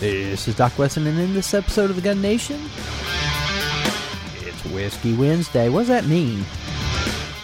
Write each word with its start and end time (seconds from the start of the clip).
This 0.00 0.46
is 0.46 0.54
Doc 0.54 0.78
Wesson, 0.78 1.08
and 1.08 1.18
in 1.18 1.34
this 1.34 1.52
episode 1.54 1.90
of 1.90 1.96
the 1.96 2.02
Gun 2.02 2.22
Nation, 2.22 2.60
it's 4.36 4.64
Whiskey 4.66 5.12
Wednesday. 5.16 5.68
What 5.68 5.80
does 5.80 5.88
that 5.88 6.06
mean? 6.06 6.44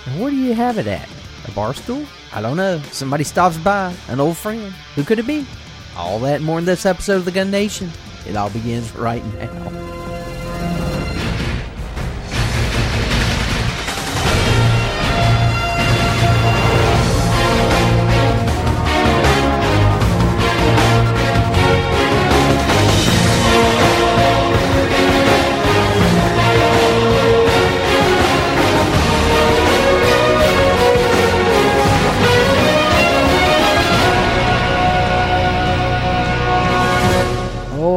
And 0.07 0.21
where 0.21 0.31
do 0.31 0.37
you 0.37 0.55
have 0.55 0.79
it 0.79 0.87
at? 0.87 1.09
A 1.49 1.51
bar 1.51 1.75
stool? 1.75 2.07
I 2.33 2.41
don't 2.41 2.57
know. 2.57 2.81
Somebody 2.93 3.25
stops 3.25 3.59
by, 3.59 3.93
an 4.07 4.21
old 4.21 4.37
friend. 4.37 4.73
Who 4.95 5.03
could 5.03 5.19
it 5.19 5.27
be? 5.27 5.45
All 5.97 6.21
that 6.21 6.43
more 6.43 6.61
in 6.61 6.65
this 6.65 6.87
episode 6.87 7.17
of 7.17 7.25
the 7.25 7.33
Gun 7.33 7.51
Nation. 7.51 7.91
It 8.25 8.37
all 8.37 8.51
begins 8.51 8.95
right 8.95 9.25
now. 9.35 9.84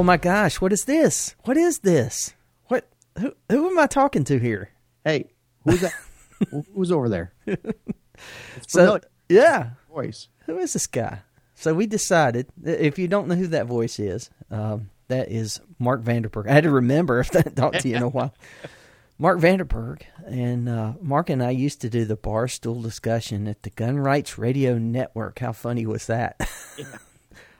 My 0.07 0.15
gosh, 0.15 0.61
what 0.61 0.71
is 0.71 0.85
this? 0.85 1.35
What 1.43 1.57
is 1.57 1.79
this? 1.79 2.33
What 2.67 2.87
who 3.19 3.33
who 3.51 3.69
am 3.69 3.77
I 3.77 3.87
talking 3.87 4.23
to 4.23 4.39
here? 4.39 4.69
Hey, 5.03 5.31
who's 5.63 5.81
that? 5.81 5.93
Who's 6.73 6.91
over 6.91 7.09
there? 7.09 7.33
So 8.67 8.99
yeah, 9.29 9.71
voice. 9.93 10.27
who 10.47 10.57
is 10.57 10.73
this 10.73 10.87
guy? 10.87 11.19
So 11.53 11.75
we 11.75 11.85
decided 11.85 12.47
if 12.63 12.97
you 12.97 13.07
don't 13.07 13.27
know 13.27 13.35
who 13.35 13.45
that 13.47 13.67
voice 13.67 13.99
is, 13.99 14.31
um, 14.49 14.89
that 15.07 15.29
is 15.31 15.61
Mark 15.77 16.01
Vanderberg. 16.01 16.49
I 16.49 16.53
had 16.53 16.63
to 16.63 16.71
remember 16.71 17.19
if 17.19 17.29
that 17.31 17.55
talked 17.55 17.81
to 17.81 17.89
you 17.89 17.97
in 17.97 18.01
a 18.03 18.09
while. 18.09 18.33
Mark 19.19 19.39
Vanderberg 19.39 20.01
and 20.25 20.67
uh, 20.67 20.93
Mark 20.99 21.29
and 21.29 21.43
I 21.43 21.51
used 21.51 21.81
to 21.81 21.89
do 21.89 22.05
the 22.05 22.17
barstool 22.17 22.81
discussion 22.81 23.47
at 23.47 23.61
the 23.61 23.69
Gun 23.69 23.99
Rights 23.99 24.39
Radio 24.39 24.79
Network. 24.79 25.37
How 25.37 25.51
funny 25.53 25.85
was 25.85 26.07
that? 26.07 26.39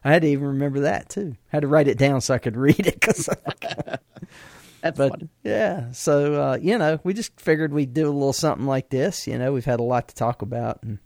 I 0.08 0.12
had 0.14 0.22
to 0.22 0.30
even 0.30 0.48
remember 0.48 0.80
that 0.82 1.10
too. 1.10 1.36
had 1.50 1.62
to 1.62 1.68
write 1.68 1.88
it 1.90 1.98
down 1.98 2.22
so 2.22 2.34
I 2.34 2.38
could 2.38 2.56
read 2.56 2.80
it 2.80 2.94
because 3.00 3.28
That's 4.82 4.98
but 4.98 5.10
fun. 5.10 5.30
yeah, 5.44 5.92
so 5.92 6.34
uh, 6.52 6.58
you 6.62 6.78
know, 6.78 7.00
we 7.04 7.14
just 7.14 7.40
figured 7.42 7.74
we'd 7.74 7.94
do 7.94 8.06
a 8.08 8.12
little 8.14 8.32
something 8.32 8.68
like 8.68 8.90
this. 8.90 9.28
You 9.28 9.38
know, 9.38 9.52
we've 9.52 9.66
had 9.66 9.80
a 9.80 9.84
lot 9.84 10.08
to 10.10 10.16
talk 10.16 10.42
about, 10.44 10.82
and 10.84 11.00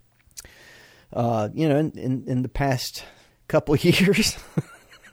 uh, 1.13 1.49
you 1.53 1.67
know, 1.69 1.77
in, 1.77 1.91
in 1.97 2.23
in 2.27 2.41
the 2.43 2.49
past 2.49 3.03
couple 3.47 3.73
of 3.73 3.83
years, 3.83 4.37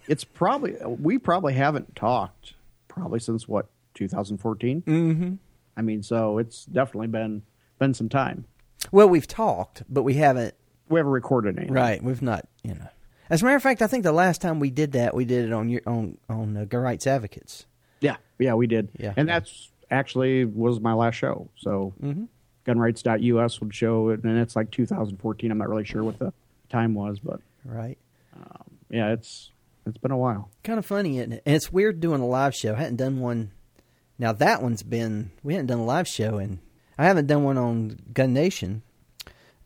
It's 0.09 0.25
probably 0.25 0.75
we 0.87 1.19
probably 1.19 1.55
haven't 1.55 1.95
talked 1.95 2.55
probably 2.89 3.21
since 3.21 3.47
what 3.47 3.67
2014. 3.95 4.83
mm-hmm. 4.83 5.35
I 5.77 5.83
mean, 5.83 6.03
so 6.03 6.39
it's 6.39 6.65
definitely 6.65 7.07
been 7.09 7.43
been 7.79 7.95
some 7.95 8.09
time. 8.09 8.45
well, 8.91 9.09
we've 9.09 9.29
talked, 9.29 9.85
but 9.89 10.03
we 10.03 10.15
haven't. 10.15 10.55
We 10.89 10.99
haven't 10.99 11.13
recorded 11.13 11.57
anything. 11.57 11.75
Right, 11.75 12.03
we've 12.03 12.23
not. 12.23 12.49
You 12.65 12.75
know, 12.75 12.89
as 13.31 13.43
a 13.43 13.45
matter 13.45 13.57
of 13.57 13.63
fact, 13.63 13.83
I 13.83 13.87
think 13.87 14.03
the 14.05 14.13
last 14.13 14.41
time 14.41 14.61
we 14.61 14.71
did 14.71 14.93
that, 14.93 15.15
we 15.15 15.25
did 15.25 15.45
it 15.47 15.53
on 15.53 15.69
your 15.69 15.83
on 15.87 16.19
on 16.29 16.57
uh, 16.57 16.65
Gun 16.65 16.81
Rights 16.83 17.07
Advocates. 17.07 17.67
Yeah. 18.01 18.17
Yeah, 18.39 18.55
we 18.55 18.67
did. 18.67 18.89
Yeah. 18.99 19.15
And 19.17 19.29
that's 19.29 19.71
actually 19.91 20.45
was 20.45 20.81
my 20.81 20.93
last 20.93 21.15
show. 21.17 21.49
So 21.57 21.93
Mm-hmm. 22.03 22.25
gunrights.us 22.67 23.61
would 23.61 23.75
show 23.75 24.11
it, 24.11 24.23
and 24.25 24.39
it's 24.39 24.55
like 24.57 24.71
2014. 24.71 25.51
I'm 25.51 25.59
not 25.59 25.69
really 25.69 25.85
sure 25.85 26.05
what 26.05 26.19
the 26.19 26.33
time 26.71 26.95
was, 26.95 27.19
but 27.19 27.41
Right. 27.65 27.99
yeah, 28.91 29.13
it's 29.13 29.51
it's 29.87 29.99
been 29.99 30.11
a 30.11 30.19
while. 30.19 30.51
Kind 30.65 30.79
of 30.79 30.85
funny, 30.87 31.19
isn't 31.19 31.33
it? 31.33 31.43
And 31.47 31.55
it's 31.57 31.73
weird 31.73 32.01
doing 32.01 32.21
a 32.21 32.27
live 32.27 32.55
show. 32.55 32.75
I 32.75 32.79
hadn't 32.79 32.97
done 32.97 33.21
one. 33.21 33.53
Now 34.19 34.33
that 34.33 34.63
one's 34.63 34.83
been 34.83 35.31
we 35.43 35.55
hadn't 35.55 35.67
done 35.69 35.79
a 35.81 35.85
live 35.85 36.07
show, 36.09 36.37
and 36.39 36.59
I 36.99 37.07
haven't 37.07 37.27
done 37.27 37.43
one 37.45 37.57
on 37.59 37.99
Gun 38.13 38.33
Nation, 38.33 38.83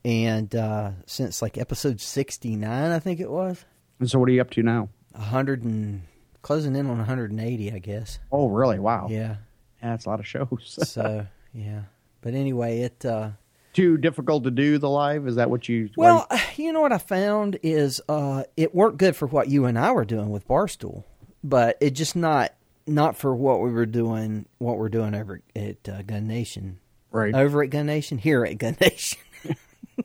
and 0.05 0.55
uh, 0.55 0.91
since 1.07 1.43
like 1.43 1.59
episode 1.59 2.01
sixty 2.01 2.57
nine, 2.57 2.91
I 2.91 2.99
think 2.99 3.21
it 3.21 3.31
was 3.31 3.65
And 4.01 4.11
so, 4.11 4.19
what 4.19 4.29
are 4.29 4.33
you 4.33 4.41
up 4.41 4.51
to 4.51 4.63
now? 4.63 4.89
hundred 5.15 5.63
and 5.63 6.03
closing 6.43 6.75
in 6.75 6.87
on 6.87 6.97
one 6.99 7.07
hundred 7.07 7.31
and 7.31 7.41
eighty, 7.41 7.73
I 7.73 7.79
guess. 7.79 8.19
Oh, 8.31 8.49
really? 8.49 8.79
Wow. 8.79 9.09
Yeah. 9.11 9.37
Yeah, 9.83 9.91
that's 9.91 10.07
a 10.07 10.11
lot 10.11 10.21
of 10.21 10.27
shows. 10.27 10.79
So 10.87 11.27
yeah, 11.53 11.83
but 12.21 12.35
anyway, 12.35 12.81
it. 12.81 13.05
Uh, 13.05 13.31
Too 13.73 13.97
difficult 13.97 14.45
to 14.45 14.51
do 14.51 14.79
the 14.79 14.89
live? 14.89 15.27
Is 15.27 15.37
that 15.37 15.51
what 15.51 15.69
you? 15.69 15.89
Well, 15.97 16.27
you 16.57 16.73
know 16.73 16.81
what 16.81 16.93
I 16.93 16.99
found 16.99 17.59
is 17.63 18.01
uh, 18.09 18.45
it 18.57 18.75
worked 18.75 18.99
good 18.99 19.17
for 19.17 19.27
what 19.27 19.49
you 19.49 19.65
and 19.67 19.79
I 19.79 19.93
were 19.93 20.05
doing 20.05 20.31
with 20.31 20.47
Barstool, 20.47 21.05
but 21.43 21.79
it 21.81 21.91
just 21.91 22.15
not 22.17 22.53
not 22.87 23.17
for 23.17 23.35
what 23.35 23.61
we 23.61 23.71
were 23.71 23.87
doing. 23.87 24.47
What 24.59 24.79
we're 24.79 24.89
doing 24.89 25.15
over 25.15 25.41
at 25.57 25.89
uh, 25.89 26.03
Gun 26.03 26.27
Nation, 26.27 26.79
right. 27.11 27.35
over 27.35 27.63
at 27.63 27.71
Gun 27.71 27.87
Nation, 27.87 28.19
here 28.19 28.45
at 28.45 28.59
Gun 28.59 28.77
Nation. 28.81 29.19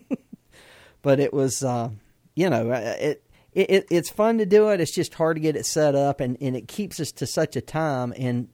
but 1.02 1.20
it 1.20 1.34
was, 1.34 1.64
uh, 1.64 1.90
you 2.36 2.50
know, 2.50 2.72
uh, 2.72 2.96
it, 3.00 3.24
it 3.53 3.70
it 3.70 3.88
it's 3.90 4.09
fun 4.09 4.38
to 4.38 4.46
do 4.46 4.70
it. 4.70 4.80
It's 4.80 4.94
just 4.94 5.16
hard 5.16 5.38
to 5.38 5.42
get 5.42 5.56
it 5.56 5.66
set 5.66 5.96
up, 5.96 6.20
and 6.20 6.38
and 6.40 6.56
it 6.56 6.68
keeps 6.68 7.00
us 7.00 7.12
to 7.14 7.25
such 7.25 7.56
a 7.56 7.62
time. 7.62 8.14
And 8.18 8.50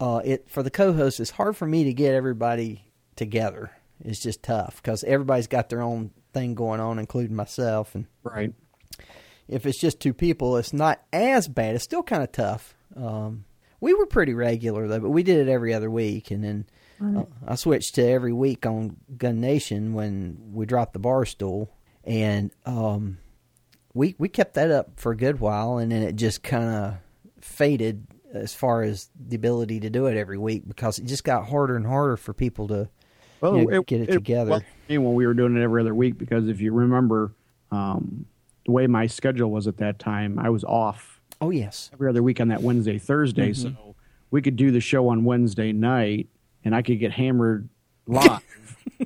uh, 0.00 0.22
it 0.24 0.48
for 0.48 0.62
the 0.62 0.70
co-host, 0.70 1.20
it's 1.20 1.30
hard 1.30 1.56
for 1.56 1.66
me 1.66 1.84
to 1.84 1.92
get 1.92 2.14
everybody 2.14 2.84
together. 3.16 3.72
It's 4.04 4.20
just 4.20 4.42
tough 4.42 4.76
because 4.76 5.04
everybody's 5.04 5.48
got 5.48 5.68
their 5.68 5.82
own 5.82 6.12
thing 6.32 6.54
going 6.54 6.80
on, 6.80 6.98
including 6.98 7.36
myself. 7.36 7.94
And 7.94 8.06
right. 8.22 8.54
if 9.48 9.66
it's 9.66 9.80
just 9.80 10.00
two 10.00 10.14
people, 10.14 10.56
it's 10.56 10.72
not 10.72 11.02
as 11.12 11.48
bad. 11.48 11.74
It's 11.74 11.84
still 11.84 12.02
kind 12.02 12.22
of 12.22 12.32
tough. 12.32 12.74
Um, 12.96 13.44
we 13.80 13.94
were 13.94 14.06
pretty 14.06 14.34
regular 14.34 14.88
though, 14.88 15.00
but 15.00 15.10
we 15.10 15.22
did 15.22 15.46
it 15.46 15.50
every 15.50 15.74
other 15.74 15.90
week, 15.90 16.30
and 16.30 16.42
then 16.42 16.66
uh, 17.00 17.24
I 17.46 17.54
switched 17.54 17.94
to 17.96 18.06
every 18.06 18.32
week 18.32 18.66
on 18.66 18.96
Gun 19.16 19.40
Nation 19.40 19.92
when 19.92 20.38
we 20.52 20.66
dropped 20.66 20.92
the 20.92 20.98
bar 20.98 21.24
stool, 21.24 21.70
and 22.04 22.50
um, 22.66 23.18
we 23.94 24.14
we 24.18 24.28
kept 24.28 24.54
that 24.54 24.70
up 24.70 24.92
for 24.96 25.12
a 25.12 25.16
good 25.16 25.40
while, 25.40 25.78
and 25.78 25.92
then 25.92 26.02
it 26.02 26.16
just 26.16 26.42
kind 26.42 26.68
of 26.68 26.94
faded 27.40 28.06
as 28.32 28.54
far 28.54 28.82
as 28.82 29.08
the 29.18 29.36
ability 29.36 29.80
to 29.80 29.90
do 29.90 30.06
it 30.06 30.16
every 30.16 30.38
week 30.38 30.68
because 30.68 30.98
it 30.98 31.06
just 31.06 31.24
got 31.24 31.48
harder 31.48 31.76
and 31.76 31.86
harder 31.86 32.16
for 32.16 32.34
people 32.34 32.68
to 32.68 32.88
you 33.42 33.70
know, 33.70 33.82
get 33.82 34.02
it, 34.02 34.12
together. 34.12 34.50
well, 34.50 34.62
when 34.88 35.14
we 35.14 35.26
were 35.26 35.34
doing 35.34 35.56
it 35.56 35.62
every 35.62 35.80
other 35.80 35.94
week, 35.94 36.18
because 36.18 36.48
if 36.48 36.60
you 36.60 36.72
remember, 36.72 37.32
um, 37.70 38.26
the 38.66 38.72
way 38.72 38.86
my 38.86 39.06
schedule 39.06 39.50
was 39.50 39.66
at 39.66 39.78
that 39.78 39.98
time, 39.98 40.38
I 40.38 40.50
was 40.50 40.64
off 40.64 41.18
oh 41.40 41.50
yes, 41.50 41.90
every 41.92 42.08
other 42.08 42.22
week 42.22 42.40
on 42.40 42.48
that 42.48 42.62
Wednesday, 42.62 42.98
Thursday. 42.98 43.50
Mm-hmm. 43.50 43.74
So 43.74 43.94
we 44.30 44.42
could 44.42 44.56
do 44.56 44.70
the 44.70 44.80
show 44.80 45.08
on 45.08 45.24
Wednesday 45.24 45.72
night, 45.72 46.28
and 46.68 46.76
I 46.76 46.82
could 46.82 47.00
get 47.00 47.12
hammered 47.12 47.66
live. 48.06 48.40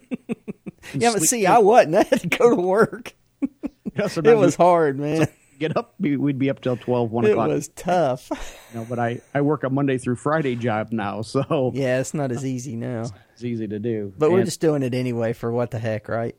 yeah, 0.95 1.13
but 1.13 1.23
see, 1.23 1.47
I 1.47 1.59
wasn't. 1.59 1.95
I 1.97 2.03
had 2.03 2.21
to 2.23 2.29
go 2.29 2.51
to 2.51 2.57
work. 2.61 3.15
It 3.95 4.39
was 4.39 4.55
hard, 4.57 4.99
man. 4.99 5.29
get 5.59 5.77
up. 5.77 5.95
we- 6.01 6.17
We'd 6.17 6.39
be 6.39 6.49
up 6.49 6.63
till 6.63 6.79
12, 6.79 7.11
1 7.13 7.25
It 7.27 7.31
o'clock. 7.33 7.49
was 7.49 7.69
tough. 7.77 8.31
You 8.73 8.81
know, 8.81 8.87
but 8.89 8.99
I, 8.99 9.21
I 9.35 9.43
work 9.43 9.65
a 9.65 9.71
Monday 9.71 9.99
through 9.99 10.17
Friday 10.17 10.57
job 10.57 10.93
now, 10.93 11.21
so 11.21 11.71
Yeah, 11.75 12.01
it's 12.01 12.15
not 12.15 12.33
as 12.33 12.43
easy 12.45 12.75
now. 12.75 13.05
it's 13.35 13.45
easy 13.45 13.69
to 13.69 13.79
do. 13.79 14.13
But 14.17 14.31
we're 14.33 14.45
just 14.45 14.61
doing 14.63 14.83
it 14.83 14.95
anyway 14.95 15.35
for 15.35 15.53
what 15.53 15.71
the 15.71 15.79
heck, 15.79 16.09
right? 16.09 16.35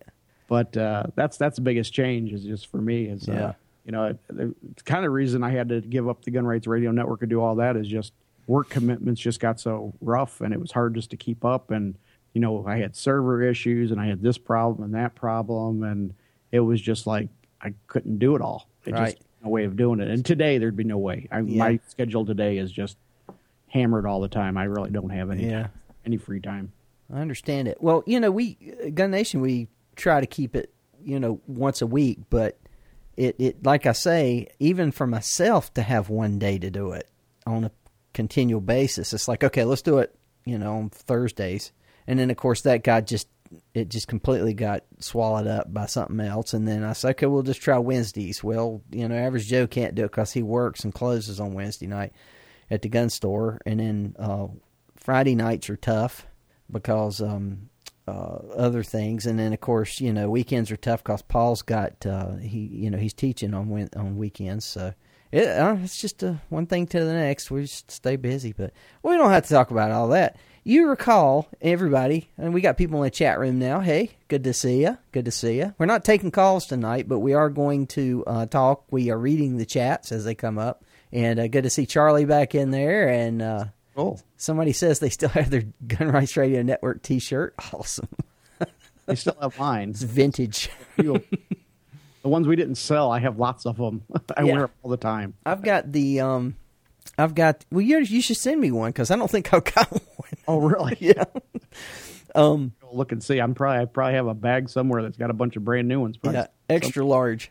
but 0.48 0.76
uh, 0.76 1.04
that's 1.14 1.36
that's 1.38 1.56
the 1.56 1.62
biggest 1.62 1.92
change 1.92 2.32
is 2.32 2.42
just 2.44 2.66
for 2.70 2.76
me 2.78 3.04
is 3.06 3.26
Yeah. 3.28 3.44
uh, 3.46 3.52
you 3.86 3.92
know 3.92 4.04
it, 4.06 4.18
it's 4.72 4.82
kind 4.82 5.04
of 5.06 5.12
reason 5.12 5.42
I 5.44 5.50
had 5.50 5.68
to 5.70 5.80
give 5.80 6.08
up 6.08 6.22
the 6.24 6.32
Gun 6.32 6.44
Rights 6.46 6.66
Radio 6.66 6.90
Network 6.90 7.22
and 7.22 7.30
do 7.30 7.40
all 7.40 7.54
that 7.56 7.76
is 7.76 7.86
just 7.86 8.12
work 8.46 8.68
commitments 8.68 9.20
just 9.20 9.40
got 9.40 9.58
so 9.60 9.94
rough 10.00 10.40
and 10.40 10.52
it 10.52 10.60
was 10.60 10.72
hard 10.72 10.94
just 10.94 11.10
to 11.10 11.16
keep 11.16 11.44
up 11.44 11.70
and 11.70 11.96
you 12.32 12.40
know 12.40 12.66
I 12.66 12.78
had 12.78 12.94
server 12.96 13.42
issues 13.42 13.90
and 13.90 14.00
I 14.00 14.06
had 14.06 14.22
this 14.22 14.38
problem 14.38 14.84
and 14.84 14.94
that 14.94 15.14
problem 15.14 15.82
and 15.82 16.14
it 16.52 16.60
was 16.60 16.80
just 16.80 17.06
like 17.06 17.28
I 17.60 17.74
couldn't 17.86 18.18
do 18.18 18.36
it 18.36 18.42
all. 18.42 18.68
It 18.84 18.92
Right. 18.92 19.14
just 19.14 19.22
no 19.42 19.48
way 19.50 19.64
of 19.64 19.76
doing 19.76 20.00
it. 20.00 20.08
And 20.08 20.24
today 20.24 20.58
there'd 20.58 20.76
be 20.76 20.84
no 20.84 20.98
way. 20.98 21.28
I, 21.30 21.40
Yeah. 21.40 21.58
My 21.58 21.80
schedule 21.88 22.24
today 22.26 22.58
is 22.58 22.70
just 22.70 22.96
hammered 23.68 24.06
all 24.06 24.20
the 24.20 24.28
time. 24.28 24.56
I 24.56 24.64
really 24.64 24.90
don't 24.90 25.10
have 25.10 25.30
any 25.30 25.46
Yeah. 25.48 25.68
any 26.04 26.16
free 26.16 26.40
time. 26.40 26.72
I 27.12 27.20
understand 27.20 27.68
it. 27.68 27.78
Well, 27.82 28.02
you 28.06 28.20
know, 28.20 28.30
we 28.30 28.54
Gun 28.94 29.10
Nation 29.10 29.40
we 29.40 29.68
try 29.96 30.20
to 30.20 30.26
keep 30.26 30.54
it, 30.56 30.72
you 31.02 31.18
know, 31.20 31.40
once 31.46 31.80
a 31.82 31.86
week, 31.86 32.18
but 32.30 32.58
it 33.16 33.36
it 33.38 33.64
like 33.64 33.86
I 33.86 33.92
say, 33.92 34.48
even 34.58 34.90
for 34.90 35.06
myself 35.06 35.72
to 35.74 35.82
have 35.82 36.08
one 36.10 36.38
day 36.38 36.58
to 36.58 36.70
do 36.70 36.92
it 36.92 37.08
on 37.46 37.64
a 37.64 37.70
continual 38.14 38.60
basis, 38.60 39.12
it's 39.12 39.28
like 39.28 39.44
okay, 39.44 39.64
let's 39.64 39.82
do 39.82 39.98
it, 39.98 40.14
you 40.44 40.58
know, 40.58 40.76
on 40.76 40.90
Thursdays, 40.90 41.72
and 42.06 42.18
then 42.18 42.30
of 42.30 42.36
course 42.36 42.62
that 42.62 42.82
got 42.82 43.06
just 43.06 43.28
it 43.74 43.88
just 43.88 44.08
completely 44.08 44.54
got 44.54 44.84
swallowed 44.98 45.46
up 45.46 45.72
by 45.72 45.86
something 45.86 46.20
else, 46.20 46.54
and 46.54 46.66
then 46.66 46.82
I 46.82 46.92
said, 46.92 47.10
okay, 47.10 47.26
we'll 47.26 47.42
just 47.42 47.60
try 47.60 47.78
Wednesdays. 47.78 48.42
Well, 48.42 48.82
you 48.90 49.06
know, 49.08 49.14
average 49.14 49.46
Joe 49.46 49.66
can't 49.66 49.94
do 49.94 50.04
it 50.04 50.10
because 50.10 50.32
he 50.32 50.42
works 50.42 50.84
and 50.84 50.94
closes 50.94 51.40
on 51.40 51.54
Wednesday 51.54 51.86
night 51.86 52.12
at 52.70 52.82
the 52.82 52.88
gun 52.88 53.10
store, 53.10 53.60
and 53.66 53.80
then 53.80 54.16
uh, 54.18 54.46
Friday 54.96 55.34
nights 55.34 55.68
are 55.70 55.76
tough 55.76 56.26
because 56.70 57.20
um, 57.20 57.68
uh, 58.08 58.38
other 58.56 58.82
things, 58.82 59.26
and 59.26 59.38
then 59.38 59.52
of 59.52 59.60
course 59.60 60.00
you 60.00 60.12
know 60.12 60.30
weekends 60.30 60.70
are 60.70 60.76
tough 60.76 61.02
because 61.02 61.22
Paul's 61.22 61.62
got 61.62 62.04
uh, 62.06 62.36
he 62.36 62.58
you 62.58 62.90
know 62.90 62.98
he's 62.98 63.14
teaching 63.14 63.54
on 63.54 63.88
on 63.96 64.16
weekends, 64.16 64.64
so 64.64 64.94
it, 65.34 65.48
uh, 65.48 65.76
it's 65.82 66.00
just 66.00 66.22
uh, 66.22 66.34
one 66.48 66.66
thing 66.66 66.86
to 66.88 67.04
the 67.04 67.12
next. 67.12 67.50
We 67.50 67.62
just 67.62 67.90
stay 67.90 68.16
busy, 68.16 68.52
but 68.52 68.72
we 69.02 69.16
don't 69.16 69.30
have 69.30 69.44
to 69.44 69.48
talk 69.54 69.70
about 69.70 69.90
all 69.90 70.08
that. 70.08 70.36
You 70.62 70.88
recall 70.88 71.48
everybody, 71.60 72.30
and 72.38 72.54
we 72.54 72.60
got 72.62 72.78
people 72.78 72.96
in 72.98 73.04
the 73.04 73.10
chat 73.10 73.38
room 73.38 73.58
now. 73.58 73.80
Hey, 73.80 74.12
good 74.28 74.44
to 74.44 74.54
see 74.54 74.82
you. 74.82 74.96
Good 75.12 75.26
to 75.26 75.30
see 75.30 75.58
you. 75.58 75.74
We're 75.76 75.86
not 75.86 76.04
taking 76.04 76.30
calls 76.30 76.66
tonight, 76.66 77.06
but 77.08 77.18
we 77.18 77.34
are 77.34 77.50
going 77.50 77.86
to 77.88 78.24
uh, 78.26 78.46
talk. 78.46 78.84
We 78.90 79.10
are 79.10 79.18
reading 79.18 79.58
the 79.58 79.66
chats 79.66 80.10
as 80.12 80.24
they 80.24 80.34
come 80.34 80.58
up, 80.58 80.82
and 81.12 81.38
uh, 81.38 81.48
good 81.48 81.64
to 81.64 81.70
see 81.70 81.84
Charlie 81.84 82.24
back 82.24 82.54
in 82.54 82.70
there. 82.70 83.08
And 83.08 83.42
uh, 83.42 83.64
Oh, 83.96 84.18
somebody 84.36 84.72
says 84.72 84.98
they 84.98 85.10
still 85.10 85.28
have 85.30 85.50
their 85.50 85.64
Gun 85.86 86.08
Rights 86.10 86.36
Radio 86.36 86.62
Network 86.62 87.02
T-shirt. 87.02 87.54
Awesome, 87.72 88.08
they 89.06 89.16
still 89.16 89.36
have 89.40 89.58
mine. 89.58 89.90
it's 89.90 90.02
vintage. 90.02 90.70
The 92.24 92.28
ones 92.30 92.48
we 92.48 92.56
didn't 92.56 92.74
sell, 92.76 93.12
I 93.12 93.20
have 93.20 93.38
lots 93.38 93.66
of 93.66 93.76
them. 93.76 94.02
I 94.36 94.42
Yeah. 94.42 94.52
wear 94.52 94.60
them 94.62 94.70
all 94.82 94.90
the 94.90 94.96
time. 94.96 95.34
I've 95.46 95.62
got 95.62 95.92
the 95.92 96.20
um, 96.20 96.56
I've 97.16 97.34
got. 97.34 97.64
Well, 97.70 97.82
you 97.82 97.98
you 98.00 98.20
should 98.22 98.38
send 98.38 98.60
me 98.60 98.70
one 98.72 98.90
because 98.90 99.10
I 99.12 99.16
don't 99.16 99.30
think 99.30 99.52
I've 99.54 99.62
got 99.64 99.90
one. 100.16 100.30
Oh, 100.48 100.58
really? 100.58 100.96
yeah. 101.00 101.24
Um. 102.34 102.72
Go 102.80 102.88
Look 102.92 103.12
and 103.12 103.22
see. 103.22 103.38
I'm 103.38 103.54
probably 103.54 103.82
I 103.82 103.84
probably 103.84 104.14
have 104.14 104.26
a 104.26 104.34
bag 104.34 104.68
somewhere 104.70 105.02
that's 105.02 105.16
got 105.18 105.30
a 105.30 105.34
bunch 105.34 105.56
of 105.56 105.64
brand 105.64 105.86
new 105.86 106.00
ones. 106.00 106.16
Probably. 106.16 106.40
Yeah, 106.40 106.46
extra 106.68 107.04
large. 107.04 107.50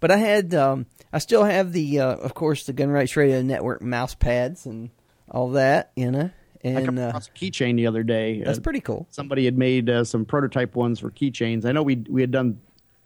but 0.00 0.10
I 0.10 0.16
had, 0.16 0.54
um, 0.54 0.86
I 1.12 1.18
still 1.18 1.44
have 1.44 1.72
the, 1.72 2.00
uh, 2.00 2.14
of 2.16 2.34
course, 2.34 2.64
the 2.64 2.72
Gun 2.72 2.90
Rights 2.90 3.16
Radio 3.16 3.40
Network 3.42 3.82
mouse 3.82 4.14
pads 4.14 4.66
and 4.66 4.90
all 5.30 5.50
that, 5.50 5.92
you 5.94 6.10
know, 6.10 6.30
I 6.64 6.72
come 6.84 6.98
and 6.98 6.98
uh, 6.98 7.12
a 7.14 7.20
keychain 7.38 7.76
the 7.76 7.86
other 7.86 8.02
day. 8.02 8.42
that's 8.42 8.58
Uh, 8.58 8.62
pretty 8.62 8.80
cool. 8.80 9.06
somebody 9.10 9.44
had 9.44 9.56
made 9.56 9.88
uh, 9.88 10.04
some 10.04 10.24
prototype 10.24 10.74
ones 10.74 10.98
for 11.00 11.10
keychains. 11.10 11.64
I 11.64 11.72
know 11.72 11.82
we 11.82 11.96
we 12.08 12.20
had 12.20 12.30
done 12.30 12.60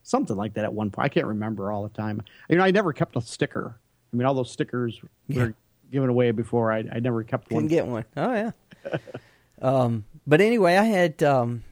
something 0.06 0.37
like 0.37 0.55
that 0.55 0.64
at 0.64 0.73
one 0.73 0.91
point. 0.91 1.05
I 1.05 1.08
can't 1.08 1.26
remember 1.26 1.70
all 1.73 1.82
the 1.82 1.88
time. 1.91 2.23
You 2.49 2.56
know, 2.56 2.64
I 2.64 2.70
never 2.70 2.93
kept 2.93 3.17
a 3.17 3.20
sticker. 3.20 3.76
I 4.12 4.17
mean, 4.17 4.25
all 4.26 4.35
those 4.35 4.50
stickers 4.50 5.00
Yeah. 5.26 5.43
were 5.44 5.55
given 5.91 6.08
away 6.08 6.31
before. 6.31 6.73
I, 6.73 6.85
I 6.93 7.00
never 7.00 7.23
kept 7.25 7.49
Couldn't 7.49 7.64
one. 7.64 7.67
get 7.69 7.87
one. 7.87 8.05
Oh 8.17 8.32
yeah. 8.32 8.50
um, 9.62 10.05
but 10.26 10.41
anyway, 10.41 10.76
I 10.76 10.85
had 10.85 11.23
um, 11.23 11.64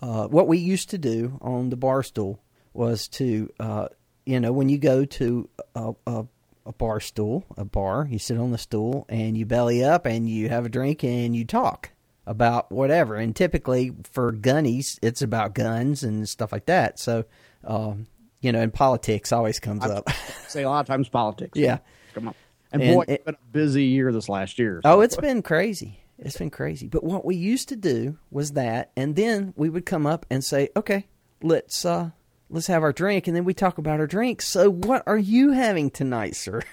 uh, 0.00 0.26
what 0.28 0.48
we 0.48 0.58
used 0.58 0.90
to 0.90 0.98
do 0.98 1.38
on 1.42 1.70
the 1.70 1.76
bar 1.76 2.02
stool 2.02 2.40
was 2.72 3.08
to, 3.08 3.50
uh, 3.60 3.88
you 4.24 4.40
know, 4.40 4.52
when 4.52 4.68
you 4.68 4.78
go 4.78 5.04
to 5.04 5.48
a, 5.74 5.92
a, 6.06 6.24
a 6.66 6.72
bar 6.72 7.00
stool, 7.00 7.44
a 7.56 7.64
bar, 7.64 8.06
you 8.10 8.18
sit 8.18 8.38
on 8.38 8.52
the 8.52 8.58
stool 8.58 9.04
and 9.08 9.36
you 9.36 9.44
belly 9.44 9.84
up 9.84 10.06
and 10.06 10.28
you 10.28 10.48
have 10.48 10.64
a 10.64 10.68
drink 10.68 11.02
and 11.04 11.34
you 11.36 11.44
talk 11.44 11.90
about 12.26 12.70
whatever. 12.70 13.16
And 13.16 13.34
typically 13.34 13.92
for 14.12 14.32
gunnies, 14.32 14.98
it's 15.02 15.20
about 15.22 15.54
guns 15.54 16.04
and 16.04 16.28
stuff 16.28 16.52
like 16.52 16.66
that. 16.66 16.98
So, 16.98 17.24
um, 17.64 18.06
you 18.40 18.52
know, 18.52 18.60
and 18.60 18.72
politics 18.72 19.32
always 19.32 19.60
comes 19.60 19.84
up. 19.84 20.08
Say 20.48 20.62
a 20.62 20.68
lot 20.68 20.80
of 20.80 20.86
times 20.86 21.08
politics. 21.08 21.58
yeah. 21.58 21.78
come 22.14 22.28
on. 22.28 22.34
And, 22.72 22.82
And 22.82 22.94
boy, 22.94 23.02
it- 23.02 23.10
it's 23.10 23.24
been 23.24 23.34
a 23.34 23.52
busy 23.52 23.84
year 23.84 24.12
this 24.12 24.28
last 24.28 24.58
year. 24.58 24.80
Oh, 24.84 25.00
it's 25.00 25.16
been 25.16 25.42
crazy. 25.42 26.00
It's 26.18 26.36
been 26.36 26.50
crazy. 26.50 26.86
But 26.86 27.02
what 27.02 27.24
we 27.24 27.34
used 27.36 27.68
to 27.70 27.76
do 27.76 28.18
was 28.30 28.52
that, 28.52 28.90
and 28.96 29.16
then 29.16 29.54
we 29.56 29.70
would 29.70 29.86
come 29.86 30.06
up 30.06 30.26
and 30.30 30.44
say, 30.44 30.68
"Okay, 30.76 31.06
let's 31.42 31.84
uh 31.86 32.10
let's 32.50 32.66
have 32.66 32.82
our 32.82 32.92
drink," 32.92 33.26
and 33.26 33.34
then 33.34 33.44
we 33.44 33.54
talk 33.54 33.78
about 33.78 34.00
our 34.00 34.06
drinks. 34.06 34.46
So, 34.46 34.70
what 34.70 35.02
are 35.06 35.16
you 35.18 35.52
having 35.52 35.90
tonight, 35.90 36.36
sir? 36.36 36.60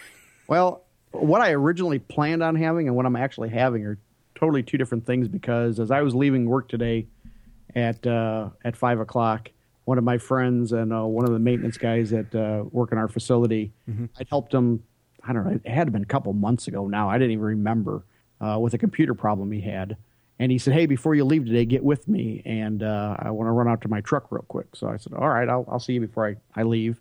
Well, 0.49 0.85
what 1.11 1.41
I 1.41 1.51
originally 1.51 1.99
planned 1.99 2.41
on 2.43 2.55
having 2.55 2.87
and 2.87 2.95
what 2.95 3.05
I'm 3.05 3.15
actually 3.17 3.49
having 3.49 3.85
are 3.85 3.97
totally 4.35 4.63
two 4.63 4.77
different 4.77 5.05
things. 5.05 5.27
Because 5.27 5.77
as 5.79 5.91
I 5.91 6.01
was 6.03 6.15
leaving 6.15 6.45
work 6.47 6.69
today 6.69 7.07
at 7.75 8.05
uh, 8.07 8.49
at 8.63 8.75
five 8.77 8.99
o'clock, 8.99 9.49
one 9.87 9.97
of 9.97 10.03
my 10.03 10.17
friends 10.17 10.73
and 10.73 10.91
uh, 10.91 11.05
one 11.05 11.25
of 11.25 11.31
the 11.31 11.39
maintenance 11.39 11.77
guys 11.77 12.09
that 12.09 12.35
uh, 12.35 12.65
work 12.71 12.91
in 12.91 12.97
our 12.97 13.07
facility, 13.07 13.71
I'd 14.19 14.27
helped 14.27 14.53
him. 14.53 14.83
I 15.23 15.31
don't 15.31 15.45
know. 15.45 15.59
It 15.63 15.69
had 15.69 15.91
been 15.93 16.03
a 16.03 16.05
couple 16.05 16.33
months 16.33 16.67
ago 16.67 16.87
now. 16.87 17.09
I 17.09 17.17
didn't 17.17 17.31
even 17.31 17.45
remember 17.45 18.03
uh, 18.41 18.57
with 18.59 18.73
a 18.73 18.77
computer 18.77 19.13
problem 19.13 19.51
he 19.51 19.61
had. 19.61 19.95
And 20.39 20.51
he 20.51 20.57
said, 20.57 20.73
"Hey, 20.73 20.87
before 20.87 21.15
you 21.15 21.23
leave 21.23 21.45
today, 21.45 21.65
get 21.65 21.83
with 21.83 22.07
me, 22.07 22.41
and 22.45 22.83
uh, 22.83 23.15
I 23.17 23.31
want 23.31 23.47
to 23.47 23.51
run 23.51 23.67
out 23.69 23.79
to 23.81 23.87
my 23.87 24.01
truck 24.01 24.29
real 24.29 24.43
quick." 24.47 24.67
So 24.75 24.87
I 24.89 24.97
said, 24.97 25.13
"All 25.13 25.29
right, 25.29 25.47
I'll, 25.47 25.65
I'll 25.71 25.79
see 25.79 25.93
you 25.93 26.01
before 26.01 26.27
I, 26.27 26.35
I 26.59 26.63
leave." 26.63 26.99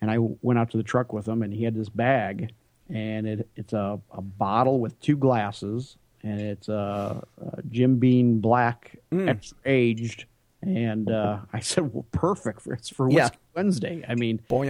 and 0.00 0.10
I 0.10 0.18
went 0.18 0.58
out 0.58 0.70
to 0.72 0.76
the 0.76 0.82
truck 0.82 1.12
with 1.14 1.26
him, 1.26 1.42
and 1.42 1.52
he 1.52 1.64
had 1.64 1.74
this 1.74 1.88
bag, 1.88 2.52
and 2.90 3.26
it, 3.26 3.48
it's 3.56 3.72
a, 3.72 3.98
a 4.12 4.20
bottle 4.20 4.78
with 4.78 5.00
two 5.00 5.16
glasses, 5.16 5.96
and 6.22 6.40
it's 6.40 6.68
a, 6.68 7.22
a 7.40 7.62
Jim 7.70 7.96
Beam 7.98 8.38
Black, 8.38 8.98
extra 9.28 9.56
aged, 9.64 10.26
and 10.66 11.10
uh, 11.10 11.40
I 11.52 11.60
said, 11.60 11.92
"Well, 11.92 12.06
perfect 12.12 12.60
for 12.62 12.72
it's 12.72 12.88
for 12.90 13.10
Yeah. 13.10 13.28
Wednesday." 13.54 14.04
I 14.08 14.14
mean, 14.14 14.40
Boy, 14.48 14.68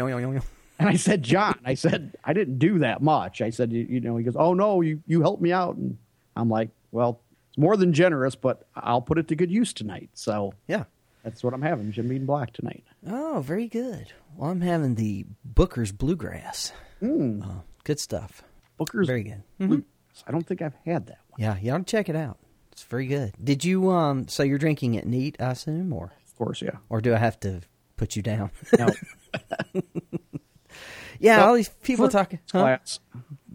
and 0.78 0.88
I 0.88 0.96
said, 0.96 1.22
"John," 1.22 1.58
I 1.64 1.74
said, 1.74 2.16
"I 2.24 2.32
didn't 2.32 2.58
do 2.58 2.80
that 2.80 3.00
much." 3.02 3.40
I 3.40 3.50
said, 3.50 3.72
"You, 3.72 3.86
you 3.88 4.00
know," 4.00 4.16
he 4.16 4.24
goes, 4.24 4.36
"Oh 4.36 4.54
no, 4.54 4.80
you 4.80 5.02
you 5.06 5.22
helped 5.22 5.42
me 5.42 5.52
out," 5.52 5.76
and 5.76 5.98
I'm 6.36 6.48
like, 6.48 6.70
"Well." 6.90 7.20
It's 7.50 7.58
more 7.60 7.76
than 7.76 7.92
generous, 7.92 8.34
but 8.34 8.66
I'll 8.74 9.00
put 9.00 9.16
it 9.16 9.28
to 9.28 9.36
good 9.36 9.48
use 9.48 9.72
tonight. 9.72 10.10
So 10.14 10.54
yeah. 10.66 10.86
that's 11.22 11.44
what 11.44 11.54
I'm 11.54 11.62
having, 11.62 11.92
Jim 11.92 12.08
Beam 12.08 12.26
Black 12.26 12.52
tonight. 12.52 12.82
Oh, 13.06 13.42
very 13.46 13.68
good. 13.68 14.08
Well, 14.36 14.50
I'm 14.50 14.60
having 14.60 14.96
the 14.96 15.24
Booker's 15.44 15.92
Bluegrass. 15.92 16.72
Mm. 17.00 17.44
Oh, 17.46 17.62
good 17.84 18.00
stuff. 18.00 18.42
Booker's 18.76 19.06
Very 19.06 19.22
good. 19.22 19.42
Blue- 19.60 19.84
I 20.26 20.32
don't 20.32 20.44
think 20.44 20.62
I've 20.62 20.74
had 20.84 21.06
that 21.06 21.18
one. 21.28 21.40
Yeah, 21.42 21.56
you 21.62 21.70
ought 21.70 21.78
to 21.78 21.84
check 21.84 22.08
it 22.08 22.16
out. 22.16 22.38
It's 22.74 22.82
very 22.82 23.06
good. 23.06 23.34
Did 23.42 23.64
you 23.64 23.90
um? 23.92 24.26
So 24.26 24.42
you're 24.42 24.58
drinking 24.58 24.94
it 24.94 25.06
neat, 25.06 25.36
I 25.38 25.52
assume, 25.52 25.92
or 25.92 26.12
Of 26.26 26.36
course, 26.36 26.60
yeah. 26.60 26.78
or 26.88 27.00
do 27.00 27.14
I 27.14 27.18
have 27.18 27.38
to 27.40 27.60
put 27.96 28.16
you 28.16 28.22
down? 28.22 28.50
Now, 28.76 28.88
yeah, 31.20 31.44
all 31.44 31.54
these 31.54 31.68
people 31.68 32.08
talking. 32.08 32.40
huh? 32.52 32.60
class. 32.62 32.98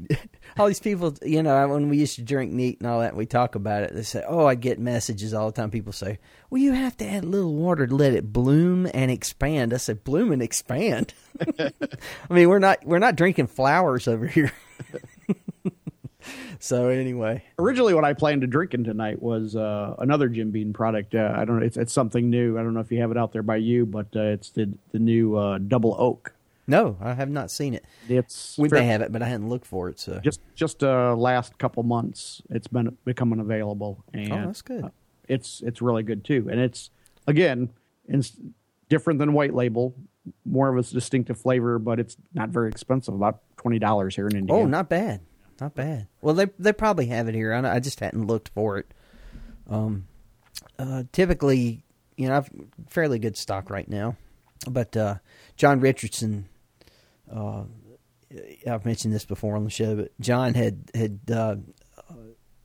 all 0.58 0.68
these 0.68 0.80
people, 0.80 1.14
you 1.22 1.44
know, 1.44 1.68
when 1.68 1.90
we 1.90 1.98
used 1.98 2.16
to 2.16 2.22
drink 2.22 2.54
neat 2.54 2.80
and 2.80 2.88
all 2.90 3.02
that, 3.02 3.14
we 3.14 3.26
talk 3.26 3.56
about 3.56 3.84
it. 3.84 3.94
They 3.94 4.04
say, 4.04 4.24
"Oh, 4.26 4.46
I 4.46 4.56
get 4.56 4.80
messages 4.80 5.34
all 5.34 5.48
the 5.52 5.62
time." 5.62 5.70
People 5.70 5.92
say, 5.92 6.20
"Well, 6.50 6.62
you 6.62 6.72
have 6.72 6.96
to 6.98 7.06
add 7.06 7.26
a 7.26 7.28
little 7.28 7.54
water 7.56 7.86
to 7.88 7.94
let 7.94 8.14
it 8.14 8.32
bloom 8.32 8.88
and 8.94 9.12
expand." 9.12 9.74
I 9.74 9.78
said, 9.78 10.06
"Bloom 10.06 10.32
and 10.32 10.42
expand." 10.42 11.14
I 11.60 11.74
mean, 12.30 12.48
we're 12.48 12.60
not 12.60 12.86
we're 12.86 13.00
not 13.00 13.18
drinking 13.18 13.48
flowers 13.48 14.08
over 14.08 14.26
here. 14.28 14.54
so 16.60 16.88
anyway, 16.90 17.44
Originally, 17.58 17.94
what 17.94 18.04
I 18.06 18.14
planned 18.14 18.42
to 18.42 18.48
drinking 18.48 18.84
tonight 18.84 19.22
was 19.22 19.56
uh, 19.56 19.96
another 20.00 20.28
Jim 20.30 20.52
Beam 20.52 20.74
product. 20.74 21.16
Uh, 21.16 21.34
I 21.36 21.46
don't 21.46 21.60
know. 21.60 21.66
It's, 21.66 21.78
it's 21.78 21.94
something 21.94 22.30
new. 22.30 22.58
I 22.58 22.64
don't 22.64 22.74
know 22.74 22.80
if 22.80 22.92
you 22.92 23.00
have 23.02 23.12
it 23.12 23.18
out 23.18 23.32
there 23.34 23.44
by 23.44 23.58
you, 23.58 23.86
but 23.86 24.08
uh, 24.16 24.22
it's 24.22 24.50
the 24.50 24.70
the 24.92 25.00
new 25.00 25.36
uh, 25.36 25.58
Double 25.60 25.96
Oak. 26.00 26.34
no, 26.68 26.98
I 27.02 27.14
have 27.14 27.30
not 27.30 27.50
seen 27.52 27.74
it. 27.74 27.84
It's 28.08 28.58
We 28.58 28.70
fair- 28.70 28.80
may 28.82 28.86
have 28.88 29.02
it, 29.02 29.12
but 29.12 29.22
I 29.22 29.28
hadn't 29.28 29.50
looked 29.50 29.66
for 29.66 29.90
it. 29.90 30.00
So 30.00 30.20
just 30.20 30.40
just 30.56 30.84
uh, 30.84 31.16
last 31.16 31.58
couple 31.58 31.84
months. 31.84 32.42
It's 32.50 32.68
been 32.68 32.98
becoming 33.06 33.40
available, 33.40 34.04
and 34.14 34.32
Oh, 34.32 34.46
that's 34.46 34.62
good. 34.62 34.84
uh, 34.86 34.90
it's 35.28 35.62
it's 35.66 35.82
really 35.82 36.04
good 36.04 36.24
too. 36.24 36.48
And 36.52 36.60
it's 36.60 36.90
again, 37.28 37.70
it's 38.08 38.34
different 38.90 39.20
than 39.20 39.34
white 39.34 39.54
label. 39.54 39.94
More 40.46 40.70
of 40.70 40.78
a 40.78 40.82
distinctive 40.94 41.40
flavor, 41.40 41.80
but 41.80 42.00
it's 42.00 42.16
not 42.36 42.50
very 42.50 42.70
expensive. 42.70 43.14
About 43.16 43.40
twenty 43.58 43.80
dollars 43.80 44.16
here 44.16 44.28
in 44.28 44.36
Indiana. 44.36 44.62
Oh, 44.62 44.66
not 44.66 44.88
bad, 44.90 45.22
not 45.62 45.76
bad. 45.76 46.08
Well, 46.22 46.36
they 46.36 46.48
they 46.58 46.74
probably 46.74 47.08
have 47.08 47.28
it 47.28 47.36
here. 47.36 47.54
I, 47.54 47.76
I 47.76 47.80
just 47.80 48.00
hadn't 48.00 48.28
looked 48.28 48.50
for 48.50 48.78
it. 48.78 48.94
Um, 49.70 50.08
uh, 50.78 51.04
typically, 51.12 51.84
you 52.18 52.28
know, 52.28 52.38
I've 52.38 52.50
fairly 52.90 53.20
good 53.20 53.38
stock 53.38 53.70
right 53.70 53.88
now, 53.88 54.16
but 54.70 54.96
uh, 54.96 55.16
John 55.56 55.80
Richardson. 55.80 56.48
Uh, 57.32 57.64
I've 58.70 58.86
mentioned 58.86 59.14
this 59.14 59.26
before 59.26 59.56
on 59.56 59.64
the 59.64 59.72
show, 59.72 59.96
but 59.96 60.12
John 60.20 60.54
had 60.54 60.92
had 60.94 61.20
uh, 61.32 61.56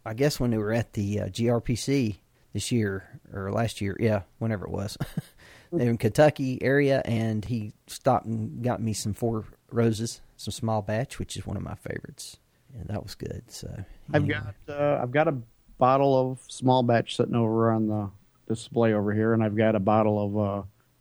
I 0.07 0.15
guess 0.15 0.39
when 0.39 0.51
they 0.51 0.59
were 0.59 0.73
at 0.73 0.93
the 0.93 1.21
uh, 1.21 1.27
GRPC 1.27 2.17
this 2.53 2.71
year 2.71 3.21
or 3.33 3.51
last 3.51 3.81
year, 3.81 3.97
yeah, 3.99 4.23
whenever 4.39 4.67
it 4.67 4.71
was, 4.71 4.99
in 5.73 5.97
Kentucky 5.97 6.63
area, 6.63 7.03
and 7.05 7.45
he 7.45 7.73
stopped 7.87 8.27
and 8.27 8.63
got 8.63 8.83
me 8.83 8.93
some 8.93 9.15
four 9.15 9.47
roses, 9.71 10.21
some 10.37 10.53
small 10.53 10.83
batch, 10.83 11.19
which 11.19 11.37
is 11.37 11.47
one 11.47 11.57
of 11.57 11.63
my 11.63 11.75
favorites, 11.75 12.37
and 12.79 12.89
that 12.89 13.03
was 13.03 13.15
good. 13.15 13.43
So 13.49 13.69
I've 14.13 14.23
anyway. 14.23 14.41
got 14.67 14.77
uh, 14.77 15.01
I've 15.03 15.11
got 15.13 15.29
a 15.29 15.37
bottle 15.79 16.33
of 16.33 16.41
small 16.49 16.83
batch 16.83 17.17
sitting 17.17 17.35
over 17.35 17.71
on 17.71 17.89
the 17.89 18.11
display 18.49 18.93
over 18.93 19.13
here, 19.13 19.33
and 19.33 19.43
I've 19.43 19.57
got 19.57 19.75
a 19.75 19.81
bottle 19.81 20.25
of 20.25 20.39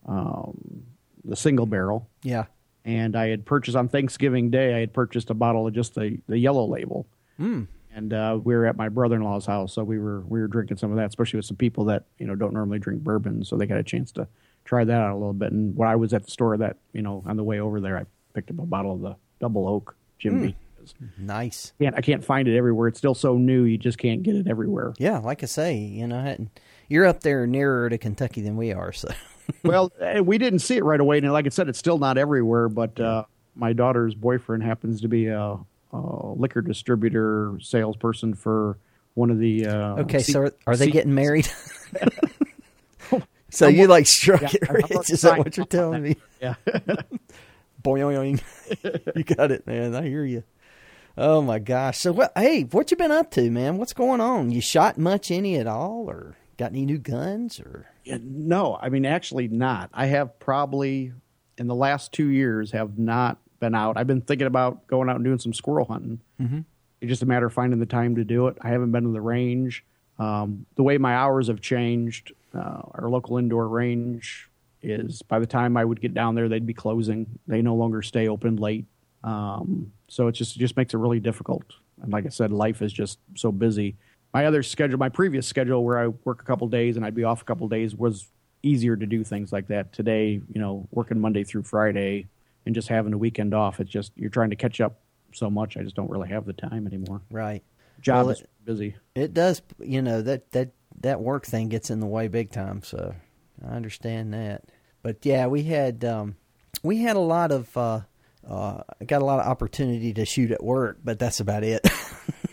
uh, 0.07 0.11
um, 0.11 0.85
the 1.23 1.35
single 1.35 1.65
barrel. 1.65 2.09
yeah, 2.23 2.45
And 2.85 3.15
I 3.15 3.27
had 3.29 3.45
purchased 3.45 3.77
on 3.77 3.87
Thanksgiving 3.87 4.49
Day. 4.49 4.75
I 4.75 4.79
had 4.79 4.93
purchased 4.93 5.29
a 5.29 5.33
bottle 5.33 5.67
of 5.67 5.73
just 5.73 5.95
the, 5.95 6.19
the 6.27 6.37
yellow 6.37 6.65
label. 6.65 7.07
mm. 7.39 7.67
And 7.95 8.11
uh, 8.11 8.39
we 8.43 8.55
were 8.55 8.65
at 8.65 8.75
my 8.75 8.89
brother 8.89 9.17
in 9.17 9.21
law's 9.21 9.45
house, 9.45 9.71
so 9.73 9.83
we 9.83 9.99
were 9.99 10.21
we 10.21 10.41
were 10.41 10.47
drinking 10.47 10.77
some 10.77 10.89
of 10.89 10.97
that, 10.97 11.09
especially 11.09 11.37
with 11.37 11.45
some 11.45 11.57
people 11.57 11.85
that 11.85 12.05
you 12.17 12.25
know 12.25 12.33
don't 12.33 12.51
normally 12.51 12.79
drink 12.79 13.03
bourbon, 13.03 13.45
so 13.45 13.55
they 13.55 13.67
got 13.67 13.77
a 13.77 13.83
chance 13.83 14.11
to 14.13 14.27
try 14.65 14.83
that 14.83 14.99
out 14.99 15.11
a 15.11 15.15
little 15.15 15.31
bit. 15.31 15.51
And 15.51 15.75
when 15.75 15.87
I 15.87 15.95
was 15.95 16.11
at 16.11 16.23
the 16.25 16.31
store, 16.31 16.57
that 16.57 16.77
you 16.91 17.03
know 17.03 17.21
on 17.27 17.37
the 17.37 17.43
way 17.43 17.59
over 17.59 17.79
there, 17.79 17.95
I 17.95 18.05
picked 18.33 18.49
up 18.49 18.57
a 18.57 18.65
bottle 18.65 18.93
of 18.93 19.01
the 19.01 19.15
Double 19.39 19.67
Oak 19.67 19.95
Jim 20.17 20.55
Beam. 20.91 21.11
nice. 21.17 21.71
Can't 21.79 21.95
I 21.95 22.01
can't 22.01 22.23
find 22.25 22.47
it 22.49 22.57
everywhere. 22.57 22.89
It's 22.89 22.97
still 22.97 23.15
so 23.15 23.37
new, 23.37 23.63
you 23.63 23.77
just 23.77 23.97
can't 23.97 24.21
get 24.23 24.35
it 24.35 24.47
everywhere. 24.47 24.93
Yeah, 24.97 25.19
like 25.19 25.41
I 25.43 25.45
say, 25.45 25.77
you 25.77 26.05
know, 26.07 26.35
you're 26.89 27.05
up 27.05 27.21
there 27.21 27.47
nearer 27.47 27.89
to 27.89 27.97
Kentucky 27.97 28.41
than 28.41 28.57
we 28.57 28.73
are, 28.73 28.91
so 28.91 29.07
well, 29.63 29.91
eh, 30.01 30.19
we 30.19 30.37
didn't 30.37 30.59
see 30.59 30.75
it 30.77 30.83
right 30.83 30.99
away, 30.99 31.19
and 31.19 31.31
like 31.31 31.45
I 31.45 31.49
said, 31.49 31.69
it's 31.69 31.79
still 31.79 31.97
not 31.97 32.17
everywhere. 32.17 32.67
But 32.67 32.99
uh, 32.99 33.23
my 33.55 33.71
daughter's 33.73 34.13
boyfriend 34.15 34.63
happens 34.63 34.99
to 35.01 35.07
be 35.07 35.27
a, 35.27 35.57
a 35.93 35.97
liquor 36.35 36.61
distributor 36.61 37.57
salesperson 37.61 38.33
for 38.33 38.77
one 39.13 39.29
of 39.31 39.39
the. 39.39 39.67
Uh, 39.67 39.95
Okay, 40.01 40.19
C- 40.19 40.31
so 40.33 40.41
are, 40.41 40.53
are 40.67 40.75
they 40.75 40.85
C- 40.85 40.91
getting 40.91 41.13
married? 41.13 41.47
so 43.49 43.67
you 43.67 43.87
like 43.87 44.07
struck 44.07 44.41
Yeah, 44.41 44.49
it 44.53 44.69
rich? 44.69 45.09
Is 45.11 45.21
that 45.21 45.37
what 45.37 45.55
you're 45.57 45.65
telling 45.65 46.01
me? 46.03 46.15
Yeah. 46.41 46.55
Boing. 47.83 48.41
you 49.15 49.23
got 49.23 49.51
it, 49.51 49.67
man. 49.67 49.93
I 49.95 50.03
hear 50.03 50.23
you. 50.23 50.43
Oh 51.17 51.41
my 51.41 51.59
gosh. 51.59 51.99
So 51.99 52.11
what? 52.11 52.31
Hey, 52.35 52.63
what 52.63 52.89
you 52.91 52.97
been 52.97 53.11
up 53.11 53.31
to, 53.31 53.49
man? 53.51 53.77
What's 53.77 53.93
going 53.93 54.21
on? 54.21 54.51
You 54.51 54.61
shot 54.61 54.97
much 54.97 55.29
any 55.29 55.57
at 55.57 55.67
all, 55.67 56.09
or 56.09 56.35
got 56.57 56.71
any 56.71 56.85
new 56.85 56.97
guns, 56.97 57.59
or 57.59 57.87
Yeah, 58.03 58.17
no, 58.21 58.77
I 58.81 58.89
mean 58.89 59.05
actually 59.05 59.47
not. 59.47 59.89
I 59.93 60.07
have 60.07 60.39
probably 60.39 61.13
in 61.57 61.67
the 61.67 61.75
last 61.75 62.11
two 62.11 62.27
years 62.27 62.71
have 62.71 62.97
not 62.97 63.37
been 63.59 63.75
out. 63.75 63.97
I've 63.97 64.07
been 64.07 64.21
thinking 64.21 64.47
about 64.47 64.87
going 64.87 65.09
out 65.09 65.15
and 65.15 65.25
doing 65.25 65.39
some 65.39 65.53
squirrel 65.53 65.85
hunting. 65.85 66.19
Mm-hmm. 66.41 66.61
It's 66.99 67.09
just 67.09 67.21
a 67.21 67.25
matter 67.25 67.45
of 67.45 67.53
finding 67.53 67.79
the 67.79 67.85
time 67.85 68.15
to 68.15 68.23
do 68.23 68.47
it. 68.47 68.57
I 68.61 68.69
haven't 68.69 68.91
been 68.91 69.03
to 69.03 69.11
the 69.11 69.21
range. 69.21 69.85
Um, 70.17 70.65
the 70.75 70.83
way 70.83 70.97
my 70.97 71.15
hours 71.15 71.47
have 71.47 71.61
changed, 71.61 72.33
uh, 72.55 72.81
our 72.91 73.09
local 73.09 73.37
indoor 73.37 73.67
range 73.67 74.49
is 74.81 75.21
by 75.21 75.39
the 75.39 75.45
time 75.45 75.77
I 75.77 75.85
would 75.85 76.01
get 76.01 76.13
down 76.13 76.35
there, 76.35 76.49
they'd 76.49 76.65
be 76.65 76.73
closing. 76.73 77.39
They 77.47 77.61
no 77.61 77.75
longer 77.75 78.01
stay 78.01 78.27
open 78.27 78.55
late. 78.57 78.85
Um, 79.23 79.91
so 80.07 80.27
it 80.27 80.33
just 80.33 80.55
it 80.55 80.59
just 80.59 80.77
makes 80.77 80.93
it 80.93 80.97
really 80.97 81.19
difficult. 81.19 81.63
And 82.01 82.11
like 82.11 82.25
I 82.25 82.29
said, 82.29 82.51
life 82.51 82.81
is 82.81 82.91
just 82.91 83.19
so 83.35 83.51
busy. 83.51 83.95
My 84.33 84.45
other 84.45 84.63
schedule, 84.63 84.97
my 84.97 85.09
previous 85.09 85.47
schedule, 85.47 85.83
where 85.83 85.99
I 85.99 86.07
work 86.07 86.41
a 86.41 86.45
couple 86.45 86.67
days 86.67 86.97
and 86.97 87.05
I'd 87.05 87.15
be 87.15 87.23
off 87.23 87.41
a 87.41 87.45
couple 87.45 87.67
days, 87.67 87.95
was 87.95 88.27
easier 88.63 88.95
to 88.95 89.05
do 89.05 89.23
things 89.23 89.51
like 89.53 89.67
that. 89.67 89.93
Today, 89.93 90.41
you 90.51 90.59
know, 90.61 90.87
working 90.91 91.19
Monday 91.19 91.43
through 91.43 91.63
Friday 91.63 92.27
and 92.65 92.73
just 92.73 92.87
having 92.87 93.13
a 93.13 93.17
weekend 93.17 93.53
off, 93.53 93.79
it's 93.79 93.91
just 93.91 94.11
you're 94.15 94.29
trying 94.29 94.49
to 94.49 94.55
catch 94.55 94.81
up 94.81 94.99
so 95.33 95.49
much. 95.49 95.77
I 95.77 95.83
just 95.83 95.95
don't 95.95 96.09
really 96.09 96.29
have 96.29 96.45
the 96.45 96.53
time 96.53 96.87
anymore. 96.87 97.21
right? 97.31 97.63
Job 98.01 98.25
Well, 98.25 98.35
is 98.35 98.43
busy. 98.65 98.95
It 99.15 99.33
does. 99.33 99.61
You 99.79 100.01
know 100.01 100.21
that 100.21 100.51
that 100.51 100.71
that 101.01 101.21
work 101.21 101.45
thing 101.45 101.69
gets 101.69 101.89
in 101.89 101.99
the 101.99 102.05
way 102.05 102.27
big 102.27 102.51
time. 102.51 102.81
So 102.83 103.15
I 103.65 103.75
understand 103.75 104.33
that. 104.33 104.63
But 105.01 105.25
yeah, 105.25 105.47
we 105.47 105.63
had 105.63 106.03
um, 106.03 106.35
we 106.81 106.97
had 106.97 107.15
a 107.15 107.19
lot 107.19 107.51
of 107.51 107.75
uh, 107.77 108.01
uh, 108.47 108.83
I 108.99 109.05
got 109.05 109.21
a 109.21 109.25
lot 109.25 109.39
of 109.39 109.47
opportunity 109.47 110.13
to 110.13 110.25
shoot 110.25 110.51
at 110.51 110.63
work, 110.63 110.99
but 111.03 111.19
that's 111.19 111.39
about 111.39 111.63
it. 111.63 111.87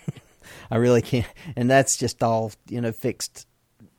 I 0.70 0.76
really 0.76 1.02
can't, 1.02 1.26
and 1.56 1.70
that's 1.70 1.96
just 1.96 2.22
all 2.22 2.52
you 2.68 2.80
know 2.80 2.92
fixed 2.92 3.46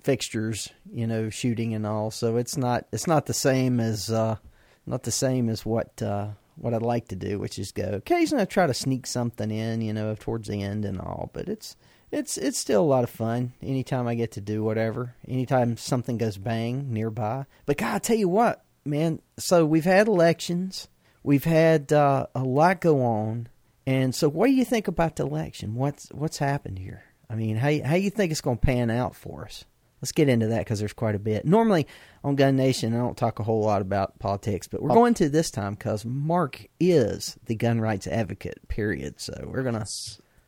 fixtures, 0.04 0.70
you 0.92 1.08
know, 1.08 1.30
shooting 1.30 1.74
and 1.74 1.86
all. 1.86 2.12
So 2.12 2.38
it's 2.38 2.58
not 2.58 2.86
it's 2.92 3.08
not 3.08 3.26
the 3.26 3.34
same 3.34 3.80
as 3.80 4.10
uh, 4.10 4.38
not 4.86 5.04
the 5.04 5.12
same 5.12 5.50
as 5.50 5.66
what 5.66 6.02
uh, 6.02 6.30
what 6.56 6.74
I'd 6.74 6.82
like 6.82 7.08
to 7.10 7.16
do, 7.16 7.40
which 7.40 7.60
is 7.60 7.72
go 7.72 7.92
occasionally 7.94 8.44
I 8.44 8.46
try 8.46 8.68
to 8.68 8.74
sneak 8.74 9.06
something 9.06 9.52
in, 9.52 9.82
you 9.82 9.94
know, 9.94 10.16
towards 10.20 10.48
the 10.48 10.62
end 10.62 10.86
and 10.86 11.00
all. 11.00 11.30
But 11.34 11.48
it's 11.48 11.76
it's 12.12 12.38
it's 12.38 12.58
still 12.58 12.82
a 12.82 12.84
lot 12.84 13.04
of 13.04 13.10
fun 13.10 13.54
anytime 13.62 14.08
I 14.08 14.16
get 14.16 14.32
to 14.34 14.42
do 14.42 14.64
whatever. 14.64 15.16
Anytime 15.28 15.78
something 15.78 16.18
goes 16.18 16.38
bang 16.38 16.92
nearby. 16.94 17.46
But 17.66 17.78
God, 17.78 17.96
I 17.96 18.00
tell 18.00 18.18
you 18.18 18.30
what, 18.30 18.64
man. 18.86 19.22
So 19.38 19.66
we've 19.66 19.86
had 19.86 20.08
elections, 20.08 20.88
we've 21.24 21.44
had 21.44 21.92
uh, 21.92 22.28
a 22.36 22.44
lot 22.44 22.82
go 22.82 23.04
on, 23.04 23.48
and 23.86 24.14
so 24.14 24.30
what 24.30 24.48
do 24.48 24.54
you 24.54 24.66
think 24.66 24.88
about 24.88 25.16
the 25.16 25.24
election? 25.24 25.76
What's 25.76 26.10
what's 26.10 26.38
happened 26.38 26.80
here? 26.80 27.04
I 27.30 27.36
mean, 27.36 27.58
how 27.58 27.72
how 27.84 27.96
you 27.96 28.10
think 28.10 28.32
it's 28.32 28.42
going 28.42 28.58
to 28.58 28.66
pan 28.66 28.90
out 28.90 29.16
for 29.16 29.46
us? 29.46 29.66
Let's 30.02 30.12
get 30.12 30.30
into 30.30 30.48
that 30.48 30.60
because 30.60 30.80
there's 30.80 30.94
quite 30.94 31.14
a 31.14 31.20
bit. 31.20 31.46
Normally 31.46 31.86
on 32.24 32.36
Gun 32.36 32.56
Nation, 32.56 32.94
I 32.96 32.98
don't 32.98 33.16
talk 33.16 33.40
a 33.40 33.44
whole 33.44 33.62
lot 33.62 33.84
about 33.84 34.18
politics, 34.18 34.68
but 34.68 34.82
we're 34.82 34.90
going 34.90 35.14
to 35.16 35.30
this 35.30 35.52
time 35.52 35.76
because 35.76 36.04
Mark 36.06 36.66
is 36.80 37.38
the 37.46 37.54
gun 37.54 37.80
rights 37.80 38.08
advocate. 38.08 38.68
Period. 38.68 39.20
So 39.20 39.34
we're 39.46 39.64
gonna. 39.64 39.86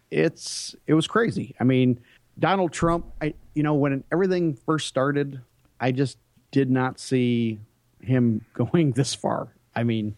it's 0.09 0.75
it 0.87 0.95
was 0.95 1.07
crazy. 1.07 1.55
I 1.59 1.65
mean, 1.65 1.99
Donald 2.39 2.73
Trump. 2.73 3.05
I 3.21 3.35
you 3.53 3.61
know 3.61 3.75
when 3.75 4.03
everything 4.11 4.55
first 4.65 4.87
started, 4.87 5.39
I 5.79 5.91
just 5.91 6.17
did 6.51 6.71
not 6.71 6.99
see 6.99 7.59
him 8.01 8.45
going 8.53 8.93
this 8.93 9.13
far. 9.13 9.49
I 9.75 9.83
mean, 9.83 10.15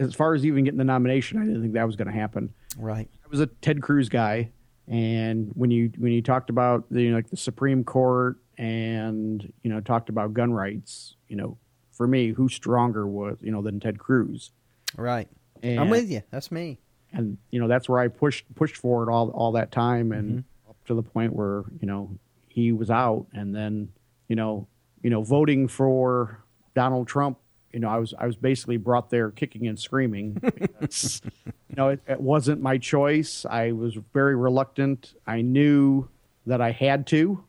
as 0.00 0.14
far 0.14 0.34
as 0.34 0.44
even 0.44 0.64
getting 0.64 0.78
the 0.78 0.84
nomination, 0.84 1.38
I 1.38 1.44
didn't 1.44 1.60
think 1.62 1.74
that 1.74 1.86
was 1.86 1.94
going 1.96 2.08
to 2.08 2.14
happen. 2.14 2.52
Right. 2.76 3.08
I 3.24 3.28
was 3.28 3.40
a 3.40 3.46
Ted 3.46 3.80
Cruz 3.82 4.08
guy, 4.08 4.50
and 4.88 5.50
when 5.54 5.70
you 5.70 5.92
when 5.98 6.10
you 6.12 6.22
talked 6.22 6.50
about 6.50 6.84
the 6.90 7.02
you 7.02 7.10
know, 7.10 7.16
like 7.16 7.30
the 7.30 7.36
Supreme 7.36 7.84
Court 7.84 8.38
and 8.58 9.52
you 9.62 9.70
know 9.70 9.80
talked 9.80 10.08
about 10.08 10.32
gun 10.34 10.52
rights, 10.52 11.14
you 11.28 11.36
know, 11.36 11.56
for 11.92 12.06
me, 12.06 12.28
who 12.32 12.48
stronger 12.48 13.06
was 13.06 13.38
you 13.40 13.52
know 13.52 13.62
than 13.62 13.78
Ted 13.80 13.98
Cruz? 13.98 14.50
Right. 14.96 15.28
And, 15.62 15.78
I'm 15.78 15.90
with 15.90 16.10
you. 16.10 16.22
That's 16.30 16.50
me. 16.50 16.78
and 17.12 17.36
you 17.50 17.60
know 17.60 17.68
that's 17.68 17.88
where 17.88 18.00
I 18.00 18.08
pushed 18.08 18.52
pushed 18.54 18.76
for 18.76 19.02
it 19.08 19.12
all 19.12 19.30
all 19.30 19.52
that 19.52 19.70
time, 19.70 20.10
and 20.12 20.30
Mm-hmm. 20.30 20.70
up 20.70 20.76
to 20.86 20.94
the 20.94 21.02
point 21.02 21.34
where 21.34 21.64
you 21.80 21.86
know 21.86 22.10
he 22.48 22.72
was 22.72 22.90
out, 22.90 23.26
and 23.32 23.54
then 23.54 23.92
you 24.28 24.36
know 24.36 24.66
you 25.02 25.10
know 25.10 25.22
voting 25.22 25.68
for 25.68 26.42
Donald 26.74 27.06
Trump. 27.06 27.38
You 27.72 27.80
know, 27.80 27.88
I 27.88 27.98
was 27.98 28.14
I 28.18 28.26
was 28.26 28.36
basically 28.36 28.76
brought 28.76 29.10
there 29.10 29.30
kicking 29.30 29.66
and 29.68 29.78
screaming. 29.78 30.32
because, 30.42 31.22
you 31.46 31.76
know, 31.76 31.88
it, 31.88 32.00
it 32.06 32.20
wasn't 32.20 32.60
my 32.60 32.78
choice. 32.78 33.46
I 33.48 33.72
was 33.72 33.96
very 34.12 34.34
reluctant. 34.36 35.14
I 35.26 35.42
knew 35.42 36.08
that 36.46 36.60
I 36.60 36.72
had 36.72 37.06
to, 37.08 37.44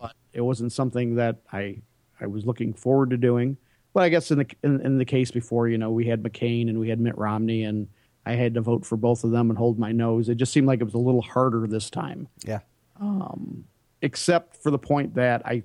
but 0.00 0.14
it 0.32 0.40
wasn't 0.40 0.72
something 0.72 1.14
that 1.16 1.36
I 1.52 1.78
I 2.20 2.26
was 2.26 2.44
looking 2.46 2.72
forward 2.72 3.10
to 3.10 3.16
doing. 3.16 3.56
But 3.92 4.02
I 4.04 4.08
guess 4.08 4.30
in 4.30 4.38
the 4.38 4.46
in, 4.62 4.80
in 4.80 4.98
the 4.98 5.04
case 5.04 5.30
before, 5.30 5.68
you 5.68 5.78
know, 5.78 5.90
we 5.90 6.06
had 6.06 6.22
McCain 6.22 6.68
and 6.68 6.78
we 6.80 6.88
had 6.88 7.00
Mitt 7.00 7.16
Romney, 7.16 7.64
and 7.64 7.88
I 8.26 8.34
had 8.34 8.54
to 8.54 8.60
vote 8.60 8.84
for 8.84 8.96
both 8.96 9.24
of 9.24 9.30
them 9.30 9.50
and 9.50 9.58
hold 9.58 9.78
my 9.78 9.92
nose. 9.92 10.28
It 10.28 10.36
just 10.36 10.52
seemed 10.52 10.66
like 10.66 10.80
it 10.80 10.84
was 10.84 10.94
a 10.94 10.98
little 10.98 11.22
harder 11.22 11.66
this 11.66 11.90
time, 11.90 12.28
Yeah. 12.44 12.60
Um, 13.00 13.64
except 14.02 14.56
for 14.56 14.70
the 14.70 14.78
point 14.78 15.14
that 15.14 15.44
I 15.46 15.62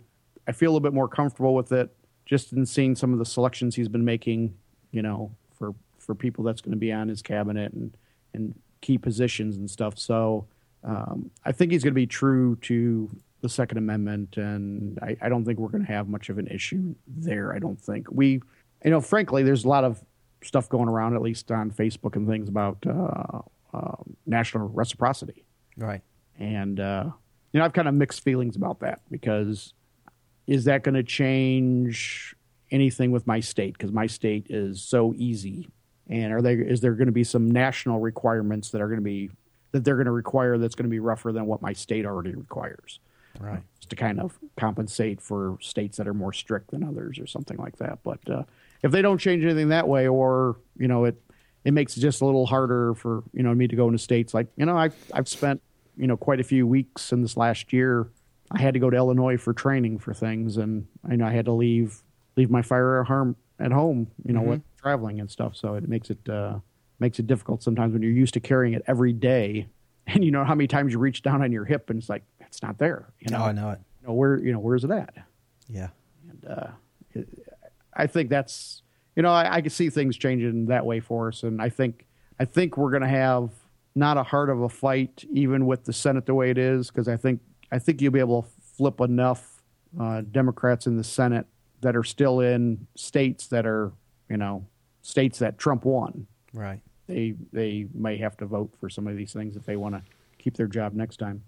I 0.48 0.52
feel 0.52 0.70
a 0.70 0.72
little 0.72 0.84
bit 0.84 0.94
more 0.94 1.08
comfortable 1.08 1.56
with 1.56 1.72
it 1.72 1.90
just 2.26 2.52
in 2.54 2.66
seeing 2.66 2.96
some 2.96 3.14
of 3.14 3.20
the 3.20 3.26
selections 3.26 3.76
he's 3.76 3.88
been 3.90 4.06
making. 4.06 4.56
You 4.92 5.02
know, 5.02 5.32
for 5.58 5.74
for 6.00 6.16
people 6.16 6.44
that's 6.44 6.62
going 6.62 6.72
to 6.72 6.78
be 6.78 6.92
on 6.92 7.08
his 7.10 7.22
cabinet 7.22 7.74
and 7.74 7.96
and 8.34 8.54
key 8.82 8.98
positions 8.98 9.56
and 9.58 9.70
stuff. 9.70 9.98
So 9.98 10.46
um, 10.84 11.32
I 11.44 11.52
think 11.52 11.72
he's 11.72 11.84
going 11.84 11.94
to 11.94 11.96
be 11.96 12.06
true 12.08 12.56
to 12.62 13.10
the 13.42 13.50
Second 13.50 13.78
Amendment, 13.78 14.38
and 14.38 15.00
I, 15.02 15.18
I 15.22 15.30
don't 15.30 15.44
think 15.46 15.60
we're 15.60 15.70
going 15.70 15.86
to 15.86 15.92
have 15.92 16.08
much 16.08 16.30
of 16.30 16.38
an 16.38 16.48
issue 16.48 16.96
there. 17.08 17.54
I 17.54 17.60
don't 17.60 17.80
think 17.80 18.08
we, 18.12 18.42
you 18.84 18.92
know, 18.92 19.02
frankly, 19.02 19.44
there's 19.44 19.66
a 19.66 19.68
lot 19.68 19.84
of 19.84 20.04
stuff 20.44 20.70
going 20.70 20.88
around, 20.90 21.16
at 21.16 21.22
least 21.22 21.52
on 21.52 21.72
Facebook 21.72 22.16
and 22.16 22.28
things 22.28 22.48
about 22.50 22.78
uh, 22.88 23.40
uh, 23.76 23.96
national 24.28 24.68
reciprocity, 24.70 25.44
Right. 25.78 26.02
and 26.40 26.80
uh, 26.80 27.10
you 27.52 27.60
know, 27.60 27.66
I've 27.66 27.74
kind 27.74 27.88
of 27.88 27.94
mixed 27.96 28.24
feelings 28.24 28.56
about 28.56 28.80
that 28.82 29.02
because 29.10 29.74
is 30.48 30.66
that 30.66 30.84
going 30.84 30.96
to 30.96 31.04
change 31.04 32.36
anything 32.72 33.12
with 33.12 33.26
my 33.28 33.40
state? 33.40 33.74
Because 33.74 33.92
my 33.92 34.08
state 34.08 34.48
is 34.50 34.82
so 34.82 35.14
easy, 35.16 35.70
and 36.10 36.34
are 36.34 36.42
there 36.42 36.62
is 36.62 36.82
there 36.82 36.94
going 36.94 37.08
to 37.08 37.12
be 37.12 37.24
some 37.24 37.50
national 37.50 38.00
requirements 38.00 38.70
that 38.72 38.82
are 38.82 38.88
going 38.88 39.00
to 39.00 39.04
be 39.04 39.30
that 39.72 39.84
they're 39.84 39.96
going 39.96 40.06
to 40.06 40.12
require 40.12 40.58
that's 40.58 40.76
going 40.76 40.86
to 40.86 40.90
be 40.90 41.00
rougher 41.00 41.32
than 41.32 41.46
what 41.46 41.62
my 41.62 41.74
state 41.74 42.06
already 42.06 42.36
requires? 42.36 43.00
Right. 43.38 43.62
just 43.80 43.90
to 43.90 43.98
kind 43.98 44.22
of 44.22 44.40
compensate 44.56 45.20
for 45.20 45.58
states 45.60 45.98
that 45.98 46.08
are 46.08 46.14
more 46.14 46.32
strict 46.32 46.72
than 46.72 46.86
others 46.86 47.20
or 47.20 47.28
something 47.28 47.58
like 47.58 47.76
that. 47.80 48.00
But 48.02 48.20
uh, 48.30 48.44
if 48.82 48.94
they 48.94 49.02
don't 49.02 49.18
change 49.18 49.44
anything 49.44 49.68
that 49.70 49.90
way, 49.90 50.08
or 50.08 50.56
you 50.78 50.88
know, 50.88 51.04
it 51.04 51.22
it 51.66 51.74
makes 51.74 51.98
it 51.98 52.00
just 52.00 52.22
a 52.22 52.26
little 52.26 52.46
harder 52.46 52.94
for 52.94 53.24
you 53.34 53.44
know 53.44 53.54
me 53.54 53.68
to 53.68 53.76
go 53.76 53.88
into 53.88 53.98
states 53.98 54.34
like 54.34 54.48
you 54.56 54.66
know 54.66 54.78
I've 54.78 54.96
I've 55.14 55.28
spent 55.28 55.62
you 55.98 56.08
know 56.08 56.16
quite 56.16 56.40
a 56.40 56.44
few 56.44 56.66
weeks 56.66 57.12
in 57.12 57.22
this 57.22 57.36
last 57.36 57.74
year. 57.74 58.08
I 58.56 58.62
had 58.62 58.74
to 58.76 58.80
go 58.80 58.90
to 58.90 58.96
Illinois 58.98 59.38
for 59.38 59.54
training 59.54 60.00
for 60.00 60.14
things, 60.14 60.58
and 60.58 60.88
I 61.08 61.16
know 61.16 61.26
I 61.26 61.32
had 61.32 61.46
to 61.46 61.52
leave 61.52 62.02
leave 62.38 62.50
my 62.50 62.62
firearm 62.62 63.36
at 63.60 63.72
home, 63.72 64.08
you 64.26 64.34
know, 64.34 64.42
with 64.42 64.62
traveling 64.82 65.20
and 65.20 65.30
stuff. 65.30 65.56
So 65.56 65.76
it 65.76 65.88
makes 65.88 66.10
it 66.10 66.28
uh, 66.30 66.60
makes 67.00 67.20
it 67.20 67.28
difficult 67.28 67.64
sometimes 67.64 67.94
when 67.94 68.02
you're 68.02 68.12
used 68.12 68.34
to 68.36 68.40
carrying 68.40 68.74
it 68.74 68.84
every 68.88 69.14
day, 69.14 69.68
and 70.08 70.24
you 70.24 70.32
know 70.32 70.44
how 70.44 70.56
many 70.56 70.68
times 70.68 70.94
you 70.94 71.00
reach 71.00 71.22
down 71.22 71.42
on 71.42 71.52
your 71.52 71.66
hip 71.66 71.90
and 71.90 72.00
it's 72.00 72.10
like 72.10 72.24
it's 72.42 72.62
not 72.64 72.78
there. 72.78 73.12
You 73.20 73.32
know, 73.32 73.42
Oh, 73.42 73.46
I 73.46 73.52
know 73.52 73.70
it. 73.72 73.80
you 74.02 74.08
know 74.08 74.14
where 74.14 74.38
you 74.40 74.52
know 74.54 74.60
where's 74.60 74.84
it 74.84 74.92
at? 74.92 75.14
Yeah. 75.68 75.90
And 76.30 76.46
uh, 76.46 76.68
it- 77.14 77.28
I 77.98 78.08
think 78.08 78.30
that's 78.30 78.82
you 79.16 79.24
know 79.24 79.32
I, 79.32 79.56
I 79.56 79.62
can 79.62 79.70
see 79.70 79.90
things 79.90 80.18
changing 80.18 80.66
that 80.68 80.86
way 80.86 81.00
for 81.00 81.30
us, 81.30 81.44
and 81.44 81.62
I 81.62 81.70
think 81.70 82.06
I 82.40 82.46
think 82.46 82.78
we're 82.78 82.92
going 82.92 83.04
to 83.04 83.08
have 83.08 83.50
not 83.98 84.18
a 84.18 84.24
heart 84.24 84.50
of 84.50 84.62
a 84.62 84.68
fight 84.68 85.24
even 85.32 85.66
with 85.66 85.86
the 85.86 85.94
Senate 85.94 86.26
the 86.26 86.34
way 86.36 86.50
it 86.50 86.58
is 86.58 86.90
because 86.92 87.08
I 87.08 87.16
think 87.16 87.40
I 87.72 87.80
think 87.80 88.02
you'll 88.02 88.12
be 88.12 88.20
able 88.20 88.44
to 88.44 88.50
flip 88.78 89.00
enough 89.00 89.62
uh, 90.00 90.22
Democrats 90.22 90.88
in 90.88 90.98
the 90.98 91.04
Senate 91.04 91.48
that 91.82 91.96
are 91.96 92.04
still 92.04 92.40
in 92.40 92.88
states 92.96 93.48
that 93.48 93.66
are 93.66 93.92
you 94.30 94.38
know 94.38 94.66
states 95.02 95.40
that 95.40 95.58
Trump 95.58 95.86
won. 95.86 96.28
Right. 96.54 96.82
They 97.08 97.36
they 97.52 97.88
may 97.94 98.18
have 98.18 98.38
to 98.38 98.46
vote 98.46 98.74
for 98.80 98.90
some 98.90 99.08
of 99.08 99.16
these 99.16 99.34
things 99.34 99.56
if 99.56 99.66
they 99.66 99.76
want 99.76 99.96
to 99.96 100.02
keep 100.38 100.58
their 100.58 100.68
job 100.68 100.94
next 100.94 101.18
time. 101.18 101.44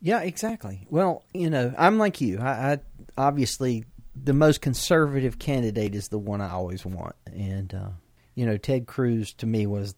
Yeah, 0.00 0.20
exactly. 0.20 0.86
Well, 0.90 1.24
you 1.32 1.48
know, 1.48 1.72
I'm 1.78 1.98
like 1.98 2.20
you. 2.20 2.40
I, 2.40 2.72
I 2.72 2.78
obviously 3.16 3.84
the 4.20 4.32
most 4.32 4.60
conservative 4.60 5.38
candidate 5.38 5.94
is 5.94 6.08
the 6.08 6.18
one 6.18 6.40
I 6.40 6.50
always 6.50 6.84
want, 6.84 7.14
and 7.26 7.72
uh, 7.72 7.90
you 8.34 8.46
know, 8.46 8.56
Ted 8.56 8.86
Cruz 8.86 9.32
to 9.34 9.46
me 9.46 9.66
was, 9.66 9.94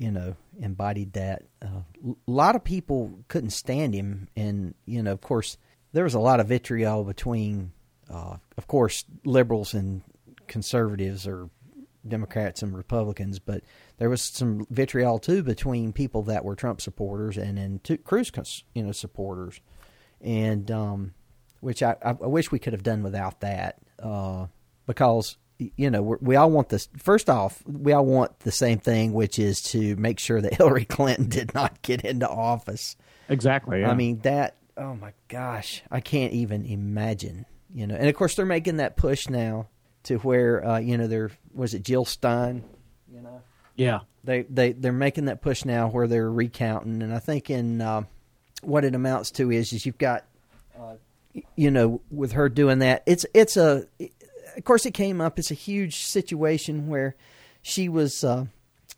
you 0.00 0.10
know, 0.10 0.34
embodied 0.58 1.12
that. 1.12 1.42
Uh, 1.62 1.82
a 2.02 2.14
lot 2.26 2.56
of 2.56 2.64
people 2.64 3.20
couldn't 3.28 3.50
stand 3.50 3.92
him, 3.92 4.28
and 4.34 4.74
you 4.86 5.02
know, 5.02 5.12
of 5.12 5.20
course, 5.20 5.58
there 5.92 6.04
was 6.04 6.14
a 6.14 6.18
lot 6.18 6.40
of 6.40 6.48
vitriol 6.48 7.04
between, 7.04 7.72
uh, 8.10 8.38
of 8.56 8.66
course, 8.66 9.04
liberals 9.26 9.74
and 9.74 10.00
conservatives 10.46 11.26
or 11.26 11.50
Democrats 12.08 12.62
and 12.62 12.74
Republicans, 12.74 13.38
but 13.38 13.62
there 13.98 14.08
was 14.08 14.22
some 14.22 14.66
vitriol 14.70 15.18
too 15.18 15.42
between 15.42 15.92
people 15.92 16.22
that 16.22 16.46
were 16.46 16.56
Trump 16.56 16.80
supporters 16.80 17.36
and 17.36 17.58
then 17.58 17.98
Cruz, 18.02 18.32
you 18.74 18.82
know, 18.82 18.92
supporters, 18.92 19.60
and 20.22 20.70
um, 20.70 21.12
which 21.60 21.82
I, 21.82 21.94
I 22.02 22.12
wish 22.12 22.50
we 22.50 22.58
could 22.58 22.72
have 22.72 22.82
done 22.82 23.02
without 23.02 23.40
that, 23.40 23.76
uh, 24.02 24.46
because 24.86 25.36
you 25.76 25.90
know 25.90 26.02
we 26.20 26.36
all 26.36 26.50
want 26.50 26.68
this. 26.68 26.88
First 26.96 27.28
off, 27.30 27.62
we 27.66 27.92
all 27.92 28.04
want 28.04 28.38
the 28.40 28.52
same 28.52 28.78
thing, 28.78 29.12
which 29.12 29.38
is 29.38 29.60
to 29.62 29.96
make 29.96 30.18
sure 30.18 30.40
that 30.40 30.54
Hillary 30.58 30.84
Clinton 30.84 31.28
did 31.28 31.54
not 31.54 31.82
get 31.82 32.02
into 32.02 32.28
office. 32.28 32.96
Exactly. 33.28 33.80
Yeah. 33.80 33.90
I 33.90 33.94
mean 33.94 34.20
that. 34.20 34.56
Oh 34.76 34.94
my 34.94 35.12
gosh, 35.28 35.82
I 35.90 36.00
can't 36.00 36.32
even 36.32 36.64
imagine. 36.64 37.46
You 37.72 37.86
know, 37.86 37.94
and 37.94 38.08
of 38.08 38.14
course 38.16 38.34
they're 38.34 38.46
making 38.46 38.78
that 38.78 38.96
push 38.96 39.28
now 39.28 39.68
to 40.04 40.18
where 40.18 40.66
uh, 40.66 40.78
you 40.78 40.98
know 40.98 41.06
there 41.06 41.30
was 41.54 41.74
it 41.74 41.82
Jill 41.82 42.04
Stein, 42.04 42.64
you 43.12 43.20
know. 43.20 43.42
Yeah. 43.76 44.00
They 44.24 44.42
they 44.42 44.72
they're 44.72 44.92
making 44.92 45.26
that 45.26 45.40
push 45.40 45.64
now 45.64 45.88
where 45.88 46.06
they're 46.06 46.30
recounting, 46.30 47.02
and 47.02 47.14
I 47.14 47.20
think 47.20 47.48
in 47.48 47.80
uh, 47.80 48.02
what 48.62 48.84
it 48.84 48.94
amounts 48.94 49.30
to 49.32 49.50
is 49.50 49.72
is 49.72 49.86
you've 49.86 49.98
got, 49.98 50.24
uh, 50.78 50.96
you 51.56 51.70
know, 51.70 52.02
with 52.10 52.32
her 52.32 52.50
doing 52.50 52.80
that, 52.80 53.02
it's 53.06 53.24
it's 53.32 53.56
a, 53.56 53.86
of 54.56 54.64
course 54.64 54.86
it 54.86 54.94
came 54.94 55.20
up. 55.20 55.38
It's 55.38 55.50
a 55.50 55.54
huge 55.54 56.04
situation 56.04 56.88
where 56.88 57.16
she 57.62 57.88
was. 57.88 58.24
Uh, 58.24 58.46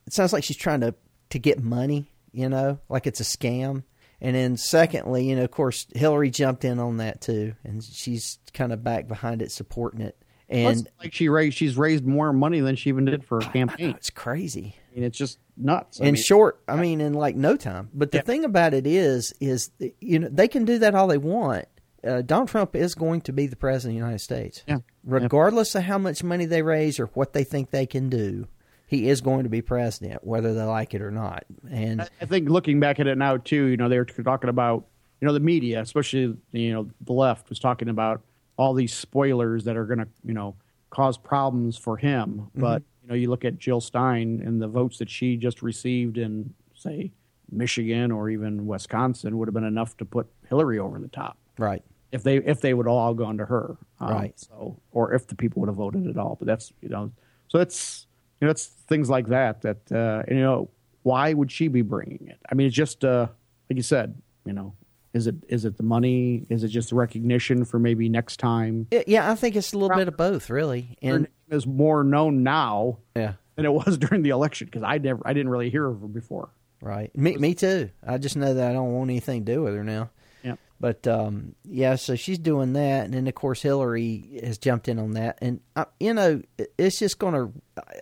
it 0.07 0.13
sounds 0.13 0.33
like 0.33 0.45
she's 0.45 0.57
trying 0.57 0.81
to 0.81 0.95
to 1.31 1.39
get 1.39 1.63
money, 1.63 2.07
you 2.33 2.49
know, 2.49 2.79
like 2.89 3.07
it's 3.07 3.21
a 3.21 3.25
scam. 3.25 3.85
And 4.21 4.37
then 4.37 4.57
secondly, 4.57 5.29
you 5.29 5.35
know, 5.35 5.43
of 5.43 5.51
course, 5.51 5.87
Hillary 5.95 6.31
jumped 6.31 6.65
in 6.65 6.79
on 6.79 6.99
that 6.99 7.21
too, 7.21 7.55
and 7.65 7.83
she's 7.83 8.39
kind 8.55 8.73
of 8.73 8.85
back 8.85 9.09
behind 9.09 9.43
it, 9.43 9.51
supporting 9.51 10.01
it. 10.01 10.17
And 10.49 10.89
like 11.01 11.15
she 11.15 11.29
raised, 11.29 11.57
she's 11.57 11.77
raised 11.77 12.07
more 12.07 12.33
money 12.33 12.61
than 12.61 12.77
she 12.77 12.91
even 12.91 13.07
did 13.07 13.25
for 13.25 13.43
her 13.43 13.51
campaign. 13.51 13.91
it's 13.97 14.11
crazy. 14.11 14.77
I 14.91 14.95
mean, 14.95 15.05
it's 15.05 15.17
just 15.17 15.39
nuts. 15.57 16.01
I 16.01 16.05
in 16.05 16.15
mean, 16.15 16.23
short, 16.23 16.63
I 16.69 16.77
mean, 16.77 17.01
in 17.01 17.15
like 17.15 17.35
no 17.35 17.57
time. 17.57 17.89
But 17.95 18.13
the 18.13 18.19
yeah. 18.19 18.23
thing 18.23 18.45
about 18.45 18.75
it 18.75 18.87
is, 18.87 19.33
is 19.41 19.71
you 20.01 20.19
know 20.19 20.29
they 20.31 20.49
can 20.49 20.67
do 20.67 20.79
that 20.81 20.95
all 20.95 21.09
they 21.09 21.19
want. 21.19 21.65
Uh, 22.05 22.23
Donald 22.23 22.49
Trump 22.49 22.75
is 22.75 22.95
going 22.95 23.21
to 23.23 23.33
be 23.33 23.47
the 23.47 23.57
president 23.57 23.93
of 23.93 23.95
the 23.95 24.05
United 24.05 24.21
States. 24.21 24.65
Yeah. 24.67 24.79
Regardless 25.05 25.75
yeah. 25.75 25.81
of 25.81 25.85
how 25.87 25.99
much 25.99 26.25
money 26.25 26.47
they 26.47 26.63
raise 26.63 26.99
or 26.99 27.07
what 27.15 27.33
they 27.33 27.45
think 27.45 27.71
they 27.71 27.87
can 27.87 28.09
do, 28.09 28.49
he 28.87 29.09
is 29.09 29.21
going 29.21 29.45
to 29.45 29.49
be 29.49 29.63
president, 29.63 30.25
whether 30.25 30.53
they 30.53 30.65
like 30.65 30.95
it 30.95 31.01
or 31.01 31.11
not. 31.11 31.45
And 31.71 32.03
I 32.21 32.27
think 32.27 32.49
looking 32.49 32.81
back 32.81 33.01
at 33.01 33.07
it 33.07 33.17
now 33.17 33.37
too, 33.37 33.67
you 33.67 33.77
know, 33.77 33.89
they 33.89 33.99
were 33.99 34.05
talking 34.05 34.51
about, 34.51 34.87
you 35.21 35.27
know, 35.27 35.33
the 35.33 35.41
media, 35.41 35.81
especially 35.81 36.37
you 36.51 36.73
know 36.73 36.91
the 37.01 37.13
left, 37.13 37.49
was 37.49 37.59
talking 37.59 37.89
about 37.89 38.23
all 38.57 38.75
these 38.75 38.93
spoilers 38.93 39.65
that 39.65 39.77
are 39.77 39.87
going 39.87 40.01
to, 40.01 40.09
you 40.25 40.35
know, 40.35 40.57
cause 40.91 41.17
problems 41.17 41.79
for 41.79 41.97
him. 41.97 42.49
Mm-hmm. 42.51 42.61
But, 42.61 42.83
you 43.03 43.09
know, 43.09 43.15
you 43.15 43.31
look 43.31 43.45
at 43.45 43.59
Jill 43.59 43.81
Stein 43.81 44.43
and 44.45 44.61
the 44.61 44.69
votes 44.69 44.99
that 44.99 45.09
she 45.09 45.37
just 45.37 45.63
received 45.63 46.19
in, 46.19 46.53
say, 46.75 47.13
Michigan 47.51 48.11
or 48.11 48.29
even 48.29 48.67
Wisconsin 48.67 49.39
would 49.39 49.49
have 49.49 49.55
been 49.55 49.65
enough 49.65 49.97
to 49.99 50.05
put 50.05 50.27
Hillary 50.49 50.79
over 50.79 50.99
the 50.99 51.09
top. 51.09 51.39
Right. 51.59 51.83
If 52.13 52.23
they 52.23 52.37
if 52.37 52.61
they 52.61 52.75
would 52.75 52.87
all 52.87 53.15
gone 53.15 53.39
to 53.39 53.47
her. 53.47 53.77
Um, 53.99 54.11
right. 54.11 54.39
So 54.39 54.79
or 54.93 55.15
if 55.15 55.27
the 55.27 55.35
people 55.35 55.61
would 55.61 55.69
have 55.69 55.77
voted 55.77 56.07
at 56.07 56.17
all. 56.17 56.37
But 56.39 56.47
that's 56.47 56.73
you 56.81 56.89
know 56.89 57.11
so 57.49 57.59
it's 57.59 58.07
you 58.41 58.47
know 58.47 58.51
it's 58.51 58.67
things 58.67 59.11
like 59.11 59.29
that 59.29 59.63
that 59.63 59.79
uh, 59.91 60.23
and, 60.29 60.39
you 60.39 60.45
know 60.45 60.71
why 61.03 61.33
would 61.33 61.51
she 61.51 61.69
be 61.69 61.83
bringing 61.83 62.29
it? 62.29 62.39
I 62.51 62.55
mean 62.55 62.67
it's 62.67 62.77
just 62.77 63.05
uh, 63.05 63.27
like 63.69 63.77
you 63.77 63.83
said 63.83 64.21
you 64.45 64.53
know 64.53 64.75
is 65.15 65.27
it 65.27 65.37
is 65.49 65.65
it 65.65 65.77
the 65.77 65.83
money? 65.83 66.47
Is 66.49 66.65
it 66.65 66.69
just 66.69 66.93
recognition 66.93 67.65
for 67.65 67.79
maybe 67.79 68.09
next 68.09 68.39
time? 68.39 68.87
Yeah, 69.07 69.31
I 69.31 69.35
think 69.35 69.57
it's 69.57 69.73
a 69.73 69.79
little 69.79 69.97
bit 69.97 70.09
of 70.09 70.17
both, 70.17 70.49
really. 70.49 70.97
And 71.03 71.29
is 71.51 71.67
more 71.67 72.03
known 72.03 72.43
now, 72.43 72.99
yeah. 73.15 73.35
than 73.57 73.67
it 73.67 73.73
was 73.73 73.99
during 73.99 74.23
the 74.23 74.31
election 74.31 74.67
because 74.67 74.83
I 74.83 74.99
never 74.99 75.21
I 75.25 75.33
didn't 75.35 75.51
really 75.51 75.71
hear 75.71 75.87
of 75.87 76.01
her 76.01 76.07
before. 76.07 76.51
Right, 76.81 77.17
me 77.17 77.37
me 77.37 77.55
too. 77.55 77.91
I 78.05 78.19
just 78.19 78.37
know 78.37 78.55
that 78.55 78.71
I 78.71 78.73
don't 78.73 78.93
want 78.93 79.11
anything 79.11 79.45
to 79.45 79.53
do 79.53 79.63
with 79.63 79.75
her 79.75 79.85
now. 79.85 80.11
But 80.83 81.07
um, 81.07 81.55
yeah, 81.65 81.95
so 81.95 82.17
she's 82.17 82.41
doing 82.41 82.73
that, 82.73 83.05
and 83.05 83.15
then 83.15 83.29
of 83.29 83.37
course 83.37 83.63
Hillary 83.63 84.41
has 84.43 84.59
jumped 84.59 84.89
in 84.89 84.99
on 84.99 85.13
that, 85.13 85.39
and 85.41 85.61
uh, 85.77 85.85
you 86.01 86.13
know 86.13 86.43
it's 86.77 86.99
just 86.99 87.21
going 87.21 87.35
to. 87.35 87.53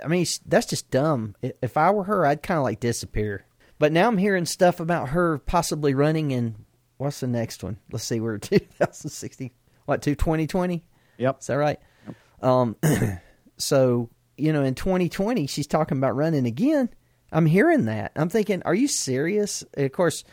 I 0.02 0.08
mean, 0.08 0.24
that's 0.46 0.64
just 0.64 0.90
dumb. 0.90 1.36
If 1.42 1.76
I 1.76 1.90
were 1.90 2.04
her, 2.04 2.24
I'd 2.24 2.42
kind 2.42 2.56
of 2.56 2.64
like 2.64 2.80
disappear. 2.80 3.44
But 3.78 3.92
now 3.92 4.08
I'm 4.08 4.16
hearing 4.16 4.46
stuff 4.46 4.80
about 4.80 5.10
her 5.10 5.36
possibly 5.40 5.92
running 5.92 6.30
in 6.30 6.56
what's 6.96 7.20
the 7.20 7.26
next 7.26 7.62
one? 7.62 7.76
Let's 7.92 8.04
see, 8.04 8.18
we're 8.18 8.38
2016. 8.38 9.50
What, 9.84 10.00
to 10.00 10.14
2020? 10.14 10.82
Yep. 11.18 11.40
Is 11.40 11.46
that 11.48 11.54
right? 11.56 11.80
Yep. 12.06 12.16
Um, 12.42 12.76
so, 13.58 14.08
you 14.38 14.54
know, 14.54 14.62
in 14.62 14.74
2020, 14.74 15.46
she's 15.48 15.66
talking 15.66 15.98
about 15.98 16.16
running 16.16 16.46
again. 16.46 16.88
I'm 17.30 17.44
hearing 17.44 17.84
that. 17.84 18.12
I'm 18.16 18.30
thinking, 18.30 18.62
are 18.64 18.74
you 18.74 18.88
serious? 18.88 19.64
Of 19.74 19.92
course, 19.92 20.24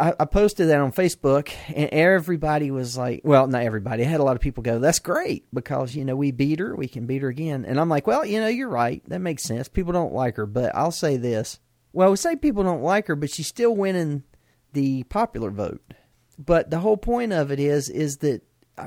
I, 0.00 0.14
I, 0.18 0.24
posted 0.24 0.68
that 0.68 0.80
on 0.80 0.90
Facebook, 0.90 1.52
and 1.68 1.88
everybody 1.90 2.70
was 2.72 2.96
like, 2.96 3.20
well, 3.22 3.46
not 3.46 3.62
everybody. 3.62 4.02
I 4.02 4.06
had 4.06 4.20
a 4.20 4.24
lot 4.24 4.34
of 4.34 4.42
people 4.42 4.62
go, 4.62 4.80
that's 4.80 4.98
great 4.98 5.46
because, 5.54 5.94
you 5.94 6.04
know, 6.04 6.16
we 6.16 6.32
beat 6.32 6.58
her. 6.58 6.74
We 6.74 6.88
can 6.88 7.06
beat 7.06 7.22
her 7.22 7.28
again. 7.28 7.64
And 7.64 7.78
I'm 7.78 7.88
like, 7.88 8.06
well, 8.06 8.24
you 8.24 8.40
know, 8.40 8.48
you're 8.48 8.68
right. 8.68 9.02
That 9.08 9.20
makes 9.20 9.44
sense. 9.44 9.68
People 9.68 9.92
don't 9.92 10.12
like 10.12 10.36
her. 10.36 10.46
But 10.46 10.74
I'll 10.74 10.90
say 10.90 11.16
this. 11.16 11.60
Well, 11.92 12.10
we 12.10 12.16
say 12.16 12.34
people 12.34 12.64
don't 12.64 12.82
like 12.82 13.06
her, 13.06 13.14
but 13.14 13.30
she's 13.30 13.46
still 13.46 13.76
winning 13.76 14.24
the 14.72 15.04
popular 15.04 15.50
vote. 15.50 15.94
But 16.38 16.70
the 16.70 16.80
whole 16.80 16.96
point 16.96 17.32
of 17.32 17.50
it 17.50 17.60
is 17.60 17.88
is 17.88 18.18
that 18.18 18.42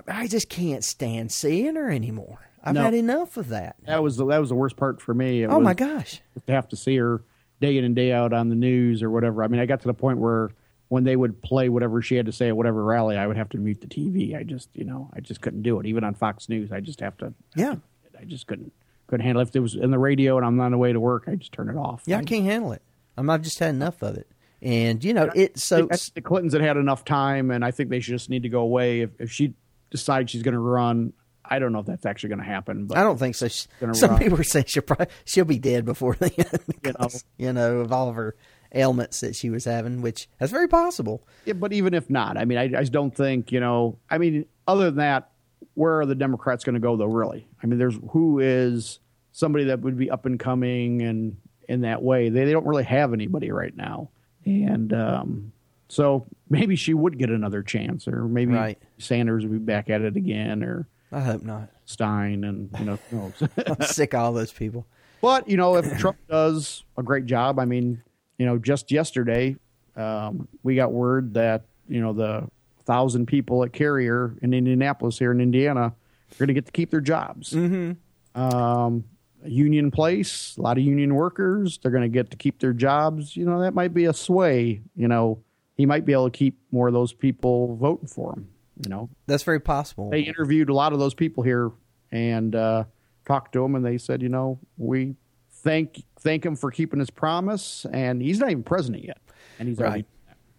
I 0.08 0.28
just 0.28 0.50
can't 0.50 0.84
stand 0.84 1.32
seeing 1.32 1.76
her 1.76 1.90
anymore. 1.90 2.50
I've 2.64 2.76
no, 2.76 2.84
had 2.84 2.94
enough 2.94 3.38
of 3.38 3.50
that. 3.50 3.78
That 3.86 4.04
was 4.04 4.18
the, 4.18 4.26
that 4.26 4.38
was 4.38 4.50
the 4.50 4.56
worst 4.56 4.76
part 4.76 5.02
for 5.02 5.14
me. 5.14 5.44
It 5.44 5.48
oh 5.48 5.60
my 5.60 5.74
gosh, 5.74 6.22
to 6.46 6.54
have 6.54 6.68
to 6.70 6.76
see 6.76 6.98
her 6.98 7.24
day 7.60 7.78
in 7.78 7.84
and 7.84 7.96
day 7.96 8.12
out 8.12 8.34
on 8.34 8.50
the 8.50 8.56
news 8.56 9.02
or 9.02 9.10
whatever. 9.10 9.44
I 9.44 9.48
mean, 9.48 9.60
I 9.60 9.66
got 9.66 9.82
to 9.82 9.88
the 9.88 9.94
point 9.94 10.20
where 10.20 10.52
when 10.90 11.04
they 11.04 11.16
would 11.16 11.42
play 11.42 11.70
whatever 11.70 12.02
she 12.02 12.16
had 12.16 12.26
to 12.26 12.32
say 12.32 12.50
at 12.50 12.58
whatever 12.58 12.84
rally, 12.84 13.16
I 13.16 13.26
would 13.26 13.38
have 13.38 13.50
to 13.50 13.58
mute 13.58 13.80
the 13.80 13.88
TV. 13.88 14.36
I 14.36 14.44
just, 14.44 14.70
you 14.74 14.84
know, 14.84 15.10
I 15.16 15.22
just 15.22 15.40
couldn't 15.40 15.62
do 15.62 15.80
it. 15.80 15.86
Even 15.86 16.04
on 16.04 16.16
Fox 16.16 16.50
News, 16.50 16.72
I 16.72 16.82
just 16.82 17.00
have 17.00 17.16
to. 17.20 17.34
Yeah, 17.56 17.76
I 18.20 18.26
just 18.26 18.48
couldn't 18.48 18.74
couldn't 19.08 19.26
handle 19.26 19.42
it. 19.42 19.50
If 19.50 19.56
it 19.56 19.60
was 19.60 19.76
in 19.76 19.92
the 19.92 20.00
radio 20.00 20.38
and 20.38 20.46
I'm 20.46 20.60
on 20.60 20.72
the 20.72 20.78
way 20.78 20.92
to 20.92 21.00
work, 21.00 21.26
I 21.28 21.36
just 21.36 21.52
turn 21.52 21.70
it 21.70 21.78
off. 21.78 22.04
Yeah, 22.06 22.18
I, 22.18 22.20
I 22.20 22.24
can't 22.24 22.44
handle 22.44 22.74
it. 22.74 22.82
I'm, 23.18 23.30
I've 23.30 23.42
just 23.42 23.60
had 23.60 23.70
enough 23.70 24.02
of 24.02 24.18
it. 24.18 24.28
And 24.62 25.04
you 25.04 25.14
know, 25.14 25.30
it 25.34 25.58
so 25.58 25.88
the 25.88 26.22
Clintons 26.22 26.54
had 26.54 26.62
had 26.62 26.76
enough 26.76 27.06
time, 27.06 27.50
and 27.52 27.64
I 27.64 27.72
think 27.72 27.90
they 27.90 28.02
should 28.02 28.16
just 28.16 28.30
need 28.30 28.44
to 28.44 28.50
go 28.50 28.60
away. 28.62 29.02
If, 29.02 29.12
if 29.20 29.32
she 29.32 29.54
decides 29.92 30.32
she's 30.32 30.44
going 30.44 30.54
to 30.54 30.60
run, 30.60 31.14
I 31.46 31.60
don't 31.60 31.72
know 31.72 31.80
if 31.80 31.86
that's 31.86 32.06
actually 32.06 32.30
going 32.30 32.40
to 32.40 32.46
happen. 32.46 32.86
But 32.86 32.98
I 32.98 33.04
don't 33.04 33.18
think 33.18 33.36
so. 33.36 33.48
Some 33.48 33.70
run. 33.82 34.20
people 34.20 34.40
are 34.40 34.44
saying 34.44 34.66
she'll 34.68 34.84
probably 34.84 35.08
she'll 35.24 35.46
be 35.46 35.60
dead 35.60 35.86
before 35.86 36.16
then, 36.16 36.32
because, 36.68 37.24
you, 37.38 37.54
know. 37.54 37.62
you 37.70 37.78
know, 37.78 37.80
of 37.80 37.94
all 37.94 38.10
of 38.10 38.16
her 38.16 38.36
ailments 38.74 39.20
that 39.22 39.36
she 39.36 39.50
was 39.50 39.66
having, 39.66 40.02
which 40.02 40.28
that's 40.38 40.52
very 40.52 40.68
possible. 40.68 41.28
Yeah, 41.46 41.54
but 41.54 41.74
even 41.74 41.94
if 41.94 42.10
not, 42.10 42.38
I 42.38 42.46
mean, 42.46 42.58
I, 42.58 42.80
I 42.80 42.84
don't 42.84 43.16
think 43.16 43.52
you 43.52 43.60
know. 43.60 43.98
I 44.10 44.18
mean, 44.18 44.46
other 44.68 44.86
than 44.86 44.98
that, 44.98 45.32
where 45.74 46.00
are 46.00 46.06
the 46.06 46.16
Democrats 46.16 46.64
going 46.64 46.76
to 46.76 46.80
go 46.80 46.96
though? 46.96 47.06
Really, 47.06 47.48
I 47.64 47.68
mean, 47.68 47.80
there's 47.80 47.98
who 48.12 48.40
is 48.40 49.00
somebody 49.32 49.66
that 49.66 49.82
would 49.82 49.98
be 49.98 50.10
up 50.10 50.26
and 50.26 50.40
coming 50.40 51.02
and 51.02 51.38
in 51.68 51.82
that 51.82 52.02
way. 52.02 52.30
They 52.30 52.46
they 52.46 52.52
don't 52.52 52.66
really 52.66 52.84
have 52.84 53.14
anybody 53.14 53.52
right 53.52 53.76
now 53.76 54.10
and 54.46 54.94
um, 54.94 55.52
so 55.88 56.26
maybe 56.50 56.76
she 56.76 56.94
would 56.94 57.18
get 57.18 57.30
another 57.30 57.64
chance, 57.64 58.08
or 58.08 58.28
maybe 58.28 58.54
right. 58.54 58.82
Sanders 58.98 59.44
would 59.44 59.52
be 59.52 59.60
back 59.60 59.90
at 59.90 60.02
it 60.02 60.16
again, 60.16 60.64
or 60.64 60.88
I 61.12 61.22
hope 61.22 61.44
not. 61.44 61.70
Stein 61.86 62.44
and 62.44 62.70
you 62.80 62.86
know, 62.86 63.00
I'm 63.68 63.82
sick 63.82 64.14
of 64.14 64.20
all 64.20 64.34
those 64.34 64.52
people. 64.52 64.86
But 65.22 65.50
you 65.50 65.58
know, 65.58 65.76
if 65.76 65.98
Trump 65.98 66.18
does 66.30 66.84
a 66.98 67.04
great 67.04 67.26
job, 67.26 67.60
I 67.60 67.66
mean, 67.66 68.02
you 68.40 68.46
know, 68.48 68.58
just 68.58 68.92
yesterday 68.92 69.56
um, 69.96 70.48
we 70.64 70.76
got 70.76 70.92
word 70.92 71.36
that 71.36 71.66
you 71.88 72.02
know 72.02 72.14
the 72.14 72.48
thousand 72.86 73.28
people 73.28 73.64
at 73.64 73.74
Carrier 73.74 74.36
in 74.42 74.54
Indianapolis 74.54 75.20
here 75.20 75.32
in 75.32 75.42
Indiana 75.42 75.82
are 75.82 76.38
going 76.38 76.48
to 76.48 76.54
get 76.54 76.66
to 76.66 76.72
keep 76.72 76.90
their 76.90 77.02
jobs. 77.02 77.52
Mm-hmm. 77.52 78.42
Um, 78.42 79.04
union 79.46 79.92
place, 79.92 80.56
a 80.58 80.62
lot 80.62 80.78
of 80.78 80.84
union 80.84 81.16
workers. 81.16 81.78
They're 81.78 81.92
going 81.92 82.04
to 82.04 82.10
get 82.10 82.32
to 82.32 82.38
keep 82.38 82.60
their 82.60 82.74
jobs. 82.74 83.36
You 83.36 83.46
know, 83.46 83.62
that 83.62 83.74
might 83.74 83.94
be 83.94 84.06
a 84.06 84.14
sway. 84.14 84.82
You 84.96 85.08
know, 85.08 85.44
he 85.76 85.86
might 85.86 86.06
be 86.06 86.14
able 86.14 86.30
to 86.30 86.38
keep 86.38 86.58
more 86.72 86.88
of 86.88 86.94
those 86.94 87.14
people 87.14 87.76
voting 87.76 88.08
for 88.08 88.34
him. 88.34 88.50
You 88.84 88.90
know, 88.90 89.10
that's 89.28 89.44
very 89.44 89.60
possible. 89.60 90.10
They 90.10 90.22
interviewed 90.22 90.70
a 90.70 90.74
lot 90.74 90.94
of 90.94 91.00
those 91.00 91.14
people 91.14 91.44
here 91.44 91.72
and 92.12 92.56
uh, 92.56 92.86
talked 93.28 93.52
to 93.54 93.62
them, 93.62 93.76
and 93.76 93.86
they 93.86 93.98
said, 93.98 94.22
you 94.22 94.30
know, 94.30 94.60
we 94.78 95.16
thank 95.64 96.04
thank 96.20 96.46
him 96.46 96.56
for 96.56 96.72
keeping 96.72 97.00
his 97.00 97.10
promise, 97.10 97.86
and 97.92 98.22
he's 98.22 98.40
not 98.40 98.52
even 98.52 98.64
president 98.64 99.04
yet, 99.04 99.20
and 99.60 99.68
he's 99.68 99.78
right. 99.78 99.88
Already, 99.88 100.06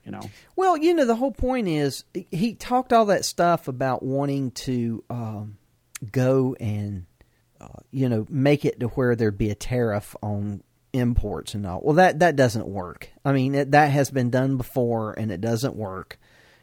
you 0.04 0.12
know. 0.12 0.30
Well, 0.56 0.76
you 0.76 0.94
know, 0.94 1.04
the 1.04 1.16
whole 1.16 1.32
point 1.32 1.68
is 1.68 2.04
he 2.12 2.54
talked 2.54 2.92
all 2.92 3.06
that 3.06 3.24
stuff 3.24 3.68
about 3.68 4.02
wanting 4.02 4.50
to 4.52 5.04
um, 5.10 5.58
go 6.10 6.56
and 6.58 7.06
uh, 7.60 7.66
you 7.90 8.08
know, 8.08 8.26
make 8.30 8.64
it 8.64 8.80
to 8.80 8.88
where 8.88 9.14
there'd 9.14 9.36
be 9.36 9.50
a 9.50 9.54
tariff 9.54 10.16
on 10.22 10.62
imports 10.92 11.54
and 11.54 11.66
all. 11.66 11.80
Well, 11.82 11.96
that 11.96 12.20
that 12.20 12.36
doesn't 12.36 12.66
work. 12.66 13.10
I 13.24 13.32
mean, 13.32 13.54
it, 13.54 13.72
that 13.72 13.90
has 13.90 14.10
been 14.10 14.30
done 14.30 14.56
before, 14.56 15.12
and 15.12 15.30
it 15.30 15.40
doesn't 15.40 15.76
work. 15.76 16.18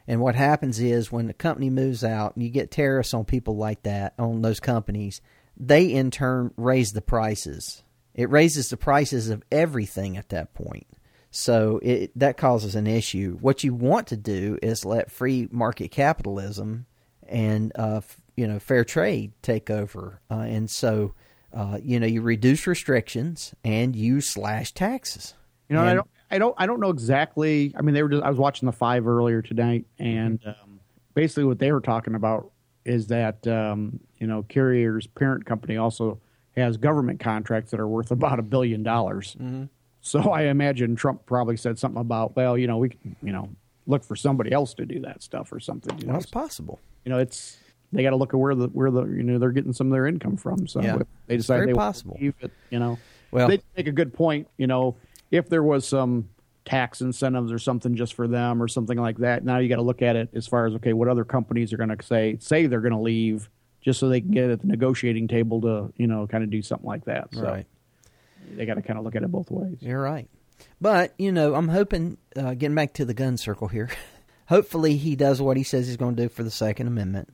And 0.08 0.20
what 0.20 0.34
happens 0.34 0.80
is 0.80 1.12
when 1.12 1.26
the 1.26 1.34
company 1.34 1.70
moves 1.70 2.02
out, 2.02 2.34
and 2.34 2.42
you 2.42 2.50
get 2.50 2.70
tariffs 2.70 3.14
on 3.14 3.24
people 3.24 3.56
like 3.56 3.82
that 3.84 4.14
on 4.18 4.42
those 4.42 4.58
companies, 4.58 5.20
they 5.56 5.84
in 5.84 6.10
turn 6.10 6.52
raise 6.56 6.92
the 6.92 7.02
prices. 7.02 7.84
It 8.18 8.30
raises 8.30 8.68
the 8.68 8.76
prices 8.76 9.30
of 9.30 9.44
everything 9.52 10.16
at 10.16 10.30
that 10.30 10.52
point. 10.52 10.88
So 11.30 11.78
it 11.84 12.10
that 12.18 12.36
causes 12.36 12.74
an 12.74 12.88
issue. 12.88 13.38
What 13.40 13.62
you 13.62 13.72
want 13.72 14.08
to 14.08 14.16
do 14.16 14.58
is 14.60 14.84
let 14.84 15.12
free 15.12 15.46
market 15.52 15.92
capitalism 15.92 16.86
and 17.28 17.70
uh, 17.76 18.00
you 18.36 18.48
know 18.48 18.58
fair 18.58 18.84
trade 18.84 19.34
take 19.40 19.70
over, 19.70 20.20
uh, 20.32 20.40
and 20.40 20.68
so 20.68 21.14
uh, 21.54 21.78
you 21.80 22.00
know 22.00 22.08
you 22.08 22.20
reduce 22.22 22.66
restrictions 22.66 23.54
and 23.62 23.94
you 23.94 24.20
slash 24.20 24.72
taxes. 24.72 25.34
You 25.68 25.76
know, 25.76 25.82
And- 25.82 25.90
I 25.90 25.94
don't, 25.94 26.08
I 26.30 26.38
don't, 26.38 26.54
I 26.58 26.66
don't 26.66 26.80
know 26.80 26.90
exactly. 26.90 27.72
I 27.76 27.82
mean, 27.82 27.94
they 27.94 28.02
were 28.02 28.08
just. 28.08 28.24
I 28.24 28.30
was 28.30 28.38
watching 28.38 28.66
the 28.66 28.72
five 28.72 29.06
earlier 29.06 29.42
tonight, 29.42 29.86
and 30.00 30.40
um, 30.44 30.80
basically 31.14 31.44
what 31.44 31.60
they 31.60 31.70
were 31.70 31.80
talking 31.80 32.16
about 32.16 32.50
is 32.84 33.06
that 33.08 33.46
um, 33.46 34.00
you 34.18 34.26
know 34.26 34.42
Carrier's 34.42 35.06
parent 35.06 35.44
company 35.44 35.76
also 35.76 36.18
has 36.58 36.76
government 36.76 37.20
contracts 37.20 37.70
that 37.70 37.80
are 37.80 37.88
worth 37.88 38.10
about 38.10 38.38
a 38.38 38.42
billion 38.42 38.82
dollars. 38.82 39.36
Mm-hmm. 39.40 39.64
So 40.00 40.30
I 40.30 40.42
imagine 40.44 40.96
Trump 40.96 41.26
probably 41.26 41.56
said 41.56 41.78
something 41.78 42.00
about, 42.00 42.36
well, 42.36 42.56
you 42.56 42.66
know, 42.66 42.78
we, 42.78 42.90
can, 42.90 43.16
you 43.22 43.32
know, 43.32 43.48
look 43.86 44.04
for 44.04 44.16
somebody 44.16 44.52
else 44.52 44.74
to 44.74 44.86
do 44.86 45.00
that 45.00 45.22
stuff 45.22 45.52
or 45.52 45.60
something. 45.60 45.98
You 45.98 46.06
know, 46.06 46.16
it's 46.16 46.26
possible. 46.26 46.78
you 47.04 47.10
know, 47.10 47.18
it's 47.18 47.58
they 47.92 48.02
got 48.02 48.10
to 48.10 48.16
look 48.16 48.34
at 48.34 48.38
where 48.40 48.54
the 48.54 48.68
where 48.68 48.90
the 48.90 49.04
you 49.06 49.22
know 49.22 49.38
they're 49.38 49.50
getting 49.50 49.72
some 49.72 49.86
of 49.88 49.92
their 49.92 50.06
income 50.06 50.36
from. 50.36 50.66
So 50.66 50.80
Yeah. 50.82 50.98
they 51.26 51.36
decide 51.38 51.56
very 51.56 51.66
they 51.68 51.72
want 51.72 51.88
possible. 51.88 52.16
to 52.16 52.22
leave 52.22 52.34
it, 52.40 52.52
you 52.70 52.78
know, 52.78 52.98
Well- 53.30 53.48
they 53.48 53.60
make 53.76 53.86
a 53.88 53.92
good 53.92 54.12
point. 54.12 54.46
You 54.58 54.66
know, 54.66 54.96
if 55.30 55.48
there 55.48 55.62
was 55.62 55.86
some 55.86 56.28
tax 56.64 57.00
incentives 57.00 57.50
or 57.50 57.58
something 57.58 57.94
just 57.96 58.12
for 58.12 58.28
them 58.28 58.62
or 58.62 58.68
something 58.68 58.98
like 58.98 59.16
that, 59.18 59.42
now 59.42 59.56
you 59.58 59.70
got 59.70 59.76
to 59.76 59.82
look 59.82 60.02
at 60.02 60.16
it 60.16 60.28
as 60.34 60.46
far 60.46 60.66
as 60.66 60.74
okay, 60.74 60.92
what 60.92 61.08
other 61.08 61.24
companies 61.24 61.72
are 61.72 61.78
going 61.78 61.88
to 61.96 62.04
say 62.04 62.36
say 62.40 62.66
they're 62.66 62.80
going 62.82 62.92
to 62.92 62.98
leave 63.00 63.48
just 63.88 63.98
so 64.00 64.10
they 64.10 64.20
can 64.20 64.30
get 64.32 64.50
at 64.50 64.60
the 64.60 64.66
negotiating 64.66 65.28
table 65.28 65.62
to 65.62 65.90
you 65.96 66.06
know 66.06 66.26
kind 66.26 66.44
of 66.44 66.50
do 66.50 66.60
something 66.60 66.86
like 66.86 67.06
that. 67.06 67.32
So 67.34 67.42
Right. 67.42 67.66
they 68.54 68.66
got 68.66 68.74
to 68.74 68.82
kind 68.82 68.98
of 68.98 69.04
look 69.06 69.16
at 69.16 69.22
it 69.22 69.30
both 69.32 69.50
ways. 69.50 69.78
You're 69.80 70.00
right. 70.02 70.28
But, 70.80 71.14
you 71.18 71.32
know, 71.32 71.54
I'm 71.54 71.68
hoping, 71.68 72.18
uh, 72.36 72.52
getting 72.54 72.74
back 72.74 72.94
to 72.94 73.04
the 73.04 73.14
gun 73.14 73.36
circle 73.38 73.68
here, 73.68 73.88
hopefully 74.46 74.96
he 74.96 75.14
does 75.16 75.40
what 75.40 75.56
he 75.56 75.62
says 75.62 75.86
he's 75.86 75.96
going 75.96 76.16
to 76.16 76.22
do 76.24 76.28
for 76.28 76.42
the 76.42 76.50
Second 76.50 76.88
Amendment, 76.88 77.28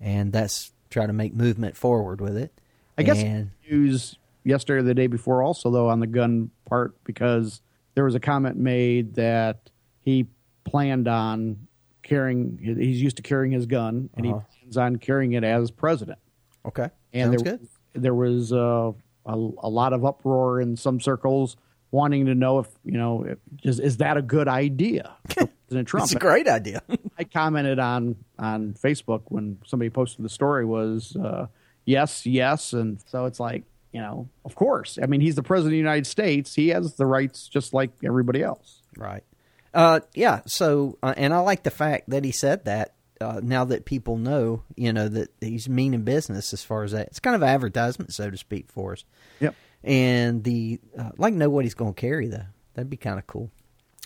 and 0.00 0.32
that's 0.32 0.72
try 0.88 1.06
to 1.06 1.12
make 1.12 1.32
movement 1.34 1.76
forward 1.76 2.20
with 2.20 2.36
it. 2.36 2.52
I 2.98 3.02
guess 3.04 3.22
And, 3.22 3.50
news 3.70 4.16
yesterday 4.44 4.80
or 4.80 4.82
the 4.82 4.94
day 4.94 5.06
before 5.06 5.42
also 5.42 5.70
though 5.70 5.88
on 5.90 6.00
the 6.00 6.06
gun 6.06 6.50
part 6.66 6.94
because 7.04 7.60
there 7.94 8.04
was 8.04 8.14
a 8.14 8.20
comment 8.20 8.56
made 8.56 9.14
that 9.14 9.70
he 10.00 10.26
planned 10.64 11.06
on 11.06 11.68
carrying 12.02 12.58
he's 12.62 13.00
used 13.02 13.16
to 13.16 13.22
carrying 13.22 13.52
his 13.52 13.66
gun 13.66 14.10
and 14.16 14.26
Uh-huh. 14.26 14.40
he 14.52 14.60
plans 14.62 14.76
on 14.76 14.96
carrying 14.96 15.32
it 15.32 15.44
as 15.44 15.70
president 15.70 16.18
okay. 16.66 16.88
and 17.12 17.32
Sounds 17.32 17.42
there, 17.42 17.56
good. 17.58 17.68
there 17.94 18.14
was 18.14 18.52
uh, 18.52 18.92
a, 19.26 19.32
a 19.34 19.68
lot 19.68 19.92
of 19.92 20.04
uproar 20.04 20.60
in 20.60 20.76
some 20.76 21.00
circles 21.00 21.56
wanting 21.92 22.26
to 22.26 22.34
know 22.34 22.60
if 22.60 22.68
you 22.84 22.98
know 22.98 23.24
if, 23.24 23.38
is, 23.64 23.80
is 23.80 23.96
that 23.98 24.16
a 24.16 24.22
good 24.22 24.48
idea 24.48 25.12
President 25.28 25.86
Trump 25.88 26.04
It's 26.04 26.14
a 26.14 26.18
great 26.18 26.48
idea. 26.48 26.82
I 27.18 27.24
commented 27.24 27.78
on 27.78 28.16
on 28.38 28.74
Facebook 28.74 29.22
when 29.28 29.58
somebody 29.66 29.88
posted 29.90 30.24
the 30.24 30.28
story 30.28 30.64
was 30.64 31.14
uh, 31.16 31.46
yes, 31.84 32.26
yes, 32.26 32.72
and 32.72 33.00
so 33.06 33.26
it's 33.26 33.38
like 33.38 33.62
you 33.92 34.00
know, 34.00 34.28
of 34.44 34.54
course. 34.54 34.98
I 35.02 35.06
mean, 35.06 35.20
he's 35.20 35.34
the 35.34 35.42
president 35.42 35.70
of 35.70 35.72
the 35.72 35.78
United 35.78 36.06
States. 36.06 36.54
He 36.54 36.68
has 36.68 36.94
the 36.94 37.06
rights 37.06 37.48
just 37.48 37.74
like 37.74 37.90
everybody 38.04 38.40
else. 38.42 38.82
Right. 38.96 39.24
Uh, 39.72 40.00
yeah. 40.14 40.40
So, 40.46 40.98
uh, 41.02 41.14
and 41.16 41.32
I 41.32 41.38
like 41.40 41.62
the 41.62 41.70
fact 41.70 42.10
that 42.10 42.24
he 42.24 42.32
said 42.32 42.64
that. 42.64 42.94
Uh, 43.20 43.38
now 43.42 43.66
that 43.66 43.84
people 43.84 44.16
know, 44.16 44.62
you 44.76 44.94
know 44.94 45.06
that 45.06 45.28
he's 45.42 45.68
meaning 45.68 46.04
business 46.04 46.54
as 46.54 46.64
far 46.64 46.84
as 46.84 46.92
that, 46.92 47.08
it's 47.08 47.20
kind 47.20 47.36
of 47.36 47.42
advertisement, 47.42 48.14
so 48.14 48.30
to 48.30 48.36
speak, 48.38 48.70
for 48.72 48.94
us. 48.94 49.04
Yep. 49.40 49.54
And 49.84 50.42
the 50.42 50.80
uh, 50.98 51.10
like 51.18 51.34
know 51.34 51.50
what 51.50 51.66
he's 51.66 51.74
going 51.74 51.92
to 51.92 52.00
carry 52.00 52.28
though. 52.28 52.46
That'd 52.72 52.88
be 52.88 52.96
kind 52.96 53.18
of 53.18 53.26
cool. 53.26 53.50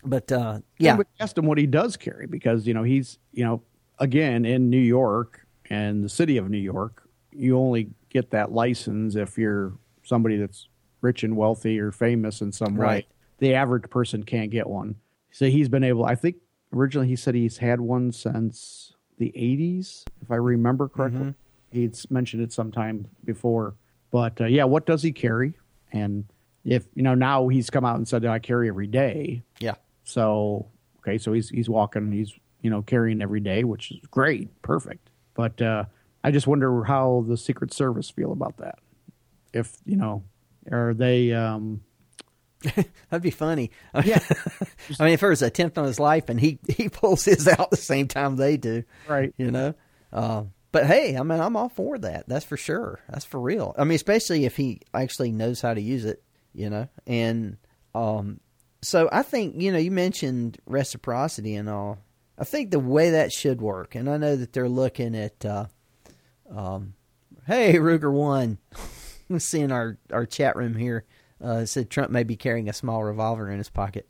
But 0.05 0.33
uh, 0.33 0.63
yeah, 0.79 0.95
I 0.95 0.97
would 0.97 1.07
ask 1.21 1.39
him 1.39 1.47
what 1.47 1.59
he 1.59 1.67
does 1.69 1.97
carry 1.97 2.27
because 2.27 2.67
you 2.67 2.75
know 2.75 2.83
he's 2.83 3.21
you 3.33 3.45
know 3.45 3.63
again 4.01 4.45
in 4.45 4.69
New 4.69 4.77
York 4.81 5.47
and 5.71 6.05
the 6.05 6.09
city 6.09 6.37
of 6.37 6.51
New 6.51 6.59
York, 6.59 7.09
you 7.33 7.57
only 7.57 7.91
get 8.11 8.31
that 8.31 8.53
license 8.53 9.17
if 9.17 9.39
you're 9.39 9.73
somebody 10.03 10.37
that's 10.37 10.69
rich 11.01 11.25
and 11.25 11.37
wealthy 11.37 11.79
or 11.79 11.93
famous 11.93 12.41
in 12.41 12.53
some 12.53 12.77
way. 12.77 12.87
Right. 12.87 13.07
The 13.39 13.55
average 13.55 13.91
person 13.91 14.23
can't 14.23 14.51
get 14.51 14.67
one. 14.67 14.97
So 15.35 15.47
he's 15.47 15.69
been 15.69 15.83
able. 15.83 16.05
I 16.05 16.15
think 16.15 16.37
originally 16.73 17.09
he 17.09 17.17
said 17.17 17.35
he's 17.35 17.59
had 17.59 17.81
one 17.81 18.13
since 18.13 18.95
the 19.19 19.33
'80s, 19.37 20.05
if 20.23 20.31
I 20.31 20.37
remember 20.37 20.89
correctly. 20.89 21.35
He'd 21.73 21.99
mentioned 22.09 22.41
it 22.41 22.53
sometime 22.53 23.09
before, 23.25 23.75
but 24.13 24.41
uh, 24.41 24.45
yeah, 24.45 24.63
what 24.63 24.87
does 24.87 25.03
he 25.03 25.11
carry? 25.11 25.55
And 25.93 26.27
if 26.65 26.87
you 26.95 27.03
know 27.03 27.17
now 27.17 27.49
he's 27.49 27.69
come 27.69 27.85
out 27.85 27.97
and 27.97 28.07
said 28.07 28.23
that 28.23 28.31
I 28.31 28.39
carry 28.39 28.69
every 28.69 28.87
day. 28.87 29.43
yeah. 29.59 29.75
So 30.05 30.69
okay, 31.01 31.19
so 31.19 31.33
he's 31.33 31.49
he's 31.49 31.69
walking, 31.69 32.13
he's 32.13 32.33
you 32.63 32.71
know 32.71 32.83
carrying 32.83 33.21
every 33.21 33.41
day, 33.41 33.65
which 33.65 33.91
is 33.91 33.99
great, 34.13 34.63
perfect. 34.63 35.11
But 35.35 35.61
uh, 35.61 35.87
I 36.23 36.31
just 36.31 36.47
wonder 36.47 36.85
how 36.85 37.25
the 37.27 37.37
Secret 37.37 37.75
Service 37.75 38.09
feel 38.09 38.31
about 38.31 38.59
that. 38.59 38.79
If 39.53 39.79
you 39.85 39.97
know, 39.97 40.23
are 40.71 40.95
they? 40.95 41.33
Um, 41.33 41.81
That'd 43.11 43.23
be 43.23 43.31
funny. 43.31 43.71
Yeah. 44.05 44.21
I 44.99 45.05
mean, 45.05 45.15
if 45.15 45.21
there 45.21 45.31
was 45.31 45.43
an 45.43 45.49
attempt 45.49 45.79
on 45.79 45.85
his 45.85 46.01
life 46.01 46.29
and 46.29 46.41
he, 46.41 46.59
he 46.69 46.89
pulls 46.89 47.25
his 47.25 47.47
out 47.49 47.71
the 47.71 47.77
same 47.77 48.09
time 48.09 48.37
they 48.37 48.57
do, 48.57 48.85
Right. 49.09 49.33
You 49.37 49.51
know, 49.51 49.75
uh, 50.13 50.45
but 50.73 50.87
hey, 50.87 51.17
I 51.17 51.23
mean, 51.23 51.39
I'm 51.41 51.57
all 51.57 51.69
for 51.69 51.99
that. 51.99 52.29
That's 52.29 52.45
for 52.45 52.57
sure. 52.57 53.01
That's 53.09 53.25
for 53.25 53.41
real. 53.41 53.75
I 53.79 53.85
mean, 53.85 53.95
especially 53.95 54.45
if 54.45 54.57
he 54.57 54.81
actually 54.93 55.31
knows 55.31 55.61
how 55.61 55.73
to 55.73 55.81
use 55.81 56.05
it, 56.05 56.23
you 56.53 56.69
know. 56.69 56.89
And 57.07 57.59
um, 57.95 58.41
so 58.83 59.09
I 59.13 59.23
think 59.23 59.61
you 59.61 59.71
know 59.71 59.79
you 59.79 59.93
mentioned 59.93 60.59
reciprocity 60.67 61.55
and 61.55 61.69
all. 61.71 61.99
I 62.37 62.43
think 62.43 62.73
the 62.73 62.81
way 62.81 63.11
that 63.11 63.31
should 63.31 63.63
work, 63.63 63.95
and 63.95 64.11
I 64.11 64.17
know 64.17 64.35
that 64.35 64.53
they're 64.53 64.69
looking 64.69 65.15
at. 65.15 65.45
Uh, 65.45 65.67
um, 66.51 66.95
hey, 67.47 67.75
Ruger 67.75 68.13
one, 68.13 68.59
let's 69.29 69.45
see 69.45 69.61
in 69.61 69.71
our 69.71 69.97
our 70.13 70.27
chat 70.27 70.57
room 70.57 70.75
here. 70.75 71.05
Uh, 71.45 71.67
said 71.67 71.91
Trump 71.91 72.11
may 72.11 72.25
be 72.25 72.37
carrying 72.37 72.69
a 72.69 72.73
small 72.73 73.05
revolver 73.05 73.51
in 73.51 73.59
his 73.59 73.69
pocket. 73.69 74.09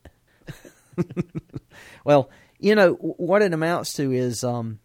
well, 2.04 2.30
you 2.58 2.74
know 2.74 2.92
what 2.94 3.42
it 3.42 3.52
amounts 3.52 3.94
to 3.94 4.12
is 4.12 4.44
um, 4.44 4.78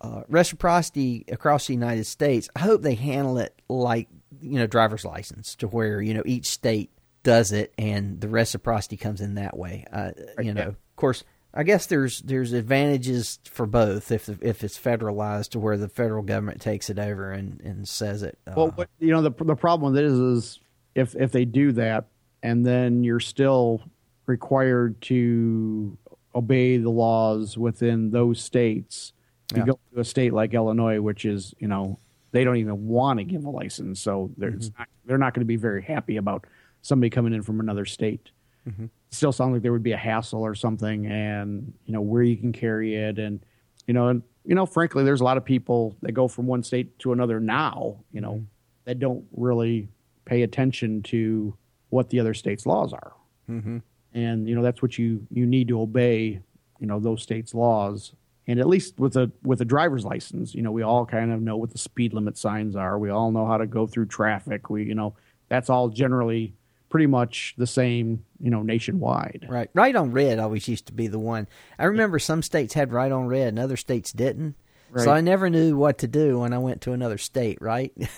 uh, 0.00 0.22
reciprocity 0.28 1.24
across 1.28 1.66
the 1.66 1.74
United 1.74 2.04
States. 2.04 2.48
I 2.56 2.60
hope 2.60 2.82
they 2.82 2.94
handle 2.94 3.38
it 3.38 3.54
like 3.68 4.08
you 4.40 4.58
know 4.58 4.66
driver's 4.66 5.04
license, 5.04 5.54
to 5.56 5.68
where 5.68 6.02
you 6.02 6.14
know 6.14 6.22
each 6.26 6.46
state 6.46 6.90
does 7.22 7.52
it, 7.52 7.72
and 7.78 8.20
the 8.20 8.28
reciprocity 8.28 8.96
comes 8.96 9.20
in 9.20 9.36
that 9.36 9.56
way. 9.56 9.86
Uh, 9.92 10.10
you 10.40 10.52
know, 10.52 10.68
of 10.68 10.96
course, 10.96 11.24
I 11.54 11.62
guess 11.62 11.86
there's 11.86 12.20
there's 12.22 12.52
advantages 12.52 13.38
for 13.44 13.66
both 13.66 14.10
if 14.10 14.28
if 14.42 14.64
it's 14.64 14.78
federalized 14.78 15.50
to 15.50 15.60
where 15.60 15.76
the 15.76 15.88
federal 15.88 16.22
government 16.22 16.60
takes 16.60 16.90
it 16.90 16.98
over 16.98 17.30
and, 17.30 17.60
and 17.60 17.86
says 17.86 18.22
it. 18.22 18.38
Uh, 18.46 18.54
well, 18.56 18.68
what, 18.74 18.88
you 18.98 19.12
know, 19.12 19.22
the 19.22 19.30
the 19.44 19.56
problem 19.56 19.92
with 19.92 20.02
it 20.02 20.06
is, 20.06 20.18
is 20.18 20.60
if 20.94 21.14
if 21.14 21.32
they 21.32 21.44
do 21.44 21.72
that, 21.72 22.06
and 22.42 22.64
then 22.66 23.04
you're 23.04 23.20
still 23.20 23.82
required 24.26 25.00
to 25.02 25.96
obey 26.34 26.76
the 26.78 26.90
laws 26.90 27.58
within 27.58 28.10
those 28.10 28.40
states. 28.40 29.12
You 29.54 29.58
Yeah. 29.60 29.66
go 29.66 29.78
to 29.94 30.00
a 30.00 30.04
state 30.04 30.32
like 30.32 30.54
Illinois, 30.54 31.00
which 31.00 31.24
is 31.24 31.54
you 31.58 31.68
know 31.68 31.98
they 32.30 32.44
don't 32.44 32.56
even 32.56 32.88
want 32.88 33.18
to 33.18 33.24
give 33.24 33.44
a 33.44 33.50
license, 33.50 34.00
so 34.00 34.30
they're 34.38 34.52
Mm-hmm. 34.52 34.78
not, 34.78 34.88
they're 35.04 35.18
not 35.18 35.34
going 35.34 35.42
to 35.42 35.46
be 35.46 35.56
very 35.56 35.82
happy 35.82 36.16
about 36.16 36.46
somebody 36.80 37.10
coming 37.10 37.34
in 37.34 37.42
from 37.42 37.60
another 37.60 37.84
state. 37.84 38.30
Mm-hmm. 38.68 38.86
Still 39.10 39.32
sounds 39.32 39.52
like 39.52 39.62
there 39.62 39.72
would 39.72 39.82
be 39.82 39.92
a 39.92 39.96
hassle 39.98 40.40
or 40.42 40.54
something, 40.54 41.06
and 41.06 41.72
you 41.84 41.92
know 41.92 42.00
where 42.00 42.22
you 42.22 42.36
can 42.36 42.52
carry 42.52 42.94
it, 42.94 43.18
and 43.18 43.40
you 43.86 43.92
know, 43.94 44.08
and 44.08 44.22
you 44.44 44.54
know, 44.54 44.64
frankly, 44.66 45.04
there's 45.04 45.20
a 45.20 45.24
lot 45.24 45.36
of 45.36 45.44
people 45.44 45.96
that 46.02 46.12
go 46.12 46.26
from 46.28 46.46
one 46.46 46.62
state 46.62 46.98
to 47.00 47.12
another 47.12 47.38
now, 47.40 47.96
you 48.12 48.20
know, 48.20 48.34
Mm-hmm. 48.34 48.44
that 48.86 48.98
don't 48.98 49.24
really 49.36 49.88
pay 50.24 50.42
attention 50.42 51.02
to 51.04 51.56
what 51.90 52.10
the 52.10 52.20
other 52.20 52.34
states' 52.34 52.66
laws 52.66 52.92
are, 52.92 53.12
mm-hmm. 53.50 53.78
and 54.14 54.48
you 54.48 54.54
know 54.54 54.62
that's 54.62 54.82
what 54.82 54.98
you 54.98 55.26
you 55.30 55.46
need 55.46 55.68
to 55.68 55.80
obey, 55.80 56.40
you 56.78 56.86
know, 56.86 57.00
those 57.00 57.22
states' 57.22 57.54
laws. 57.54 58.12
And 58.48 58.58
at 58.58 58.66
least 58.66 58.98
with 58.98 59.16
a 59.16 59.30
with 59.44 59.60
a 59.60 59.64
driver's 59.64 60.04
license, 60.04 60.54
you 60.54 60.62
know, 60.62 60.72
we 60.72 60.82
all 60.82 61.06
kind 61.06 61.32
of 61.32 61.40
know 61.40 61.56
what 61.56 61.70
the 61.70 61.78
speed 61.78 62.12
limit 62.12 62.36
signs 62.36 62.74
are. 62.74 62.98
We 62.98 63.10
all 63.10 63.30
know 63.30 63.46
how 63.46 63.56
to 63.56 63.66
go 63.66 63.86
through 63.86 64.06
traffic. 64.06 64.68
We, 64.68 64.84
you 64.84 64.96
know, 64.96 65.14
that's 65.48 65.70
all 65.70 65.90
generally 65.90 66.54
pretty 66.92 67.06
much 67.06 67.54
the 67.56 67.66
same, 67.66 68.22
you 68.38 68.50
know, 68.50 68.62
nationwide. 68.62 69.46
Right. 69.48 69.70
Right 69.72 69.96
on 69.96 70.12
red 70.12 70.38
always 70.38 70.68
used 70.68 70.86
to 70.86 70.92
be 70.92 71.06
the 71.06 71.18
one. 71.18 71.48
I 71.78 71.84
remember 71.86 72.18
some 72.18 72.42
states 72.42 72.74
had 72.74 72.92
right 72.92 73.10
on 73.10 73.26
red 73.28 73.48
and 73.48 73.58
other 73.58 73.78
states 73.78 74.12
didn't. 74.12 74.56
Right. 74.90 75.04
So 75.04 75.10
I 75.10 75.22
never 75.22 75.48
knew 75.48 75.74
what 75.74 75.98
to 75.98 76.06
do 76.06 76.40
when 76.40 76.52
I 76.52 76.58
went 76.58 76.82
to 76.82 76.92
another 76.92 77.18
state, 77.18 77.58
right? 77.60 77.92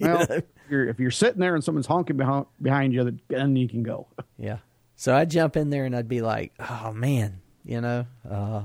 Well, 0.00 0.26
you're, 0.70 0.88
if 0.88 1.00
you're 1.00 1.10
sitting 1.10 1.40
there 1.40 1.54
and 1.54 1.62
someone's 1.64 1.86
honking 1.86 2.16
behind, 2.16 2.46
behind 2.60 2.92
you, 2.92 3.18
then 3.28 3.56
you 3.56 3.68
can 3.68 3.82
go. 3.82 4.06
Yeah. 4.38 4.58
So 4.96 5.14
I'd 5.14 5.30
jump 5.30 5.56
in 5.56 5.68
there 5.70 5.84
and 5.84 5.94
I'd 5.94 6.08
be 6.08 6.20
like, 6.20 6.52
oh 6.58 6.92
man, 6.92 7.40
you 7.64 7.80
know, 7.80 8.06
uh, 8.30 8.62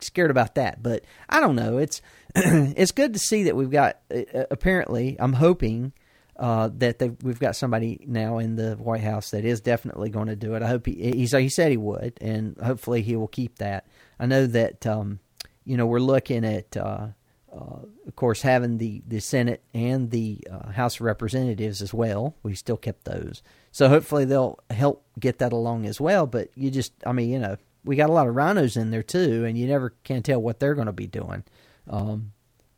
scared 0.00 0.30
about 0.30 0.54
that. 0.54 0.82
But 0.82 1.04
I 1.28 1.40
don't 1.40 1.56
know. 1.56 1.78
It's 1.78 2.00
it's 2.34 2.92
good 2.92 3.12
to 3.14 3.18
see 3.18 3.44
that 3.44 3.56
we've 3.56 3.70
got. 3.70 3.98
Uh, 4.14 4.44
apparently, 4.50 5.16
I'm 5.18 5.34
hoping 5.34 5.92
uh, 6.36 6.70
that 6.78 7.22
we've 7.22 7.38
got 7.38 7.56
somebody 7.56 8.04
now 8.06 8.38
in 8.38 8.56
the 8.56 8.76
White 8.76 9.02
House 9.02 9.30
that 9.32 9.44
is 9.44 9.60
definitely 9.60 10.08
going 10.08 10.28
to 10.28 10.36
do 10.36 10.54
it. 10.54 10.62
I 10.62 10.68
hope 10.68 10.86
he 10.86 11.12
he's, 11.12 11.32
he 11.32 11.50
said 11.50 11.70
he 11.70 11.76
would, 11.76 12.18
and 12.20 12.56
hopefully 12.58 13.02
he 13.02 13.16
will 13.16 13.28
keep 13.28 13.58
that. 13.58 13.86
I 14.18 14.26
know 14.26 14.46
that 14.46 14.86
um, 14.86 15.20
you 15.64 15.76
know 15.76 15.86
we're 15.86 16.00
looking 16.00 16.44
at. 16.44 16.76
Uh, 16.76 17.08
uh, 17.52 17.86
of 18.06 18.16
course, 18.16 18.42
having 18.42 18.78
the, 18.78 19.02
the 19.06 19.20
Senate 19.20 19.62
and 19.74 20.10
the 20.10 20.46
uh, 20.50 20.70
House 20.70 20.96
of 20.96 21.02
Representatives 21.02 21.82
as 21.82 21.92
well. 21.92 22.36
We 22.42 22.54
still 22.54 22.76
kept 22.76 23.04
those. 23.04 23.42
So 23.72 23.88
hopefully 23.88 24.24
they'll 24.24 24.58
help 24.70 25.04
get 25.18 25.38
that 25.38 25.52
along 25.52 25.86
as 25.86 26.00
well. 26.00 26.26
But 26.26 26.50
you 26.54 26.70
just, 26.70 26.92
I 27.04 27.12
mean, 27.12 27.30
you 27.30 27.38
know, 27.38 27.56
we 27.84 27.96
got 27.96 28.10
a 28.10 28.12
lot 28.12 28.28
of 28.28 28.34
RINOs 28.34 28.76
in 28.76 28.90
there 28.90 29.02
too, 29.02 29.44
and 29.44 29.56
you 29.56 29.66
never 29.66 29.94
can 30.04 30.22
tell 30.22 30.40
what 30.40 30.60
they're 30.60 30.74
going 30.74 30.86
to 30.86 30.92
be 30.92 31.06
doing. 31.06 31.44
Um, 31.88 32.32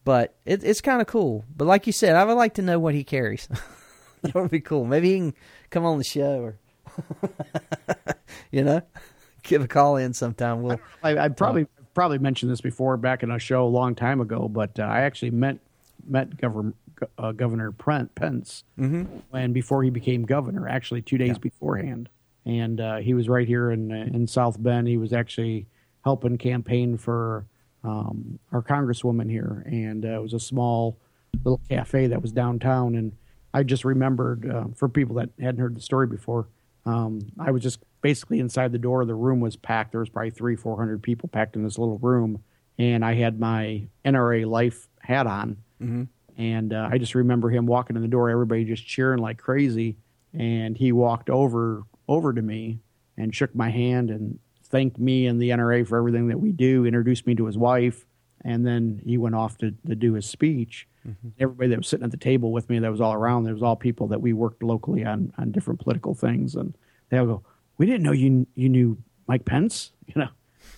but 0.05 0.35
it, 0.45 0.65
it's 0.65 0.81
kind 0.81 1.01
of 1.01 1.07
cool. 1.07 1.45
But 1.55 1.67
like 1.67 1.87
you 1.87 1.93
said, 1.93 2.17
I 2.17 2.25
would 2.25 2.35
like 2.35 2.55
to 2.55 2.63
know 2.63 2.79
what 2.79 2.95
he 2.95 3.05
carries. 3.05 3.49
that 4.23 4.35
would 4.35 4.51
be 4.51 4.61
cool. 4.61 4.85
Maybe 4.85 5.13
he 5.13 5.19
can 5.19 5.35
come 5.71 5.85
on 5.85 5.99
the 5.99 6.05
show, 6.05 6.41
or 6.41 6.59
you 8.51 8.65
know, 8.65 8.83
give 9.43 9.63
a 9.63 9.69
call 9.69 9.97
in 9.97 10.13
sometime. 10.13 10.63
We'll. 10.63 10.81
I, 11.03 11.19
I 11.19 11.29
probably 11.29 11.67
probably 11.95 12.19
mentioned 12.19 12.51
this 12.51 12.61
before 12.61 12.97
back 12.97 13.23
in 13.23 13.31
a 13.31 13.39
show 13.39 13.65
a 13.65 13.69
long 13.69 13.95
time 13.95 14.21
ago, 14.21 14.49
but 14.49 14.79
uh, 14.79 14.83
I 14.83 15.03
actually 15.03 15.31
met 15.31 15.59
met 16.07 16.37
Governor 16.37 16.75
uh, 17.19 17.33
Governor 17.33 17.73
Pence 17.73 18.65
mm-hmm. 18.79 19.05
when 19.31 19.53
before 19.53 19.83
he 19.83 19.91
became 19.91 20.25
governor. 20.25 20.69
Actually, 20.69 21.03
two 21.03 21.19
days 21.19 21.31
yeah. 21.31 21.39
beforehand, 21.39 22.09
and 22.45 22.81
uh, 22.81 22.97
he 22.97 23.15
was 23.15 23.29
right 23.29 23.47
here 23.47 23.71
in 23.71 23.91
in 23.91 24.27
South 24.27 24.63
Bend. 24.63 24.89
He 24.89 24.97
was 24.97 25.13
actually 25.13 25.67
helping 26.05 26.39
campaign 26.39 26.97
for 26.97 27.47
um, 27.85 28.39
our 28.53 28.63
congresswoman 28.63 29.31
here, 29.31 29.63
and 29.67 30.05
uh, 30.05 30.19
it 30.19 30.23
was 30.23 30.35
a 30.35 30.41
small 30.41 30.99
little 31.45 31.61
cafe 31.69 32.07
that 32.09 32.23
was 32.23 32.33
downtown. 32.33 32.95
And 32.95 33.13
I 33.55 33.63
just 33.63 33.85
remembered 33.85 34.51
uh, 34.51 34.65
for 34.77 34.89
people 34.89 35.17
that 35.17 35.31
hadn't 35.41 35.61
heard 35.61 35.77
the 35.77 35.81
story 35.81 36.07
before, 36.07 36.49
um, 36.87 37.21
I 37.39 37.51
was 37.51 37.63
just 37.63 37.81
basically 38.03 38.41
inside 38.41 38.73
the 38.73 38.79
door. 38.79 39.05
The 39.05 39.15
room 39.15 39.41
was 39.41 39.57
packed. 39.57 39.93
There 39.93 40.01
was 40.01 40.11
probably 40.11 40.31
three, 40.31 40.57
four 40.57 40.77
hundred 40.77 41.03
people 41.03 41.29
packed 41.29 41.57
in 41.57 41.65
this 41.65 41.79
little 41.79 41.99
room, 41.99 42.43
and 42.79 43.05
I 43.05 43.15
had 43.15 43.41
my 43.41 43.87
NRA 44.05 44.47
Life 44.47 44.88
hat 45.01 45.27
on. 45.27 45.57
Mm-hmm. 45.81 46.03
And 46.37 46.73
uh, 46.73 46.88
I 46.91 46.99
just 46.99 47.15
remember 47.15 47.51
him 47.51 47.67
walking 47.67 47.97
in 47.97 48.03
the 48.03 48.09
door, 48.09 48.31
everybody 48.31 48.65
just 48.65 48.87
cheering 48.87 49.21
like 49.21 49.38
crazy. 49.38 49.97
And 50.35 50.77
he 50.77 50.93
walked 50.93 51.31
over 51.31 51.83
over 52.09 52.33
to 52.33 52.43
me 52.43 52.81
and 53.17 53.35
shook 53.35 53.55
my 53.55 53.71
hand 53.71 54.11
and 54.11 54.38
thanked 54.65 54.99
me 54.99 55.27
and 55.27 55.41
the 55.41 55.51
NRA 55.51 55.87
for 55.87 55.99
everything 55.99 56.29
that 56.29 56.41
we 56.41 56.51
do, 56.51 56.87
introduced 56.87 57.27
me 57.27 57.35
to 57.35 57.47
his 57.47 57.59
wife, 57.59 58.07
and 58.45 58.67
then 58.67 59.01
he 59.05 59.19
went 59.19 59.35
off 59.35 59.59
to, 59.59 59.73
to 59.87 59.95
do 59.95 60.15
his 60.15 60.27
speech. 60.27 60.88
Mm-hmm. 61.07 61.29
Everybody 61.38 61.69
that 61.71 61.79
was 61.79 61.88
sitting 61.88 62.05
at 62.05 62.11
the 62.11 62.17
table 62.17 62.51
with 62.53 62.71
me, 62.71 62.79
that 62.79 62.91
was 62.91 63.01
all 63.01 63.12
around, 63.12 63.45
there 63.45 63.53
was 63.53 63.62
all 63.62 63.77
people 63.77 64.09
that 64.09 64.23
we 64.23 64.33
worked 64.33 64.62
locally 64.62 65.05
on 65.05 65.33
on 65.37 65.53
different 65.53 65.81
political 65.81 66.15
things, 66.15 66.55
and 66.55 66.77
they 67.11 67.19
all 67.19 67.27
go, 67.27 67.43
"We 67.83 67.87
didn't 67.87 68.05
know 68.05 68.12
you 68.12 68.47
you 68.55 68.68
knew 68.68 68.97
Mike 69.27 69.45
Pence," 69.45 69.90
you 70.07 70.14
know. 70.14 70.29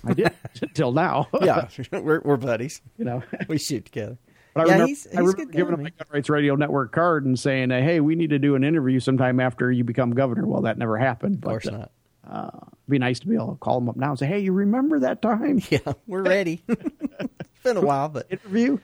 I 0.06 0.14
did 0.14 0.32
until 0.62 0.90
now. 0.90 1.28
yeah, 1.42 1.68
we're, 1.92 2.22
we're 2.24 2.38
buddies. 2.38 2.80
You 2.96 3.04
know, 3.04 3.22
we 3.46 3.58
shoot 3.58 3.84
together. 3.84 4.16
But 4.54 4.60
I 4.60 4.64
yeah, 4.64 4.72
remember, 4.72 4.88
he's, 4.88 5.04
he's 5.04 5.14
I 5.14 5.20
remember 5.20 5.44
giving 5.44 5.74
him 5.74 5.82
my 5.82 5.90
Gun 5.90 6.06
Rights 6.10 6.30
Radio 6.30 6.54
Network 6.54 6.92
card 6.92 7.26
and 7.26 7.38
saying, 7.38 7.68
"Hey, 7.68 8.00
we 8.00 8.14
need 8.14 8.30
to 8.30 8.38
do 8.38 8.54
an 8.54 8.64
interview 8.64 9.00
sometime 9.00 9.38
after 9.38 9.70
you 9.70 9.84
become 9.84 10.12
governor." 10.12 10.46
Well, 10.46 10.62
that 10.62 10.78
never 10.78 10.96
happened. 10.96 11.36
Of 11.36 11.42
course 11.42 11.64
but, 11.64 11.74
not. 11.74 11.90
Uh, 12.26 12.66
be 12.88 12.98
nice 12.98 13.20
to 13.20 13.26
be 13.26 13.34
able 13.34 13.52
to 13.52 13.56
call 13.56 13.76
him 13.76 13.90
up 13.90 13.96
now 13.96 14.10
and 14.10 14.18
say, 14.18 14.26
"Hey, 14.26 14.38
you 14.38 14.52
remember 14.52 15.00
that 15.00 15.20
time?" 15.20 15.60
Yeah, 15.68 15.92
we're 16.06 16.22
ready. 16.22 16.62
it's 16.66 17.62
been 17.62 17.76
a 17.76 17.82
while, 17.82 18.08
but 18.08 18.30
interview. 18.30 18.78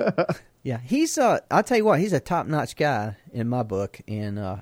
yeah, 0.62 0.78
he's. 0.84 1.16
Uh, 1.16 1.38
I'll 1.50 1.62
tell 1.62 1.78
you 1.78 1.86
what, 1.86 2.00
he's 2.00 2.12
a 2.12 2.20
top 2.20 2.46
notch 2.46 2.76
guy 2.76 3.16
in 3.32 3.48
my 3.48 3.62
book, 3.62 4.02
and 4.06 4.38
uh, 4.38 4.56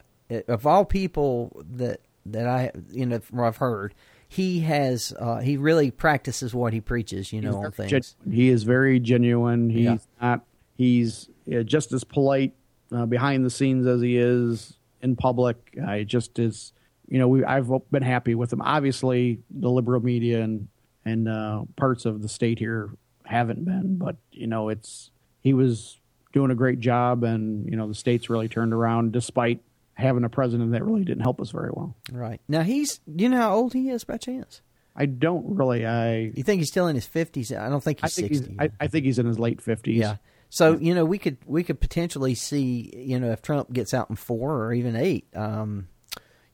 of 0.47 0.65
all 0.65 0.85
people 0.85 1.65
that 1.73 2.01
that 2.33 2.47
I 2.47 2.73
you 2.91 3.07
know 3.07 3.21
I've 3.39 3.57
heard, 3.57 3.95
he 4.29 4.61
has 4.61 5.13
uh, 5.19 5.39
he 5.39 5.57
really 5.57 5.91
practices 5.91 6.55
what 6.55 6.73
he 6.73 6.81
preaches. 6.81 7.33
You 7.33 7.41
know, 7.41 7.65
on 7.65 7.73
things. 7.73 8.17
He 8.31 8.49
is 8.49 8.63
very 8.63 9.01
genuine. 9.01 9.71
He's 9.71 9.85
yeah. 9.85 9.97
not. 10.21 10.45
He's 10.77 11.29
uh, 11.53 11.63
just 11.63 11.93
as 11.93 12.05
polite 12.05 12.55
uh, 12.93 13.07
behind 13.07 13.45
the 13.45 13.51
scenes 13.51 13.87
as 13.87 14.01
he 14.01 14.17
is 14.17 14.75
in 15.03 15.17
public. 15.17 15.77
I 15.87 16.05
just 16.05 16.39
is 16.39 16.73
you 17.09 17.19
know, 17.19 17.29
we 17.29 17.45
I've 17.45 17.71
been 17.91 18.03
happy 18.03 18.35
with 18.35 18.53
him. 18.53 18.61
Obviously, 18.61 19.41
the 19.51 19.71
liberal 19.71 20.03
media 20.03 20.43
and 20.43 20.69
and 21.05 21.29
uh, 21.29 21.63
parts 21.77 22.05
of 22.05 22.23
the 22.23 22.29
state 22.29 22.59
here 22.59 22.91
haven't 23.25 23.65
been, 23.65 23.97
but 23.97 24.17
you 24.31 24.47
know, 24.47 24.69
it's 24.69 25.11
he 25.41 25.55
was 25.55 25.99
doing 26.33 26.51
a 26.51 26.55
great 26.55 26.81
job, 26.81 27.25
and 27.25 27.69
you 27.69 27.77
know, 27.77 27.89
the 27.89 27.95
state's 27.95 28.29
really 28.29 28.49
turned 28.49 28.75
around 28.75 29.13
despite 29.13 29.61
having 29.99 30.25
a 30.25 30.29
president 30.29 30.73
that 30.73 30.85
really 30.85 31.05
didn't 31.05 31.23
help 31.23 31.41
us 31.41 31.51
very 31.51 31.71
well. 31.73 31.97
Right 32.11 32.41
now, 32.49 32.63
he's 32.63 33.01
do 33.15 33.25
you 33.25 33.31
know 33.31 33.39
how 33.39 33.55
old 33.55 33.75
he 33.75 33.91
is 33.91 34.05
by 34.05 34.17
chance. 34.17 34.63
I 34.97 35.07
don't 35.07 35.57
really. 35.57 35.87
I 35.87 36.33
you 36.35 36.43
think 36.43 36.61
he's 36.61 36.71
still 36.71 36.87
in 36.87 36.95
his 36.95 37.07
fifties? 37.07 37.53
I 37.53 37.69
don't 37.69 37.83
think 37.83 38.01
he's 38.01 38.19
I 38.19 38.23
think 38.23 38.35
sixty. 38.35 38.53
He's, 38.53 38.61
I, 38.61 38.71
I, 38.81 38.87
think 38.89 39.05
he's 39.05 39.19
in 39.19 39.27
his 39.27 39.39
late 39.39 39.61
fifties. 39.61 39.99
Yeah. 39.99 40.17
So 40.51 40.77
you 40.79 40.95
know, 40.95 41.05
we 41.05 41.19
could 41.19 41.39
we 41.47 41.63
could 41.63 41.81
potentially 41.81 42.35
see 42.35 42.93
you 42.97 43.21
know 43.21 43.31
if 43.31 43.43
Trump 43.43 43.73
gets 43.73 43.95
out 43.95 44.11
in 44.11 44.17
four 44.17 44.65
or 44.65 44.73
even 44.73 44.97
eight. 44.97 45.27
Um, 45.37 45.89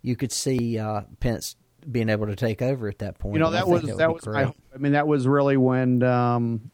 you 0.02 0.16
could 0.16 0.32
see 0.32 0.78
uh, 0.78 1.02
Pence 1.20 1.56
being 1.90 2.10
able 2.10 2.26
to 2.26 2.36
take 2.36 2.60
over 2.60 2.88
at 2.88 2.98
that 2.98 3.18
point. 3.18 3.34
You 3.34 3.40
know, 3.40 3.50
that 3.50 3.66
was 3.66 3.82
that, 3.82 3.96
that 3.98 4.12
was 4.12 4.26
my, 4.26 4.52
I 4.74 4.78
mean, 4.78 4.92
that 4.92 5.06
was 5.06 5.26
really 5.26 5.56
when 5.56 6.02
um, 6.02 6.70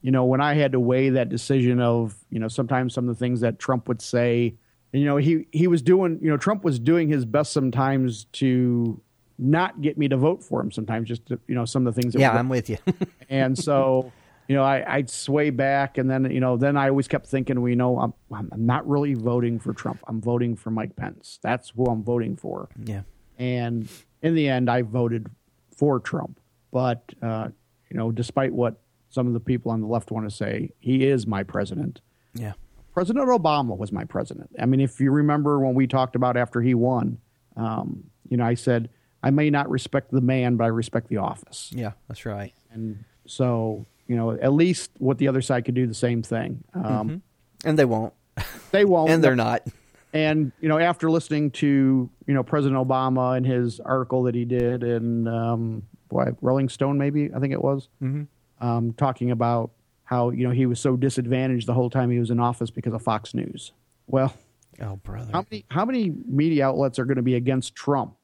you 0.00 0.10
know 0.10 0.24
when 0.24 0.40
I 0.40 0.54
had 0.54 0.72
to 0.72 0.80
weigh 0.80 1.10
that 1.10 1.28
decision 1.28 1.80
of 1.80 2.16
you 2.30 2.40
know 2.40 2.48
sometimes 2.48 2.94
some 2.94 3.08
of 3.08 3.14
the 3.14 3.18
things 3.18 3.40
that 3.40 3.58
Trump 3.58 3.88
would 3.88 4.02
say. 4.02 4.56
And, 4.92 5.00
you 5.00 5.06
know, 5.06 5.16
he 5.16 5.46
he 5.52 5.66
was 5.66 5.82
doing 5.82 6.18
you 6.22 6.28
know 6.28 6.36
Trump 6.36 6.64
was 6.64 6.78
doing 6.78 7.08
his 7.08 7.24
best 7.24 7.52
sometimes 7.52 8.24
to 8.32 9.00
not 9.38 9.80
get 9.80 9.96
me 9.98 10.08
to 10.08 10.16
vote 10.16 10.42
for 10.42 10.60
him. 10.60 10.70
Sometimes 10.70 11.08
just 11.08 11.26
to, 11.26 11.40
you 11.48 11.54
know 11.54 11.64
some 11.64 11.86
of 11.86 11.94
the 11.94 12.00
things. 12.00 12.14
yeah, 12.14 12.32
I'm 12.32 12.48
with 12.48 12.68
you. 12.68 12.78
and 13.28 13.58
so 13.58 14.12
you 14.48 14.56
know, 14.56 14.64
I, 14.64 14.96
I'd 14.96 15.08
sway 15.08 15.50
back, 15.50 15.98
and 15.98 16.10
then 16.10 16.30
you 16.30 16.40
know, 16.40 16.56
then 16.56 16.76
I 16.76 16.88
always 16.88 17.08
kept 17.08 17.26
thinking, 17.26 17.60
well, 17.60 17.70
you 17.70 17.76
know, 17.76 17.98
I'm 17.98 18.12
I'm 18.30 18.66
not 18.66 18.86
really 18.88 19.14
voting 19.14 19.58
for 19.58 19.72
Trump. 19.72 20.00
I'm 20.06 20.20
voting 20.20 20.56
for 20.56 20.70
Mike 20.70 20.96
Pence. 20.96 21.38
That's 21.42 21.70
who 21.70 21.86
I'm 21.86 22.02
voting 22.02 22.36
for. 22.36 22.68
Yeah. 22.84 23.02
And 23.38 23.88
in 24.20 24.34
the 24.34 24.48
end, 24.48 24.68
I 24.68 24.82
voted 24.82 25.28
for 25.74 26.00
Trump. 26.00 26.38
But 26.70 27.14
uh, 27.22 27.48
you 27.90 27.96
know, 27.96 28.10
despite 28.10 28.52
what 28.52 28.80
some 29.10 29.26
of 29.26 29.32
the 29.32 29.40
people 29.40 29.70
on 29.70 29.80
the 29.80 29.86
left 29.86 30.10
want 30.10 30.28
to 30.28 30.34
say, 30.34 30.72
he 30.80 31.06
is 31.06 31.26
my 31.26 31.42
president. 31.42 32.00
Yeah. 32.34 32.52
President 32.92 33.26
Obama 33.28 33.76
was 33.76 33.92
my 33.92 34.04
president. 34.04 34.50
I 34.60 34.66
mean, 34.66 34.80
if 34.80 35.00
you 35.00 35.10
remember 35.10 35.58
when 35.58 35.74
we 35.74 35.86
talked 35.86 36.14
about 36.14 36.36
after 36.36 36.60
he 36.60 36.74
won, 36.74 37.18
um, 37.56 38.04
you 38.28 38.36
know, 38.36 38.44
I 38.44 38.54
said 38.54 38.90
I 39.22 39.30
may 39.30 39.50
not 39.50 39.70
respect 39.70 40.10
the 40.10 40.20
man, 40.20 40.56
but 40.56 40.64
I 40.64 40.68
respect 40.68 41.08
the 41.08 41.18
office. 41.18 41.70
Yeah, 41.74 41.92
that's 42.08 42.26
right. 42.26 42.52
And 42.70 43.04
so 43.26 43.86
you 44.06 44.16
know, 44.16 44.32
at 44.32 44.52
least 44.52 44.90
what 44.98 45.18
the 45.18 45.28
other 45.28 45.40
side 45.40 45.64
could 45.64 45.74
do 45.74 45.86
the 45.86 45.94
same 45.94 46.22
thing. 46.22 46.64
Um, 46.74 46.82
mm-hmm. 46.84 47.68
And 47.68 47.78
they 47.78 47.84
won't. 47.84 48.12
They 48.72 48.86
won't. 48.86 49.10
and 49.10 49.22
they're 49.22 49.36
not. 49.36 49.66
And 50.14 50.50
you 50.60 50.68
know, 50.68 50.78
after 50.78 51.10
listening 51.10 51.50
to 51.52 52.08
you 52.26 52.34
know 52.34 52.42
President 52.42 52.80
Obama 52.80 53.36
and 53.36 53.44
his 53.44 53.80
article 53.80 54.22
that 54.22 54.34
he 54.34 54.46
did 54.46 54.82
in 54.82 55.28
um, 55.28 55.82
boy, 56.08 56.34
Rolling 56.40 56.70
Stone, 56.70 56.96
maybe 56.96 57.30
I 57.34 57.38
think 57.38 57.52
it 57.52 57.62
was, 57.62 57.88
mm-hmm. 58.02 58.24
um, 58.66 58.94
talking 58.94 59.30
about 59.30 59.72
how 60.04 60.30
you 60.30 60.46
know 60.46 60.52
he 60.52 60.66
was 60.66 60.80
so 60.80 60.96
disadvantaged 60.96 61.66
the 61.66 61.74
whole 61.74 61.90
time 61.90 62.10
he 62.10 62.18
was 62.18 62.30
in 62.30 62.40
office 62.40 62.70
because 62.70 62.94
of 62.94 63.02
Fox 63.02 63.34
News. 63.34 63.72
Well, 64.06 64.34
oh 64.80 64.96
brother, 64.96 65.30
how 65.32 65.44
many 65.50 65.64
how 65.68 65.84
many 65.84 66.12
media 66.26 66.66
outlets 66.66 66.98
are 66.98 67.04
going 67.04 67.16
to 67.16 67.22
be 67.22 67.34
against 67.34 67.74
Trump, 67.74 68.14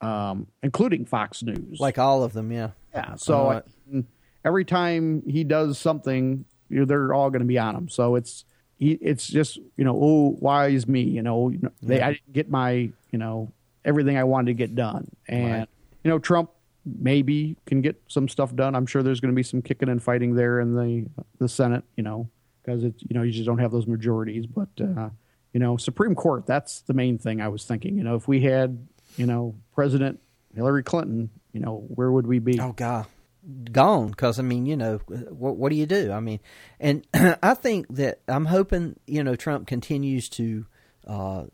um, 0.00 0.46
including 0.62 1.04
Fox 1.04 1.42
News? 1.42 1.80
Like 1.80 1.98
all 1.98 2.22
of 2.22 2.32
them, 2.32 2.52
yeah. 2.52 2.70
Yeah. 2.94 3.14
So. 3.16 3.48
Uh, 3.48 3.62
every 4.44 4.64
time 4.64 5.22
he 5.26 5.44
does 5.44 5.78
something, 5.78 6.44
you 6.68 6.80
know, 6.80 6.84
they're 6.84 7.12
all 7.12 7.30
going 7.30 7.40
to 7.40 7.46
be 7.46 7.58
on 7.58 7.76
him. 7.76 7.88
So 7.88 8.16
it's 8.16 8.44
he, 8.78 8.92
it's 8.92 9.26
just 9.26 9.58
you 9.76 9.84
know, 9.84 9.96
oh, 10.00 10.36
why 10.38 10.68
is 10.68 10.88
me? 10.88 11.02
You 11.02 11.22
know, 11.22 11.52
they 11.82 11.98
yeah. 11.98 12.08
I 12.08 12.12
didn't 12.12 12.32
get 12.32 12.50
my 12.50 12.72
you 12.72 13.18
know 13.18 13.52
everything 13.84 14.16
I 14.16 14.24
wanted 14.24 14.46
to 14.46 14.54
get 14.54 14.74
done, 14.74 15.08
and 15.28 15.52
right. 15.52 15.68
you 16.04 16.10
know, 16.10 16.18
Trump 16.18 16.50
maybe 16.84 17.56
can 17.66 17.80
get 17.80 18.00
some 18.08 18.28
stuff 18.28 18.54
done. 18.54 18.74
I'm 18.74 18.86
sure 18.86 19.02
there's 19.02 19.20
going 19.20 19.32
to 19.32 19.36
be 19.36 19.42
some 19.42 19.62
kicking 19.62 19.88
and 19.88 20.02
fighting 20.02 20.34
there 20.34 20.60
in 20.60 20.74
the 20.74 21.06
the 21.38 21.48
Senate, 21.48 21.84
you 21.96 22.02
know, 22.02 22.28
because 22.62 22.84
it's 22.84 23.02
you 23.02 23.14
know 23.14 23.22
you 23.22 23.32
just 23.32 23.46
don't 23.46 23.58
have 23.58 23.72
those 23.72 23.86
majorities. 23.86 24.46
But 24.46 24.68
uh, 24.80 25.10
you 25.52 25.60
know, 25.60 25.76
Supreme 25.76 26.14
Court 26.14 26.46
that's 26.46 26.80
the 26.82 26.94
main 26.94 27.18
thing 27.18 27.40
I 27.40 27.48
was 27.48 27.64
thinking. 27.64 27.96
You 27.96 28.04
know, 28.04 28.16
if 28.16 28.26
we 28.28 28.40
had 28.42 28.86
you 29.16 29.26
know 29.26 29.54
President 29.74 30.20
Hillary 30.54 30.82
Clinton, 30.82 31.30
you 31.52 31.60
know, 31.60 31.84
where 31.88 32.10
would 32.10 32.26
we 32.26 32.38
be? 32.38 32.60
Oh 32.60 32.72
God, 32.72 33.06
gone 33.70 34.10
because 34.10 34.38
I 34.38 34.42
mean, 34.42 34.66
you 34.66 34.76
know, 34.76 34.98
what, 35.06 35.56
what 35.56 35.70
do 35.70 35.76
you 35.76 35.86
do? 35.86 36.12
I 36.12 36.20
mean, 36.20 36.40
and 36.80 37.06
I 37.42 37.54
think 37.54 37.86
that 37.90 38.20
I'm 38.28 38.46
hoping 38.46 38.98
you 39.06 39.22
know 39.22 39.36
Trump 39.36 39.66
continues 39.66 40.28
to 40.30 40.66
uh, 41.06 41.44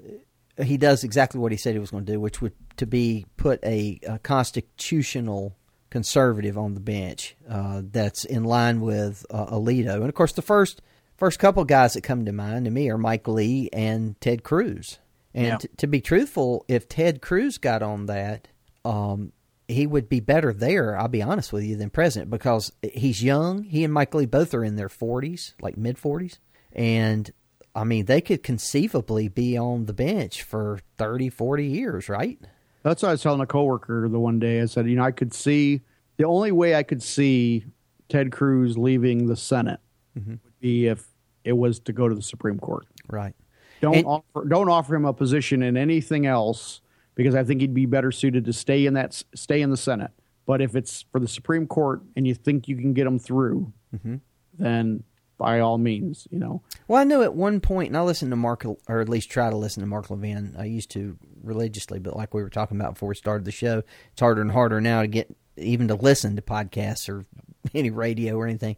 he 0.60 0.76
does 0.76 1.04
exactly 1.04 1.40
what 1.40 1.52
he 1.52 1.58
said 1.58 1.74
he 1.74 1.78
was 1.78 1.90
going 1.90 2.04
to 2.06 2.12
do, 2.12 2.20
which 2.20 2.40
would 2.40 2.52
to 2.76 2.86
be 2.86 3.26
put 3.36 3.62
a, 3.64 3.98
a 4.08 4.18
constitutional 4.18 5.54
conservative 5.90 6.58
on 6.58 6.74
the 6.74 6.80
bench 6.80 7.34
uh, 7.48 7.82
that's 7.84 8.24
in 8.24 8.44
line 8.44 8.80
with 8.80 9.24
uh, 9.30 9.46
Alito. 9.46 9.94
And 9.96 10.08
of 10.08 10.14
course, 10.14 10.32
the 10.32 10.42
first 10.42 10.82
first 11.16 11.38
couple 11.38 11.64
guys 11.64 11.94
that 11.94 12.02
come 12.02 12.24
to 12.24 12.32
mind 12.32 12.64
to 12.66 12.70
me 12.70 12.90
are 12.90 12.98
Mike 12.98 13.26
Lee 13.26 13.68
and 13.72 14.20
Ted 14.20 14.42
Cruz. 14.42 14.98
And 15.34 15.46
Yeah. 15.46 15.56
t- 15.58 15.68
to 15.78 15.86
be 15.86 16.00
truthful, 16.00 16.64
if 16.68 16.88
Ted 16.88 17.20
Cruz 17.20 17.58
got 17.58 17.82
on 17.82 18.06
that, 18.06 18.48
um, 18.84 19.32
he 19.66 19.86
would 19.86 20.08
be 20.08 20.20
better 20.20 20.52
there. 20.52 20.98
I'll 20.98 21.08
be 21.08 21.22
honest 21.22 21.52
with 21.52 21.64
you 21.64 21.76
than 21.76 21.90
president 21.90 22.30
because 22.30 22.72
he's 22.82 23.22
young. 23.22 23.64
He 23.64 23.84
and 23.84 23.92
Mike 23.92 24.14
Lee 24.14 24.26
both 24.26 24.54
are 24.54 24.64
in 24.64 24.76
their 24.76 24.88
forties, 24.88 25.54
like 25.60 25.76
mid 25.76 25.98
forties, 25.98 26.38
and 26.72 27.30
I 27.78 27.84
mean 27.84 28.06
they 28.06 28.20
could 28.20 28.42
conceivably 28.42 29.28
be 29.28 29.56
on 29.56 29.86
the 29.86 29.92
bench 29.92 30.42
for 30.42 30.80
30, 30.96 31.30
40 31.30 31.64
years, 31.64 32.08
right? 32.08 32.38
That's 32.82 33.02
what 33.02 33.10
I 33.10 33.12
was 33.12 33.22
telling 33.22 33.40
a 33.40 33.46
coworker 33.46 34.08
the 34.08 34.18
one 34.18 34.38
day. 34.38 34.60
I 34.60 34.66
said, 34.66 34.88
you 34.88 34.96
know, 34.96 35.04
I 35.04 35.12
could 35.12 35.32
see 35.32 35.82
the 36.16 36.24
only 36.24 36.52
way 36.52 36.74
I 36.74 36.82
could 36.82 37.02
see 37.02 37.64
Ted 38.08 38.32
Cruz 38.32 38.76
leaving 38.76 39.26
the 39.26 39.36
Senate 39.36 39.80
mm-hmm. 40.18 40.30
would 40.30 40.60
be 40.60 40.86
if 40.86 41.06
it 41.44 41.52
was 41.52 41.78
to 41.80 41.92
go 41.92 42.08
to 42.08 42.14
the 42.14 42.22
Supreme 42.22 42.58
Court. 42.58 42.86
Right. 43.08 43.34
Don't 43.80 43.96
And- 43.96 44.06
offer 44.06 44.44
don't 44.44 44.68
offer 44.68 44.96
him 44.96 45.04
a 45.04 45.12
position 45.12 45.62
in 45.62 45.76
anything 45.76 46.26
else 46.26 46.80
because 47.14 47.34
I 47.34 47.44
think 47.44 47.60
he'd 47.60 47.74
be 47.74 47.86
better 47.86 48.10
suited 48.10 48.44
to 48.46 48.52
stay 48.52 48.86
in 48.86 48.94
that 48.94 49.22
stay 49.34 49.62
in 49.62 49.70
the 49.70 49.76
Senate. 49.76 50.10
But 50.46 50.60
if 50.62 50.74
it's 50.74 51.04
for 51.12 51.20
the 51.20 51.28
Supreme 51.28 51.66
Court 51.66 52.02
and 52.16 52.26
you 52.26 52.34
think 52.34 52.68
you 52.68 52.76
can 52.76 52.92
get 52.92 53.06
him 53.06 53.18
through, 53.18 53.72
mm-hmm. 53.94 54.16
then 54.58 55.04
by 55.38 55.60
all 55.60 55.78
means, 55.78 56.26
you 56.30 56.38
know. 56.38 56.62
Well, 56.88 57.00
I 57.00 57.04
know 57.04 57.22
at 57.22 57.34
one 57.34 57.60
point, 57.60 57.88
and 57.88 57.96
I 57.96 58.02
listened 58.02 58.32
to 58.32 58.36
Mark, 58.36 58.64
or 58.66 59.00
at 59.00 59.08
least 59.08 59.30
try 59.30 59.48
to 59.48 59.56
listen 59.56 59.80
to 59.80 59.86
Mark 59.86 60.10
Levin. 60.10 60.56
I 60.58 60.64
used 60.64 60.90
to 60.90 61.16
religiously, 61.42 62.00
but 62.00 62.16
like 62.16 62.34
we 62.34 62.42
were 62.42 62.50
talking 62.50 62.78
about 62.78 62.94
before 62.94 63.08
we 63.08 63.14
started 63.14 63.44
the 63.44 63.52
show, 63.52 63.82
it's 64.12 64.20
harder 64.20 64.42
and 64.42 64.50
harder 64.50 64.80
now 64.80 65.00
to 65.00 65.06
get 65.06 65.34
even 65.56 65.88
to 65.88 65.94
listen 65.94 66.36
to 66.36 66.42
podcasts 66.42 67.08
or 67.08 67.24
any 67.74 67.90
radio 67.90 68.36
or 68.36 68.46
anything. 68.46 68.76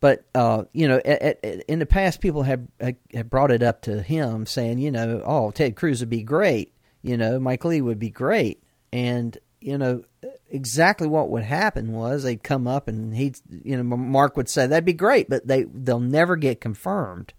But 0.00 0.24
uh, 0.34 0.64
you 0.72 0.88
know, 0.88 1.00
at, 1.04 1.44
at, 1.44 1.64
in 1.68 1.78
the 1.78 1.86
past, 1.86 2.20
people 2.20 2.42
have 2.42 2.66
have 3.14 3.30
brought 3.30 3.52
it 3.52 3.62
up 3.62 3.82
to 3.82 4.02
him, 4.02 4.46
saying, 4.46 4.78
you 4.78 4.90
know, 4.90 5.22
oh, 5.24 5.52
Ted 5.52 5.76
Cruz 5.76 6.00
would 6.00 6.10
be 6.10 6.22
great. 6.22 6.74
You 7.02 7.16
know, 7.16 7.38
Mike 7.38 7.64
Lee 7.64 7.80
would 7.80 7.98
be 7.98 8.10
great, 8.10 8.62
and 8.92 9.38
you 9.60 9.78
know 9.78 10.02
exactly 10.48 11.06
what 11.06 11.30
would 11.30 11.42
happen 11.42 11.92
was 11.92 12.22
they'd 12.22 12.42
come 12.42 12.66
up 12.66 12.88
and 12.88 13.14
he'd, 13.14 13.36
you 13.48 13.76
know, 13.76 13.82
Mark 13.82 14.36
would 14.36 14.48
say 14.48 14.66
that'd 14.66 14.84
be 14.84 14.92
great, 14.92 15.28
but 15.28 15.46
they 15.46 15.64
they'll 15.64 16.00
never 16.00 16.36
get 16.36 16.60
confirmed. 16.60 17.32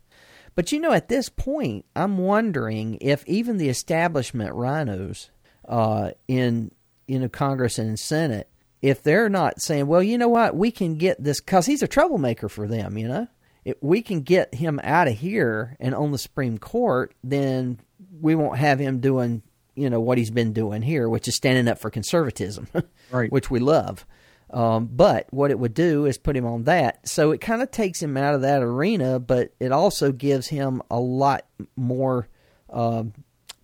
But 0.55 0.71
you 0.71 0.79
know, 0.79 0.91
at 0.91 1.09
this 1.09 1.29
point, 1.29 1.85
I'm 1.95 2.17
wondering 2.17 2.97
if 3.01 3.25
even 3.25 3.57
the 3.57 3.69
establishment 3.69 4.53
rhinos 4.53 5.31
uh, 5.67 6.11
in 6.27 6.71
you 7.07 7.19
know 7.19 7.29
Congress 7.29 7.79
and 7.79 7.99
Senate, 7.99 8.49
if 8.81 9.01
they're 9.01 9.29
not 9.29 9.61
saying, 9.61 9.87
well, 9.87 10.03
you 10.03 10.17
know 10.17 10.29
what, 10.29 10.55
we 10.55 10.71
can 10.71 10.95
get 10.95 11.23
this 11.23 11.41
because 11.41 11.65
he's 11.65 11.83
a 11.83 11.87
troublemaker 11.87 12.49
for 12.49 12.67
them. 12.67 12.97
You 12.97 13.07
know, 13.07 13.27
if 13.65 13.77
we 13.81 14.01
can 14.01 14.21
get 14.21 14.53
him 14.55 14.79
out 14.83 15.07
of 15.07 15.17
here 15.17 15.77
and 15.79 15.95
on 15.95 16.11
the 16.11 16.17
Supreme 16.17 16.57
Court, 16.57 17.13
then 17.23 17.79
we 18.19 18.35
won't 18.35 18.57
have 18.57 18.79
him 18.79 18.99
doing 18.99 19.43
you 19.81 19.89
know 19.89 19.99
what 19.99 20.17
he's 20.17 20.31
been 20.31 20.53
doing 20.53 20.81
here, 20.81 21.09
which 21.09 21.27
is 21.27 21.35
standing 21.35 21.67
up 21.67 21.79
for 21.79 21.89
conservatism, 21.89 22.67
Right. 23.11 23.31
which 23.31 23.49
we 23.49 23.59
love. 23.59 24.05
Um, 24.51 24.89
but 24.91 25.27
what 25.31 25.49
it 25.49 25.57
would 25.59 25.73
do 25.73 26.05
is 26.05 26.17
put 26.17 26.35
him 26.35 26.45
on 26.45 26.63
that. 26.65 27.07
So 27.07 27.31
it 27.31 27.39
kind 27.39 27.61
of 27.61 27.71
takes 27.71 28.01
him 28.01 28.17
out 28.17 28.35
of 28.35 28.41
that 28.41 28.61
arena, 28.61 29.17
but 29.19 29.53
it 29.59 29.71
also 29.71 30.11
gives 30.11 30.47
him 30.47 30.81
a 30.91 30.99
lot 30.99 31.45
more 31.77 32.27
um, 32.69 33.13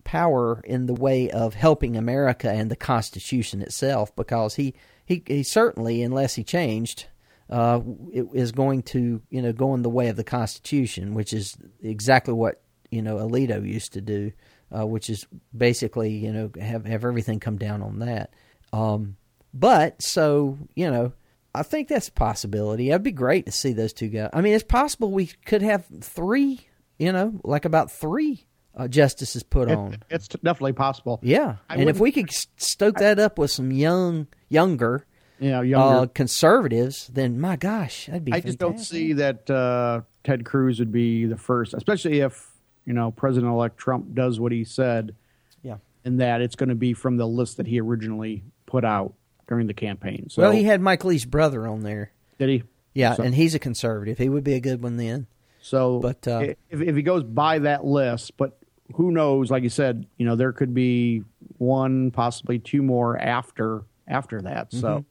power 0.04 0.62
in 0.64 0.86
the 0.86 0.94
way 0.94 1.30
of 1.30 1.52
helping 1.54 1.96
America 1.96 2.50
and 2.50 2.70
the 2.70 2.76
Constitution 2.76 3.60
itself 3.60 4.16
because 4.16 4.54
he, 4.54 4.74
he, 5.04 5.22
he 5.26 5.42
certainly, 5.42 6.02
unless 6.02 6.34
he 6.36 6.42
changed, 6.42 7.06
uh, 7.50 7.80
it 8.12 8.26
is 8.32 8.52
going 8.52 8.82
to 8.82 9.20
you 9.30 9.42
know 9.42 9.52
go 9.52 9.74
in 9.74 9.82
the 9.82 9.90
way 9.90 10.08
of 10.08 10.16
the 10.16 10.24
Constitution, 10.24 11.14
which 11.14 11.32
is 11.34 11.56
exactly 11.82 12.32
what 12.34 12.60
you 12.90 13.02
know 13.02 13.16
Alito 13.16 13.66
used 13.66 13.92
to 13.94 14.00
do, 14.00 14.32
uh, 14.76 14.86
which 14.86 15.08
is 15.10 15.26
basically 15.56 16.10
you 16.10 16.32
know 16.32 16.50
have 16.60 16.84
have 16.86 17.04
everything 17.04 17.40
come 17.40 17.56
down 17.58 17.82
on 17.82 18.00
that. 18.00 18.32
Um, 18.72 19.16
but 19.54 20.02
so 20.02 20.58
you 20.74 20.90
know, 20.90 21.12
I 21.54 21.62
think 21.62 21.88
that's 21.88 22.08
a 22.08 22.12
possibility. 22.12 22.90
It'd 22.90 23.02
be 23.02 23.12
great 23.12 23.46
to 23.46 23.52
see 23.52 23.72
those 23.72 23.92
two 23.92 24.08
guys. 24.08 24.30
I 24.32 24.40
mean, 24.40 24.54
it's 24.54 24.64
possible 24.64 25.10
we 25.10 25.26
could 25.46 25.62
have 25.62 25.86
three. 26.00 26.60
You 26.98 27.12
know, 27.12 27.40
like 27.44 27.64
about 27.64 27.92
three 27.92 28.44
uh, 28.76 28.88
justices 28.88 29.44
put 29.44 29.70
on. 29.70 29.92
It, 29.94 30.02
it's 30.10 30.28
definitely 30.28 30.72
possible. 30.72 31.20
Yeah, 31.22 31.56
I 31.70 31.76
and 31.76 31.88
if 31.88 32.00
we 32.00 32.10
could 32.10 32.30
stoke 32.56 32.96
that 32.96 33.20
up 33.20 33.38
with 33.38 33.52
some 33.52 33.70
young, 33.70 34.26
younger, 34.48 35.06
You 35.38 35.50
know, 35.50 35.60
younger. 35.60 35.96
uh, 36.02 36.06
conservatives, 36.06 37.06
then 37.06 37.40
my 37.40 37.54
gosh, 37.56 38.06
that'd 38.06 38.24
be. 38.24 38.32
I 38.32 38.40
just 38.40 38.58
don't 38.58 38.80
see 38.80 39.12
that 39.14 39.48
uh, 39.48 40.00
Ted 40.24 40.44
Cruz 40.44 40.80
would 40.80 40.90
be 40.90 41.26
the 41.26 41.36
first, 41.36 41.72
especially 41.72 42.18
if 42.18 42.44
you 42.88 42.94
know 42.94 43.10
President-elect 43.12 43.76
Trump 43.76 44.14
does 44.14 44.40
what 44.40 44.50
he 44.50 44.64
said, 44.64 45.14
Yeah. 45.62 45.76
and 46.04 46.20
that 46.20 46.40
it's 46.40 46.56
going 46.56 46.70
to 46.70 46.74
be 46.74 46.94
from 46.94 47.18
the 47.18 47.26
list 47.28 47.58
that 47.58 47.66
he 47.66 47.78
originally 47.80 48.42
put 48.66 48.82
out 48.84 49.12
during 49.46 49.66
the 49.66 49.74
campaign. 49.74 50.28
So 50.30 50.42
well, 50.42 50.50
he 50.52 50.64
had 50.64 50.80
Mike 50.80 51.04
Lee's 51.04 51.24
brother 51.26 51.66
on 51.66 51.82
there. 51.82 52.12
did 52.38 52.48
he? 52.48 52.62
Yeah, 52.94 53.14
So- 53.14 53.22
and 53.24 53.34
he's 53.34 53.54
a 53.54 53.58
conservative. 53.58 54.16
He 54.18 54.28
would 54.28 54.42
be 54.44 54.54
a 54.54 54.60
good 54.60 54.82
one 54.82 54.96
then. 54.96 55.26
So, 55.60 55.98
But, 56.00 56.26
uh, 56.26 56.54
if, 56.70 56.80
if 56.80 56.96
he 56.96 57.02
goes 57.02 57.22
by 57.24 57.58
that 57.60 57.84
list, 57.84 58.36
but 58.38 58.58
who 58.94 59.10
knows? 59.10 59.50
Like 59.50 59.62
you 59.64 59.68
said, 59.68 60.06
you 60.16 60.24
know, 60.24 60.34
there 60.36 60.52
could 60.52 60.72
be 60.72 61.24
one, 61.58 62.10
possibly 62.10 62.58
two 62.58 62.82
more 62.82 63.18
after 63.18 63.82
after 64.06 64.40
that. 64.42 64.70
Mm-hmm. 64.70 64.80
So, 64.80 65.04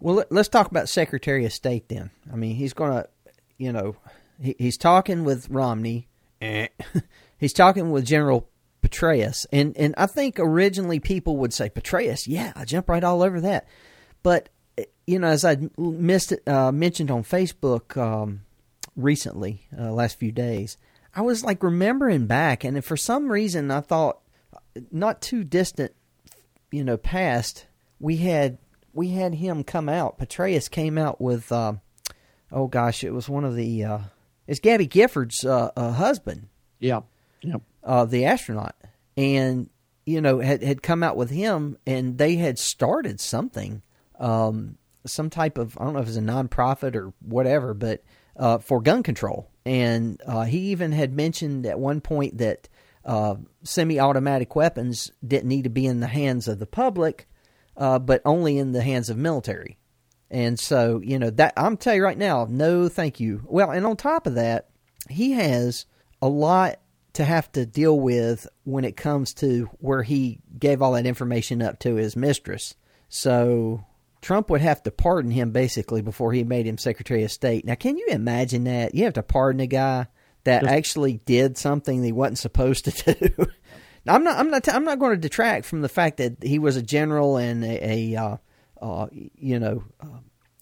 Well, 0.00 0.16
let- 0.16 0.32
let's 0.32 0.48
talk 0.48 0.70
about 0.70 0.88
Secretary 0.88 1.44
of 1.44 1.52
State 1.52 1.88
then. 1.88 2.10
I 2.32 2.36
mean, 2.36 2.56
he's 2.56 2.72
going 2.72 2.90
to, 2.92 3.08
you 3.56 3.72
know, 3.72 3.94
he, 4.40 4.56
he's 4.58 4.76
talking 4.76 5.22
with 5.24 5.48
Romney. 5.50 6.07
Eh. 6.40 6.68
he's 7.38 7.52
talking 7.52 7.90
with 7.90 8.04
General 8.04 8.48
Petraeus, 8.82 9.46
and 9.52 9.76
and 9.76 9.94
I 9.96 10.06
think 10.06 10.38
originally 10.38 11.00
people 11.00 11.36
would 11.38 11.52
say 11.52 11.68
Petraeus, 11.68 12.26
yeah, 12.26 12.52
I 12.54 12.64
jump 12.64 12.88
right 12.88 13.04
all 13.04 13.22
over 13.22 13.40
that. 13.40 13.66
But 14.22 14.48
eh, 14.76 14.84
you 15.06 15.18
know, 15.18 15.28
as 15.28 15.44
I 15.44 15.56
missed 15.76 16.34
uh, 16.46 16.72
mentioned 16.72 17.10
on 17.10 17.24
Facebook 17.24 17.96
um, 17.96 18.42
recently, 18.96 19.66
uh, 19.76 19.92
last 19.92 20.18
few 20.18 20.32
days, 20.32 20.76
I 21.14 21.22
was 21.22 21.44
like 21.44 21.62
remembering 21.62 22.26
back, 22.26 22.64
and 22.64 22.84
for 22.84 22.96
some 22.96 23.30
reason 23.30 23.70
I 23.70 23.80
thought 23.80 24.20
not 24.90 25.20
too 25.20 25.44
distant 25.44 25.92
you 26.70 26.84
know 26.84 26.96
past 26.96 27.66
we 27.98 28.18
had 28.18 28.58
we 28.92 29.10
had 29.10 29.34
him 29.34 29.64
come 29.64 29.88
out 29.88 30.18
Petraeus 30.18 30.70
came 30.70 30.98
out 30.98 31.20
with 31.20 31.50
uh, 31.52 31.74
oh 32.52 32.66
gosh 32.66 33.04
it 33.04 33.12
was 33.12 33.28
one 33.28 33.44
of 33.44 33.54
the 33.54 33.84
it's 34.48 34.58
Gabby 34.58 34.88
Giffords' 34.88 35.44
uh, 35.44 35.70
uh, 35.76 35.92
husband. 35.92 36.48
Yeah, 36.80 37.02
yep. 37.42 37.62
uh, 37.84 38.06
the 38.06 38.24
astronaut. 38.24 38.74
And 39.16 39.70
you 40.08 40.22
know 40.22 40.38
had 40.40 40.62
had 40.62 40.82
come 40.82 41.02
out 41.02 41.16
with 41.16 41.28
him 41.28 41.76
and 41.86 42.16
they 42.16 42.36
had 42.36 42.58
started 42.58 43.20
something 43.20 43.82
um, 44.18 44.78
some 45.04 45.28
type 45.28 45.58
of 45.58 45.76
I 45.78 45.84
don't 45.84 45.92
know 45.92 46.00
if 46.00 46.08
it's 46.08 46.16
a 46.16 46.20
nonprofit 46.20 46.96
or 46.96 47.12
whatever 47.20 47.74
but 47.74 48.02
uh, 48.36 48.58
for 48.58 48.80
gun 48.80 49.02
control. 49.02 49.50
And 49.66 50.20
uh, 50.26 50.44
he 50.44 50.70
even 50.70 50.92
had 50.92 51.12
mentioned 51.12 51.66
at 51.66 51.78
one 51.78 52.00
point 52.00 52.38
that 52.38 52.68
uh, 53.04 53.34
semi-automatic 53.64 54.56
weapons 54.56 55.10
didn't 55.26 55.48
need 55.48 55.64
to 55.64 55.70
be 55.70 55.84
in 55.84 56.00
the 56.00 56.06
hands 56.06 56.48
of 56.48 56.58
the 56.58 56.66
public 56.66 57.28
uh, 57.76 57.98
but 57.98 58.22
only 58.24 58.56
in 58.56 58.72
the 58.72 58.82
hands 58.82 59.10
of 59.10 59.18
military 59.18 59.76
and 60.30 60.58
so, 60.58 61.00
you 61.02 61.18
know, 61.18 61.30
that 61.30 61.54
I'm 61.56 61.76
telling 61.76 61.98
you 61.98 62.04
right 62.04 62.18
now, 62.18 62.46
no 62.48 62.88
thank 62.88 63.20
you. 63.20 63.42
Well, 63.46 63.70
and 63.70 63.86
on 63.86 63.96
top 63.96 64.26
of 64.26 64.34
that, 64.34 64.68
he 65.08 65.32
has 65.32 65.86
a 66.20 66.28
lot 66.28 66.80
to 67.14 67.24
have 67.24 67.50
to 67.52 67.64
deal 67.66 67.98
with 67.98 68.46
when 68.64 68.84
it 68.84 68.96
comes 68.96 69.34
to 69.34 69.68
where 69.78 70.02
he 70.02 70.40
gave 70.58 70.82
all 70.82 70.92
that 70.92 71.06
information 71.06 71.62
up 71.62 71.78
to 71.80 71.94
his 71.94 72.14
mistress. 72.14 72.74
So 73.08 73.84
Trump 74.20 74.50
would 74.50 74.60
have 74.60 74.82
to 74.82 74.90
pardon 74.90 75.30
him 75.30 75.50
basically 75.50 76.02
before 76.02 76.32
he 76.32 76.44
made 76.44 76.66
him 76.66 76.78
Secretary 76.78 77.24
of 77.24 77.32
State. 77.32 77.64
Now, 77.64 77.74
can 77.74 77.96
you 77.96 78.06
imagine 78.10 78.64
that? 78.64 78.94
You 78.94 79.04
have 79.04 79.14
to 79.14 79.22
pardon 79.22 79.60
a 79.60 79.66
guy 79.66 80.06
that 80.44 80.62
Just- 80.62 80.72
actually 80.72 81.20
did 81.24 81.56
something 81.56 82.00
that 82.00 82.06
he 82.06 82.12
wasn't 82.12 82.38
supposed 82.38 82.84
to 82.84 83.14
do. 83.14 83.46
I'm 84.06 84.24
not. 84.24 84.38
I'm 84.38 84.50
not. 84.50 84.68
I'm 84.68 84.84
not 84.84 84.98
going 84.98 85.10
to 85.12 85.20
detract 85.20 85.66
from 85.66 85.82
the 85.82 85.88
fact 85.88 86.16
that 86.16 86.42
he 86.42 86.58
was 86.58 86.76
a 86.76 86.82
general 86.82 87.36
and 87.36 87.62
a, 87.62 88.14
a 88.14 88.16
uh, 88.16 88.36
uh, 88.80 89.06
you 89.12 89.58
know, 89.58 89.84
uh, 90.00 90.06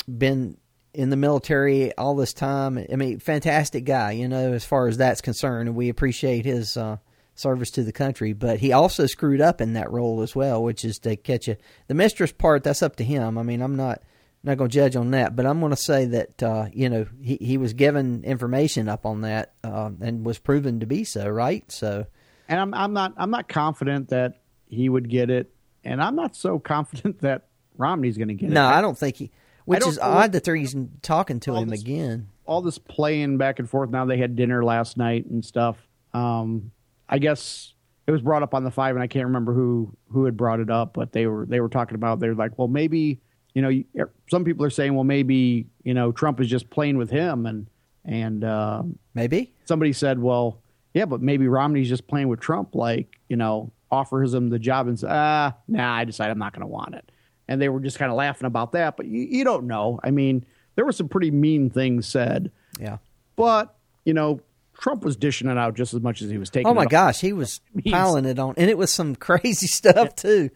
been 0.09 0.57
in 0.95 1.11
the 1.11 1.17
military 1.17 1.95
all 1.97 2.17
this 2.17 2.33
time. 2.33 2.79
I 2.91 2.97
mean, 2.97 3.19
fantastic 3.19 3.85
guy, 3.85 4.13
you 4.13 4.29
know, 4.29 4.53
as 4.53 4.65
far 4.65 4.89
as 4.89 4.97
that's 4.97 5.21
concerned, 5.21 5.69
and 5.69 5.77
we 5.77 5.89
appreciate 5.89 6.45
his 6.47 6.77
uh, 6.77 6.97
service 7.35 7.71
to 7.73 7.83
the 7.83 7.93
country. 7.93 8.33
But 8.33 8.61
he 8.61 8.73
also 8.73 9.07
screwed 9.07 9.41
up 9.41 9.61
in 9.61 9.75
that 9.75 9.91
role 9.91 10.23
as 10.23 10.35
well, 10.35 10.63
which 10.63 10.85
is 10.85 10.99
to 11.01 11.17
catch 11.17 11.49
you. 11.49 11.57
The 11.89 11.95
mistress 11.95 12.33
part, 12.33 12.65
that's 12.65 12.83
up 12.83 12.97
to 12.97 13.05
him. 13.05 13.37
I 13.39 13.43
mean, 13.43 13.61
I'm 13.61 13.77
not 13.77 14.03
not 14.43 14.59
going 14.59 14.71
to 14.71 14.75
judge 14.75 14.95
on 14.97 15.11
that, 15.11 15.35
but 15.35 15.45
I'm 15.45 15.59
going 15.61 15.71
to 15.71 15.77
say 15.77 16.05
that 16.07 16.43
uh, 16.43 16.67
you 16.73 16.89
know 16.89 17.07
he 17.21 17.37
he 17.41 17.59
was 17.59 17.73
given 17.75 18.25
information 18.25 18.89
up 18.89 19.05
on 19.05 19.23
that 19.23 19.55
uh, 19.65 19.91
and 20.01 20.25
was 20.25 20.39
proven 20.39 20.81
to 20.81 20.87
be 20.87 21.05
so, 21.05 21.29
right? 21.29 21.71
So. 21.71 22.07
and 22.49 22.61
I'm 22.61 22.73
I'm 22.73 22.93
not 22.93 23.13
I'm 23.17 23.31
not 23.31 23.49
confident 23.49 24.09
that 24.11 24.41
he 24.69 24.89
would 24.89 25.09
get 25.11 25.31
it, 25.31 25.53
and 25.85 26.03
I'm 26.03 26.17
not 26.17 26.35
so 26.37 26.59
confident 26.61 27.21
that 27.21 27.49
Romney's 27.77 28.17
going 28.17 28.29
to 28.29 28.35
get 28.35 28.49
No, 28.51 28.67
it. 28.67 28.71
No, 28.71 28.77
I 28.77 28.81
don't 28.81 28.97
think 28.97 29.17
he. 29.17 29.31
Which 29.67 29.87
is 29.87 29.99
odd 29.99 30.33
that 30.33 30.45
they're 30.45 30.57
even 30.57 30.93
talking 31.03 31.39
to 31.41 31.55
him 31.57 31.69
this- 31.69 31.83
again. 31.83 32.29
all 32.47 32.63
this 32.63 32.79
playing 32.79 33.37
back 33.39 33.59
and 33.59 33.69
forth. 33.69 33.91
Now 33.91 34.05
they 34.05 34.17
had 34.19 34.35
dinner 34.37 34.65
last 34.65 34.97
night 34.97 35.27
and 35.27 35.45
stuff. 35.45 35.77
Um, 36.15 36.71
I 37.09 37.19
guess 37.19 37.75
it 38.07 38.13
was 38.13 38.23
brought 38.23 38.43
up 38.43 38.55
on 38.55 38.63
the 38.65 38.71
five, 38.71 38.95
and 38.97 39.03
I 39.03 39.07
can't 39.09 39.27
remember 39.27 39.53
who 39.53 39.93
who 40.11 40.25
had 40.25 40.37
brought 40.37 40.61
it 40.61 40.71
up, 40.71 40.95
but 40.95 41.13
they 41.13 41.27
were 41.27 41.45
they 41.47 41.61
were 41.61 41.69
talking 41.69 41.95
about 41.97 42.21
they're 42.21 42.35
like, 42.35 42.57
well, 42.59 42.69
maybe 42.69 43.21
you 43.55 43.63
know, 43.63 44.07
some 44.31 44.45
people 44.45 44.65
are 44.67 44.71
saying, 44.71 44.95
well, 44.95 45.05
maybe 45.05 45.67
you 45.83 45.95
know, 45.95 46.13
Trump 46.13 46.41
is 46.41 46.49
just 46.49 46.69
playing 46.71 46.97
with 46.99 47.11
him, 47.11 47.47
and 47.47 47.67
and 48.05 48.45
uh, 48.45 48.83
Maybe. 49.15 49.53
somebody 49.65 49.93
said, 49.93 50.21
well, 50.21 50.61
yeah, 50.95 51.07
but 51.07 51.21
maybe 51.21 51.49
Romney's 51.49 51.89
just 51.89 52.07
playing 52.07 52.29
with 52.29 52.39
Trump, 52.39 52.75
like 52.77 53.19
you 53.29 53.37
know, 53.37 53.73
offers 53.91 54.33
him 54.35 54.49
the 54.51 54.59
job 54.61 54.87
and 54.89 54.99
says, 54.99 55.09
ah, 55.11 55.55
nah, 55.67 55.93
I 55.95 56.05
decide 56.05 56.31
I'm 56.31 56.39
not 56.39 56.53
going 56.53 56.61
to 56.63 56.67
want 56.69 56.95
it, 56.95 57.11
and 57.49 57.61
they 57.61 57.69
were 57.69 57.81
just 57.81 57.99
kind 57.99 58.11
of 58.11 58.17
laughing 58.17 58.47
about 58.47 58.73
that, 58.73 58.97
but 58.97 59.07
you, 59.07 59.21
you 59.23 59.45
don't 59.45 59.67
know. 59.67 60.01
I 60.03 60.11
mean, 60.11 60.45
there 60.75 60.85
were 60.85 60.93
some 60.93 61.09
pretty 61.09 61.31
mean 61.31 61.71
things 61.71 62.07
said. 62.07 62.51
Yeah. 62.81 62.99
But, 63.37 63.75
you 64.05 64.15
know, 64.15 64.41
Trump 64.79 65.05
was 65.05 65.17
dishing 65.17 65.49
it 65.49 65.57
out 65.57 65.75
just 65.75 65.95
as 65.95 66.01
much 66.01 66.21
as 66.23 66.31
he 66.31 66.39
was 66.39 66.51
taking 66.51 66.67
Oh 66.67 66.75
my 66.75 66.85
gosh, 66.87 67.21
he 67.21 67.33
was 67.33 67.61
He's- 67.83 67.93
piling 67.93 68.25
it 68.27 68.39
on, 68.39 68.55
and 68.57 68.69
it 68.71 68.77
was 68.77 68.93
some 68.93 69.17
crazy 69.17 69.67
stuff 69.67 70.15
too, 70.15 70.51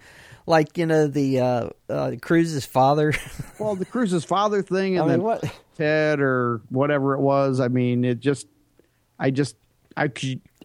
like 0.46 0.76
you 0.76 0.84
know 0.86 1.06
the 1.06 1.40
uh, 1.40 1.68
uh, 1.88 2.12
Cruz's 2.20 2.66
father. 2.66 3.12
Well, 3.58 3.76
the 3.76 3.84
Cruz's 3.84 4.24
father 4.24 4.62
thing 4.62 4.94
and 4.96 5.02
I 5.02 5.04
mean, 5.04 5.08
then 5.18 5.22
what? 5.22 5.44
Ted 5.76 6.20
or 6.20 6.62
whatever 6.70 7.12
it 7.14 7.20
was. 7.20 7.60
I 7.60 7.68
mean, 7.68 8.04
it 8.06 8.20
just, 8.20 8.46
I 9.18 9.30
just, 9.30 9.54
I, 9.98 10.10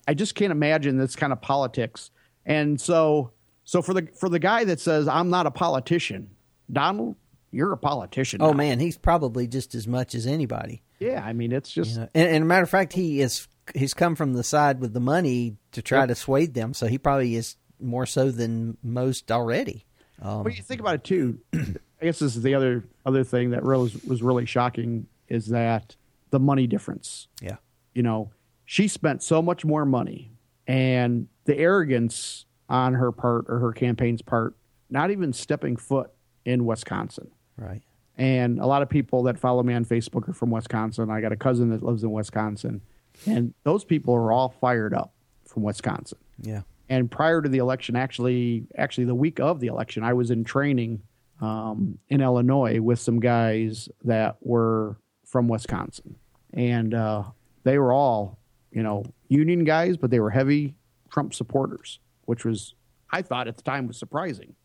I 0.08 0.14
just 0.14 0.34
can't 0.34 0.52
imagine 0.54 0.98
this 0.98 1.16
kind 1.18 1.34
of 1.34 1.42
politics. 1.42 2.10
And 2.46 2.80
so, 2.80 3.32
so 3.66 3.82
for 3.82 3.94
the 3.94 4.08
for 4.18 4.30
the 4.30 4.40
guy 4.40 4.64
that 4.64 4.80
says 4.80 5.08
I'm 5.08 5.30
not 5.30 5.46
a 5.46 5.52
politician, 5.52 6.30
Donald, 6.72 7.16
you're 7.52 7.74
a 7.74 7.78
politician. 7.78 8.42
Oh 8.42 8.52
now. 8.52 8.58
man, 8.58 8.80
he's 8.80 8.98
probably 8.98 9.48
just 9.48 9.76
as 9.76 9.88
much 9.88 10.16
as 10.16 10.26
anybody. 10.26 10.82
yeah. 11.00 11.22
I 11.26 11.34
mean, 11.34 11.52
it's 11.52 11.72
just 11.72 11.92
You 11.96 11.98
know? 12.02 12.10
And, 12.16 12.30
and 12.30 12.44
a 12.44 12.46
matter 12.46 12.64
of 12.64 12.70
fact, 12.70 12.94
he 12.94 13.20
is 13.22 13.48
he's 13.74 13.94
come 13.94 14.16
from 14.16 14.34
the 14.34 14.44
side 14.44 14.80
with 14.80 14.94
the 14.94 15.00
money 15.02 15.58
to 15.74 15.82
try 15.82 16.00
Yep. 16.02 16.08
to 16.10 16.16
sway 16.16 16.46
them, 16.46 16.74
so 16.74 16.88
he 16.88 16.98
probably 16.98 17.36
is 17.36 17.58
more 17.82 18.06
so 18.06 18.32
than 18.32 18.78
most 18.84 19.32
already. 19.32 19.86
Um, 20.22 20.44
But 20.44 20.56
you 20.56 20.64
think 20.64 20.80
about 20.80 20.96
it 20.96 21.04
too. 21.04 21.40
I 21.54 22.06
guess 22.06 22.20
this 22.20 22.36
is 22.36 22.42
the 22.44 22.54
other 22.56 22.84
other 23.06 23.24
thing 23.24 23.50
that 23.52 23.64
really 23.64 23.84
was, 23.84 24.04
was 24.04 24.22
really 24.24 24.46
shocking 24.46 25.08
is 25.28 25.48
that 25.48 25.96
the 26.30 26.40
money 26.40 26.68
difference. 26.68 27.28
yeah, 27.42 27.56
You 27.94 28.04
know, 28.04 28.32
she 28.66 28.88
spent 28.88 29.24
so 29.24 29.42
much 29.42 29.66
more 29.66 29.86
money, 29.86 30.32
and 30.68 31.28
the 31.46 31.58
arrogance 31.58 32.46
on 32.70 32.94
her 32.94 33.12
part 33.12 33.46
or 33.48 33.60
her 33.60 33.72
campaign's 33.72 34.22
part, 34.22 34.56
not 34.90 35.12
even 35.12 35.34
stepping 35.34 35.76
foot 35.78 36.12
in 36.46 36.66
Wisconsin. 36.66 37.30
right. 37.58 37.82
And 38.18 38.60
a 38.60 38.66
lot 38.66 38.82
of 38.82 38.88
people 38.88 39.24
that 39.24 39.38
follow 39.38 39.62
me 39.62 39.74
on 39.74 39.84
Facebook 39.84 40.30
are 40.30 40.34
from 40.34 40.50
Wisconsin. 40.50 41.10
I 41.10 41.20
got 41.20 41.34
a 41.34 41.36
cousin 41.36 41.70
that 41.72 41.84
lives 41.84 42.02
in 42.02 42.12
Wisconsin, 42.12 42.80
and 43.26 43.54
those 43.64 43.84
people 43.84 44.14
are 44.14 44.32
all 44.32 44.56
fired 44.62 44.94
up 44.94 45.14
from 45.44 45.64
Wisconsin 45.64 46.18
Yeah, 46.42 46.62
and 46.90 47.10
prior 47.10 47.42
to 47.42 47.50
the 47.50 47.58
election 47.58 47.96
actually 47.96 48.68
actually 48.78 49.06
the 49.06 49.16
week 49.16 49.40
of 49.40 49.60
the 49.60 49.68
election 49.68 50.04
i 50.04 50.14
was 50.14 50.32
in 50.32 50.44
training 50.44 51.02
um, 51.42 51.98
in 52.10 52.22
illinois 52.22 52.80
with 52.82 53.00
some 53.00 53.20
guys 53.20 53.90
that 54.04 54.38
were 54.42 54.98
from 55.26 55.48
wisconsin 55.48 56.16
and 56.54 56.94
uh, 56.94 57.24
they 57.64 57.78
were 57.78 57.94
all 57.94 58.38
you 58.72 58.84
know 58.84 59.06
union 59.30 59.64
guys 59.64 59.98
but 59.98 60.10
they 60.10 60.20
were 60.20 60.30
heavy 60.30 60.76
trump 61.10 61.34
supporters 61.34 62.00
which 62.26 62.44
was 62.46 62.74
i 63.12 63.22
thought 63.22 63.48
at 63.48 63.56
the 63.58 63.64
time 63.64 63.88
was 63.88 63.98
surprising 63.98 64.56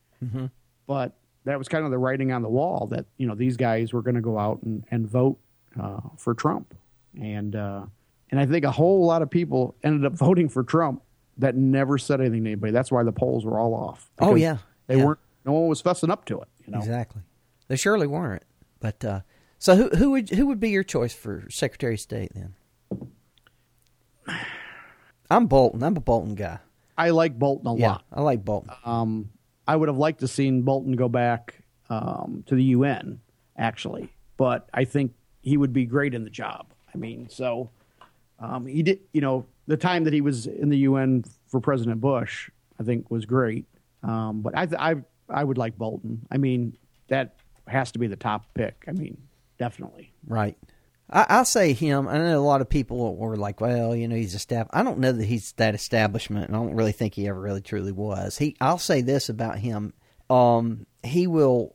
but 0.87 1.17
that 1.45 1.57
was 1.59 1.69
kind 1.69 1.85
of 1.85 1.91
the 1.91 1.99
writing 1.99 2.33
on 2.33 2.43
the 2.43 2.49
wall 2.49 2.87
that 2.91 3.07
you 3.17 3.27
know 3.27 3.35
these 3.35 3.57
guys 3.57 3.93
were 3.93 4.03
going 4.03 4.15
to 4.17 4.21
go 4.21 4.39
out 4.39 4.63
and, 4.63 4.85
and 4.91 5.09
vote 5.09 5.39
uh, 5.81 6.01
for 6.19 6.35
trump 6.35 6.75
and 7.21 7.57
uh, 7.57 7.85
and 8.31 8.39
I 8.39 8.47
think 8.47 8.65
a 8.65 8.71
whole 8.71 9.05
lot 9.05 9.23
of 9.23 9.31
people 9.31 9.75
ended 9.83 10.05
up 10.05 10.13
voting 10.17 10.49
for 10.49 10.63
Trump 10.63 11.03
that 11.39 11.57
never 11.57 11.99
said 11.99 12.21
anything 12.21 12.45
to 12.45 12.51
anybody. 12.51 12.73
That's 12.73 12.93
why 12.93 13.03
the 13.03 13.11
polls 13.11 13.45
were 13.45 13.59
all 13.59 13.75
off. 13.75 14.09
Oh, 14.21 14.37
yeah. 14.37 14.59
they 14.87 14.99
Yeah. 14.99 15.05
weren't. 15.07 15.19
No 15.45 15.51
one 15.55 15.67
was 15.69 15.81
fussing 15.81 16.09
up 16.13 16.25
to 16.27 16.41
it. 16.41 16.47
You 16.65 16.75
know, 16.75 16.79
exactly. 16.79 17.23
They 17.67 17.75
surely 17.75 18.07
weren't. 18.07 18.45
But 18.79 19.05
uh, 19.05 19.21
so 19.59 19.75
who 19.75 19.89
who 19.97 20.11
would 20.13 20.31
who 20.31 20.47
would 20.47 20.61
be 20.61 20.71
your 20.71 20.85
choice 20.85 21.13
for 21.13 21.47
Secretary 21.51 21.95
of 21.95 22.01
State 22.01 22.31
then? 22.33 22.55
I'm 25.31 25.47
Bolton. 25.47 25.83
I'm 25.83 25.97
a 25.97 26.01
Bolton 26.01 26.37
guy. 26.37 26.59
I 26.97 27.11
like 27.11 27.39
Bolton 27.39 27.67
a 27.67 27.77
Yeah, 27.77 27.89
lot. 27.93 28.05
I 28.13 28.21
like 28.23 28.45
Bolton. 28.45 28.71
Um, 28.85 29.31
I 29.67 29.77
would 29.77 29.89
have 29.89 29.99
liked 29.99 30.21
to 30.21 30.29
seen 30.29 30.63
Bolton 30.63 30.93
go 30.97 31.09
back 31.09 31.63
um, 31.89 32.45
to 32.47 32.55
the 32.55 32.65
UN 32.65 33.21
actually, 33.57 34.13
but 34.37 34.69
I 34.75 34.85
think 34.85 35.13
he 35.43 35.57
would 35.57 35.73
be 35.73 35.87
great 35.87 36.15
in 36.15 36.25
the 36.25 36.31
job. 36.31 36.67
I 36.95 36.99
mean, 36.99 37.29
so 37.29 37.71
um, 38.39 38.67
he 38.67 38.83
did. 38.83 39.01
You 39.13 39.21
know, 39.21 39.47
the 39.67 39.77
time 39.77 40.05
that 40.05 40.13
he 40.13 40.21
was 40.21 40.47
in 40.47 40.69
the 40.71 40.79
UN 40.79 41.25
for 41.47 41.61
President 41.61 42.01
Bush, 42.01 42.51
I 42.79 42.83
think 42.83 43.11
was 43.11 43.25
great. 43.27 43.67
Um, 44.03 44.41
but 44.41 44.57
I, 44.57 44.67
th- 44.67 44.81
I, 44.81 44.97
I 45.29 45.45
would 45.45 45.59
like 45.59 45.77
Bolton. 45.77 46.27
I 46.31 46.39
mean, 46.39 46.77
that 47.09 47.37
has 47.69 47.93
to 47.93 47.99
be 47.99 48.07
the 48.07 48.17
top 48.17 48.47
pick. 48.55 48.85
I 48.89 48.93
mean, 48.93 49.17
definitely. 49.59 50.13
Right. 50.27 50.57
I, 51.11 51.27
I'll 51.29 51.45
say 51.45 51.73
him. 51.73 52.09
I 52.09 52.19
know 52.19 52.39
a 52.39 52.41
lot 52.41 52.61
of 52.61 52.69
people 52.69 53.17
were 53.17 53.37
like, 53.37 53.61
"Well, 53.61 53.95
you 53.95 54.09
know, 54.09 54.17
he's 54.17 54.35
a 54.35 54.39
staff." 54.39 54.69
I 54.71 54.83
don't 54.83 54.99
know 54.99 55.13
that 55.13 55.25
he's 55.25 55.53
that 55.53 55.75
establishment, 55.75 56.47
and 56.47 56.57
I 56.57 56.61
don't 56.61 56.75
really 56.75 56.93
think 56.93 57.15
he 57.15 57.29
ever 57.29 57.41
really 57.41 57.61
truly 57.61 57.93
was. 57.93 58.39
He. 58.39 58.57
I'll 58.61 58.79
say 58.79 59.01
this 59.01 59.29
about 59.29 59.59
him: 59.59 59.93
um, 60.29 60.87
he 61.03 61.27
will. 61.27 61.75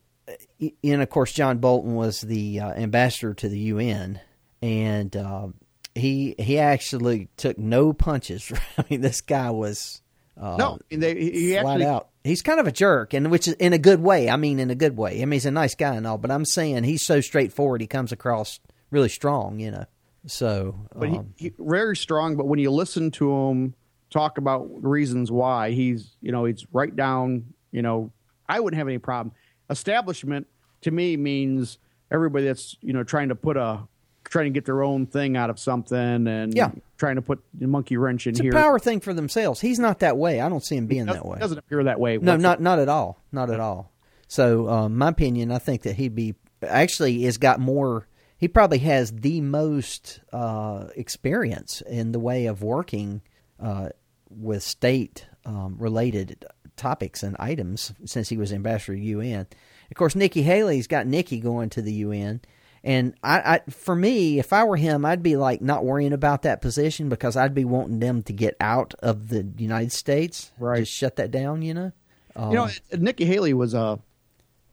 And 0.84 1.02
of 1.02 1.10
course, 1.10 1.34
John 1.34 1.60
Bolton 1.60 1.94
was 1.94 2.22
the 2.22 2.60
uh, 2.60 2.72
ambassador 2.72 3.34
to 3.36 3.50
the 3.50 3.60
UN, 3.60 4.20
and 4.62 5.16
uh, 5.16 5.48
he 5.94 6.36
he 6.40 6.58
actually 6.58 7.30
took 7.38 7.58
no 7.58 7.94
punches. 7.94 8.52
I 8.78 8.86
mean, 8.90 9.02
this 9.02 9.22
guy 9.22 9.52
was 9.52 10.02
uh, 10.40 10.58
no, 10.58 10.80
they, 10.90 11.16
he 11.16 11.32
he 11.32 11.52
flat 11.54 11.66
actually 11.66 11.86
out. 11.86 12.10
He's 12.24 12.42
kind 12.42 12.60
of 12.60 12.68
a 12.68 12.72
jerk, 12.72 13.14
and 13.14 13.32
which 13.32 13.48
is 13.48 13.54
in 13.56 13.74
a 13.74 13.78
good 13.78 14.02
way. 14.02 14.30
I 14.30 14.36
mean, 14.36 14.60
in 14.60 14.72
a 14.72 14.76
good 14.76 14.98
way. 14.98 15.22
I 15.22 15.26
mean, 15.26 15.34
he's 15.34 15.46
a 15.46 15.52
nice 15.52 15.76
guy 15.76 15.96
and 15.96 16.06
all, 16.08 16.18
but 16.18 16.32
I'm 16.32 16.46
saying 16.46 16.84
he's 16.84 17.06
so 17.06 17.22
straightforward. 17.22 17.82
He 17.82 17.88
comes 17.88 18.12
across 18.12 18.60
really 18.92 19.10
strong, 19.10 19.60
you 19.60 19.72
know. 19.72 19.86
So, 20.28 20.76
But 20.96 21.10
um, 21.10 21.34
he, 21.38 21.46
he 21.50 21.54
very 21.60 21.96
strong. 21.96 22.36
But 22.36 22.48
when 22.48 22.60
you 22.60 22.72
listen 22.72 23.12
to 23.12 23.32
him 23.32 23.76
talk 24.10 24.38
about 24.38 24.68
reasons 24.84 25.32
why, 25.32 25.72
he's 25.72 26.16
you 26.22 26.32
know 26.32 26.46
he's 26.46 26.66
right 26.72 26.96
down. 26.96 27.54
You 27.72 27.82
know, 27.82 28.12
I 28.50 28.60
wouldn't 28.60 28.78
have 28.78 28.88
any 28.88 28.98
problem. 28.98 29.34
Establishment 29.70 30.48
to 30.82 30.92
me 30.92 31.18
means 31.18 31.78
everybody 32.12 32.46
that's 32.46 32.76
you 32.82 32.94
know 32.94 33.04
trying 33.04 33.30
to 33.30 33.36
put 33.36 33.58
a 33.58 33.82
trying 34.24 34.46
to 34.46 34.50
get 34.52 34.66
their 34.66 34.82
own 34.82 35.06
thing 35.06 35.38
out 35.38 35.50
of 35.52 35.60
something 35.60 36.28
and 36.28 36.54
Yeah. 36.56 36.72
trying 36.98 37.16
to 37.16 37.22
put 37.22 37.44
the 37.54 37.68
monkey 37.68 37.96
wrench 37.96 38.26
in 38.26 38.32
it's 38.32 38.40
a 38.40 38.44
here. 38.44 38.52
power 38.52 38.80
thing 38.80 39.00
for 39.00 39.14
themselves. 39.14 39.62
He's 39.62 39.78
not 39.78 40.00
that 40.00 40.18
way. 40.18 40.42
I 40.42 40.50
don't 40.50 40.64
see 40.66 40.76
him 40.76 40.88
being 40.88 41.06
that 41.06 41.26
way. 41.26 41.38
doesn't 41.40 41.58
appear 41.60 41.84
that 41.84 42.00
way. 42.00 42.18
No, 42.18 42.36
not 42.36 42.60
not 42.62 42.80
at 42.80 42.90
all. 42.90 43.22
Not 43.32 43.52
at 43.52 43.60
all. 43.60 43.92
So, 44.28 44.68
um, 44.68 44.98
my 44.98 45.10
opinion, 45.10 45.52
I 45.52 45.60
think 45.60 45.84
that 45.84 45.96
he'd 45.96 46.16
be 46.16 46.34
actually 46.68 47.22
has 47.24 47.38
got 47.38 47.60
more. 47.60 48.08
He 48.46 48.50
probably 48.50 48.78
has 48.78 49.12
the 49.12 49.42
most 49.42 50.20
uh, 50.32 50.90
experience 50.96 51.82
in 51.82 52.12
the 52.12 52.20
way 52.20 52.46
of 52.46 52.62
working 52.62 53.24
uh, 53.60 53.90
with 54.30 54.62
state 54.62 55.26
um, 55.46 55.78
related 55.80 56.46
topics 56.76 57.24
and 57.24 57.36
items 57.40 57.92
since 58.06 58.30
he 58.30 58.38
was 58.38 58.54
ambassador 58.54 58.94
to 58.94 59.02
UN. 59.02 59.48
Of 59.90 59.98
course, 59.98 60.14
Nikki 60.16 60.44
Haley's 60.44 60.86
got 60.86 61.08
Nikki 61.08 61.40
going 61.40 61.72
to 61.72 61.82
the 61.82 61.92
UN. 61.94 62.40
And 62.84 63.16
I, 63.24 63.56
I, 63.56 63.72
for 63.72 63.96
me, 63.96 64.38
if 64.38 64.54
I 64.54 64.64
were 64.64 64.78
him, 64.78 65.06
I'd 65.06 65.24
be 65.24 65.38
like 65.38 65.60
not 65.64 65.84
worrying 65.84 66.14
about 66.14 66.44
that 66.44 66.62
position 66.62 67.10
because 67.10 67.36
I'd 67.36 67.56
be 67.56 67.66
wanting 67.66 67.98
them 67.98 68.22
to 68.22 68.32
get 68.32 68.56
out 68.62 68.94
of 69.00 69.30
the 69.30 69.44
United 69.58 69.92
States, 69.92 70.52
Right. 70.60 70.82
Just 70.82 70.92
shut 70.92 71.16
that 71.16 71.32
down, 71.32 71.64
you 71.64 71.74
know. 71.74 71.92
Um, 72.36 72.52
You 72.52 72.58
know, 72.58 72.70
Nikki 72.96 73.26
Haley 73.26 73.56
was 73.56 73.74
a, 73.74 73.98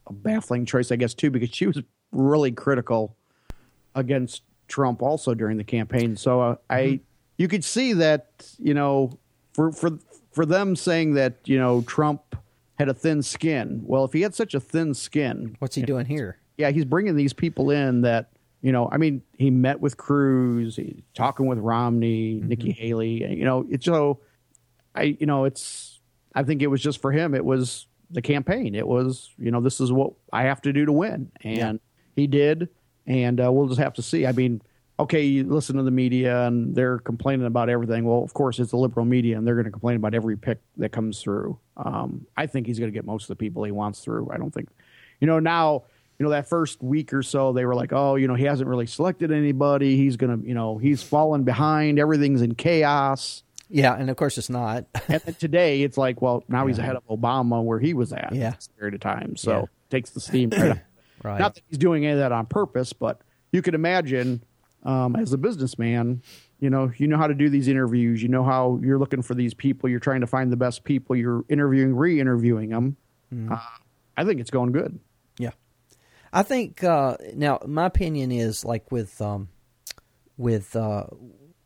a 0.07 0.13
baffling 0.13 0.67
choice, 0.67 0.93
I 0.93 0.97
guess, 0.97 1.15
too, 1.15 1.31
because 1.31 1.49
she 1.49 1.67
was 1.67 1.81
really 2.11 2.53
critical 2.53 3.17
against 3.95 4.43
Trump 4.69 5.03
also 5.03 5.35
during 5.35 5.57
the 5.57 5.65
campaign. 5.65 6.17
So 6.17 6.41
uh, 6.41 6.57
I, 6.71 7.01
you 7.37 7.49
could 7.49 7.65
see 7.65 7.93
that, 7.95 8.51
you 8.59 8.75
know, 8.75 9.19
for 9.53 9.73
for 9.73 9.99
for 10.33 10.47
them 10.47 10.77
saying 10.77 11.15
that 11.15 11.39
you 11.45 11.59
know 11.59 11.83
Trump 11.83 12.37
had 12.79 12.89
a 12.89 12.95
thin 12.95 13.23
skin. 13.23 13.83
Well, 13.85 14.05
if 14.05 14.13
he 14.13 14.23
had 14.23 14.35
such 14.35 14.55
a 14.55 14.61
thin 14.61 14.95
skin, 14.95 15.57
what's 15.59 15.75
he 15.75 15.83
doing 15.83 16.07
here? 16.07 16.39
yeah, 16.57 16.71
he's 16.71 16.85
bringing 16.85 17.17
these 17.17 17.33
people 17.33 17.71
in 17.71 18.03
that 18.03 18.31
you 18.61 18.73
know. 18.73 18.89
I 18.91 18.97
mean, 18.97 19.23
he 19.37 19.51
met 19.51 19.81
with 19.81 19.97
Cruz, 19.97 20.77
he's 20.77 21.03
talking 21.15 21.47
with 21.47 21.59
Romney, 21.59 22.41
Nikki 22.43 22.73
Haley. 22.73 23.25
You 23.37 23.45
know, 23.45 23.67
it's 23.71 23.85
so 23.85 24.21
I 24.95 25.17
you 25.19 25.27
know 25.27 25.45
it's 25.45 26.01
I 26.35 26.43
think 26.43 26.63
it 26.63 26.69
was 26.69 26.81
just 26.81 27.01
for 27.01 27.13
him. 27.13 27.35
It 27.35 27.45
was 27.45 27.87
the 28.11 28.23
campaign. 28.23 28.75
It 28.75 28.87
was 28.87 29.31
you 29.39 29.51
know 29.51 29.61
this 29.61 29.81
is 29.81 29.91
what 29.93 30.13
I 30.33 30.45
have 30.45 30.63
to 30.63 30.73
do 30.73 30.85
to 30.87 30.93
win, 30.93 31.31
and 31.43 31.81
he 32.15 32.27
did. 32.27 32.69
And 33.07 33.41
uh, 33.41 33.51
we'll 33.53 33.69
just 33.69 33.81
have 33.81 33.95
to 33.95 34.03
see. 34.03 34.27
I 34.27 34.33
mean, 34.33 34.63
okay, 34.99 35.23
you 35.23 35.45
listen 35.45 35.77
to 35.77 35.83
the 35.83 35.91
media 35.91 36.47
and 36.47 36.75
they're 36.75 36.99
complaining 36.99 37.47
about 37.47 37.69
everything. 37.69 38.05
Well, 38.05 38.23
of 38.23 38.35
course, 38.35 38.59
it's 38.59 38.71
the 38.71 38.77
liberal 38.77 39.07
media 39.07 39.37
and 39.37 39.47
they're 39.47 39.55
going 39.55 39.65
to 39.65 39.71
complain 39.71 39.97
about 39.97 40.15
every 40.15 40.37
pick 40.37 40.61
that 40.77 40.91
comes 40.91 41.21
through. 41.21 41.59
Um, 41.77 42.27
I 42.37 42.47
think 42.47 42.67
he's 42.67 42.79
going 42.79 42.91
to 42.91 42.95
get 42.97 43.05
most 43.05 43.25
of 43.25 43.29
the 43.29 43.37
people 43.37 43.65
he 43.65 43.73
wants 43.73 44.01
through. 44.05 44.31
I 44.33 44.37
don't 44.37 44.53
think, 44.53 44.69
you 45.21 45.27
know, 45.27 45.41
now, 45.41 45.85
you 46.19 46.25
know, 46.25 46.31
that 46.31 46.49
first 46.49 46.83
week 46.83 47.13
or 47.13 47.23
so, 47.23 47.53
they 47.53 47.65
were 47.65 47.75
like, 47.75 47.93
oh, 47.93 48.15
you 48.15 48.29
know, 48.29 48.35
he 48.35 48.45
hasn't 48.45 48.69
really 48.69 48.87
selected 48.87 49.33
anybody. 49.33 49.97
He's 49.97 50.17
going 50.17 50.41
to, 50.41 50.47
you 50.47 50.55
know, 50.55 50.79
he's 50.79 51.03
fallen 51.03 51.43
behind. 51.43 51.99
Everything's 51.99 52.43
in 52.43 52.55
chaos. 52.55 53.43
Yeah, 53.69 53.95
and 53.95 54.11
of 54.11 54.17
course 54.17 54.37
it's 54.37 54.51
not. 54.51 54.85
and 55.09 55.39
today 55.39 55.83
it's 55.83 55.97
like, 55.97 56.21
well, 56.21 56.45
now 56.47 56.67
he's 56.67 56.79
ahead 56.79 56.95
of 56.95 57.05
Obama 57.09 57.65
where 57.65 57.79
he 57.81 57.95
was 57.95 58.13
at 58.13 58.35
yeah. 58.35 58.53
period 58.79 58.95
of 58.95 59.01
time. 59.01 59.35
So 59.37 59.61
Yeah. 59.61 59.65
takes 59.89 60.11
the 60.11 60.21
steam 60.21 60.51
right. 60.51 60.83
Right. 61.23 61.39
Not 61.39 61.55
that 61.55 61.63
he's 61.69 61.79
doing 61.79 62.05
any 62.05 62.13
of 62.13 62.19
that 62.19 62.33
on 62.33 62.47
purpose, 62.47 62.93
but 62.93 63.21
you 63.53 63.63
could 63.63 63.75
imagine 63.75 64.43
um, 64.83 65.15
as 65.17 65.33
a 65.33 65.39
businessman, 65.39 66.23
you 66.59 66.71
know, 66.71 66.91
you 66.97 67.07
know 67.07 67.17
how 67.17 67.27
to 67.27 67.35
do 67.35 67.49
these 67.49 67.69
interviews. 67.69 68.23
You 68.23 68.29
know 68.29 68.45
how 68.45 68.81
you're 68.83 68.99
looking 68.99 69.23
for 69.23 69.35
these 69.35 69.55
people. 69.55 69.89
You're 69.89 70.01
trying 70.01 70.23
to 70.23 70.27
find 70.27 70.51
the 70.51 70.57
best 70.57 70.85
people. 70.85 71.15
You're 71.15 71.45
interviewing, 71.49 71.95
re-interviewing 71.95 72.71
them. 72.71 72.97
Mm-hmm. 73.33 73.53
Uh, 73.53 73.59
I 74.17 74.25
think 74.25 74.41
it's 74.41 74.51
going 74.51 74.73
good. 74.73 74.99
Yeah, 75.39 75.53
I 76.33 76.43
think 76.43 76.83
uh, 76.83 77.17
now 77.35 77.61
my 77.67 77.87
opinion 77.87 78.33
is 78.33 78.65
like 78.65 78.91
with 78.91 79.21
um, 79.21 79.49
with 80.37 80.75
uh, 80.75 81.05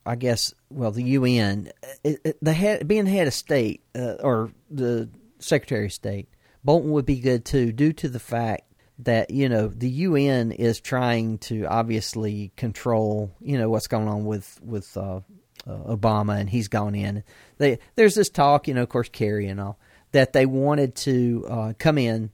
I 0.05 0.17
guess 0.17 0.55
well 0.71 0.93
the 0.93 1.03
UN 1.03 1.71
it, 2.05 2.21
it, 2.25 2.39
the 2.43 2.53
head 2.53 2.87
being 2.87 3.07
head 3.07 3.27
of 3.27 3.35
state 3.35 3.83
uh, 3.95 4.17
or 4.21 4.51
the 4.71 5.09
Secretary 5.39 5.87
of 5.87 5.93
State 5.93 6.29
Bolton 6.65 6.91
would 6.93 7.07
be 7.07 7.19
good 7.21 7.45
too 7.45 7.73
due 7.73 7.93
to 7.95 8.09
the 8.09 8.21
fact 8.21 8.63
that 9.01 9.31
you 9.31 9.49
know 9.49 9.69
the 9.69 9.91
UN 9.91 10.53
is 10.53 10.81
trying 10.81 11.39
to 11.39 11.65
obviously 11.67 12.53
control 12.57 13.31
you 13.41 13.59
know 13.59 13.69
what's 13.69 13.89
going 13.89 14.09
on 14.09 14.25
with 14.25 14.59
with 14.63 14.97
uh, 14.97 15.21
uh, 15.67 15.97
Obama 15.97 16.39
and 16.39 16.49
he's 16.49 16.69
gone 16.69 16.95
in. 16.95 17.25
They, 17.59 17.79
there's 17.95 18.15
this 18.15 18.31
talk, 18.31 18.69
you 18.69 18.75
know, 18.75 18.83
of 18.83 18.89
course, 18.89 19.09
Kerry 19.09 19.49
and 19.49 19.61
all 19.61 19.79
that 20.13 20.33
they 20.33 20.47
wanted 20.47 20.95
to 20.95 21.45
uh, 21.49 21.73
come 21.79 21.99
in 21.99 22.31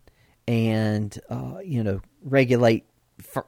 and 0.47 1.19
uh, 1.29 1.59
you 1.65 1.83
know 1.83 2.01
regulate 2.23 2.85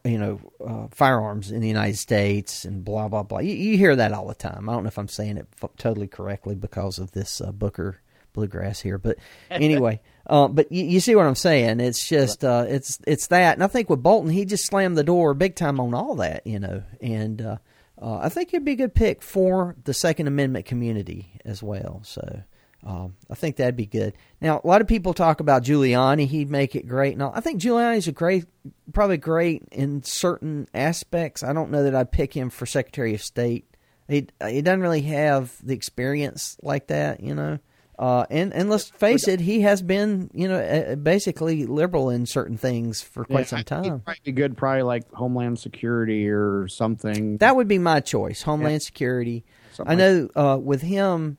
you 0.04 0.18
know 0.18 0.40
uh, 0.64 0.86
firearms 0.90 1.50
in 1.50 1.60
the 1.60 1.68
United 1.68 1.98
States 1.98 2.64
and 2.64 2.84
blah 2.84 3.08
blah 3.08 3.22
blah. 3.22 3.40
You, 3.40 3.54
you 3.54 3.76
hear 3.76 3.94
that 3.96 4.12
all 4.12 4.26
the 4.26 4.34
time. 4.34 4.68
I 4.68 4.72
don't 4.72 4.84
know 4.84 4.88
if 4.88 4.98
I'm 4.98 5.08
saying 5.08 5.36
it 5.36 5.46
f- 5.62 5.70
totally 5.76 6.08
correctly 6.08 6.54
because 6.54 6.98
of 6.98 7.12
this 7.12 7.40
uh, 7.40 7.52
Booker 7.52 8.00
bluegrass 8.32 8.80
here, 8.80 8.98
but 8.98 9.18
anyway. 9.50 10.00
Uh, 10.26 10.48
but 10.48 10.72
you, 10.72 10.84
you 10.84 11.00
see 11.00 11.14
what 11.14 11.26
I'm 11.26 11.34
saying? 11.34 11.80
It's 11.80 12.06
just 12.08 12.44
uh, 12.44 12.64
it's 12.68 12.98
it's 13.06 13.26
that, 13.28 13.54
and 13.54 13.62
I 13.62 13.66
think 13.66 13.90
with 13.90 14.02
Bolton, 14.02 14.30
he 14.30 14.44
just 14.44 14.66
slammed 14.66 14.96
the 14.96 15.04
door 15.04 15.34
big 15.34 15.54
time 15.54 15.78
on 15.80 15.94
all 15.94 16.16
that, 16.16 16.46
you 16.46 16.58
know, 16.58 16.82
and 17.00 17.42
uh, 17.42 17.56
uh, 18.00 18.18
I 18.18 18.28
think 18.28 18.50
he'd 18.50 18.64
be 18.64 18.72
a 18.72 18.76
good 18.76 18.94
pick 18.94 19.22
for 19.22 19.76
the 19.84 19.94
Second 19.94 20.26
Amendment 20.26 20.64
community 20.64 21.40
as 21.44 21.62
well. 21.62 22.00
So 22.04 22.42
um, 22.84 23.16
I 23.30 23.34
think 23.34 23.56
that'd 23.56 23.76
be 23.76 23.86
good. 23.86 24.14
Now, 24.40 24.60
a 24.62 24.66
lot 24.66 24.80
of 24.80 24.86
people 24.86 25.14
talk 25.14 25.40
about 25.40 25.62
Giuliani; 25.62 26.26
he'd 26.26 26.50
make 26.50 26.74
it 26.74 26.88
great. 26.88 27.16
Now, 27.18 27.32
I 27.34 27.40
think 27.40 27.60
Giuliani's 27.60 28.08
a 28.08 28.12
great, 28.12 28.46
probably 28.92 29.18
great 29.18 29.62
in 29.72 30.02
certain 30.02 30.68
aspects. 30.72 31.42
I 31.42 31.52
don't 31.52 31.70
know 31.70 31.84
that 31.84 31.94
I'd 31.94 32.12
pick 32.12 32.34
him 32.34 32.50
for 32.50 32.66
Secretary 32.66 33.14
of 33.14 33.22
State. 33.22 33.66
He 34.08 34.26
he 34.46 34.62
doesn't 34.62 34.82
really 34.82 35.02
have 35.02 35.54
the 35.62 35.74
experience 35.74 36.56
like 36.62 36.88
that, 36.88 37.20
you 37.20 37.34
know. 37.34 37.58
Uh, 37.98 38.26
and 38.28 38.52
and 38.52 38.68
let's 38.70 38.90
face 38.90 39.28
it, 39.28 39.38
he 39.40 39.60
has 39.60 39.80
been 39.82 40.28
you 40.34 40.48
know 40.48 40.58
uh, 40.58 40.96
basically 40.96 41.64
liberal 41.66 42.10
in 42.10 42.26
certain 42.26 42.56
things 42.56 43.00
for 43.02 43.24
quite 43.24 43.40
Yeah, 43.40 43.44
some 43.46 43.64
time. 43.64 44.00
Probably 44.00 44.20
be 44.24 44.32
good, 44.32 44.56
probably 44.56 44.82
like 44.82 45.10
Homeland 45.12 45.58
Security 45.60 46.28
or 46.28 46.66
something. 46.68 47.36
That 47.38 47.54
would 47.54 47.68
be 47.68 47.78
my 47.78 48.00
choice, 48.00 48.42
Homeland 48.42 48.82
Security. 48.82 49.44
Something 49.72 49.92
I 49.92 49.94
know 49.96 50.28
uh, 50.34 50.58
with 50.58 50.82
him, 50.82 51.36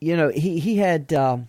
you 0.00 0.16
know, 0.16 0.28
he 0.30 0.58
he 0.58 0.76
had 0.78 1.12
um, 1.12 1.46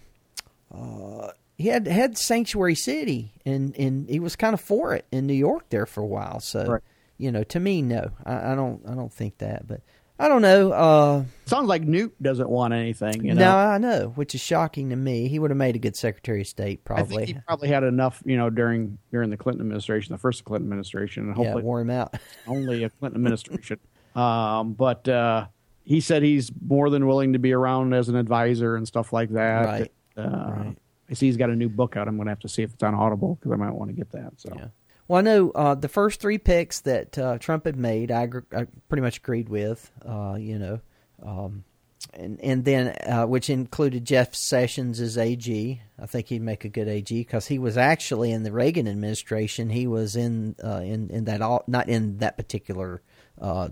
uh, 0.74 1.30
he 1.58 1.68
had 1.68 1.88
had 1.88 2.18
Sanctuary 2.18 2.76
City, 2.76 3.32
and 3.46 3.76
and 3.78 4.08
he 4.10 4.20
was 4.20 4.36
kind 4.36 4.54
of 4.54 4.62
for 4.62 4.94
it 4.94 5.06
in 5.12 5.26
New 5.28 5.34
York 5.34 5.70
there 5.70 5.86
for 5.86 6.02
a 6.02 6.06
while. 6.08 6.40
So, 6.40 6.64
Right. 6.66 6.82
you 7.18 7.32
know, 7.32 7.44
to 7.46 7.60
me, 7.60 7.82
no, 7.82 8.12
I, 8.26 8.52
I 8.52 8.56
don't 8.56 8.82
I 8.88 8.94
don't 8.94 9.12
think 9.14 9.40
that, 9.40 9.68
but 9.68 9.82
I 10.22 10.28
don't 10.28 10.44
know. 10.44 10.72
Uh, 10.72 11.24
Sounds 11.46 11.68
like 11.68 11.82
Newt 11.82 12.14
doesn't 12.22 12.48
want 12.48 12.74
anything. 12.74 13.26
You 13.26 13.34
know, 13.34 13.42
no, 13.42 13.58
I 13.58 13.78
know, 13.80 14.14
which 14.16 14.36
is 14.36 14.42
shocking 14.42 14.92
to 14.92 14.96
me. 14.96 15.28
He 15.28 15.40
would 15.40 15.50
have 15.50 15.58
made 15.58 15.76
a 15.76 15.80
good 15.80 15.96
Secretary 15.96 16.42
of 16.42 16.48
State, 16.48 16.82
I 16.86 16.88
probably. 16.88 17.26
think 17.26 17.38
he 17.38 17.44
probably 17.48 17.70
had 17.70 17.84
enough, 17.84 18.22
you 18.24 18.38
know, 18.38 18.52
during 18.52 19.00
during 19.12 19.32
the 19.32 19.38
Clinton 19.38 19.62
administration, 19.62 20.14
the 20.14 20.20
first 20.20 20.46
Clinton 20.46 20.68
administration, 20.68 21.24
and 21.24 21.32
yeah, 21.32 21.44
hopefully 21.44 21.64
wore 21.64 21.82
him 21.82 21.90
out. 21.90 22.16
only 22.48 22.84
a 22.84 22.90
Clinton 22.90 23.20
administration. 23.20 23.80
Um, 24.16 24.74
but 24.74 25.08
uh, 25.10 25.48
he 25.84 26.02
said 26.02 26.22
he's 26.22 26.52
more 26.66 26.90
than 26.90 27.08
willing 27.08 27.34
to 27.34 27.40
be 27.40 27.54
around 27.54 27.94
as 27.94 28.08
an 28.08 28.16
advisor 28.16 28.76
and 28.76 28.88
stuff 28.88 29.12
like 29.12 29.32
that. 29.32 29.66
Right. 29.66 29.92
Uh, 30.16 30.22
Right. 30.22 30.78
I 31.10 31.14
see 31.14 31.26
he's 31.26 31.38
got 31.38 31.50
a 31.50 31.56
new 31.56 31.68
book 31.68 31.98
out. 31.98 32.08
I'm 32.08 32.16
going 32.16 32.28
to 32.28 32.32
have 32.32 32.40
to 32.40 32.48
see 32.48 32.64
if 32.64 32.74
it's 32.74 32.84
on 32.84 32.96
Audible 32.96 33.36
because 33.36 33.52
I 33.52 33.58
might 33.58 33.74
want 33.74 33.90
to 33.90 33.94
get 33.96 34.12
that. 34.12 34.32
So 34.38 34.54
Yeah. 34.56 34.68
Well, 35.12 35.20
I 35.20 35.24
know 35.24 35.52
uh, 35.52 35.76
the 35.76 35.90
first 35.90 36.22
three 36.22 36.38
picks 36.38 36.80
that 36.82 37.18
uh, 37.18 37.38
Trump 37.38 37.66
had 37.66 37.76
made, 37.76 38.12
I, 38.12 38.30
I 38.56 38.66
pretty 38.88 39.02
much 39.02 39.18
agreed 39.18 39.50
with. 39.50 39.92
Uh, 40.08 40.38
you 40.40 40.58
know, 40.58 40.80
um, 41.22 41.66
and 42.14 42.40
and 42.40 42.64
then 42.64 42.96
uh, 43.06 43.26
which 43.26 43.50
included 43.50 44.06
Jeff 44.06 44.34
Sessions 44.34 45.02
as 45.02 45.18
AG. 45.18 45.82
I 46.00 46.06
think 46.06 46.28
he'd 46.28 46.42
make 46.42 46.64
a 46.64 46.70
good 46.70 46.88
AG 46.88 47.14
because 47.14 47.46
he 47.46 47.60
was 47.60 47.76
actually 47.76 48.32
in 48.32 48.44
the 48.44 48.54
Reagan 48.54 48.88
administration. 48.88 49.70
He 49.70 49.86
was 49.86 50.16
in 50.16 50.56
uh, 50.64 50.80
in 50.82 51.10
in 51.10 51.26
that 51.26 51.42
not 51.68 51.90
in 51.90 52.20
that 52.20 52.38
particular 52.38 53.02
uh, 53.38 53.68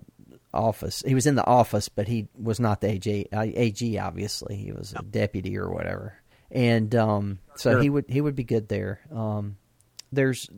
office. 0.54 1.04
He 1.08 1.16
was 1.16 1.26
in 1.26 1.36
the 1.36 1.48
office, 1.48 1.88
but 1.88 2.10
he 2.10 2.28
was 2.38 2.60
not 2.60 2.82
the 2.82 2.90
AG. 2.90 3.30
AG 3.32 3.98
obviously, 3.98 4.58
he 4.58 4.74
was 4.74 4.94
a 4.94 5.04
deputy 5.04 5.58
or 5.58 5.70
whatever. 5.70 6.16
And 6.52 6.94
um, 6.96 7.40
so 7.56 7.72
Sure. 7.72 7.82
he 7.82 7.90
would 7.90 8.06
he 8.10 8.20
would 8.20 8.36
be 8.36 8.44
good 8.44 8.68
there. 8.68 9.00
Um, 9.10 9.56
there's 10.12 10.50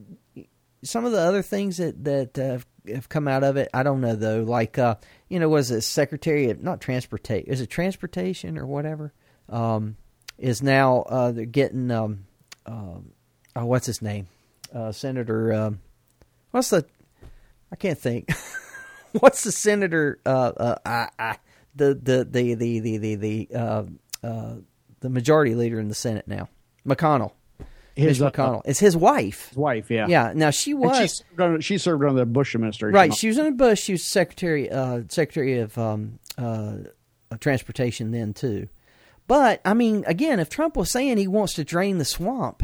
some 0.83 1.05
of 1.05 1.11
the 1.11 1.19
other 1.19 1.41
things 1.41 1.77
that 1.77 2.03
that 2.03 2.39
uh, 2.39 2.59
have- 2.91 3.09
come 3.09 3.27
out 3.27 3.43
of 3.43 3.57
it. 3.57 3.69
I 3.73 3.83
don't 3.83 4.01
know 4.01 4.15
though. 4.15 4.43
Like 4.43 4.77
uh, 4.77 4.95
you 5.29 5.39
know, 5.39 5.49
was 5.49 5.71
it 5.71 5.81
Secretary 5.81 6.49
of 6.49 6.61
not 6.61 6.81
transportation? 6.81 7.51
Is 7.51 7.61
it 7.61 7.69
transportation 7.69 8.57
or 8.57 8.65
whatever? 8.65 9.13
Um, 9.49 9.97
is 10.37 10.63
now 10.63 11.01
uh, 11.01 11.31
they're 11.31 11.45
getting 11.45 11.91
um, 11.91 12.25
um, 12.65 13.11
oh, 13.55 13.65
what's 13.65 13.85
his 13.85 14.01
name? 14.01 14.27
Uh, 14.73 14.91
Senator. 14.91 15.53
Um, 15.53 15.81
what's 16.51 16.69
the? 16.69 16.85
I 17.71 17.75
can't 17.75 17.97
think. 17.99 18.29
what's 19.19 19.43
the 19.43 19.51
senator? 19.51 20.19
Uh, 20.25 20.51
uh, 20.57 20.75
I, 20.85 21.09
I, 21.17 21.37
the 21.75 21.93
the 21.93 22.27
the 22.29 22.53
the 22.55 22.79
the 22.79 22.97
the 22.97 23.15
the 23.15 24.63
the 25.01 25.09
majority 25.09 25.55
leader 25.55 25.79
in 25.79 25.87
the 25.87 25.95
Senate 25.95 26.27
now, 26.27 26.47
McConnell. 26.87 27.31
His, 27.95 28.19
Mitch 28.19 28.27
uh, 28.27 28.31
McConnell. 28.31 28.61
It's 28.65 28.79
his 28.79 28.95
wife. 28.95 29.49
his 29.49 29.57
wife, 29.57 29.91
yeah, 29.91 30.07
Yeah. 30.07 30.33
Now 30.35 30.49
she 30.49 30.71
And 30.71 30.81
she 30.81 31.01
was 31.01 31.17
served, 31.17 31.41
under, 31.41 31.61
she 31.61 31.77
served 31.77 32.03
under 32.03 32.19
the 32.19 32.25
Bush 32.25 32.55
administration, 32.55 32.95
right. 32.95 33.13
She 33.13 33.27
was 33.27 33.37
under 33.37 33.51
Bush. 33.51 33.81
She 33.81 33.93
was 33.93 34.09
secretary 34.09 34.69
uh, 34.69 35.01
secretary 35.09 35.59
of 35.59 35.77
um, 35.77 36.19
uh, 36.37 36.75
of 37.29 37.39
transportation 37.39 38.11
then 38.11 38.33
too. 38.33 38.67
But 39.27 39.61
I 39.63 39.73
mean, 39.73 40.03
again, 40.07 40.39
if 40.39 40.49
Trump 40.49 40.75
was 40.75 40.91
saying 40.91 41.17
he 41.17 41.27
wants 41.27 41.53
to 41.53 41.63
drain 41.63 41.97
the 41.97 42.05
swamp, 42.05 42.63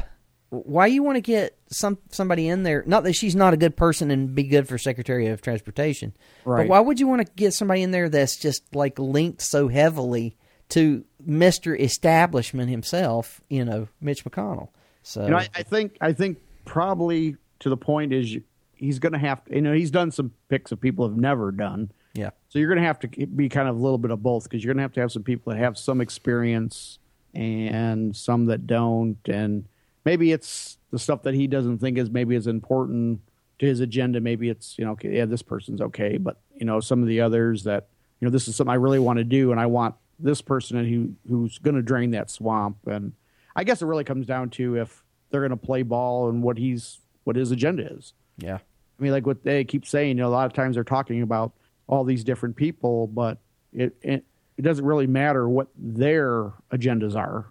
why 0.50 0.88
you 0.88 1.04
want 1.04 1.16
to 1.16 1.22
get 1.22 1.58
some 1.70 1.98
somebody 2.10 2.48
in 2.48 2.64
there? 2.64 2.84
Not 2.86 3.04
that 3.04 3.14
she's 3.14 3.36
not 3.36 3.54
a 3.54 3.58
good 3.58 3.76
person 3.76 4.12
and 4.12 4.34
be 4.34 4.44
good 4.44 4.68
for 4.68 4.78
secretary 4.78 5.28
of 5.28 5.42
transportation, 5.42 6.14
right. 6.46 6.64
but 6.64 6.70
why 6.70 6.80
would 6.80 7.00
you 7.00 7.08
want 7.08 7.26
to 7.26 7.34
get 7.36 7.54
somebody 7.54 7.84
in 7.84 7.92
there 7.92 8.10
that's 8.10 8.38
just 8.38 8.76
like 8.76 8.98
linked 9.00 9.42
so 9.42 9.68
heavily 9.68 10.38
to 10.70 11.06
Mister 11.26 11.76
Establishment 11.76 12.70
himself? 12.70 13.42
You 13.50 13.66
know, 13.66 13.88
Mitch 14.00 14.24
McConnell. 14.26 14.70
So 15.08 15.24
You 15.24 15.30
know, 15.32 15.38
I, 15.38 15.48
I 15.56 15.64
think 15.64 15.98
I 16.02 16.12
think 16.12 16.38
probably 16.66 17.38
to 17.60 17.70
the 17.70 17.78
point 17.78 18.12
is 18.14 18.34
you- 18.34 18.44
he's 18.76 19.00
going 19.00 19.14
to 19.14 19.20
have 19.20 19.44
to. 19.46 19.56
You 19.56 19.62
know, 19.62 19.74
he's 19.74 19.90
done 19.90 20.12
some 20.12 20.32
picks 20.50 20.70
that 20.72 20.78
people 20.82 21.08
have 21.08 21.18
never 21.18 21.52
done. 21.52 21.92
yeah, 22.14 22.32
So 22.50 22.60
you're 22.60 22.68
going 22.68 22.82
to 22.82 22.86
have 22.86 23.00
to 23.00 23.08
be 23.28 23.48
kind 23.50 23.68
of 23.70 23.76
a 23.78 23.80
little 23.80 23.98
bit 23.98 24.12
of 24.12 24.22
both 24.22 24.44
because 24.44 24.64
you're 24.64 24.74
going 24.74 24.80
to 24.80 24.84
have 24.84 24.94
to 24.94 25.00
have 25.02 25.12
some 25.12 25.24
people 25.24 25.54
that 25.54 25.60
have 25.60 25.78
some 25.78 26.02
experience 26.02 27.00
and 27.34 28.16
some 28.16 28.46
that 28.48 28.68
don't, 28.68 29.18
and 29.30 29.66
maybe 30.06 30.32
it's 30.32 30.78
the 30.92 31.00
stuff 31.00 31.22
that 31.24 31.34
he 31.36 31.48
doesn't 31.48 31.78
think 31.80 31.98
is 31.98 32.10
maybe 32.10 32.36
as 32.36 32.48
important 32.48 33.20
to 33.60 33.66
his 33.66 33.80
agenda. 33.80 34.20
Maybe 34.20 34.50
it's 34.50 34.78
you 34.78 34.86
know, 34.86 34.92
okay, 34.92 35.16
yeah, 35.18 35.26
this 35.26 35.42
person's 35.42 35.80
okay, 35.82 36.18
but 36.18 36.40
you 36.56 36.66
know, 36.66 36.80
some 36.80 37.02
of 37.02 37.08
the 37.08 37.22
others 37.22 37.64
that 37.64 37.88
you 38.20 38.26
know, 38.26 38.32
this 38.32 38.48
is 38.48 38.56
something 38.56 38.72
I 38.72 38.76
really 38.76 39.00
want 39.00 39.18
to 39.18 39.24
do, 39.24 39.52
and 39.52 39.60
I 39.60 39.68
want 39.68 39.96
this 40.20 40.42
person 40.42 40.84
who 40.86 41.14
who's 41.30 41.58
going 41.60 41.76
to 41.76 41.82
drain 41.84 42.12
that 42.12 42.30
swamp. 42.32 42.78
And 42.88 43.14
I 43.58 43.64
guess 43.64 43.82
it 43.82 43.86
really 43.88 44.04
comes 44.04 44.28
down 44.28 44.52
to 44.52 44.76
if 44.76 45.04
they're 45.30 45.42
going 45.42 45.50
to 45.50 45.58
play 45.58 45.82
ball 45.82 46.30
and 46.30 46.42
what 46.44 46.58
he's 46.58 47.00
what 47.24 47.36
his 47.36 47.52
agenda 47.52 47.92
is. 47.92 48.14
yeah, 48.38 48.56
I 48.56 49.04
mean, 49.04 49.12
like 49.12 49.26
what 49.26 49.44
they 49.44 49.66
keep 49.66 49.86
saying, 49.86 50.18
you 50.18 50.24
know, 50.24 50.30
a 50.30 50.30
lot 50.30 50.46
of 50.46 50.54
times 50.54 50.76
they're 50.76 50.84
talking 50.84 51.24
about 51.24 51.52
all 51.88 52.04
these 52.04 52.24
different 52.24 52.56
people, 52.56 53.08
but 53.08 53.40
it 53.74 53.96
it, 54.02 54.24
it 54.58 54.62
doesn't 54.62 54.86
really 54.86 55.08
matter 55.08 55.50
what 55.50 55.68
their 55.76 56.54
agendas 56.72 57.16
are. 57.16 57.48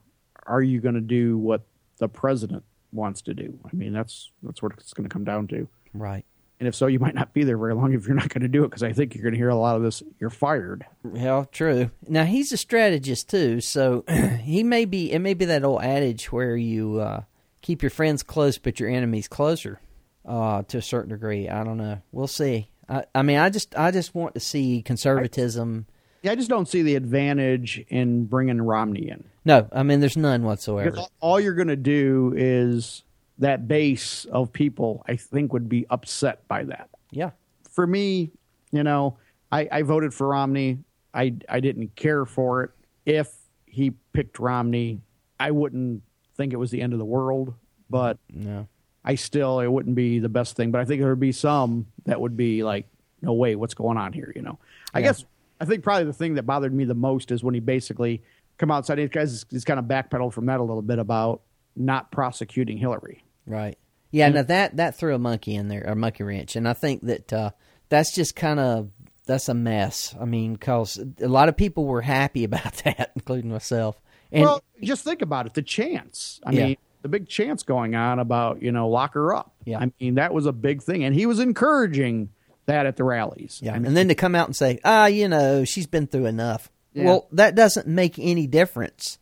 Are 0.47 0.63
you 0.63 0.81
going 0.81 0.95
to 0.95 1.01
do 1.01 1.37
what 1.37 1.67
the 1.99 2.09
president 2.09 2.63
wants 2.93 3.21
to 3.23 3.35
do? 3.35 3.59
I 3.65 3.75
mean, 3.75 3.93
that's 3.93 4.31
that's 4.45 4.63
what 4.63 4.73
it's 4.79 4.95
going 4.95 5.09
to 5.09 5.13
come 5.13 5.25
down 5.25 5.49
to. 5.49 5.69
right. 5.93 6.25
And 6.59 6.67
if 6.67 6.75
so, 6.75 6.87
you 6.87 6.99
might 6.99 7.15
not 7.15 7.35
be 7.35 7.45
there 7.45 7.59
very 7.59 7.75
long 7.75 7.93
if 7.93 8.07
you're 8.07 8.17
not 8.17 8.31
going 8.31 8.43
to 8.43 8.49
do 8.49 8.65
it 8.65 8.69
because 8.69 8.83
I 8.83 8.93
think 8.93 9.15
you're 9.15 9.23
going 9.23 9.35
to 9.35 9.39
hear 9.39 9.51
a 9.51 9.57
lot 9.57 9.77
of 9.77 9.83
this. 9.83 10.03
You're 10.19 10.31
fired. 10.31 10.87
Well, 11.03 11.45
true. 11.45 11.91
Now 12.09 12.25
he's 12.25 12.51
a 12.53 12.57
strategist 12.57 13.29
too, 13.29 13.61
so 13.61 14.05
he 14.43 14.63
may 14.63 14.87
be. 14.87 15.13
It 15.13 15.19
may 15.19 15.35
be 15.35 15.45
that 15.47 15.65
old 15.65 15.83
adage 15.83 16.33
where 16.33 16.57
you 16.57 16.99
uh, 17.01 17.23
keep 17.61 17.83
your 17.83 17.91
friends 17.91 18.23
close 18.23 18.57
but 18.57 18.81
your 18.81 18.89
enemies 18.89 19.29
closer, 19.29 19.81
uh, 20.25 20.63
to 20.63 20.79
a 20.79 20.83
certain 20.83 21.11
degree. 21.11 21.49
I 21.49 21.63
don't 21.63 21.77
know. 21.77 22.01
We'll 22.13 22.27
see. 22.27 22.71
I, 22.89 23.05
I 23.15 23.23
mean, 23.23 23.39
I 23.39 23.51
just, 23.51 23.77
I 23.77 23.91
just 23.91 24.15
want 24.15 24.35
to 24.35 24.41
see 24.41 24.83
conservatism. 24.83 25.87
Yeah, 26.23 26.33
I 26.33 26.37
just 26.37 26.49
don't 26.49 26.69
see 26.69 26.83
the 26.83 26.97
advantage 26.97 27.85
in 27.89 28.25
bringing 28.25 28.63
Romney 28.63 29.09
in. 29.11 29.25
No, 29.45 29.69
I 29.73 29.83
mean, 29.83 30.01
there's 30.01 30.17
none 30.17 30.43
whatsoever. 30.43 30.91
Because 30.91 31.09
all 31.21 31.39
you're 31.39 31.55
going 31.55 31.69
to 31.69 31.77
do 31.77 32.33
is 32.37 33.05
that 33.39 33.69
base 33.69 34.25
of 34.27 34.53
people, 34.53 35.05
I 35.09 35.17
think, 35.17 35.53
would 35.53 35.69
be 35.69 35.87
upset 35.91 36.47
by 36.49 36.65
that. 36.65 36.89
Yeah. 37.11 37.31
For 37.71 37.87
me, 37.87 38.31
you 38.73 38.83
know, 38.83 39.19
I, 39.53 39.69
I 39.71 39.83
voted 39.83 40.15
for 40.15 40.29
Romney. 40.29 40.79
I, 41.13 41.35
I 41.49 41.61
didn't 41.61 41.95
care 41.97 42.25
for 42.25 42.65
it. 42.65 42.71
If 43.05 43.33
he 43.67 43.93
picked 44.13 44.39
Romney, 44.39 45.01
I 45.39 45.51
wouldn't 45.51 46.03
think 46.37 46.53
it 46.53 46.57
was 46.57 46.71
the 46.71 46.81
end 46.81 46.93
of 46.93 46.99
the 46.99 47.05
world, 47.05 47.55
but 47.91 48.19
No. 48.33 48.67
I 49.05 49.15
still, 49.15 49.61
it 49.61 49.69
wouldn't 49.69 49.95
be 49.95 50.19
the 50.19 50.29
best 50.29 50.57
thing. 50.57 50.71
But 50.71 50.81
I 50.81 50.85
think 50.85 51.01
there 51.01 51.11
would 51.11 51.21
be 51.21 51.33
some 51.33 51.87
that 52.07 52.21
would 52.21 52.37
be 52.37 52.65
like, 52.65 52.87
no 53.23 53.33
way, 53.35 53.55
what's 53.55 53.75
going 53.75 53.97
on 53.99 54.13
here? 54.13 54.33
You 54.35 54.43
know, 54.43 54.59
I 54.95 54.99
Yeah. 55.01 55.07
guess, 55.07 55.25
I 55.61 55.65
think 55.65 55.83
probably 55.85 56.05
the 56.05 56.13
thing 56.13 56.35
that 56.35 56.43
bothered 56.45 56.75
me 56.75 56.85
the 56.85 56.95
most 56.95 57.31
is 57.31 57.45
when 57.45 57.55
he 57.55 57.61
basically 57.61 58.23
come 58.59 58.71
outside. 58.71 58.99
He 58.99 59.07
guys, 59.09 59.47
he's 59.51 59.65
kind 59.65 59.79
of 59.79 59.85
backpedaled 59.87 60.33
from 60.33 60.47
that 60.47 60.59
a 60.61 60.63
little 60.63 60.83
bit 60.83 60.99
about 60.99 61.43
not 61.77 62.11
prosecuting 62.11 62.77
Hillary. 62.79 63.23
Right. 63.47 63.79
Yeah. 64.11 64.29
Now 64.31 64.43
that 64.43 64.77
that 64.77 64.97
threw 64.97 65.15
a 65.15 65.19
monkey 65.19 65.55
in 65.55 65.69
there, 65.69 65.83
a 65.83 65.95
monkey 65.97 66.25
wrench, 66.25 66.57
and 66.57 66.69
I 66.69 66.73
think 66.73 67.03
that 67.03 67.33
uh, 67.33 67.51
that's 67.89 68.15
just 68.15 68.35
kind 68.37 68.59
of 68.61 68.91
that's 69.27 69.49
a 69.49 69.55
mess. 69.55 70.15
I 70.21 70.25
mean, 70.25 70.55
because 70.55 70.99
a 71.21 71.29
lot 71.29 71.49
of 71.49 71.57
people 71.57 71.85
were 71.87 72.03
happy 72.03 72.45
about 72.51 72.75
that, 72.85 73.13
including 73.15 73.51
myself. 73.51 74.01
And 74.33 74.43
well, 74.45 74.63
just 74.83 75.05
think 75.05 75.23
about 75.23 75.47
it. 75.47 75.55
The 75.55 75.63
chance. 75.63 76.41
I 76.45 76.53
Yeah. 76.53 76.67
mean, 76.67 76.77
the 77.03 77.09
big 77.09 77.29
chance 77.29 77.63
going 77.63 77.95
on 77.95 78.19
about, 78.19 78.63
you 78.63 78.73
know, 78.73 78.89
lock 78.89 79.15
her 79.15 79.33
up. 79.35 79.53
Yeah. 79.65 79.79
I 79.79 79.93
mean, 80.01 80.17
that 80.17 80.35
was 80.35 80.47
a 80.47 80.53
big 80.53 80.83
thing. 80.83 81.05
And 81.05 81.15
he 81.15 81.27
was 81.27 81.39
encouraging 81.39 82.31
that 82.67 82.87
at 82.87 82.97
the 82.97 83.05
rallies. 83.05 83.61
yeah, 83.63 83.73
I 83.75 83.79
mean, 83.79 83.87
and 83.87 83.97
then 83.97 84.09
to 84.09 84.17
come 84.17 84.35
out 84.35 84.49
and 84.49 84.57
say, 84.57 84.81
ah, 84.85 85.07
you 85.07 85.29
know, 85.29 85.65
she's 85.65 85.87
been 85.87 86.09
through 86.09 86.27
enough. 86.27 86.69
Yeah. 86.95 87.05
Well, 87.05 87.29
that 87.33 87.55
doesn't 87.55 87.87
make 87.87 88.19
any 88.19 88.49
difference. 88.49 89.19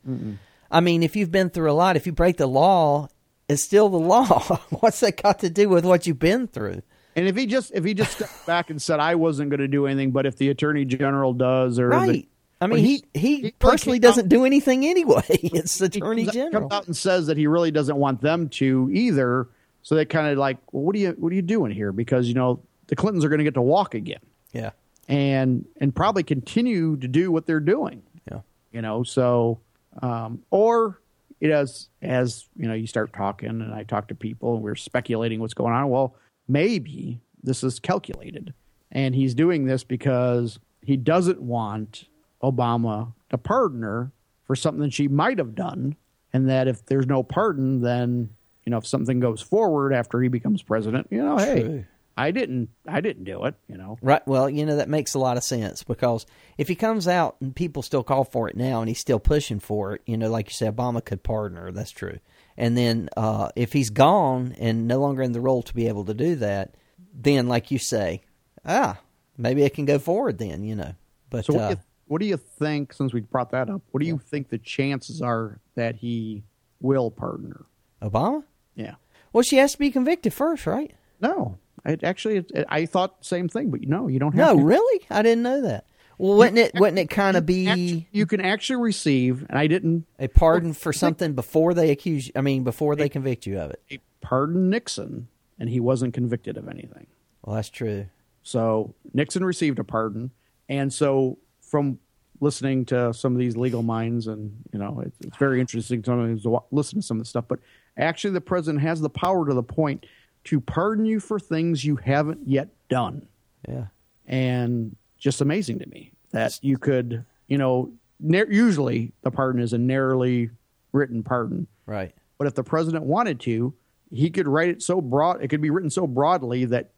I 0.71 0.81
mean, 0.81 1.03
if 1.03 1.15
you've 1.17 1.31
been 1.31 1.51
through 1.51 1.71
a 1.71 1.75
lot, 1.75 1.97
if 1.97 2.07
you 2.07 2.13
break 2.13 2.39
the 2.39 2.47
law, 2.47 3.09
it's 3.49 3.63
still 3.63 3.89
the 3.89 3.99
law. 3.99 4.41
What's 4.81 5.01
that 5.01 5.21
got 5.23 5.41
to 5.41 5.51
do 5.51 5.69
with 5.69 5.85
what 5.85 6.07
you've 6.07 6.19
been 6.19 6.47
through? 6.49 6.83
and 7.17 7.29
if 7.29 7.37
he 7.37 7.47
just 7.47 7.71
if 7.75 7.85
he 7.85 7.95
just 7.95 8.13
stepped 8.17 8.47
back 8.47 8.71
and 8.71 8.81
said 8.83 8.99
I 9.01 9.15
wasn't 9.15 9.51
going 9.51 9.61
to 9.61 9.69
do 9.69 9.87
anything, 9.87 10.11
but 10.11 10.27
if 10.27 10.37
the 10.37 10.49
attorney 10.51 10.85
general 10.85 11.33
does 11.33 11.79
or 11.79 11.91
the- 11.91 11.97
Right. 11.97 12.29
I 12.61 12.67
mean, 12.67 12.79
he, 12.85 13.05
he- 13.13 13.41
he, 13.43 13.51
personally 13.53 13.99
doesn't 13.99 14.29
do 14.29 14.45
anything 14.45 14.87
anyway. 14.87 15.23
It's 15.29 15.79
the 15.79 15.87
attorney 15.87 16.25
comes 16.25 16.35
general. 16.35 16.69
comes 16.69 16.73
out 16.73 16.87
and 16.87 16.97
says 16.97 17.27
that 17.27 17.37
he 17.37 17.47
really 17.47 17.71
doesn't 17.71 17.97
want 17.97 18.21
them 18.23 18.49
to 18.51 18.89
either. 18.93 19.49
So 19.83 19.95
they 19.97 20.07
kind 20.07 20.29
of 20.29 20.39
like, 20.39 20.57
well, 20.73 20.83
what 20.85 20.97
are 20.97 20.99
you 20.99 21.11
what 21.19 21.31
are 21.31 21.37
you 21.37 21.43
doing 21.43 21.71
here? 21.73 21.93
Because 21.93 22.27
you 22.27 22.35
know 22.35 22.61
the 22.87 22.97
Clintons 22.97 23.25
are 23.25 23.29
going 23.29 23.39
to 23.39 23.45
get 23.45 23.55
to 23.55 23.63
walk 23.63 23.95
again 23.95 24.21
Yeah. 24.53 24.71
and 25.09 25.67
and 25.81 25.95
probably 25.95 26.23
continue 26.23 26.97
to 26.97 27.07
do 27.09 27.31
what 27.31 27.45
they're 27.47 27.61
doing. 27.61 28.03
Yeah. 28.31 28.41
you 28.73 28.81
know 28.83 29.03
so 29.03 29.61
um, 30.01 30.43
or 30.51 31.01
it 31.45 31.51
as 31.51 31.89
as 32.03 32.49
you 32.57 32.67
know 32.67 32.75
you 32.75 32.87
start 32.87 33.13
talking 33.13 33.49
and 33.49 33.75
i 33.75 33.83
talk 33.83 34.09
to 34.09 34.15
people 34.15 34.55
and 34.55 34.63
we're 34.63 34.75
speculating 34.75 35.41
what's 35.41 35.55
going 35.55 35.73
on 35.73 35.89
well 35.89 36.17
maybe 36.49 37.21
this 37.43 37.63
is 37.63 37.79
calculated 37.79 38.55
and 38.91 39.15
he's 39.15 39.35
doing 39.35 39.67
this 39.67 39.85
because 39.85 40.59
he 40.83 40.97
doesn't 40.97 41.41
want 41.41 42.05
obama 42.43 43.13
to 43.31 43.39
pardon 43.39 43.83
her 43.83 44.11
for 44.45 44.57
something 44.57 44.83
that 44.83 44.93
she 44.93 45.09
might 45.09 45.39
have 45.39 45.55
done 45.55 45.97
and 46.33 46.49
that 46.49 46.67
if 46.67 46.85
there's 46.87 47.07
no 47.07 47.23
pardon 47.23 47.81
then 47.81 48.31
you 48.65 48.71
know 48.71 48.79
if 48.79 48.87
something 48.87 49.21
goes 49.21 49.41
forward 49.41 49.93
after 49.93 50.21
he 50.23 50.29
becomes 50.29 50.63
president 50.63 51.07
you 51.11 51.23
know 51.23 51.37
hey. 51.37 51.87
I 52.17 52.31
didn't 52.31 52.69
i 52.87 53.01
didn't 53.01 53.25
do 53.25 53.45
it 53.45 53.55
you 53.69 53.77
know 53.77 53.99
Right. 54.03 54.27
Well, 54.27 54.49
you 54.51 54.65
know 54.67 54.77
that 54.77 54.89
makes 54.89 55.15
a 55.15 55.19
lot 55.19 55.37
of 55.37 55.45
sense 55.45 55.83
because 55.83 56.27
if 56.59 56.69
he 56.69 56.75
comes 56.75 57.09
out 57.09 57.37
and 57.41 57.55
people 57.55 57.83
still 57.83 58.03
call 58.03 58.25
for 58.25 58.49
it 58.49 58.57
now, 58.57 58.81
and 58.81 58.89
he's 58.89 59.01
still 59.01 59.19
pushing 59.19 59.61
for 59.61 59.95
it, 59.95 60.03
you 60.07 60.17
know, 60.17 60.31
like 60.31 60.47
you 60.49 60.53
said, 60.53 60.77
Obama 60.77 61.05
could 61.05 61.23
pardon 61.23 61.57
her. 61.59 61.73
That's 61.73 61.91
true. 61.91 62.19
And 62.57 62.77
then 62.77 63.09
uh, 63.17 63.49
if 63.57 63.73
he's 63.73 63.91
gone 63.91 64.55
and 64.59 64.87
no 64.87 65.01
longer 65.01 65.23
in 65.23 65.33
the 65.33 65.41
role 65.41 65.63
to 65.63 65.75
be 65.75 65.89
able 65.89 66.05
to 66.05 66.15
do 66.15 66.37
that, 66.37 66.75
then 67.13 67.49
like 67.49 67.71
you 67.71 67.79
say, 67.79 68.23
ah, 68.65 68.99
maybe 69.37 69.63
it 69.63 69.75
can 69.75 69.85
go 69.85 69.99
forward. 69.99 70.39
Then 70.39 70.63
you 70.65 70.75
know. 70.77 70.95
But 71.31 71.47
So 71.47 71.55
what, 71.55 71.63
uh, 71.63 71.69
do 71.69 71.75
you, 71.75 71.81
what 72.07 72.21
do 72.21 72.27
you 72.27 72.37
think? 72.37 72.93
Since 72.93 73.13
we 73.13 73.21
brought 73.21 73.51
that 73.51 73.69
up, 73.71 73.83
what 73.91 74.01
do 74.01 74.07
you 74.07 74.19
think 74.19 74.49
the 74.51 74.59
chances 74.59 75.21
are 75.23 75.61
that 75.75 75.97
he 75.97 76.45
will 76.81 77.11
pardon 77.11 77.51
her? 77.53 77.67
Obama, 78.03 78.45
Yeah. 78.75 78.95
well, 79.33 79.43
she 79.43 79.57
has 79.57 79.73
to 79.73 79.79
be 79.79 79.91
convicted 79.91 80.33
first, 80.35 80.67
right? 80.67 80.93
No, 81.21 81.59
I 81.85 81.97
actually 82.03 82.39
it, 82.39 82.65
I 82.69 82.87
thought 82.87 83.19
the 83.21 83.25
same 83.25 83.49
thing, 83.49 83.71
but 83.71 83.83
no, 83.83 84.09
you 84.09 84.19
don't 84.19 84.35
have 84.35 84.47
No, 84.49 84.57
to. 84.59 84.65
really, 84.65 85.05
I 85.11 85.23
didn't 85.23 85.43
know 85.43 85.63
that. 85.63 85.87
Well, 86.17 86.37
wouldn't 86.39 86.59
it 86.59 86.75
wouldn't 86.75 86.99
it 86.99 87.11
kind 87.11 87.37
of 87.37 87.45
be 87.45 88.07
you 88.13 88.27
can 88.27 88.41
actually 88.41 88.83
receive, 88.83 89.45
and 89.49 89.59
I 89.59 89.67
didn't 89.67 90.07
a 90.19 90.29
pardon 90.29 90.73
for 90.73 90.93
something 90.93 91.35
before 91.35 91.75
they 91.75 91.91
accuse? 91.91 92.27
you 92.29 92.33
I 92.37 92.41
mean, 92.41 92.63
before 92.65 92.95
they 92.97 93.09
convict 93.09 93.47
you 93.47 93.59
of 93.59 93.71
it. 93.73 93.83
a 93.91 93.99
pardon 94.21 94.71
Nixon, 94.71 95.29
and 95.59 95.69
he 95.69 95.81
wasn't 95.81 96.15
convicted 96.15 96.57
of 96.57 96.69
anything. 96.69 97.09
Well, 97.43 97.57
that's 97.57 97.69
true. 97.69 98.07
So 98.43 98.95
Nixon 99.13 99.45
received 99.45 99.79
a 99.81 99.85
pardon, 99.85 100.31
and 100.69 100.93
so 100.93 101.39
from 101.63 101.99
listening 102.41 102.85
to 102.85 103.13
some 103.13 103.33
of 103.33 103.39
these 103.39 103.57
legal 103.57 103.83
minds, 103.83 104.27
and 104.29 104.55
you 104.73 104.79
know, 104.79 105.03
it's, 105.05 105.17
it's 105.21 105.37
very 105.37 105.61
interesting 105.61 106.05
sometimes 106.05 106.43
to 106.45 106.61
listen 106.71 107.01
to 107.01 107.03
some 107.07 107.17
of 107.19 107.25
the 107.25 107.29
stuff. 107.29 107.47
But 107.49 107.59
actually, 107.97 108.35
the 108.35 108.41
president 108.41 108.83
has 108.83 109.01
the 109.01 109.11
power 109.11 109.49
to 109.49 109.55
the 109.55 109.63
point 109.65 110.07
to 110.45 110.61
pardon 110.61 111.05
you 111.07 111.21
for 111.21 111.39
things 111.39 111.85
you 111.85 111.97
haven't 111.97 112.47
yet 112.47 112.69
done, 112.89 113.27
Yeah. 113.69 113.87
and 114.27 114.97
just 115.19 115.41
amazing 115.41 115.79
to 115.81 115.89
me 115.89 116.13
that 116.33 116.59
you 116.63 116.77
could, 116.77 117.25
you 117.49 117.57
know, 117.59 117.93
nar- 118.21 118.51
usually 118.51 119.13
the 119.23 119.31
pardon 119.31 119.61
is 119.63 119.73
a 119.73 119.79
narrowly 119.79 120.51
written 120.93 121.23
pardon, 121.23 121.67
Right. 121.87 122.15
but 122.39 122.47
if 122.47 122.55
the 122.55 122.65
president 122.65 123.05
wanted 123.05 123.41
to, 123.41 123.75
he 124.11 124.31
could 124.31 124.47
write 124.47 124.69
it 124.69 124.83
so 124.83 125.01
broad, 125.01 125.43
it 125.43 125.49
could 125.49 125.61
be 125.63 125.71
written 125.71 125.91
so 125.91 126.07
broadly 126.07 126.65
that 126.67 126.91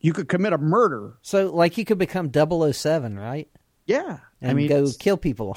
you 0.00 0.12
could 0.12 0.28
commit 0.28 0.52
a 0.52 0.58
murder 0.58 1.14
So, 1.22 1.52
like, 1.52 1.72
he 1.72 1.84
could 1.84 1.98
become 1.98 2.30
007, 2.30 3.18
right? 3.18 3.48
Yeah, 3.86 4.18
And 4.40 4.50
I 4.50 4.54
mean, 4.54 4.68
go 4.68 4.88
kill 4.98 5.16
people. 5.16 5.56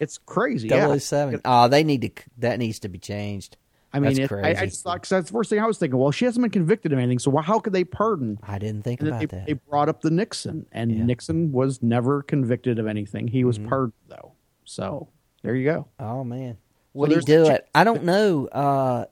it's 0.00 0.18
crazy. 0.18 0.68
Yeah. 0.68 0.96
007. 0.98 1.40
Oh, 1.44 1.68
they 1.68 1.82
need 1.84 2.02
to. 2.02 2.10
That 2.38 2.58
needs 2.58 2.78
to 2.80 2.88
be 2.88 2.98
changed. 2.98 3.56
I 3.92 3.98
mean, 3.98 4.14
That's 4.14 4.30
it, 4.32 4.36
I, 4.44 4.50
I 4.50 4.66
just 4.66 4.84
thought 4.84 5.02
'cause 5.02 5.08
that's 5.08 5.26
the 5.26 5.32
first 5.32 5.50
thing 5.50 5.58
I 5.58 5.66
was 5.66 5.78
thinking. 5.78 5.98
Well, 5.98 6.12
she 6.12 6.24
hasn't 6.24 6.42
been 6.42 6.50
convicted 6.52 6.92
of 6.92 6.98
anything, 7.00 7.18
so 7.18 7.36
how 7.38 7.58
could 7.58 7.72
they 7.72 7.82
pardon? 7.82 8.38
I 8.42 8.58
didn't 8.58 8.82
think 8.82 9.00
And 9.00 9.08
about 9.08 9.20
they, 9.20 9.26
that. 9.26 9.46
they 9.46 9.52
brought 9.54 9.88
up 9.88 10.00
the 10.02 10.10
Nixon, 10.10 10.66
and 10.70 10.90
Yeah. 10.92 10.98
Mm-hmm. 10.98 11.06
Nixon 11.06 11.52
was 11.52 11.82
never 11.82 12.22
convicted 12.22 12.78
of 12.78 12.86
anything. 12.86 13.26
He 13.28 13.42
was 13.44 13.58
pardoned 13.58 13.92
though. 14.08 14.32
So 14.64 15.08
there 15.42 15.56
you 15.56 15.64
go. 15.64 15.88
oh 15.98 16.22
man, 16.22 16.56
would 16.94 17.08
he 17.08 17.14
there's 17.16 17.24
do 17.24 17.46
it? 17.46 17.68
I 17.74 17.82
don't 17.82 18.04
know. 18.04 18.46
Uh, 18.46 19.06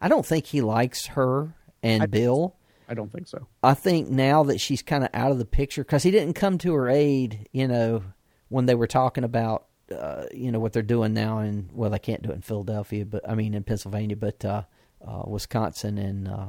I 0.00 0.08
don't 0.08 0.26
think 0.26 0.46
he 0.46 0.62
likes 0.62 1.06
her 1.06 1.54
and 1.84 2.10
Bill. 2.10 2.56
I 2.88 2.94
don't 2.94 3.12
think 3.12 3.28
so. 3.28 3.46
I 3.62 3.74
think 3.74 4.08
now 4.08 4.42
that 4.44 4.60
she's 4.60 4.82
kind 4.82 5.04
of 5.04 5.10
out 5.14 5.30
of 5.30 5.38
the 5.38 5.44
picture 5.44 5.84
because 5.84 6.02
he 6.02 6.10
didn't 6.10 6.34
come 6.34 6.58
to 6.58 6.72
her 6.74 6.88
aid. 6.88 7.46
You 7.52 7.68
know, 7.68 8.02
when 8.48 8.66
they 8.66 8.74
were 8.74 8.86
talking 8.88 9.22
about 9.22 9.66
uh, 9.92 10.24
you 10.34 10.50
know 10.52 10.58
what 10.60 10.72
they're 10.72 10.82
doing 10.82 11.14
now 11.14 11.38
in 11.40 11.70
well, 11.72 11.90
they 11.90 11.98
can't 11.98 12.22
do 12.22 12.30
it 12.30 12.34
in 12.34 12.42
Philadelphia, 12.42 13.04
but 13.04 13.28
I 13.28 13.34
mean 13.34 13.54
in 13.54 13.64
Pennsylvania, 13.64 14.16
but 14.16 14.44
uh, 14.44 14.62
uh, 15.06 15.22
Wisconsin 15.26 15.98
and 15.98 16.28
uh, 16.28 16.46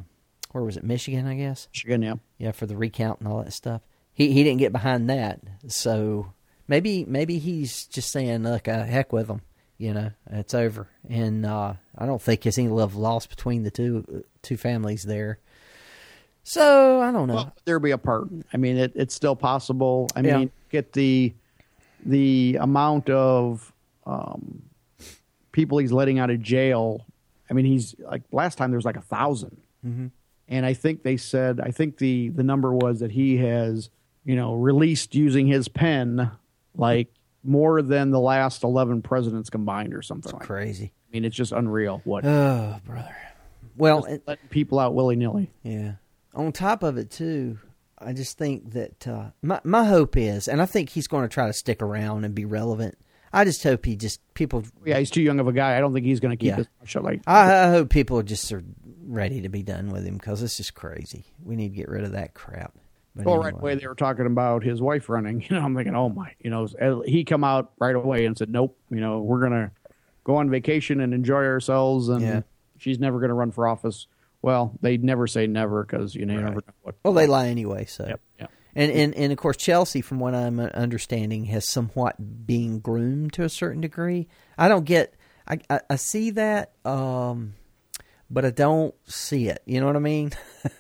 where 0.52 0.64
was 0.64 0.78
it, 0.78 0.84
Michigan? 0.84 1.28
I 1.28 1.36
guess. 1.36 1.68
Michigan, 1.74 2.02
yeah. 2.02 2.16
yeah, 2.38 2.52
for 2.52 2.66
the 2.66 2.76
recount 2.76 3.20
and 3.20 3.28
all 3.28 3.44
that 3.44 3.52
stuff. 3.54 3.82
He 4.14 4.32
he 4.34 4.44
didn't 4.44 4.60
get 4.60 4.72
behind 4.74 5.10
that, 5.10 5.40
so 5.68 6.34
maybe 6.68 7.06
maybe 7.06 7.40
he's 7.40 7.86
just 7.86 8.12
saying, 8.12 8.44
"Look, 8.44 8.68
uh, 8.68 8.84
heck 8.84 9.14
with 9.14 9.28
them," 9.28 9.42
you 9.78 9.94
know, 9.94 10.12
it's 10.32 10.54
over. 10.54 10.88
And 11.08 11.46
uh, 11.46 11.76
I 11.98 12.06
don't 12.06 12.22
think 12.22 12.42
there's 12.42 12.58
any 12.58 12.68
love 12.68 12.96
lost 12.96 13.30
between 13.30 13.64
the 13.64 13.72
two 13.72 14.26
two 14.42 14.58
families 14.58 15.04
there. 15.04 15.40
So 16.44 17.00
I 17.02 17.12
don't 17.12 17.28
know. 17.28 17.36
Well, 17.36 17.56
there'll 17.66 17.82
be 17.82 17.92
a 17.92 17.98
pardon. 17.98 18.44
I 18.54 18.58
mean, 18.58 18.78
it, 18.78 18.94
it's 18.96 19.14
still 19.14 19.36
possible. 19.36 20.08
I 20.16 20.22
Yeah. 20.22 20.38
mean, 20.40 20.52
get 20.70 20.94
the 20.94 21.34
the 22.06 22.58
amount 22.62 23.10
of 23.10 23.72
um, 24.06 24.64
people 25.52 25.78
he's 25.78 25.92
letting 25.92 26.20
out 26.20 26.30
of 26.30 26.42
jail. 26.42 27.06
I 27.50 27.54
mean, 27.54 27.66
he's 27.66 27.96
like 28.00 28.24
last 28.32 28.58
time 28.58 28.72
there 28.72 28.78
was 28.78 28.86
like 28.86 28.98
a 28.98 29.06
1000 29.08 29.58
Mm-hmm. 29.86 30.08
and 30.50 30.66
I 30.66 30.74
think 30.74 31.04
they 31.04 31.16
said 31.16 31.62
I 31.62 31.72
think 31.72 32.00
the 32.00 32.28
the 32.30 32.44
number 32.44 32.74
was 32.74 33.00
that 33.00 33.12
he 33.12 33.38
has 33.38 33.90
you 34.26 34.36
know 34.36 34.56
released 34.56 35.16
using 35.16 35.48
his 35.48 35.70
pen 35.70 36.32
like 36.76 37.08
more 37.46 37.82
than 37.82 38.12
the 38.12 38.20
last 38.20 38.66
eleven 38.66 39.02
presidents 39.02 39.50
combined 39.50 39.94
or 39.94 40.02
something. 40.02 40.34
Like 40.34 40.42
that. 40.42 40.48
Crazy. 40.48 40.92
I 41.08 41.08
mean, 41.14 41.24
it's 41.24 41.36
just 41.36 41.54
unreal 41.54 42.02
what 42.04 42.26
Oh, 42.26 42.76
brother. 42.86 43.16
Well, 43.78 44.04
it- 44.04 44.24
letting 44.28 44.50
people 44.50 44.80
out 44.80 44.94
willy 44.94 45.16
nilly. 45.16 45.50
yeah. 45.64 45.94
on 46.36 46.52
top 46.52 46.84
of 46.84 46.98
it 46.98 47.10
too, 47.10 47.58
I 48.02 48.14
just 48.14 48.38
think 48.38 48.72
that 48.74 49.08
uh, 49.08 49.32
my 49.42 49.60
my 49.64 49.86
hope 49.86 50.16
is, 50.18 50.48
and 50.48 50.62
I 50.62 50.66
think 50.66 50.90
he's 50.90 51.08
going 51.08 51.24
to 51.24 51.34
try 51.34 51.48
to 51.48 51.54
stick 51.54 51.82
around 51.82 52.26
and 52.26 52.34
be 52.34 52.46
relevant. 52.46 52.98
I 53.32 53.44
just 53.46 53.62
hope 53.64 53.86
he 53.86 53.96
just 53.96 54.22
people. 54.34 54.64
Yeah, 54.86 54.98
he's 55.00 55.12
too 55.12 55.22
young 55.22 55.40
of 55.40 55.48
a 55.48 55.54
guy. 55.54 55.78
I 55.78 55.80
don't 55.80 55.94
think 55.94 56.06
he's 56.06 56.20
going 56.20 56.32
to 56.32 56.38
keep 56.38 56.50
Yeah. 56.50 56.56
his 56.58 56.68
shut. 56.86 57.04
Like 57.04 57.22
I, 57.28 57.66
I 57.66 57.70
hope 57.70 57.90
people 57.90 58.18
are 58.20 58.24
just 58.24 58.52
are 58.52 58.64
ready 59.06 59.42
to 59.42 59.50
be 59.50 59.64
done 59.64 59.90
with 59.90 60.06
him 60.06 60.16
because 60.18 60.42
it's 60.44 60.58
just 60.58 60.74
crazy. 60.76 61.26
We 61.44 61.56
need 61.56 61.70
to 61.70 61.76
get 61.76 61.90
rid 61.90 62.04
of 62.04 62.14
that 62.14 62.34
crap. 62.34 62.74
But 63.16 63.26
well, 63.26 63.40
right 63.40 63.54
away 63.54 63.76
they 63.76 63.88
were 63.88 63.96
talking 63.96 64.26
about 64.28 64.64
his 64.64 64.82
wife 64.82 65.10
running. 65.10 65.42
You 65.50 65.56
know, 65.58 65.64
I'm 65.64 65.76
thinking, 65.76 65.96
oh 65.96 66.10
my, 66.10 66.32
you 66.40 66.50
know, 66.50 66.68
he 67.06 67.24
come 67.24 67.44
out 67.44 67.72
right 67.80 67.96
away 67.96 68.26
and 68.26 68.38
said, 68.38 68.50
nope, 68.50 68.78
you 68.90 69.00
know, 69.02 69.20
we're 69.22 69.42
gonna 69.42 69.72
go 70.24 70.38
on 70.38 70.50
vacation 70.50 71.02
and 71.02 71.14
enjoy 71.14 71.44
ourselves, 71.46 72.08
and 72.10 72.22
Yeah. 72.22 72.42
she's 72.78 73.00
never 73.00 73.20
gonna 73.20 73.34
run 73.34 73.52
for 73.52 73.68
office. 73.68 74.08
Well, 74.42 74.74
they 74.82 74.98
never 74.98 75.28
say 75.28 75.48
never 75.48 75.84
because 75.84 76.16
you 76.16 76.26
know 76.26 76.36
Right. 76.36 76.44
never 76.46 76.56
know 76.56 76.74
what. 76.82 76.96
Well, 77.04 77.14
they 77.14 77.28
lie 77.28 77.48
anyway. 77.48 77.86
So, 77.86 78.06
Yep, 78.08 78.22
yep. 78.40 78.52
and 78.76 78.92
and 78.92 79.16
and 79.16 79.32
of 79.32 79.38
course 79.38 79.58
Chelsea, 79.58 80.02
from 80.02 80.20
what 80.20 80.34
I'm 80.34 80.60
understanding, 80.60 81.46
has 81.46 81.68
somewhat 81.68 82.46
being 82.48 82.80
groomed 82.80 83.34
to 83.34 83.44
a 83.44 83.50
certain 83.50 83.82
degree. 83.82 84.28
I 84.58 84.68
don't 84.68 84.86
get. 84.86 85.16
I 85.48 85.60
I, 85.70 85.82
I 85.90 85.96
see 85.98 86.30
that, 86.32 86.72
um, 86.86 87.56
but 88.30 88.46
I 88.46 88.52
don't 88.52 88.96
see 89.08 89.50
it. 89.50 89.62
You 89.66 89.80
know 89.82 89.88
what 89.88 89.96
I 89.96 90.00
mean? 90.00 90.32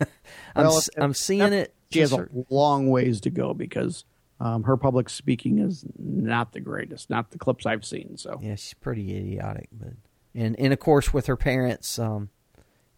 I'm 0.56 0.66
Well, 0.68 0.82
I'm 0.98 1.14
seeing 1.14 1.54
it. 1.54 1.74
She 1.92 2.00
has 2.00 2.14
a 2.14 2.28
long 2.50 2.90
ways 2.90 3.20
to 3.22 3.30
go 3.32 3.54
because 3.56 4.06
um, 4.40 4.64
her 4.64 4.78
public 4.78 5.10
speaking 5.10 5.58
is 5.60 5.84
not 5.98 6.54
the 6.54 6.60
greatest. 6.60 7.10
Not 7.10 7.32
the 7.32 7.38
clips 7.40 7.66
I've 7.66 7.84
seen. 7.84 8.16
So 8.16 8.40
Yeah, 8.42 8.56
she's 8.56 8.76
pretty 8.76 9.18
idiotic, 9.18 9.70
but 9.74 9.94
and 10.36 10.58
and 10.60 10.72
of 10.72 10.80
course 10.80 11.12
with 11.14 11.26
her 11.26 11.36
parents, 11.36 11.98
um, 12.00 12.30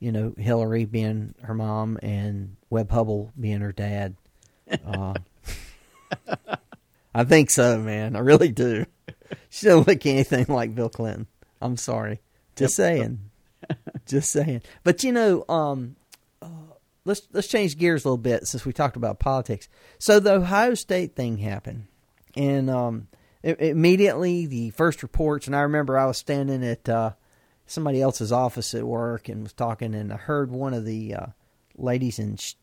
you 0.01 0.11
know, 0.11 0.33
Hillary 0.37 0.83
being 0.83 1.33
her 1.43 1.53
mom 1.53 1.97
and 2.03 2.57
Webb 2.69 2.89
Hubbell 2.89 3.31
being 3.39 3.61
her 3.61 3.71
dad. 3.71 4.15
Uh, 4.85 5.13
I 7.13 7.23
think 7.23 7.49
so, 7.49 7.77
man. 7.79 8.15
I 8.15 8.19
really 8.19 8.49
do. 8.51 8.85
She 9.49 9.67
doesn't 9.67 9.87
look 9.87 10.05
anything 10.05 10.45
like 10.49 10.75
Bill 10.75 10.89
Clinton. 10.89 11.27
I'm 11.61 11.77
sorry. 11.77 12.19
Just 12.55 12.75
saying. 12.75 13.19
Just 14.05 14.31
saying. 14.31 14.61
But 14.83 15.03
you 15.03 15.11
know, 15.11 15.45
um, 15.47 15.95
uh, 16.41 16.47
let's 17.05 17.21
let's 17.31 17.47
change 17.47 17.77
gears 17.77 18.03
a 18.03 18.07
little 18.07 18.17
bit 18.17 18.47
since 18.47 18.65
we 18.65 18.73
talked 18.73 18.95
about 18.97 19.19
politics. 19.19 19.67
So 19.99 20.19
the 20.19 20.33
Ohio 20.33 20.73
State 20.73 21.15
thing 21.15 21.37
happened, 21.37 21.85
and 22.35 22.69
um, 22.69 23.07
i- 23.43 23.55
immediately 23.59 24.45
the 24.47 24.71
first 24.71 25.03
reports. 25.03 25.47
And 25.47 25.55
I 25.55 25.61
remember 25.61 25.97
I 25.97 26.05
was 26.05 26.17
standing 26.17 26.63
at 26.63 26.89
uh, 26.89 27.11
somebody 27.71 28.01
else's 28.01 28.31
office 28.31 28.73
at 28.73 28.83
work 28.83 29.29
and 29.29 29.43
was 29.43 29.53
talking, 29.53 29.95
and 29.95 30.11
I 30.11 30.17
heard 30.17 30.51
one 30.51 30.73
of 30.73 30.85
the 30.85 31.15
uh, 31.15 31.25
ladies 31.75 32.19
in 32.19 32.37
sh- 32.37 32.55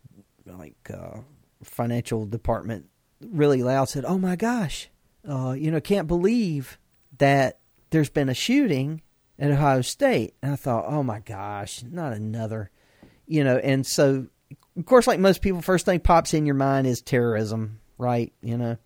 like 0.47 0.77
uh, 0.93 1.21
financial 1.63 2.27
department 2.27 2.87
really 3.21 3.63
loud 3.63 3.89
said, 3.89 4.05
"Oh 4.05 4.19
my 4.19 4.37
gosh, 4.37 4.89
uh, 5.29 5.53
you 5.53 5.71
know, 5.71 5.81
can't 5.81 6.09
believe 6.09 6.79
that 7.19 7.59
there's 7.91 8.11
been 8.11 8.29
a 8.29 8.35
shooting 8.35 9.03
at 9.39 9.51
Ohio 9.51 9.81
State." 9.81 10.35
And 10.43 10.53
I 10.53 10.57
thought, 10.57 10.85
"Oh 10.87 11.03
my 11.03 11.21
gosh, 11.21 11.83
not 11.83 12.13
another." 12.13 12.71
You 13.27 13.45
know, 13.45 13.59
and 13.59 13.87
so 13.87 14.27
of 14.77 14.87
course, 14.87 15.07
like 15.07 15.19
most 15.19 15.43
people, 15.43 15.61
first 15.61 15.85
thing 15.85 16.01
pops 16.01 16.35
in 16.35 16.47
your 16.47 16.55
mind 16.55 16.87
is 16.87 17.03
terrorism, 17.03 17.81
right? 17.99 18.33
You 18.41 18.57
know, 18.57 18.77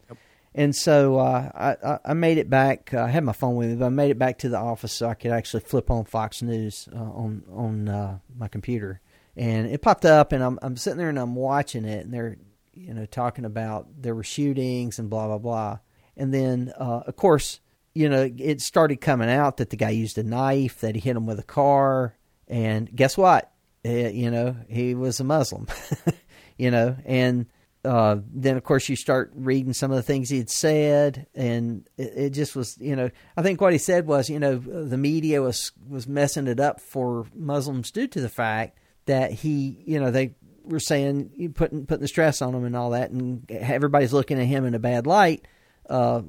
and 0.55 0.77
so 0.77 1.19
uh, 1.19 1.77
I, 2.05 2.11
I 2.11 2.15
made 2.15 2.39
it 2.39 2.51
back. 2.51 2.93
Uh, 2.93 3.05
I 3.05 3.09
had 3.09 3.25
my 3.25 3.33
phone 3.33 3.57
with 3.57 3.71
me, 3.71 3.77
but 3.77 3.87
I 3.87 3.91
made 3.91 4.11
it 4.11 4.19
back 4.19 4.39
to 4.41 4.49
the 4.49 4.59
office 4.59 4.93
so 4.93 5.09
I 5.09 5.15
could 5.15 5.31
actually 5.31 5.61
flip 5.61 5.91
on 5.91 6.05
Fox 6.05 6.43
News 6.43 6.89
uh, 6.95 6.99
on 6.99 7.43
on 7.51 7.89
uh, 7.89 8.19
my 8.37 8.49
computer, 8.49 9.01
and 9.37 9.67
it 9.67 9.81
popped 9.81 10.05
up, 10.05 10.33
and 10.33 10.43
I'm 10.43 10.59
I'm 10.61 10.77
sitting 10.77 10.99
there 10.99 11.09
and 11.09 11.19
I'm 11.19 11.35
watching 11.35 11.85
it, 11.85 12.05
and 12.05 12.13
they're 12.13 12.37
you 12.75 12.93
know 12.93 13.07
talking 13.07 13.47
about 13.47 14.03
there 14.03 14.15
were 14.15 14.25
shootings 14.25 14.99
and 14.99 15.09
blah 15.09 15.27
blah 15.27 15.39
blah, 15.39 15.79
and 16.17 16.35
then 16.35 16.73
uh, 16.79 17.03
of 17.07 17.17
course 17.17 17.61
you 17.95 18.11
know 18.11 18.31
it 18.37 18.61
started 18.61 19.01
coming 19.01 19.31
out 19.31 19.57
that 19.57 19.71
the 19.71 19.77
guy 19.77 19.91
used 19.91 20.19
a 20.19 20.23
knife, 20.23 20.81
that 20.81 20.95
he 20.95 21.01
hit 21.01 21.17
him 21.17 21.25
with 21.25 21.39
a 21.39 21.45
car, 21.45 22.15
and 22.47 22.95
guess 22.95 23.17
what? 23.17 23.51
Eh, 23.87 24.11
you 24.11 24.31
know 24.31 24.55
he 24.69 24.95
was 24.95 25.19
a 25.19 25.25
Muslim, 25.25 25.67
you 26.59 26.71
know, 26.71 26.95
and 27.07 27.47
uh, 27.85 28.17
then 28.33 28.57
of 28.57 28.63
course 28.63 28.89
you 28.89 28.97
start 28.97 29.33
reading 29.35 29.73
some 29.73 29.91
of 29.91 29.97
the 29.97 30.03
things 30.03 30.29
he 30.29 30.39
had 30.39 30.51
said, 30.51 31.27
and 31.35 31.89
it, 31.97 32.13
it 32.17 32.31
just 32.31 32.55
was, 32.55 32.79
you 32.79 32.95
know, 32.95 33.11
I 33.37 33.43
think 33.43 33.61
what 33.61 33.73
he 33.73 33.79
said 33.79 34.07
was, 34.07 34.31
you 34.31 34.39
know, 34.39 34.57
the 34.57 34.97
media 34.97 35.43
was 35.43 35.73
was 35.89 36.07
messing 36.07 36.47
it 36.47 36.61
up 36.61 36.81
for 36.81 37.27
Muslims 37.35 37.91
due 37.91 38.07
to 38.09 38.21
the 38.21 38.29
fact 38.29 38.79
that 39.07 39.33
he, 39.33 39.83
you 39.85 39.99
know, 39.99 40.11
they 40.11 40.35
were 40.65 40.79
saying 40.81 41.53
putting 41.55 41.87
putting 41.87 42.03
the 42.03 42.09
stress 42.09 42.41
on 42.41 42.55
him 42.55 42.65
and 42.65 42.77
all 42.77 42.91
that, 42.91 43.11
and 43.11 43.51
everybody's 43.51 44.13
looking 44.13 44.39
at 44.39 44.47
him 44.47 44.65
in 44.65 44.75
a 44.75 44.79
bad 44.79 45.07
light, 45.07 45.47
uh, 45.91 46.23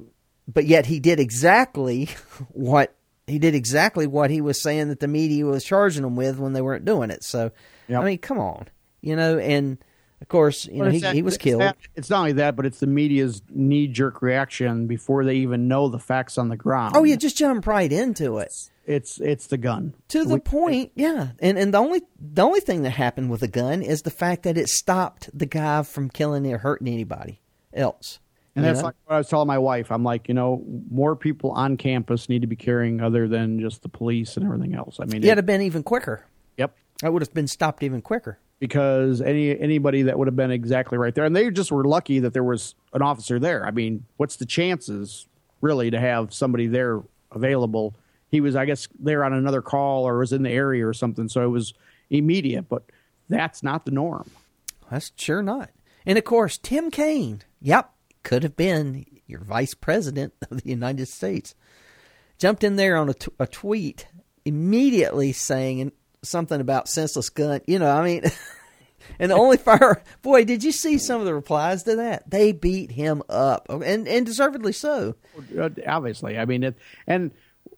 but 0.48 0.64
yet 0.64 0.86
he 0.86 0.98
did 0.98 1.20
exactly 1.20 2.08
what 2.48 2.96
he 3.26 3.38
did 3.38 3.54
exactly 3.54 4.06
what 4.06 4.30
he 4.30 4.40
was 4.40 4.60
saying 4.60 4.88
that 4.88 5.00
the 5.00 5.08
media 5.08 5.46
was 5.46 5.64
charging 5.64 6.04
him 6.04 6.16
with 6.16 6.38
when 6.38 6.52
they 6.52 6.60
weren't 6.60 6.84
doing 6.84 7.10
it. 7.10 7.24
So, 7.24 7.52
Yep. 7.88 8.00
I 8.00 8.04
mean, 8.04 8.18
come 8.18 8.38
on, 8.38 8.68
you 9.02 9.14
know, 9.14 9.38
and 9.38 9.78
of 10.24 10.28
course, 10.28 10.66
you 10.66 10.82
know, 10.82 10.88
he, 10.90 11.00
that- 11.00 11.14
he 11.14 11.20
was 11.22 11.36
killed. 11.36 11.60
that- 11.60 11.76
it's 11.94 12.08
not 12.08 12.20
only 12.20 12.32
that, 12.32 12.56
but 12.56 12.64
it's 12.64 12.80
the 12.80 12.86
media's 12.86 13.42
knee 13.50 13.86
jerk 13.86 14.22
reaction 14.22 14.86
before 14.86 15.24
they 15.24 15.36
even 15.36 15.68
know 15.68 15.88
the 15.88 15.98
facts 15.98 16.38
on 16.38 16.48
the 16.48 16.56
ground. 16.56 16.96
Oh 16.96 17.04
yeah, 17.04 17.16
just 17.16 17.36
jump 17.36 17.66
right 17.66 17.92
into 17.92 18.38
it. 18.38 18.52
it's 18.86 19.20
it's 19.20 19.46
the 19.48 19.58
gun. 19.58 19.94
To 20.08 20.24
the 20.24 20.34
We- 20.36 20.40
point, 20.40 20.92
yeah. 20.94 21.28
And 21.40 21.58
and 21.58 21.74
the 21.74 21.78
only 21.78 22.02
the 22.18 22.42
only 22.42 22.60
thing 22.60 22.82
that 22.84 22.90
happened 22.90 23.30
with 23.30 23.40
the 23.40 23.48
gun 23.48 23.82
is 23.82 24.00
the 24.02 24.10
fact 24.10 24.44
that 24.44 24.56
it 24.56 24.68
stopped 24.68 25.28
the 25.38 25.46
guy 25.46 25.82
from 25.82 26.08
killing 26.08 26.50
or 26.50 26.58
hurting 26.58 26.88
anybody 26.88 27.40
else. 27.74 28.18
And 28.56 28.64
that's 28.64 28.78
know? 28.78 28.86
like 28.86 28.94
what 29.04 29.14
I 29.16 29.18
was 29.18 29.28
telling 29.28 29.48
my 29.48 29.58
wife. 29.58 29.90
I'm 29.90 30.04
like, 30.04 30.28
you 30.28 30.34
know, 30.34 30.62
more 30.90 31.16
people 31.16 31.50
on 31.50 31.76
campus 31.76 32.28
need 32.28 32.42
to 32.42 32.46
be 32.46 32.54
carrying 32.56 33.00
other 33.00 33.26
than 33.28 33.58
just 33.60 33.82
the 33.82 33.88
police 33.88 34.36
and 34.36 34.46
everything 34.46 34.74
else. 34.74 34.98
I 35.00 35.06
mean, 35.06 35.16
It'd 35.16 35.24
it- 35.30 35.36
have 35.38 35.46
been 35.46 35.60
even 35.62 35.82
quicker. 35.82 36.24
yep. 36.56 36.76
That 37.02 37.12
would 37.12 37.20
have 37.20 37.34
been 37.34 37.48
stopped 37.48 37.82
even 37.82 38.00
quicker. 38.00 38.38
Because 38.60 39.20
any 39.20 39.58
anybody 39.58 40.02
that 40.02 40.18
would 40.18 40.28
have 40.28 40.36
been 40.36 40.50
exactly 40.50 40.96
right 40.96 41.14
there, 41.14 41.24
and 41.24 41.34
they 41.34 41.50
just 41.50 41.72
were 41.72 41.84
lucky 41.84 42.20
that 42.20 42.32
there 42.32 42.44
was 42.44 42.74
an 42.92 43.02
officer 43.02 43.38
there. 43.38 43.66
I 43.66 43.70
mean, 43.70 44.04
what's 44.16 44.36
the 44.36 44.46
chances 44.46 45.26
really 45.60 45.90
to 45.90 46.00
have 46.00 46.32
somebody 46.32 46.66
there 46.66 47.02
available? 47.32 47.94
He 48.30 48.40
was, 48.40 48.56
I 48.56 48.64
guess, 48.64 48.88
there 48.98 49.24
on 49.24 49.32
another 49.32 49.60
call 49.60 50.06
or 50.08 50.18
was 50.18 50.32
in 50.32 50.42
the 50.42 50.50
area 50.50 50.86
or 50.86 50.94
something, 50.94 51.28
so 51.28 51.44
it 51.44 51.48
was 51.48 51.74
immediate. 52.10 52.68
But 52.68 52.84
that's 53.28 53.62
not 53.62 53.84
the 53.84 53.90
norm. 53.90 54.30
That's 54.90 55.12
sure 55.16 55.42
not. 55.42 55.70
And 56.06 56.18
of 56.18 56.24
course, 56.24 56.58
Tim 56.58 56.90
Kaine, 56.90 57.42
yep, 57.60 57.92
could 58.22 58.42
have 58.42 58.56
been 58.56 59.04
your 59.26 59.40
vice 59.40 59.74
president 59.74 60.32
of 60.50 60.62
the 60.62 60.70
United 60.70 61.06
States, 61.06 61.54
jumped 62.38 62.64
in 62.64 62.76
there 62.76 62.96
on 62.96 63.08
a, 63.08 63.14
t- 63.14 63.32
a 63.38 63.46
tweet 63.46 64.06
immediately 64.44 65.32
saying 65.32 65.92
something 66.24 66.60
about 66.60 66.88
senseless 66.88 67.30
gun. 67.30 67.60
You 67.66 67.78
know, 67.78 67.90
I 67.90 68.04
mean, 68.04 68.22
and 69.18 69.30
the 69.30 69.36
only 69.36 69.56
fire, 69.56 70.02
boy, 70.22 70.44
did 70.44 70.64
you 70.64 70.72
see 70.72 70.98
some 70.98 71.20
of 71.20 71.26
the 71.26 71.34
replies 71.34 71.82
to 71.84 71.96
that? 71.96 72.30
They 72.30 72.52
beat 72.52 72.90
him 72.90 73.22
up, 73.28 73.66
and 73.68 74.08
and 74.08 74.26
deservedly 74.26 74.72
so. 74.72 75.14
Uh, 75.58 75.68
obviously 75.86 76.38
i 76.38 76.44
mean 76.44 76.62
it 76.62 76.76
and 77.06 77.32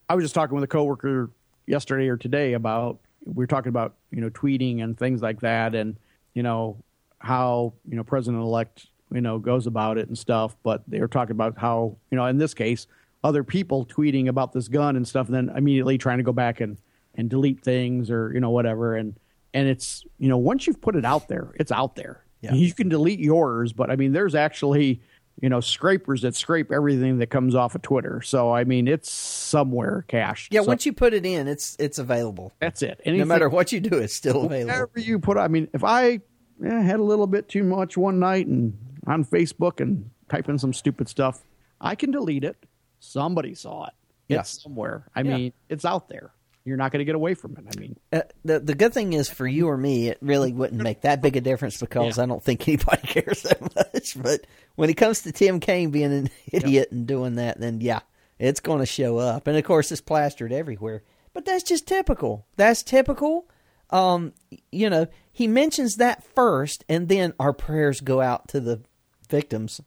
i 0.09 0.15
was 0.15 0.25
just 0.25 0.35
talking 0.35 0.55
with 0.55 0.65
a 0.65 0.67
coworker 0.67 1.31
yesterday 1.67 2.09
or 2.09 2.17
today 2.17 2.53
about 2.53 2.99
we 3.25 3.35
were 3.35 3.47
talking 3.47 3.71
about 3.71 3.95
you 4.11 4.21
know 4.21 4.31
tweeting 4.31 4.83
and 4.83 4.99
things 4.99 5.23
like 5.23 5.41
that 5.41 5.75
and 5.75 5.97
you 6.35 6.43
know 6.43 6.77
how 7.19 7.73
you 7.89 7.97
know 7.97 8.05
president 8.05 8.43
elect 8.43 8.89
you 9.13 9.21
know 9.21 9.39
goes 9.39 9.67
about 9.67 9.97
it 9.99 10.09
and 10.09 10.19
stuff 10.19 10.55
but 10.63 10.83
they 10.87 11.01
were 11.01 11.09
talking 11.09 11.33
about 11.33 11.57
how 11.57 11.97
you 12.11 12.17
know 12.17 12.27
in 12.27 12.39
this 12.39 12.55
case 12.55 12.87
other 13.25 13.43
people 13.43 13.87
tweeting 13.87 14.29
about 14.29 14.53
this 14.53 14.69
gun 14.69 14.97
and 14.97 15.09
stuff 15.09 15.27
and 15.27 15.35
then 15.35 15.57
immediately 15.57 15.97
trying 15.97 16.19
to 16.19 16.25
go 16.25 16.33
back 16.33 16.61
and 16.61 16.77
and 17.17 17.29
delete 17.31 17.63
things 17.63 18.11
or 18.11 18.33
you 18.33 18.41
know 18.41 18.51
whatever 18.51 18.95
and 18.97 19.15
and 19.55 19.69
it's 19.69 20.05
you 20.19 20.29
know 20.29 20.37
once 20.39 20.67
you've 20.67 20.81
put 20.81 20.97
it 20.97 21.05
out 21.05 21.29
there 21.29 21.55
it's 21.59 21.73
out 21.73 21.97
there 21.97 22.25
Yeah. 22.43 22.53
you 22.55 22.73
can 22.73 22.89
delete 22.89 23.21
yours 23.21 23.73
but 23.73 23.91
i 23.91 23.97
mean 23.97 24.13
there's 24.13 24.35
actually 24.35 25.01
you 25.41 25.49
know 25.49 25.61
scrapers 25.61 26.23
that 26.23 26.35
scrape 26.35 26.71
everything 26.73 27.19
that 27.19 27.29
comes 27.29 27.55
off 27.55 27.75
of 27.75 27.83
twitter 27.83 28.23
so 28.23 28.53
i 28.53 28.65
mean 28.65 28.89
it's 28.89 29.11
somewhere 29.11 30.05
cached 30.09 30.53
Yeah, 30.53 30.61
So 30.63 30.69
once 30.69 30.87
you 30.87 30.93
put 30.93 31.13
it 31.15 31.25
in, 31.27 31.47
it's 31.49 31.77
it's 31.79 31.99
available. 31.99 32.53
that's 32.61 32.83
it 32.83 33.01
No 33.07 33.25
matter 33.25 33.49
what 33.49 33.73
you 33.73 33.81
do, 33.81 33.99
it's 33.99 34.15
still 34.15 34.45
available. 34.45 34.73
whatever 34.73 35.01
you 35.01 35.19
put 35.19 35.37
i 35.39 35.49
mean 35.49 35.69
if 35.73 35.85
i 35.85 36.21
eh, 36.65 36.81
had 36.83 37.01
a 37.01 37.03
little 37.05 37.27
bit 37.27 37.49
too 37.49 37.65
much 37.65 37.97
one 37.97 38.19
night 38.19 38.47
and 38.47 38.77
on 39.07 39.25
facebook 39.25 39.81
and 39.81 40.11
type 40.29 40.49
in 40.49 40.59
some 40.59 40.73
stupid 40.73 41.09
stuff 41.09 41.43
i 41.81 41.95
can 41.95 42.11
delete 42.11 42.45
it 42.45 42.57
somebody 42.99 43.55
saw 43.55 43.87
it 43.87 43.93
Yeah. 44.29 44.41
it's 44.41 44.63
somewhere 44.63 45.07
i 45.15 45.21
Yeah. 45.21 45.37
mean 45.37 45.53
it's 45.69 45.85
out 45.85 46.09
there 46.09 46.33
you're 46.67 46.77
not 46.77 46.91
going 46.93 46.99
to 46.99 47.05
get 47.05 47.15
away 47.15 47.35
from 47.35 47.53
it 47.57 47.65
i 47.75 47.81
mean 47.81 47.97
Uh, 48.13 48.21
the 48.45 48.61
the 48.61 48.75
good 48.75 48.93
thing 48.93 49.13
is 49.13 49.29
for 49.29 49.47
you 49.47 49.69
or 49.69 49.77
me, 49.77 50.09
it 50.09 50.19
really 50.21 50.53
wouldn't 50.53 50.83
make 50.83 51.03
that 51.03 51.23
big 51.23 51.37
a 51.37 51.41
difference 51.41 51.79
because 51.81 52.17
Yeah. 52.19 52.25
I 52.25 52.27
don't 52.27 52.43
think 52.43 52.67
anybody 52.69 53.03
cares 53.07 53.43
that 53.43 53.61
much. 53.75 54.21
But 54.21 54.47
when 54.75 54.91
it 54.91 54.95
comes 54.95 55.23
to 55.23 55.33
Tim 55.33 55.61
Kaine 55.61 55.91
being 55.91 56.13
an 56.13 56.31
idiot 56.53 56.91
and 56.93 57.07
doing 57.07 57.37
that, 57.37 57.59
then 57.61 57.81
yeah, 57.81 58.01
it's 58.39 58.61
going 58.61 58.81
to 58.81 58.87
show 58.87 59.17
up. 59.19 59.47
And 59.47 59.57
of 59.57 59.65
course, 59.65 59.91
it's 59.93 60.01
plastered 60.01 60.53
everywhere. 60.53 61.03
But 61.33 61.45
that's 61.45 61.63
just 61.65 61.87
typical. 61.87 62.47
That's 62.57 62.83
typical. 62.83 63.49
Um, 63.91 64.33
you 64.73 64.91
know, 64.91 65.07
he 65.33 65.47
mentions 65.47 65.97
that 65.97 66.25
first, 66.35 66.85
and 66.89 67.09
then 67.09 67.33
our 67.39 67.53
prayers 67.53 68.01
go 68.01 68.21
out 68.21 68.49
to 68.49 68.61
the 68.61 68.81
victims. 69.29 69.81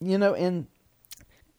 You 0.00 0.18
know, 0.18 0.34
and 0.34 0.66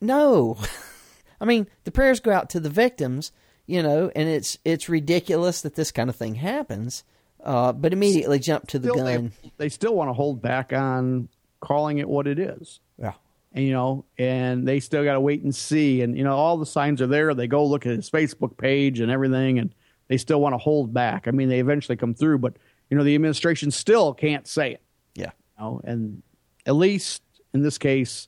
no, 0.01 0.57
I 1.41 1.45
mean 1.45 1.68
the 1.84 1.91
prayers 1.91 2.20
go 2.20 2.32
out 2.32 2.49
to 2.51 2.59
the 2.59 2.70
victims. 2.70 3.32
You 3.68 3.82
know, 3.82 4.11
and 4.16 4.30
it's 4.30 4.57
it's 4.63 4.89
ridiculous 4.89 5.61
that 5.61 5.76
this 5.76 5.91
kind 5.91 6.09
of 6.09 6.16
thing 6.16 6.36
happens. 6.36 7.03
Uh, 7.43 7.72
but 7.72 7.93
immediately 7.93 8.39
jump 8.39 8.68
to 8.68 8.80
the 8.80 8.89
Still, 8.89 9.03
gun. 9.05 9.32
They, 9.43 9.51
they 9.57 9.70
still 9.70 9.93
want 9.95 10.09
to 10.09 10.13
hold 10.13 10.41
back 10.41 10.74
on 10.74 11.30
calling 11.59 11.99
it 11.99 12.09
what 12.09 12.26
it 12.28 12.39
is. 12.39 12.80
Yeah. 12.97 13.13
and 13.53 13.63
you 13.66 13.72
know, 13.72 14.05
and 14.18 14.68
they 14.68 14.80
still 14.80 15.03
got 15.03 15.13
to 15.13 15.20
wait 15.20 15.43
and 15.43 15.53
see. 15.53 16.01
And 16.01 16.18
you 16.18 16.24
know, 16.24 16.36
all 16.36 16.57
the 16.57 16.66
signs 16.66 17.01
are 17.01 17.07
there. 17.07 17.34
They 17.36 17.47
go 17.47 17.66
look 17.66 17.86
at 17.86 17.95
his 17.95 18.09
Facebook 18.09 18.57
page 18.57 18.99
and 18.99 19.11
everything, 19.11 19.59
and 19.59 19.74
they 20.07 20.18
still 20.18 20.41
want 20.41 20.53
to 20.53 20.57
hold 20.57 20.93
back. 20.93 21.28
I 21.28 21.32
mean, 21.32 21.49
they 21.49 21.59
eventually 21.59 21.95
come 21.97 22.13
through, 22.16 22.39
but 22.39 22.55
you 22.89 22.97
know, 22.97 23.03
the 23.03 23.16
administration 23.16 23.70
still 23.72 24.13
can't 24.13 24.47
say 24.47 24.74
it. 24.74 24.82
Yeah. 25.16 25.32
You 25.57 25.63
know, 25.63 25.82
and 25.84 26.24
at 26.66 26.76
least 26.76 27.22
in 27.53 27.61
this 27.61 27.78
case, 27.78 28.28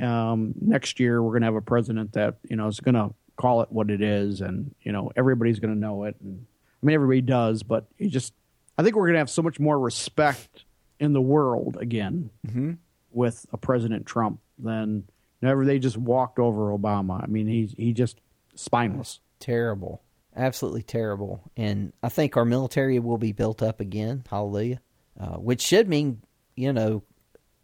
um, 0.00 0.54
next 0.60 0.98
year 0.98 1.22
we're 1.22 1.32
going 1.32 1.42
to 1.42 1.46
have 1.46 1.54
a 1.54 1.62
president 1.62 2.12
that 2.12 2.36
you 2.48 2.56
know 2.56 2.68
is 2.68 2.80
going 2.80 2.94
to 2.94 3.14
call 3.36 3.62
it 3.62 3.70
what 3.70 3.90
it 3.90 4.02
is, 4.02 4.40
and 4.40 4.74
you 4.82 4.92
know, 4.92 5.12
everybody's 5.16 5.58
going 5.60 5.74
to 5.74 5.78
know 5.80 6.04
it. 6.04 6.16
And 6.20 6.46
I 6.82 6.86
mean, 6.86 6.94
everybody 6.94 7.20
does, 7.20 7.62
but 7.62 7.86
you 7.98 8.08
just, 8.08 8.32
I 8.78 8.82
think 8.82 8.96
we're 8.96 9.06
going 9.06 9.14
to 9.14 9.20
have 9.20 9.30
so 9.30 9.42
much 9.42 9.60
more 9.60 9.78
respect 9.78 10.64
in 10.98 11.12
the 11.12 11.20
world 11.20 11.76
again 11.80 12.30
with 13.10 13.46
a 13.52 13.56
President 13.58 14.06
Trump 14.06 14.40
than 14.58 15.04
whenever 15.40 15.64
they 15.64 15.78
just 15.78 15.96
walked 15.96 16.38
over 16.38 16.76
Obama. 16.76 17.22
I 17.22 17.26
mean, 17.26 17.46
he's 17.46 17.72
he 17.72 17.92
just 17.92 18.20
spineless. 18.54 19.20
terrible, 19.40 20.02
absolutely 20.34 20.82
terrible. 20.82 21.42
And 21.56 21.92
I 22.02 22.08
think 22.08 22.36
our 22.36 22.44
military 22.44 22.98
will 22.98 23.18
be 23.18 23.32
built 23.32 23.62
up 23.62 23.80
again. 23.80 24.24
Hallelujah. 24.28 24.80
Uh, 25.18 25.36
which 25.36 25.62
should 25.62 25.88
mean, 25.88 26.22
you 26.56 26.72
know, 26.72 27.02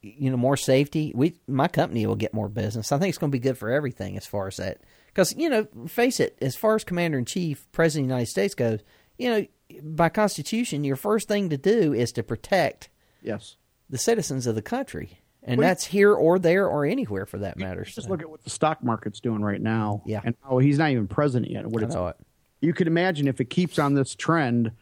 you 0.03 0.31
know, 0.31 0.37
more 0.37 0.57
safety. 0.57 1.13
We, 1.15 1.35
my 1.47 1.69
company 1.69 2.07
will 2.07 2.17
get 2.17 2.35
more 2.35 2.49
business. 2.49 2.93
I 2.93 2.99
think 2.99 3.11
it's 3.11 3.19
going 3.19 3.31
to 3.31 3.37
be 3.37 3.43
good 3.43 3.59
for 3.59 3.71
everything 3.71 4.17
as 4.17 4.27
far 4.27 4.49
as 4.49 4.57
that. 4.57 4.79
Because 5.13 5.35
you 5.37 5.49
know, 5.49 5.67
face 5.87 6.21
it, 6.21 6.39
as 6.41 6.57
far 6.57 6.75
as 6.75 6.85
Commander 6.85 7.19
in 7.19 7.25
Chief, 7.25 7.67
President 7.73 8.05
of 8.05 8.09
the 8.09 8.15
United 8.15 8.31
States 8.31 8.55
goes, 8.55 8.81
you 9.19 9.31
know, 9.31 9.47
by 9.83 10.09
Constitution, 10.09 10.85
your 10.85 10.97
first 10.97 11.29
thing 11.29 11.51
to 11.51 11.57
do 11.57 11.93
is 11.93 12.13
to 12.13 12.23
protect 12.23 12.91
Yes. 13.23 13.57
the 13.89 13.99
citizens 13.99 14.47
of 14.47 14.55
the 14.55 14.63
country, 14.63 15.21
and 15.43 15.59
Well, 15.59 15.69
that's 15.69 15.87
here 15.87 16.13
or 16.13 16.39
there 16.39 16.67
or 16.67 16.85
anywhere 16.85 17.27
for 17.27 17.39
that 17.39 17.59
matter. 17.59 17.85
Just 17.85 18.03
So, 18.03 18.09
look 18.09 18.23
at 18.23 18.31
what 18.31 18.45
the 18.45 18.51
stock 18.51 18.83
market's 18.83 19.21
doing 19.21 19.43
right 19.43 19.61
now. 19.61 20.03
Yeah. 20.07 20.21
And 20.25 20.35
oh, 20.49 20.59
he's 20.59 20.79
not 20.79 20.91
even 20.91 21.09
president 21.09 21.53
yet. 21.53 21.67
What 21.67 21.83
it's, 21.83 21.95
it. 21.95 22.17
you 22.61 22.73
could 22.73 22.87
imagine 22.87 23.29
if 23.29 23.41
it 23.41 23.47
keeps 23.51 23.79
on 23.79 23.95
this 23.95 24.15
trend 24.15 24.73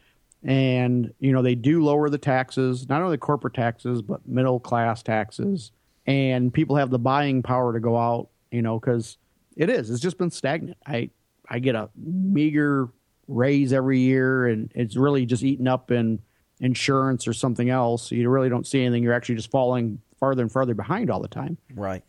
and 0.43 1.13
you 1.19 1.31
know 1.31 1.41
they 1.41 1.55
do 1.55 1.83
lower 1.83 2.09
the 2.09 2.17
taxes, 2.17 2.89
not 2.89 3.01
only 3.01 3.17
corporate 3.17 3.53
taxes 3.53 4.01
but 4.01 4.27
middle 4.27 4.59
class 4.59 5.03
taxes, 5.03 5.71
and 6.07 6.53
people 6.53 6.77
have 6.77 6.89
the 6.89 6.99
buying 6.99 7.43
power 7.43 7.73
to 7.73 7.79
go 7.79 7.97
out, 7.97 8.29
you 8.51 8.61
know, 8.61 8.79
because 8.79 9.17
it 9.55 9.69
is. 9.69 9.89
It's 9.89 9.99
just 9.99 10.17
been 10.17 10.31
stagnant. 10.31 10.77
I 10.85 11.09
I 11.49 11.59
get 11.59 11.75
a 11.75 11.89
meager 11.95 12.89
raise 13.27 13.73
every 13.73 13.99
year, 13.99 14.47
and 14.47 14.71
it's 14.75 14.95
really 14.95 15.25
just 15.25 15.43
eaten 15.43 15.67
up 15.67 15.91
in 15.91 16.19
insurance 16.59 17.27
or 17.27 17.33
something 17.33 17.69
else. 17.69 18.11
You 18.11 18.29
really 18.29 18.49
don't 18.49 18.67
see 18.67 18.83
anything. 18.83 19.03
You're 19.03 19.13
actually 19.13 19.35
just 19.35 19.49
falling 19.51 19.99
farther 20.19 20.43
and 20.43 20.51
farther 20.51 20.75
behind 20.75 21.09
all 21.09 21.19
the 21.19 21.27
time 21.27 21.57
Right. 21.73 22.03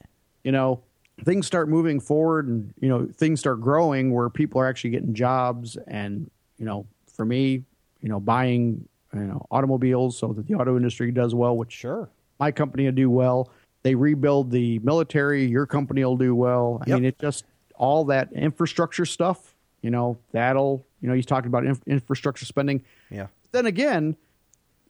you 0.45 0.53
know, 0.53 0.83
things 1.25 1.47
start 1.47 1.69
moving 1.71 1.99
forward 2.01 2.47
and, 2.49 2.75
you 2.81 2.89
know, 2.89 3.07
things 3.07 3.41
start 3.41 3.61
growing 3.63 4.13
where 4.13 4.29
people 4.29 4.61
are 4.61 4.67
actually 4.69 4.91
getting 4.91 5.15
jobs. 5.15 5.77
And, 5.87 6.31
you 6.59 6.67
know, 6.67 6.87
for 7.11 7.25
me, 7.25 7.65
you 8.03 8.09
know, 8.11 8.21
buying, 8.21 8.87
you 9.15 9.21
know, 9.21 9.47
automobiles 9.51 10.19
so 10.19 10.33
that 10.35 10.47
the 10.47 10.55
auto 10.55 10.77
industry 10.77 11.11
does 11.11 11.35
well, 11.35 11.57
which 11.57 11.73
Sure. 11.73 12.11
my 12.39 12.51
company 12.53 12.85
will 12.85 12.93
do 12.93 13.09
well. 13.09 13.49
They 13.83 13.95
rebuild 13.95 14.51
the 14.51 14.79
military, 14.81 15.45
your 15.45 15.67
company 15.67 16.05
will 16.05 16.17
do 16.17 16.35
well. 16.35 16.79
I 16.87 16.91
Yep. 16.91 16.97
mean, 16.97 17.05
it 17.07 17.19
just 17.19 17.45
all 17.77 18.05
that 18.07 18.33
infrastructure 18.33 19.05
stuff, 19.05 19.55
you 19.81 19.91
know, 19.91 20.19
that'll, 20.31 20.85
you 21.01 21.09
know, 21.09 21.15
he's 21.15 21.27
talking 21.27 21.49
about 21.49 21.67
inf- 21.67 21.83
infrastructure 21.87 22.45
spending. 22.45 22.83
Yeah. 23.11 23.27
Then 23.51 23.67
again, 23.67 24.17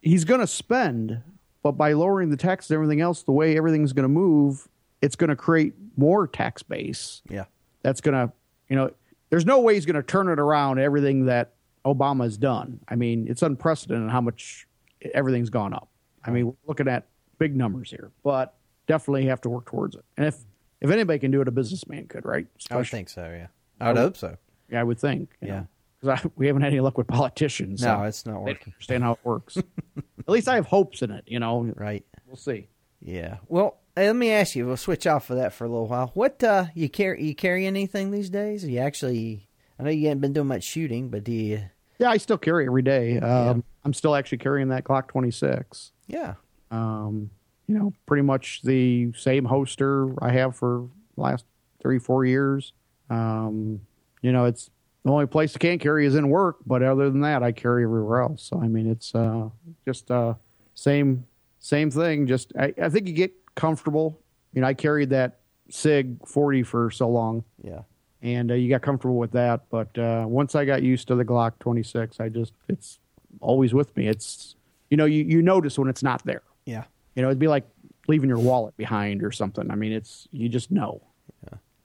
he's 0.03 0.24
going 0.24 0.40
to 0.40 0.47
spend, 0.47 1.22
but 1.62 1.72
by 1.72 1.93
lowering 1.95 2.28
the 2.30 2.36
taxes 2.36 2.70
and 2.70 2.76
everything 2.76 3.01
else, 3.01 3.22
the 3.22 3.32
way 3.32 3.57
everything's 3.57 3.93
going 3.95 4.03
to 4.05 4.09
move, 4.09 4.68
it's 5.01 5.16
going 5.16 5.30
to 5.30 5.36
create 5.36 5.72
more 5.97 6.26
tax 6.26 6.62
base. 6.62 7.22
Yeah. 7.30 7.45
That's 7.82 8.01
going 8.03 8.14
to, 8.14 8.32
you 8.68 8.76
know, 8.76 8.90
there's 9.30 9.47
no 9.47 9.61
way 9.61 9.74
he's 9.74 9.86
going 9.86 9.97
to 9.97 10.03
turn 10.03 10.28
it 10.28 10.38
around 10.38 10.78
everything 10.78 11.24
that 11.26 11.55
Obama's 11.86 12.36
done. 12.36 12.80
I 12.88 12.97
mean, 12.97 13.26
it's 13.28 13.43
unprecedented 13.43 14.11
how 14.11 14.20
much 14.20 14.66
everything's 15.14 15.51
gone 15.51 15.72
up. 15.72 15.88
I 16.24 16.30
mean, 16.30 16.47
we're 16.49 16.55
looking 16.66 16.88
at 16.88 17.07
big 17.38 17.57
numbers 17.57 17.90
here, 17.90 18.11
but 18.22 18.55
definitely 18.86 19.26
have 19.26 19.40
to 19.42 19.48
work 19.48 19.66
towards 19.66 19.96
it. 19.96 20.04
And 20.16 20.26
if 20.26 20.36
if 20.80 20.90
anybody 20.90 21.18
can 21.18 21.30
do 21.30 21.40
it, 21.40 21.48
a 21.48 21.52
businessman 21.52 22.06
could, 22.06 22.24
right? 22.24 22.46
I 22.70 22.76
would 22.76 22.88
think 22.88 23.08
so. 23.08 23.22
Yeah. 23.22 23.46
I 23.80 23.88
would 23.92 23.98
hope 23.98 24.16
so. 24.16 24.36
Yeah, 24.70 24.80
I 24.80 24.84
would 24.84 24.98
think. 24.98 25.30
Yeah. 25.40 25.64
Because 26.00 26.26
we 26.34 26.48
haven't 26.48 26.62
had 26.62 26.72
any 26.72 26.80
luck 26.80 26.98
with 26.98 27.06
politicians. 27.06 27.82
No, 27.82 27.98
so 27.98 28.02
it's 28.04 28.26
not 28.26 28.40
working. 28.42 28.72
understand 28.74 29.04
how 29.04 29.12
it 29.12 29.18
works. 29.22 29.56
At 29.96 30.28
least 30.28 30.48
I 30.48 30.56
have 30.56 30.66
hopes 30.66 31.02
in 31.02 31.12
it. 31.12 31.22
You 31.26 31.38
know, 31.38 31.62
Right. 31.76 32.04
we'll 32.26 32.36
see. 32.36 32.68
Yeah. 33.00 33.36
Well, 33.48 33.78
hey, 33.94 34.08
let 34.08 34.16
me 34.16 34.30
ask 34.32 34.56
you. 34.56 34.66
We'll 34.66 34.76
switch 34.76 35.06
off 35.06 35.30
of 35.30 35.36
that 35.36 35.52
for 35.52 35.64
a 35.64 35.68
little 35.68 35.86
while. 35.86 36.10
What 36.14 36.42
uh, 36.42 36.66
you 36.74 36.88
carry? 36.88 37.22
You 37.22 37.34
carry 37.36 37.66
anything 37.66 38.10
these 38.10 38.30
days? 38.30 38.64
You 38.64 38.78
actually? 38.80 39.48
I 39.78 39.84
know 39.84 39.90
you 39.90 40.08
haven't 40.08 40.20
been 40.20 40.32
doing 40.32 40.48
much 40.48 40.64
shooting, 40.64 41.08
but 41.08 41.22
do 41.22 41.32
you? 41.32 41.62
Yeah, 41.98 42.10
I 42.10 42.16
still 42.16 42.38
carry 42.38 42.66
every 42.66 42.82
day. 42.82 43.18
Um, 43.20 43.62
I'm 43.84 43.92
still 43.94 44.14
actually 44.16 44.38
carrying 44.38 44.68
that 44.68 44.82
Glock 44.84 45.06
26. 45.08 45.92
Yeah. 46.08 46.34
Um, 46.72 47.30
you 47.66 47.78
know, 47.78 47.92
pretty 48.06 48.22
much 48.22 48.62
the 48.62 49.12
same 49.16 49.44
holster 49.44 50.12
I 50.22 50.32
have 50.32 50.56
for 50.56 50.88
last 51.16 51.44
three, 51.80 51.98
four 51.98 52.24
years. 52.24 52.72
Um, 53.10 53.80
you 54.22 54.32
know, 54.32 54.44
it's 54.46 54.70
the 55.04 55.10
only 55.10 55.26
place 55.26 55.54
I 55.56 55.58
can't 55.58 55.80
carry 55.80 56.06
is 56.06 56.14
in 56.14 56.28
work, 56.28 56.56
but 56.66 56.82
other 56.82 57.10
than 57.10 57.20
that, 57.22 57.42
I 57.42 57.52
carry 57.52 57.84
everywhere 57.84 58.20
else. 58.22 58.42
So 58.44 58.60
I 58.60 58.68
mean, 58.68 58.88
it's 58.90 59.14
uh, 59.14 59.48
just 59.84 60.10
uh, 60.10 60.34
same 60.74 61.26
same 61.58 61.90
thing. 61.90 62.26
Just 62.26 62.52
I, 62.58 62.72
I 62.82 62.88
think 62.88 63.06
you 63.06 63.12
get 63.12 63.32
comfortable. 63.54 64.18
You 64.52 64.60
know, 64.60 64.66
I 64.66 64.74
carried 64.74 65.10
that 65.10 65.38
Sig 65.70 66.16
40 66.26 66.62
for 66.64 66.90
so 66.90 67.08
long, 67.08 67.44
Yeah. 67.62 67.80
and 68.20 68.50
uh, 68.50 68.54
you 68.54 68.68
got 68.68 68.82
comfortable 68.82 69.16
with 69.16 69.32
that. 69.32 69.62
But 69.70 69.96
uh, 69.98 70.24
once 70.28 70.54
I 70.54 70.64
got 70.64 70.82
used 70.82 71.08
to 71.08 71.14
the 71.14 71.24
Glock 71.24 71.52
26, 71.60 72.20
I 72.20 72.28
just 72.28 72.52
it's 72.68 72.98
always 73.40 73.72
with 73.72 73.96
me. 73.96 74.08
It's 74.08 74.54
you 74.90 74.96
know, 74.96 75.06
you, 75.06 75.24
you 75.24 75.40
notice 75.42 75.78
when 75.78 75.88
it's 75.88 76.02
not 76.02 76.22
there. 76.24 76.42
Yeah. 76.66 76.84
You 77.14 77.22
know, 77.22 77.28
it'd 77.28 77.38
be 77.38 77.48
like 77.48 77.68
leaving 78.08 78.28
your 78.28 78.38
wallet 78.38 78.76
behind 78.76 79.22
or 79.22 79.32
something. 79.32 79.70
I 79.70 79.74
mean, 79.74 79.92
it's 79.92 80.28
you 80.32 80.48
just 80.48 80.70
know. 80.70 81.02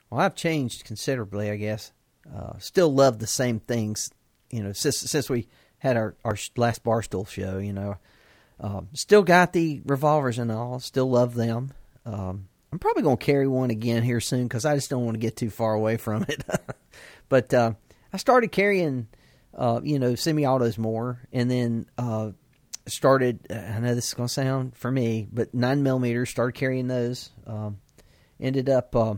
Well, 0.10 0.22
I've 0.22 0.36
changed 0.36 0.86
considerably, 0.86 1.52
I 1.52 1.58
guess. 1.58 1.92
Uh, 2.34 2.58
still 2.60 2.94
love 2.94 3.20
the 3.20 3.28
same 3.28 3.60
things, 3.60 4.12
you 4.50 4.64
know. 4.64 4.72
Since 4.72 4.98
since 4.98 5.30
we 5.30 5.48
had 5.80 5.98
our 5.98 6.16
our 6.24 6.38
last 6.56 6.84
barstool 6.84 7.28
show, 7.28 7.58
you 7.58 7.74
know, 7.74 7.98
um, 8.60 8.90
still 8.94 9.24
got 9.24 9.54
the 9.54 9.82
revolvers 9.86 10.40
and 10.40 10.52
all. 10.52 10.80
Still 10.80 11.10
love 11.10 11.36
them. 11.36 11.74
Um, 12.06 12.48
I'm 12.72 12.80
probably 12.80 13.04
going 13.04 13.18
to 13.18 13.26
carry 13.26 13.48
one 13.48 13.70
again 13.70 14.04
here 14.04 14.20
soon 14.20 14.44
because 14.44 14.66
I 14.66 14.76
just 14.76 14.90
don't 14.90 15.06
want 15.06 15.16
to 15.16 15.20
get 15.20 15.36
too 15.36 15.50
far 15.50 15.74
away 15.74 15.98
from 15.98 16.26
it. 16.28 16.44
but 17.30 17.54
uh, 17.54 17.74
I 18.12 18.18
started 18.18 18.52
carrying, 18.52 19.08
uh, 19.54 19.80
you 19.84 20.00
know, 20.00 20.16
semi-autos 20.16 20.78
more, 20.78 21.20
and 21.32 21.50
then 21.50 21.86
uh, 21.98 22.32
started. 22.90 23.48
I 23.52 23.80
know 23.80 23.96
this 23.96 24.08
is 24.08 24.14
going 24.14 24.28
to 24.28 24.34
sound 24.34 24.76
for 24.76 24.92
me, 24.92 25.28
but 25.32 25.54
nine 25.54 25.84
millimeters. 25.84 26.30
Started 26.30 26.54
carrying 26.54 26.88
those. 26.88 27.30
Um, 27.46 27.80
ended 28.40 28.70
up 28.70 28.96
uh, 28.96 29.16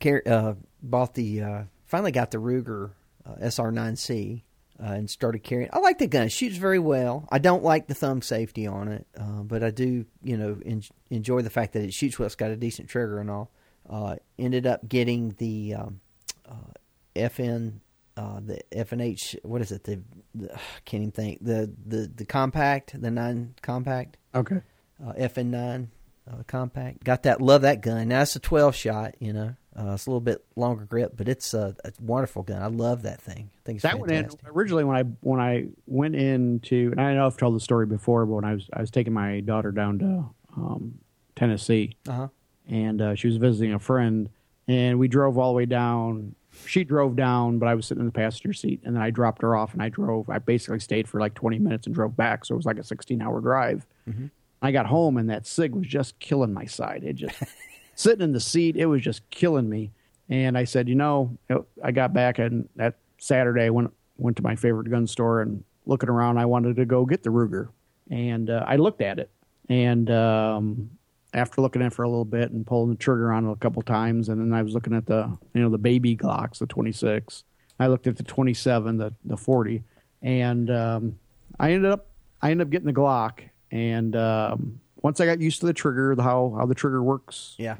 car- 0.00 0.22
uh, 0.26 0.54
bought 0.82 1.14
the 1.14 1.42
uh, 1.42 1.62
finally 1.86 2.12
got 2.12 2.30
the 2.30 2.38
Ruger 2.38 2.90
uh, 3.26 3.34
SR9C 3.42 4.42
uh, 4.82 4.86
and 4.86 5.10
started 5.10 5.40
carrying. 5.40 5.70
I 5.72 5.78
like 5.78 5.98
the 5.98 6.06
gun; 6.06 6.26
it 6.26 6.32
shoots 6.32 6.56
very 6.56 6.78
well. 6.78 7.28
I 7.30 7.38
don't 7.38 7.62
like 7.62 7.86
the 7.86 7.94
thumb 7.94 8.22
safety 8.22 8.66
on 8.66 8.88
it, 8.88 9.06
uh, 9.18 9.42
but 9.42 9.62
I 9.62 9.70
do, 9.70 10.04
you 10.22 10.36
know, 10.36 10.58
en- 10.64 10.82
enjoy 11.10 11.42
the 11.42 11.50
fact 11.50 11.72
that 11.74 11.82
it 11.82 11.94
shoots 11.94 12.18
well. 12.18 12.26
It's 12.26 12.34
got 12.34 12.50
a 12.50 12.56
decent 12.56 12.88
trigger 12.88 13.18
and 13.18 13.30
all. 13.30 13.50
Uh, 13.88 14.16
ended 14.38 14.66
up 14.66 14.88
getting 14.88 15.30
the 15.38 15.74
um, 15.74 16.00
uh, 16.48 16.72
FN. 17.16 17.80
Uh, 18.16 18.40
the 18.44 18.60
F 18.76 18.92
and 18.92 19.00
H, 19.00 19.36
what 19.42 19.62
is 19.62 19.72
it? 19.72 19.84
The, 19.84 20.00
the 20.34 20.54
I 20.54 20.58
can't 20.84 21.02
even 21.02 21.12
think 21.12 21.42
the 21.44 21.72
the 21.86 22.10
the 22.14 22.24
compact, 22.26 23.00
the 23.00 23.10
nine 23.10 23.54
compact 23.62 24.18
Okay. 24.34 24.60
uh, 25.02 25.12
FN9 25.14 25.88
uh, 26.30 26.42
compact. 26.46 27.04
Got 27.04 27.22
that. 27.24 27.40
Love 27.40 27.62
that 27.62 27.80
gun. 27.80 28.08
Now 28.08 28.22
it's 28.22 28.36
a 28.36 28.40
12 28.40 28.74
shot. 28.76 29.14
You 29.18 29.32
know, 29.32 29.54
uh, 29.78 29.92
it's 29.94 30.06
a 30.06 30.10
little 30.10 30.20
bit 30.20 30.44
longer 30.56 30.84
grip, 30.84 31.14
but 31.16 31.26
it's 31.26 31.54
a, 31.54 31.74
a 31.84 31.92
wonderful 32.00 32.42
gun. 32.42 32.62
I 32.62 32.66
love 32.66 33.02
that 33.02 33.20
thing. 33.22 33.50
I 33.56 33.60
think 33.64 33.76
it's 33.76 33.82
That 33.82 33.98
went 33.98 34.12
in 34.12 34.28
originally 34.46 34.84
when 34.84 34.96
I 34.96 35.02
when 35.20 35.40
I 35.40 35.68
went 35.86 36.14
into 36.14 36.90
and 36.92 37.00
I 37.00 37.14
know 37.14 37.24
I've 37.26 37.38
told 37.38 37.56
the 37.56 37.60
story 37.60 37.86
before, 37.86 38.26
but 38.26 38.34
when 38.34 38.44
I 38.44 38.52
was 38.54 38.68
I 38.74 38.80
was 38.82 38.90
taking 38.90 39.14
my 39.14 39.40
daughter 39.40 39.72
down 39.72 39.98
to 40.00 40.30
um, 40.56 40.98
Tennessee 41.34 41.96
Uh 42.06 42.12
huh. 42.12 42.28
and 42.68 43.00
uh, 43.00 43.14
she 43.14 43.26
was 43.26 43.38
visiting 43.38 43.72
a 43.72 43.78
friend 43.78 44.28
and 44.68 44.98
we 44.98 45.08
drove 45.08 45.38
all 45.38 45.52
the 45.52 45.56
way 45.56 45.66
down 45.66 46.34
she 46.68 46.84
drove 46.84 47.16
down, 47.16 47.58
but 47.58 47.68
I 47.68 47.74
was 47.74 47.86
sitting 47.86 48.00
in 48.00 48.06
the 48.06 48.12
passenger 48.12 48.52
seat, 48.52 48.80
and 48.84 48.94
then 48.94 49.02
I 49.02 49.10
dropped 49.10 49.42
her 49.42 49.56
off, 49.56 49.72
and 49.72 49.82
I 49.82 49.88
drove. 49.88 50.28
I 50.30 50.38
basically 50.38 50.80
stayed 50.80 51.08
for 51.08 51.20
like 51.20 51.34
20 51.34 51.58
minutes 51.58 51.86
and 51.86 51.94
drove 51.94 52.16
back, 52.16 52.44
so 52.44 52.54
it 52.54 52.56
was 52.56 52.66
like 52.66 52.78
a 52.78 52.84
16 52.84 53.20
hour 53.20 53.40
drive. 53.40 53.86
Mm-hmm. 54.08 54.26
I 54.60 54.72
got 54.72 54.86
home, 54.86 55.16
and 55.16 55.28
that 55.30 55.46
sig 55.46 55.74
was 55.74 55.86
just 55.86 56.18
killing 56.20 56.52
my 56.52 56.66
side. 56.66 57.02
It 57.04 57.14
just 57.14 57.42
sitting 57.94 58.22
in 58.22 58.32
the 58.32 58.40
seat, 58.40 58.76
it 58.76 58.86
was 58.86 59.02
just 59.02 59.28
killing 59.30 59.68
me. 59.68 59.90
And 60.28 60.56
I 60.56 60.64
said, 60.64 60.88
you 60.88 60.94
know, 60.94 61.36
I 61.82 61.90
got 61.90 62.12
back, 62.12 62.38
and 62.38 62.68
that 62.76 62.96
Saturday 63.18 63.64
I 63.64 63.70
went 63.70 63.92
went 64.16 64.36
to 64.36 64.42
my 64.42 64.56
favorite 64.56 64.88
gun 64.90 65.06
store, 65.06 65.42
and 65.42 65.64
looking 65.86 66.08
around, 66.08 66.38
I 66.38 66.46
wanted 66.46 66.76
to 66.76 66.84
go 66.84 67.04
get 67.04 67.22
the 67.22 67.30
Ruger, 67.30 67.68
and 68.10 68.48
uh, 68.50 68.64
I 68.66 68.76
looked 68.76 69.02
at 69.02 69.18
it, 69.18 69.30
and 69.68 70.10
um, 70.10 70.90
after 71.34 71.60
looking 71.62 71.82
at 71.82 71.86
it 71.86 71.92
for 71.94 72.02
a 72.02 72.08
little 72.08 72.24
bit 72.24 72.50
and 72.50 72.66
pulling 72.66 72.90
the 72.90 72.96
trigger 72.96 73.32
on 73.32 73.46
it 73.48 73.52
a 73.52 73.56
couple 73.56 73.82
times, 73.82 74.28
and 74.28 74.40
then 74.40 74.52
I 74.52 74.62
was 74.62 74.74
looking 74.74 74.94
at 74.94 75.06
the 75.06 75.36
you 75.54 75.62
know 75.62 75.68
the 75.70 75.78
baby 75.78 76.16
Glocks, 76.16 76.58
the 76.58 76.66
26. 76.66 77.44
I 77.80 77.86
looked 77.88 78.06
at 78.06 78.16
the 78.16 78.22
27, 78.22 78.98
the 78.98 79.12
the 79.24 79.36
40, 79.36 79.82
and 80.22 80.70
um, 80.70 81.18
I 81.58 81.72
ended 81.72 81.90
up 81.90 82.06
I 82.40 82.50
ended 82.50 82.66
up 82.66 82.70
getting 82.70 82.86
the 82.86 82.92
Glock. 82.92 83.40
And 83.70 84.14
um, 84.16 84.80
once 84.96 85.20
I 85.20 85.26
got 85.26 85.40
used 85.40 85.60
to 85.60 85.66
the 85.66 85.72
trigger, 85.72 86.14
the, 86.14 86.22
how 86.22 86.54
how 86.58 86.66
the 86.66 86.74
trigger 86.74 87.02
works, 87.02 87.54
Yeah. 87.58 87.76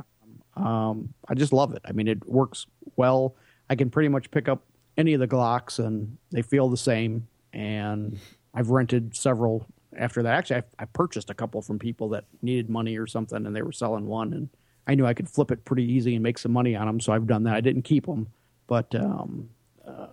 um, 0.57 1.13
I 1.29 1.35
just 1.35 1.53
love 1.53 1.75
it. 1.75 1.83
I 1.85 1.93
mean, 1.93 2.09
it 2.09 2.27
works 2.29 2.67
well. 2.97 3.35
I 3.69 3.75
can 3.77 3.91
pretty 3.91 4.09
much 4.09 4.31
pick 4.31 4.49
up 4.49 4.63
any 4.97 5.13
of 5.15 5.21
the 5.21 5.29
Glocks, 5.29 5.79
and 5.79 6.17
they 6.31 6.43
feel 6.43 6.69
the 6.69 6.77
same. 6.77 7.27
And 7.53 8.19
I've 8.55 8.71
rented 8.71 9.15
several 9.15 9.67
after 9.97 10.23
that. 10.23 10.35
Actually, 10.35 10.57
I, 10.57 10.63
I 10.81 10.85
purchased 10.87 11.31
a 11.31 11.35
couple 11.35 11.61
from 11.63 11.79
people 11.79 12.09
that 12.11 12.25
needed 12.43 12.69
money 12.71 12.97
or 12.99 13.07
something, 13.07 13.47
and 13.47 13.55
they 13.55 13.63
were 13.63 13.73
selling 13.73 14.07
one, 14.07 14.33
and 14.33 14.49
I 14.87 14.95
knew 14.95 15.07
I 15.07 15.15
could 15.15 15.29
flip 15.29 15.51
it 15.51 15.65
pretty 15.65 15.85
easy 15.85 16.15
and 16.15 16.23
make 16.23 16.39
some 16.39 16.53
money 16.53 16.75
on 16.77 16.87
them. 16.87 17.01
So 17.01 17.13
I've 17.13 17.27
done 17.27 17.45
that. 17.45 17.55
I 17.55 17.61
didn't 17.61 17.83
keep 17.83 18.07
them, 18.07 18.29
but 18.67 18.95
um, 18.95 19.49
uh, 19.87 20.07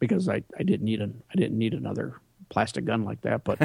because 0.00 0.28
I, 0.28 0.42
I 0.58 0.62
didn't 0.62 0.84
need 0.84 1.00
an 1.00 1.22
I 1.30 1.36
didn't 1.36 1.58
need 1.58 1.74
another 1.74 2.14
plastic 2.48 2.84
gun 2.84 3.04
like 3.04 3.20
that, 3.22 3.44
but 3.44 3.58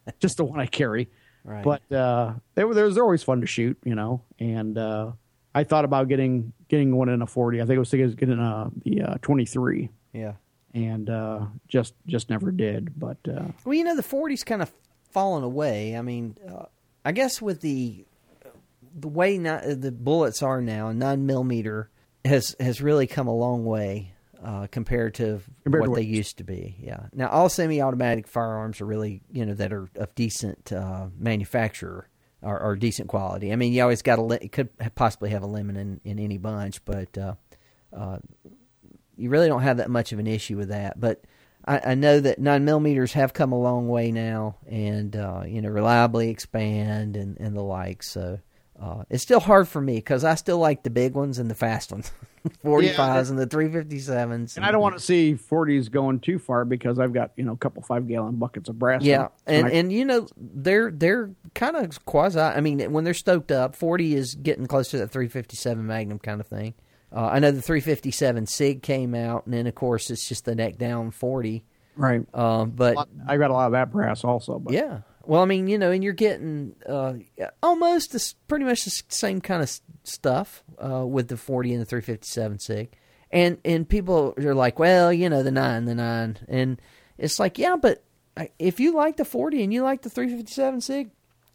just 0.20 0.36
the 0.36 0.44
one 0.44 0.60
I 0.60 0.66
carry. 0.66 1.08
Right. 1.44 1.64
But 1.64 1.92
uh, 1.92 2.34
they 2.54 2.64
were 2.64 2.74
they're 2.74 3.02
always 3.02 3.22
fun 3.24 3.40
to 3.40 3.46
shoot, 3.46 3.76
you 3.84 3.94
know. 3.96 4.22
And 4.38 4.78
uh, 4.78 5.12
I 5.54 5.64
thought 5.64 5.84
about 5.84 6.08
getting 6.08 6.52
getting 6.68 6.94
one 6.94 7.08
in 7.08 7.20
a 7.20 7.26
forty. 7.26 7.60
I 7.60 7.64
think 7.66 7.76
I 7.76 7.78
was 7.80 7.90
thinking 7.90 8.08
of 8.10 8.16
getting 8.16 8.38
a 8.38 8.70
the 8.84 9.02
uh, 9.02 9.14
twenty 9.22 9.44
three, 9.44 9.90
Yeah. 10.12 10.34
and 10.72 11.10
uh, 11.10 11.46
just 11.68 11.94
just 12.06 12.30
never 12.30 12.52
did. 12.52 12.98
But 12.98 13.18
uh, 13.28 13.46
Well, 13.64 13.74
you 13.74 13.82
know, 13.84 13.96
the 13.96 14.02
40's 14.04 14.44
kind 14.44 14.62
of 14.62 14.70
fallen 15.12 15.44
away. 15.44 15.96
I 15.96 16.02
mean, 16.02 16.36
uh, 16.48 16.66
I 17.04 17.12
guess 17.12 17.40
with 17.40 17.60
the 17.60 18.06
the 18.94 19.08
way 19.08 19.38
not, 19.38 19.62
the 19.64 19.92
bullets 19.92 20.42
are 20.42 20.60
now, 20.60 20.88
a 20.88 20.94
nine 20.94 21.26
millimeter 21.26 21.90
has 22.24 22.54
has 22.60 22.80
really 22.80 23.06
come 23.06 23.26
a 23.26 23.34
long 23.34 23.64
way 23.64 24.12
uh, 24.44 24.66
compared 24.70 25.14
to 25.14 25.40
Compared 25.64 25.80
what 25.80 25.94
to 25.94 26.00
they 26.00 26.06
used 26.06 26.38
to 26.38 26.44
be. 26.44 26.76
Yeah. 26.80 27.06
Now, 27.12 27.28
all 27.28 27.48
semi-automatic 27.48 28.26
firearms 28.26 28.80
are 28.80 28.86
really, 28.86 29.22
you 29.30 29.46
know, 29.46 29.54
that 29.54 29.72
are 29.72 29.88
of 29.96 30.14
decent 30.14 30.72
uh, 30.72 31.06
manufacturer 31.18 32.08
are, 32.42 32.58
are 32.58 32.76
decent 32.76 33.08
quality. 33.08 33.52
I 33.52 33.56
mean, 33.56 33.72
you 33.72 33.82
always 33.82 34.02
got 34.02 34.18
a 34.18 34.22
li- 34.22 34.48
could 34.48 34.70
possibly 34.94 35.30
have 35.30 35.42
a 35.42 35.46
lemon 35.46 35.76
in, 35.76 36.00
in 36.04 36.18
any 36.18 36.38
bunch, 36.38 36.84
but 36.84 37.16
uh, 37.16 37.34
uh, 37.96 38.18
you 39.16 39.30
really 39.30 39.48
don't 39.48 39.62
have 39.62 39.76
that 39.76 39.90
much 39.90 40.12
of 40.12 40.18
an 40.18 40.26
issue 40.26 40.56
with 40.56 40.70
that. 40.70 40.98
But 40.98 41.24
I, 41.64 41.80
I 41.92 41.94
know 41.94 42.18
that 42.20 42.38
nine 42.38 42.64
millimeters 42.64 43.12
have 43.12 43.32
come 43.32 43.52
a 43.52 43.58
long 43.60 43.88
way 43.88 44.10
now, 44.10 44.56
and 44.68 45.14
uh, 45.14 45.42
you 45.46 45.62
know, 45.62 45.68
reliably 45.70 46.28
expand 46.30 47.16
and, 47.16 47.38
and 47.38 47.56
the 47.56 47.62
like. 47.62 48.02
So 48.02 48.40
uh, 48.80 49.04
it's 49.10 49.22
still 49.22 49.40
hard 49.40 49.68
for 49.68 49.80
me 49.80 49.94
because 49.96 50.24
I 50.24 50.34
still 50.34 50.58
like 50.58 50.82
the 50.82 50.90
big 50.90 51.14
ones 51.14 51.38
and 51.38 51.48
the 51.48 51.54
fast 51.54 51.92
ones, 51.92 52.10
forty 52.62 52.88
fives 52.96 53.30
and 53.30 53.38
the 53.38 53.46
three 53.46 53.70
fifty 53.70 54.00
sevens. 54.00 54.56
and 54.56 54.66
I 54.66 54.72
don't 54.72 54.80
want 54.80 54.96
to 54.96 55.00
see 55.00 55.34
forties 55.34 55.88
going 55.88 56.18
too 56.18 56.40
far 56.40 56.64
because 56.64 56.98
I've 56.98 57.12
got 57.12 57.30
you 57.36 57.44
know 57.44 57.52
a 57.52 57.56
couple 57.56 57.80
five 57.82 58.08
gallon 58.08 58.36
buckets 58.36 58.68
of 58.68 58.78
brass. 58.78 59.02
Yeah, 59.02 59.28
and 59.46 59.66
I- 59.68 59.70
and 59.70 59.92
you 59.92 60.04
know 60.04 60.26
they're 60.36 60.90
they're 60.90 61.30
kind 61.54 61.76
of 61.76 62.04
quasi. 62.06 62.40
I 62.40 62.60
mean, 62.60 62.92
when 62.92 63.04
they're 63.04 63.14
stoked 63.14 63.52
up, 63.52 63.76
forty 63.76 64.14
is 64.14 64.34
getting 64.34 64.66
close 64.66 64.90
to 64.90 64.98
that 64.98 65.12
three 65.12 65.28
fifty 65.28 65.54
seven 65.56 65.86
Magnum 65.86 66.18
kind 66.18 66.40
of 66.40 66.48
thing. 66.48 66.74
Uh, 67.14 67.26
I 67.26 67.38
know 67.38 67.50
the 67.50 67.62
three 67.62 67.80
fifty 67.80 68.10
seven 68.10 68.46
Sig 68.46 68.82
came 68.82 69.14
out, 69.14 69.44
and 69.44 69.54
then 69.54 69.66
of 69.66 69.74
course 69.74 70.10
it's 70.10 70.26
just 70.26 70.44
the 70.44 70.54
neck 70.54 70.78
down 70.78 71.10
forty. 71.10 71.64
right. 71.96 72.22
Um, 72.34 72.70
but 72.70 73.08
I 73.26 73.36
got 73.36 73.50
a 73.50 73.54
lot 73.54 73.66
of 73.66 73.72
that 73.72 73.92
brass 73.92 74.24
also. 74.24 74.58
But 74.58 74.72
yeah, 74.72 75.00
well, 75.24 75.42
I 75.42 75.44
mean, 75.44 75.68
you 75.68 75.78
know, 75.78 75.90
and 75.90 76.02
you're 76.02 76.12
getting 76.12 76.74
uh, 76.86 77.14
almost 77.62 78.12
this, 78.12 78.34
pretty 78.48 78.64
much 78.64 78.84
the 78.84 79.02
same 79.08 79.40
kind 79.40 79.62
of 79.62 79.80
stuff 80.04 80.64
uh, 80.78 81.06
with 81.06 81.28
the 81.28 81.36
forty 81.36 81.72
and 81.72 81.80
the 81.80 81.86
three 81.86 82.00
fifty 82.00 82.26
seven 82.26 82.58
Sig, 82.58 82.92
and 83.30 83.58
and 83.64 83.88
people 83.88 84.34
are 84.38 84.54
like, 84.54 84.78
well, 84.78 85.12
you 85.12 85.28
know, 85.28 85.42
the 85.42 85.50
nine, 85.50 85.84
the 85.84 85.94
nine, 85.94 86.38
and 86.48 86.80
it's 87.18 87.38
like, 87.38 87.58
yeah, 87.58 87.76
but 87.76 88.02
if 88.58 88.80
you 88.80 88.94
like 88.94 89.16
the 89.16 89.24
forty 89.24 89.62
and 89.62 89.72
you 89.72 89.82
like 89.82 90.02
the 90.02 90.10
three 90.10 90.28
fifty 90.28 90.52
seven 90.52 90.80
Sig, 90.80 91.10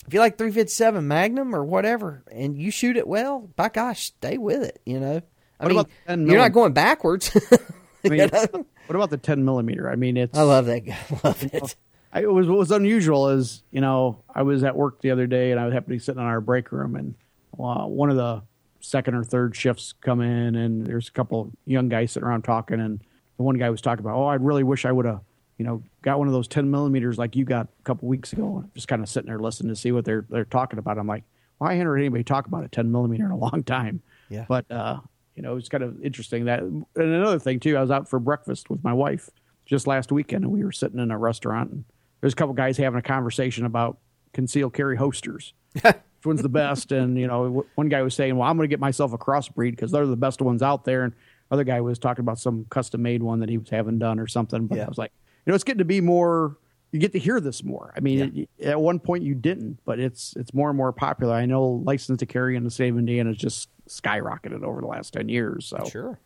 if 0.08 0.14
you 0.14 0.22
like 0.22 0.38
357 0.38 1.06
Magnum 1.06 1.54
or 1.54 1.66
whatever, 1.66 2.24
and 2.32 2.58
you 2.58 2.72
shoot 2.72 2.96
it 2.96 3.08
well, 3.08 3.50
by 3.58 3.68
gosh, 3.68 4.06
stay 4.06 4.38
with 4.38 4.64
it. 4.64 4.80
You 4.86 5.02
know, 5.02 5.22
I 5.60 5.66
What 5.66 5.76
mean, 5.76 5.86
10 6.08 6.28
you're 6.28 6.38
not 6.38 6.52
going 6.54 6.74
backwards. 6.74 7.32
I 8.06 8.10
mean, 8.10 8.20
you 8.22 8.28
know? 8.28 8.66
what 8.86 8.96
about 8.96 9.10
the 9.10 9.18
ten 9.18 9.44
millimeter? 9.44 9.90
I 9.90 9.96
mean, 9.96 10.18
it's 10.18 10.38
I 10.38 10.44
love 10.44 10.66
that. 10.68 10.82
guy. 10.86 10.98
love 11.24 11.44
it. 11.44 11.76
I, 12.14 12.22
it 12.22 12.32
was 12.32 12.48
what 12.48 12.58
was 12.58 12.72
unusual 12.72 13.30
is 13.30 13.64
you 13.72 13.82
know 13.82 14.24
I 14.34 14.44
was 14.44 14.64
at 14.64 14.76
work 14.76 15.02
the 15.02 15.12
other 15.12 15.28
day 15.28 15.52
and 15.52 15.60
I 15.60 15.64
happened 15.66 15.86
to 15.88 15.90
be 15.90 16.00
sitting 16.00 16.22
in 16.22 16.28
our 16.28 16.40
break 16.40 16.72
room 16.72 16.96
and 16.96 17.16
uh, 17.60 17.86
one 17.86 18.10
of 18.10 18.16
the 18.16 18.44
second 18.80 19.16
or 19.16 19.24
third 19.24 19.56
shifts 19.56 19.94
come 20.02 20.22
in 20.22 20.56
and 20.56 20.86
there's 20.86 21.10
a 21.10 21.12
couple 21.12 21.52
young 21.66 21.90
guys 21.90 22.12
sitting 22.14 22.26
around 22.28 22.44
talking 22.44 22.80
and 22.80 23.02
the 23.36 23.44
one 23.44 23.58
guy 23.58 23.70
was 23.70 23.82
talking 23.82 24.06
about 24.06 24.16
oh 24.16 24.26
I 24.26 24.36
really 24.36 24.64
wish 24.64 24.86
I 24.86 24.92
would 24.92 25.06
have 25.06 25.20
you 25.58 25.66
know 25.66 25.84
got 26.04 26.18
one 26.20 26.28
of 26.28 26.34
those 26.34 26.48
10 26.48 26.72
millimeters 26.72 27.18
like 27.18 27.36
you 27.36 27.44
got 27.44 27.68
a 27.80 27.84
couple 27.84 28.08
weeks 28.08 28.32
ago 28.32 28.60
and 28.60 28.74
just 28.74 28.88
kind 28.88 29.02
of 29.04 29.10
sitting 29.10 29.28
there 29.28 29.40
listening 29.40 29.70
to 29.74 29.76
see 29.76 29.92
what 29.92 30.06
they're 30.06 30.26
they're 30.30 30.46
talking 30.46 30.80
about 30.80 30.98
I'm 30.98 31.08
like 31.08 31.24
well 31.60 31.70
I 31.70 31.74
hadn't 31.74 31.88
heard 31.88 31.98
anybody 31.98 32.24
talk 32.24 32.46
about 32.48 32.64
a 32.64 32.68
10 32.70 32.90
millimeter 32.92 33.26
in 33.26 33.32
a 33.32 33.38
long 33.38 33.64
time 33.64 34.02
Yeah. 34.30 34.46
but 34.48 34.70
uh 34.72 35.00
you 35.38 35.44
know 35.44 35.56
it's 35.56 35.70
kind 35.70 35.84
of 35.84 36.02
interesting 36.04 36.46
that 36.46 36.62
and 36.62 36.86
another 36.96 37.40
thing 37.40 37.60
too 37.62 37.78
I 37.78 37.82
was 37.82 37.92
out 37.92 38.10
for 38.10 38.20
breakfast 38.20 38.70
with 38.70 38.84
my 38.84 38.92
wife 38.92 39.30
just 39.66 39.88
last 39.88 40.12
weekend 40.12 40.44
and 40.44 40.52
we 40.52 40.64
were 40.66 40.72
sitting 40.74 41.00
in 41.00 41.12
a 41.12 41.18
restaurant 41.18 41.72
and 41.72 41.84
there's 42.20 42.34
a 42.34 42.36
couple 42.36 42.54
guys 42.56 42.76
having 42.78 42.98
a 42.98 43.04
conversation 43.04 43.66
about 43.66 44.00
concealed 44.34 44.74
carry 44.74 44.98
holsters. 44.98 45.54
Which 45.74 45.96
one's 46.26 46.42
the 46.42 46.50
best? 46.50 46.92
And 46.92 47.18
you 47.18 47.28
know 47.28 47.66
one 47.76 47.88
guy 47.90 48.02
was 48.02 48.16
saying 48.16 48.36
well 48.36 48.50
i'm 48.50 48.58
going 48.58 48.68
to 48.68 48.74
get 48.74 48.80
myself 48.80 49.14
a 49.14 49.18
crossbreed 49.18 49.72
because 49.72 49.92
they're 49.92 50.08
the 50.08 50.16
best 50.18 50.42
ones 50.42 50.62
out 50.64 50.84
there. 50.84 51.04
And 51.04 51.14
other 51.52 51.64
guy 51.64 51.80
was 51.82 52.00
talking 52.00 52.24
about 52.24 52.40
some 52.40 52.66
custom 52.70 53.02
made 53.04 53.22
one 53.24 53.40
that 53.40 53.50
he 53.50 53.58
was 53.60 53.70
having 53.70 54.00
done 54.00 54.20
or 54.20 54.28
something. 54.28 54.66
But 54.68 54.78
Yeah. 54.80 54.86
i 54.86 54.90
was 54.90 54.98
like 54.98 55.12
you 55.46 55.52
know 55.52 55.56
it's 55.56 55.64
getting 55.64 55.78
to 55.80 55.86
be 55.86 56.02
more 56.02 56.58
you 56.92 57.00
get 57.00 57.12
to 57.12 57.20
hear 57.20 57.40
this 57.40 57.64
more. 57.64 57.94
I 57.96 58.00
mean 58.00 58.48
it, 58.60 58.66
at 58.66 58.82
one 58.82 59.00
point 59.00 59.24
you 59.24 59.36
didn't 59.36 59.80
but 59.86 60.00
it's 60.00 60.34
it's 60.38 60.54
more 60.54 60.70
and 60.70 60.78
more 60.78 60.92
popular. 60.92 61.34
I 61.36 61.46
know 61.46 61.64
license 61.86 62.20
to 62.20 62.26
carry 62.26 62.56
in 62.56 62.64
the 62.64 62.72
state 62.72 62.90
of 62.90 62.98
indiana 62.98 63.30
has 63.30 63.38
just 63.38 63.70
skyrocketed 63.88 64.64
over 64.64 64.82
the 64.82 64.88
last 64.88 65.14
10 65.14 65.30
years 65.30 65.66
so 65.66 65.84
Sure. 65.90 66.20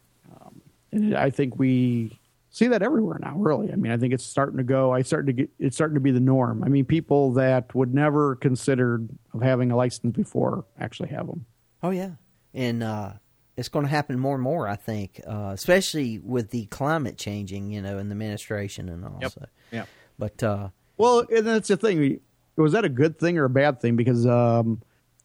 and 0.91 1.16
I 1.16 1.30
think 1.30 1.57
we 1.57 2.20
see 2.49 2.68
that 2.68 2.82
everywhere 2.84 3.18
now. 3.22 3.38
Really, 3.38 3.72
I 3.72 3.76
mean, 3.76 3.91
I 3.91 3.97
think 3.97 4.14
it's 4.14 4.26
starting 4.26 4.57
to 4.57 4.64
go. 4.64 4.91
I 4.93 5.01
starting 5.03 5.28
to 5.28 5.34
get. 5.34 5.49
It's 5.57 5.76
starting 5.76 5.95
to 5.95 6.01
be 6.01 6.12
the 6.12 6.20
norm. 6.20 6.64
I 6.64 6.68
mean, 6.68 6.86
people 6.86 7.32
that 7.34 7.74
would 7.74 7.93
never 7.93 8.36
considered 8.36 9.07
of 9.34 9.41
having 9.41 9.72
a 9.72 9.76
license 9.78 10.16
before 10.16 10.66
actually 10.80 11.09
have 11.09 11.28
them. 11.28 11.45
Oh 11.82 11.91
yeah, 11.91 12.12
and 12.53 12.84
uh, 12.84 13.14
it's 13.55 13.70
going 13.70 13.86
to 13.86 13.89
happen 13.89 14.20
more 14.20 14.36
and 14.36 14.43
more. 14.43 14.68
I 14.68 14.76
think, 14.76 15.22
uh, 15.26 15.51
especially 15.53 16.20
with 16.20 16.49
the 16.51 16.66
climate 16.66 17.18
changing, 17.18 17.72
you 17.72 17.82
know, 17.82 17.97
in 17.97 18.09
the 18.09 18.14
administration 18.14 18.89
and 18.89 19.05
all. 19.05 19.20
Yep. 19.22 19.32
So. 19.32 19.45
Yep. 19.72 19.88
But 20.20 20.43
uh, 20.43 20.70
Well, 20.97 21.26
and 21.34 21.47
that's 21.47 21.70
the 21.70 21.78
thing. 21.78 22.20
Was 22.57 22.74
that 22.74 22.84
a 22.84 22.89
good 22.89 23.18
thing 23.18 23.38
or 23.38 23.45
a 23.45 23.49
bad 23.49 23.80
thing? 23.80 23.95
Because 23.95 24.26
um, 24.28 24.82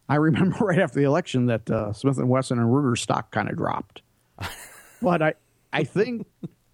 I 0.08 0.16
remember 0.16 0.56
right 0.64 0.78
after 0.78 1.00
the 1.00 1.06
election 1.06 1.46
that 1.46 1.70
uh, 1.70 1.92
Smith 1.92 2.18
and 2.18 2.28
Wesson 2.28 2.58
and 2.58 2.68
Ruger 2.68 2.96
stock 2.98 3.30
kind 3.30 3.48
of 3.48 3.56
dropped. 3.56 4.02
but 5.02 5.22
I, 5.22 5.34
I 5.72 5.84
think 5.84 6.26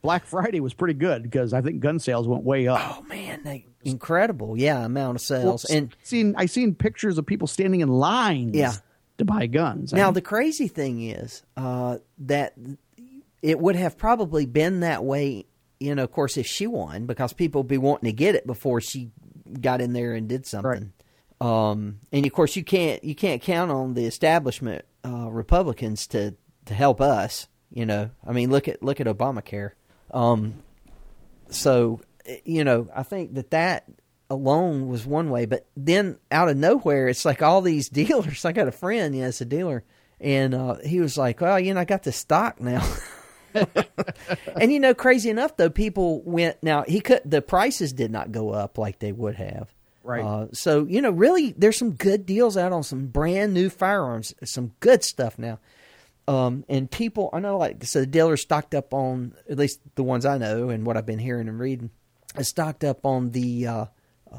Black 0.02 0.26
Friday 0.26 0.60
was 0.60 0.74
pretty 0.74 0.94
good 0.94 1.22
because 1.22 1.52
I 1.52 1.60
think 1.62 1.80
gun 1.80 1.98
sales 1.98 2.26
went 2.28 2.44
way 2.44 2.66
up. 2.68 2.80
oh 2.98 3.02
man, 3.02 3.40
they, 3.44 3.66
incredible! 3.84 4.56
Yeah, 4.58 4.84
amount 4.84 5.16
of 5.16 5.22
sales. 5.22 5.64
Well, 5.68 5.78
and 5.78 5.96
seen 6.02 6.34
I 6.36 6.46
seen 6.46 6.74
pictures 6.74 7.18
of 7.18 7.26
people 7.26 7.46
standing 7.46 7.80
in 7.80 7.88
lines 7.88 8.54
Yeah. 8.56 8.72
to 9.18 9.24
buy 9.24 9.46
guns. 9.46 9.92
I 9.92 9.98
now 9.98 10.06
mean, 10.06 10.14
the 10.14 10.22
crazy 10.22 10.68
thing 10.68 11.02
is 11.02 11.42
uh, 11.56 11.98
that 12.18 12.54
it 13.42 13.58
would 13.60 13.76
have 13.76 13.96
probably 13.96 14.44
been 14.46 14.80
that 14.80 15.04
way. 15.04 15.46
You 15.80 15.94
know, 15.96 16.04
of 16.04 16.12
course, 16.12 16.36
if 16.36 16.46
she 16.46 16.66
won, 16.68 17.06
because 17.06 17.32
people 17.32 17.62
would 17.62 17.68
be 17.68 17.78
wanting 17.78 18.08
to 18.08 18.12
get 18.12 18.34
it 18.36 18.46
before 18.46 18.80
she 18.80 19.10
got 19.60 19.80
in 19.80 19.92
there 19.92 20.14
and 20.14 20.28
did 20.28 20.46
something. 20.46 20.92
Um, 21.42 21.98
and 22.12 22.24
of 22.24 22.32
course, 22.32 22.54
you 22.54 22.62
can't 22.62 23.02
you 23.02 23.16
can't 23.16 23.42
count 23.42 23.72
on 23.72 23.94
the 23.94 24.06
establishment 24.06 24.84
uh, 25.04 25.28
Republicans 25.28 26.06
to 26.08 26.36
to 26.66 26.74
help 26.74 27.00
us. 27.00 27.48
You 27.70 27.84
know, 27.84 28.10
I 28.24 28.32
mean, 28.32 28.50
look 28.50 28.68
at 28.68 28.80
look 28.82 29.00
at 29.00 29.08
Obamacare. 29.08 29.72
Um, 30.12 30.62
so 31.48 32.00
you 32.44 32.62
know, 32.62 32.88
I 32.94 33.02
think 33.02 33.34
that 33.34 33.50
that 33.50 33.86
alone 34.30 34.86
was 34.86 35.04
one 35.04 35.30
way, 35.30 35.46
but 35.46 35.66
then 35.76 36.18
out 36.30 36.48
of 36.48 36.56
nowhere, 36.56 37.08
it's 37.08 37.24
like 37.24 37.42
all 37.42 37.60
these 37.60 37.88
dealers. 37.88 38.44
I 38.44 38.52
got 38.52 38.68
a 38.68 38.72
friend, 38.72 39.16
yeah, 39.16 39.32
a 39.40 39.44
dealer, 39.44 39.82
and 40.20 40.54
uh, 40.54 40.76
he 40.84 41.00
was 41.00 41.18
like, 41.18 41.40
"Well, 41.40 41.58
you 41.58 41.74
know, 41.74 41.80
I 41.80 41.84
got 41.84 42.04
this 42.04 42.16
stock 42.16 42.60
now." 42.60 42.86
and 43.54 44.72
you 44.72 44.78
know, 44.78 44.94
crazy 44.94 45.28
enough 45.28 45.56
though, 45.56 45.70
people 45.70 46.22
went. 46.22 46.62
Now 46.62 46.84
he 46.86 47.00
could. 47.00 47.22
The 47.24 47.42
prices 47.42 47.92
did 47.92 48.12
not 48.12 48.30
go 48.30 48.50
up 48.50 48.78
like 48.78 49.00
they 49.00 49.10
would 49.10 49.34
have. 49.34 49.74
Right. 50.04 50.24
Uh, 50.24 50.46
so 50.52 50.84
you 50.86 51.00
know, 51.02 51.10
really, 51.10 51.52
there's 51.56 51.78
some 51.78 51.92
good 51.92 52.26
deals 52.26 52.56
out 52.56 52.72
on 52.72 52.82
some 52.82 53.06
brand 53.06 53.54
new 53.54 53.70
firearms. 53.70 54.34
Some 54.44 54.72
good 54.80 55.04
stuff 55.04 55.38
now. 55.38 55.58
Um, 56.28 56.64
and 56.68 56.88
people, 56.90 57.30
I 57.32 57.40
know, 57.40 57.58
like 57.58 57.84
so, 57.84 58.00
the 58.00 58.06
dealers 58.06 58.40
stocked 58.42 58.74
up 58.74 58.94
on 58.94 59.34
at 59.50 59.58
least 59.58 59.80
the 59.96 60.04
ones 60.04 60.24
I 60.24 60.38
know 60.38 60.68
and 60.68 60.86
what 60.86 60.96
I've 60.96 61.06
been 61.06 61.18
hearing 61.18 61.48
and 61.48 61.58
reading, 61.58 61.90
is 62.38 62.46
stocked 62.48 62.84
up 62.84 63.04
on 63.04 63.30
the, 63.32 63.66
uh, 63.66 63.84
uh, 64.32 64.36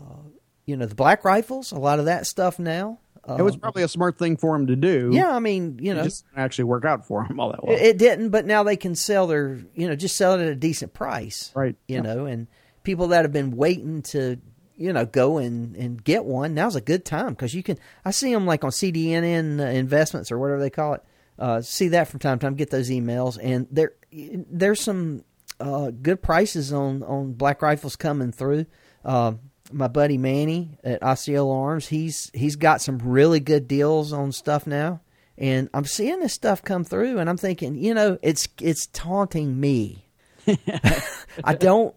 you 0.65 0.77
know, 0.77 0.85
the 0.85 0.95
black 0.95 1.25
rifles. 1.25 1.73
A 1.73 1.77
lot 1.77 1.99
of 1.99 2.05
that 2.05 2.25
stuff 2.25 2.57
now. 2.57 2.99
It 3.27 3.41
was 3.41 3.55
probably 3.55 3.83
a 3.83 3.87
smart 3.87 4.17
thing 4.17 4.35
for 4.35 4.53
him 4.55 4.67
to 4.67 4.75
do. 4.75 5.11
yeah, 5.13 5.33
I 5.33 5.39
mean, 5.39 5.79
you 5.81 5.93
know, 5.93 6.03
just 6.03 6.25
didn't 6.29 6.43
actually 6.43 6.65
work 6.65 6.83
out 6.83 7.05
for 7.05 7.23
him 7.23 7.39
all 7.39 7.51
that 7.51 7.63
well. 7.63 7.73
it, 7.75 7.81
it 7.81 7.97
didn't, 7.97 8.29
but 8.31 8.45
now 8.45 8.63
they 8.63 8.75
can 8.75 8.95
sell 8.95 9.27
their, 9.27 9.59
you 9.75 9.87
know, 9.87 9.95
just 9.95 10.17
sell 10.17 10.33
it 10.37 10.41
at 10.41 10.49
a 10.49 10.55
decent 10.55 10.93
price, 10.93 11.51
Right. 11.55 11.75
You 11.87 11.95
Yeah. 11.97 12.01
know, 12.01 12.25
and 12.25 12.47
people 12.83 13.07
that 13.09 13.23
have 13.23 13.31
been 13.31 13.55
waiting 13.55 14.01
to, 14.03 14.39
you 14.75 14.93
know, 14.93 15.05
go 15.05 15.37
and, 15.37 15.75
and 15.75 16.03
get 16.03 16.25
one 16.25 16.53
now's 16.53 16.75
a 16.75 16.81
good 16.81 17.05
time 17.05 17.29
because 17.29 17.53
you 17.53 17.63
can. 17.63 17.77
I 18.03 18.11
see 18.11 18.33
them 18.33 18.45
like 18.45 18.63
on 18.63 18.71
CDNN 18.71 19.59
uh, 19.59 19.63
investments 19.63 20.31
or 20.31 20.39
whatever 20.39 20.59
they 20.59 20.69
call 20.69 20.95
it. 20.95 21.03
Uh, 21.37 21.61
see 21.61 21.89
that 21.89 22.07
from 22.07 22.19
time 22.19 22.39
to 22.39 22.45
time. 22.45 22.55
Get 22.55 22.69
those 22.69 22.89
emails, 22.89 23.37
and 23.41 23.67
there 23.71 23.93
there's 24.11 24.81
some 24.81 25.23
uh, 25.59 25.91
good 25.91 26.21
prices 26.21 26.71
on 26.73 27.03
on 27.03 27.33
black 27.33 27.61
rifles 27.61 27.95
coming 27.95 28.31
through. 28.31 28.65
Uh, 29.03 29.33
my 29.71 29.87
buddy 29.87 30.17
Manny 30.17 30.77
at 30.83 31.01
Osceola 31.01 31.57
Arms, 31.59 31.87
he's 31.87 32.29
he's 32.33 32.55
got 32.55 32.81
some 32.81 32.99
really 32.99 33.39
good 33.39 33.67
deals 33.67 34.13
on 34.13 34.31
stuff 34.31 34.67
now, 34.67 35.01
and 35.37 35.69
I'm 35.73 35.85
seeing 35.85 36.19
this 36.19 36.33
stuff 36.33 36.63
come 36.63 36.83
through, 36.83 37.19
and 37.19 37.29
I'm 37.29 37.37
thinking, 37.37 37.75
you 37.75 37.93
know, 37.93 38.17
it's 38.21 38.47
it's 38.61 38.87
taunting 38.87 39.59
me. 39.59 40.07
I 41.43 41.55
don't 41.55 41.95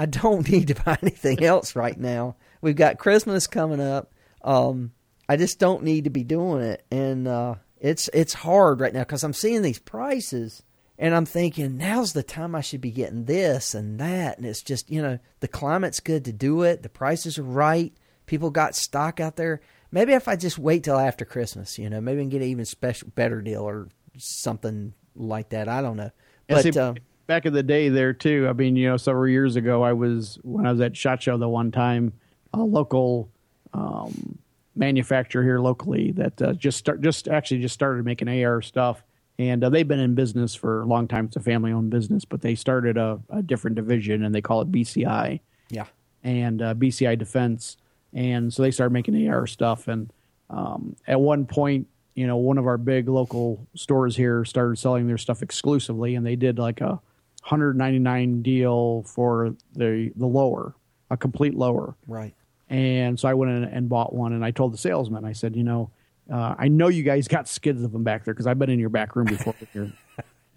I 0.00 0.06
don't 0.06 0.48
need 0.50 0.68
to 0.68 0.74
buy 0.74 0.98
anything 1.02 1.44
else 1.44 1.76
right 1.76 1.98
now. 1.98 2.36
We've 2.62 2.74
got 2.74 2.98
Christmas 2.98 3.46
coming 3.46 3.80
up. 3.80 4.12
Um, 4.42 4.92
I 5.28 5.36
just 5.36 5.58
don't 5.58 5.84
need 5.84 6.04
to 6.04 6.10
be 6.10 6.24
doing 6.24 6.62
it, 6.62 6.84
and 6.90 7.28
uh, 7.28 7.56
it's 7.78 8.08
it's 8.14 8.32
hard 8.32 8.80
right 8.80 8.94
now 8.94 9.00
because 9.00 9.22
I'm 9.22 9.34
seeing 9.34 9.60
these 9.60 9.78
prices, 9.78 10.62
and 10.98 11.14
I'm 11.14 11.26
thinking 11.26 11.76
now's 11.76 12.14
the 12.14 12.22
time 12.22 12.54
I 12.54 12.62
should 12.62 12.80
be 12.80 12.90
getting 12.90 13.26
this 13.26 13.74
and 13.74 14.00
that, 14.00 14.38
and 14.38 14.46
it's 14.46 14.62
just 14.62 14.90
you 14.90 15.02
know 15.02 15.18
the 15.40 15.48
climate's 15.48 16.00
good 16.00 16.24
to 16.24 16.32
do 16.32 16.62
it. 16.62 16.82
The 16.82 16.88
prices 16.88 17.38
are 17.38 17.42
right. 17.42 17.92
People 18.24 18.50
got 18.50 18.74
stock 18.74 19.20
out 19.20 19.36
there. 19.36 19.60
Maybe 19.92 20.14
if 20.14 20.28
I 20.28 20.36
just 20.36 20.58
wait 20.58 20.84
till 20.84 20.98
after 20.98 21.26
Christmas, 21.26 21.78
you 21.78 21.90
know, 21.90 22.00
maybe 22.00 22.20
I 22.20 22.22
can 22.22 22.30
get 22.30 22.42
an 22.42 22.48
even 22.48 22.64
special 22.64 23.08
better 23.14 23.42
deal 23.42 23.62
or 23.62 23.88
something 24.16 24.94
like 25.14 25.50
that. 25.50 25.68
I 25.68 25.82
don't 25.82 25.96
know, 25.96 26.10
Yeah, 26.48 26.62
but 26.62 26.62
see, 26.62 26.80
um, 26.80 26.96
back 27.30 27.46
in 27.46 27.52
the 27.52 27.62
day 27.62 27.88
there 27.88 28.12
too. 28.12 28.48
I 28.50 28.52
mean, 28.52 28.74
you 28.74 28.88
know, 28.88 28.96
several 28.96 29.28
years 29.28 29.54
ago, 29.54 29.84
I 29.84 29.92
was 29.92 30.40
when 30.42 30.66
I 30.66 30.72
was 30.72 30.80
at 30.80 30.96
Shot 30.96 31.22
Show 31.22 31.38
the 31.38 31.48
one 31.48 31.70
time, 31.70 32.12
a 32.52 32.58
local 32.58 33.30
um, 33.72 34.36
manufacturer 34.74 35.44
here 35.44 35.60
locally 35.60 36.10
that 36.10 36.42
uh, 36.42 36.54
just 36.54 36.78
start 36.78 37.00
just 37.02 37.28
actually 37.28 37.60
just 37.60 37.72
started 37.72 38.04
making 38.04 38.28
AR 38.28 38.60
stuff, 38.60 39.04
and 39.38 39.62
uh, 39.62 39.68
they've 39.70 39.86
been 39.86 40.00
in 40.00 40.16
business 40.16 40.56
for 40.56 40.82
a 40.82 40.86
long 40.86 41.06
time. 41.06 41.26
It's 41.26 41.36
a 41.36 41.40
family 41.40 41.70
owned 41.70 41.90
business, 41.90 42.24
but 42.24 42.40
they 42.40 42.56
started 42.56 42.96
a, 42.96 43.20
a 43.30 43.42
different 43.42 43.76
division 43.76 44.24
and 44.24 44.34
they 44.34 44.40
call 44.40 44.62
it 44.62 44.72
BCI 44.72 45.38
yeah, 45.68 45.86
and 46.24 46.60
uh, 46.60 46.74
BCI 46.74 47.16
Defense, 47.16 47.76
and 48.12 48.52
so 48.52 48.60
they 48.60 48.72
started 48.72 48.92
making 48.92 49.28
AR 49.28 49.46
stuff. 49.46 49.86
And 49.86 50.12
um, 50.50 50.96
at 51.06 51.20
one 51.20 51.46
point, 51.46 51.86
you 52.16 52.26
know, 52.26 52.38
one 52.38 52.58
of 52.58 52.66
our 52.66 52.76
big 52.76 53.08
local 53.08 53.64
stores 53.76 54.16
here 54.16 54.44
started 54.44 54.80
selling 54.80 55.06
their 55.06 55.16
stuff 55.16 55.42
exclusively, 55.42 56.16
and 56.16 56.26
they 56.26 56.34
did 56.34 56.58
like 56.58 56.80
a 56.80 57.00
hundred 57.40 57.76
ninety 57.76 57.98
nine 57.98 58.42
deal 58.42 59.02
for 59.04 59.54
the 59.74 60.12
the 60.16 60.26
lower, 60.26 60.74
a 61.10 61.16
complete 61.16 61.54
lower. 61.54 61.94
right. 62.06 62.34
And 62.68 63.18
so 63.18 63.26
I 63.28 63.34
went 63.34 63.50
in 63.50 63.64
and 63.64 63.88
bought 63.88 64.14
one, 64.14 64.32
and 64.32 64.44
I 64.44 64.52
told 64.52 64.72
the 64.72 64.78
salesman, 64.78 65.24
I 65.24 65.32
said, 65.32 65.56
you 65.56 65.64
know, 65.64 65.90
uh, 66.32 66.54
I 66.56 66.68
know 66.68 66.86
you 66.86 67.02
guys 67.02 67.26
got 67.26 67.48
skids 67.48 67.82
of 67.82 67.90
them 67.90 68.04
back 68.04 68.24
there 68.24 68.32
because 68.32 68.46
I've 68.46 68.60
been 68.60 68.70
in 68.70 68.78
your 68.78 68.90
back 68.90 69.16
room 69.16 69.26
before. 69.26 69.56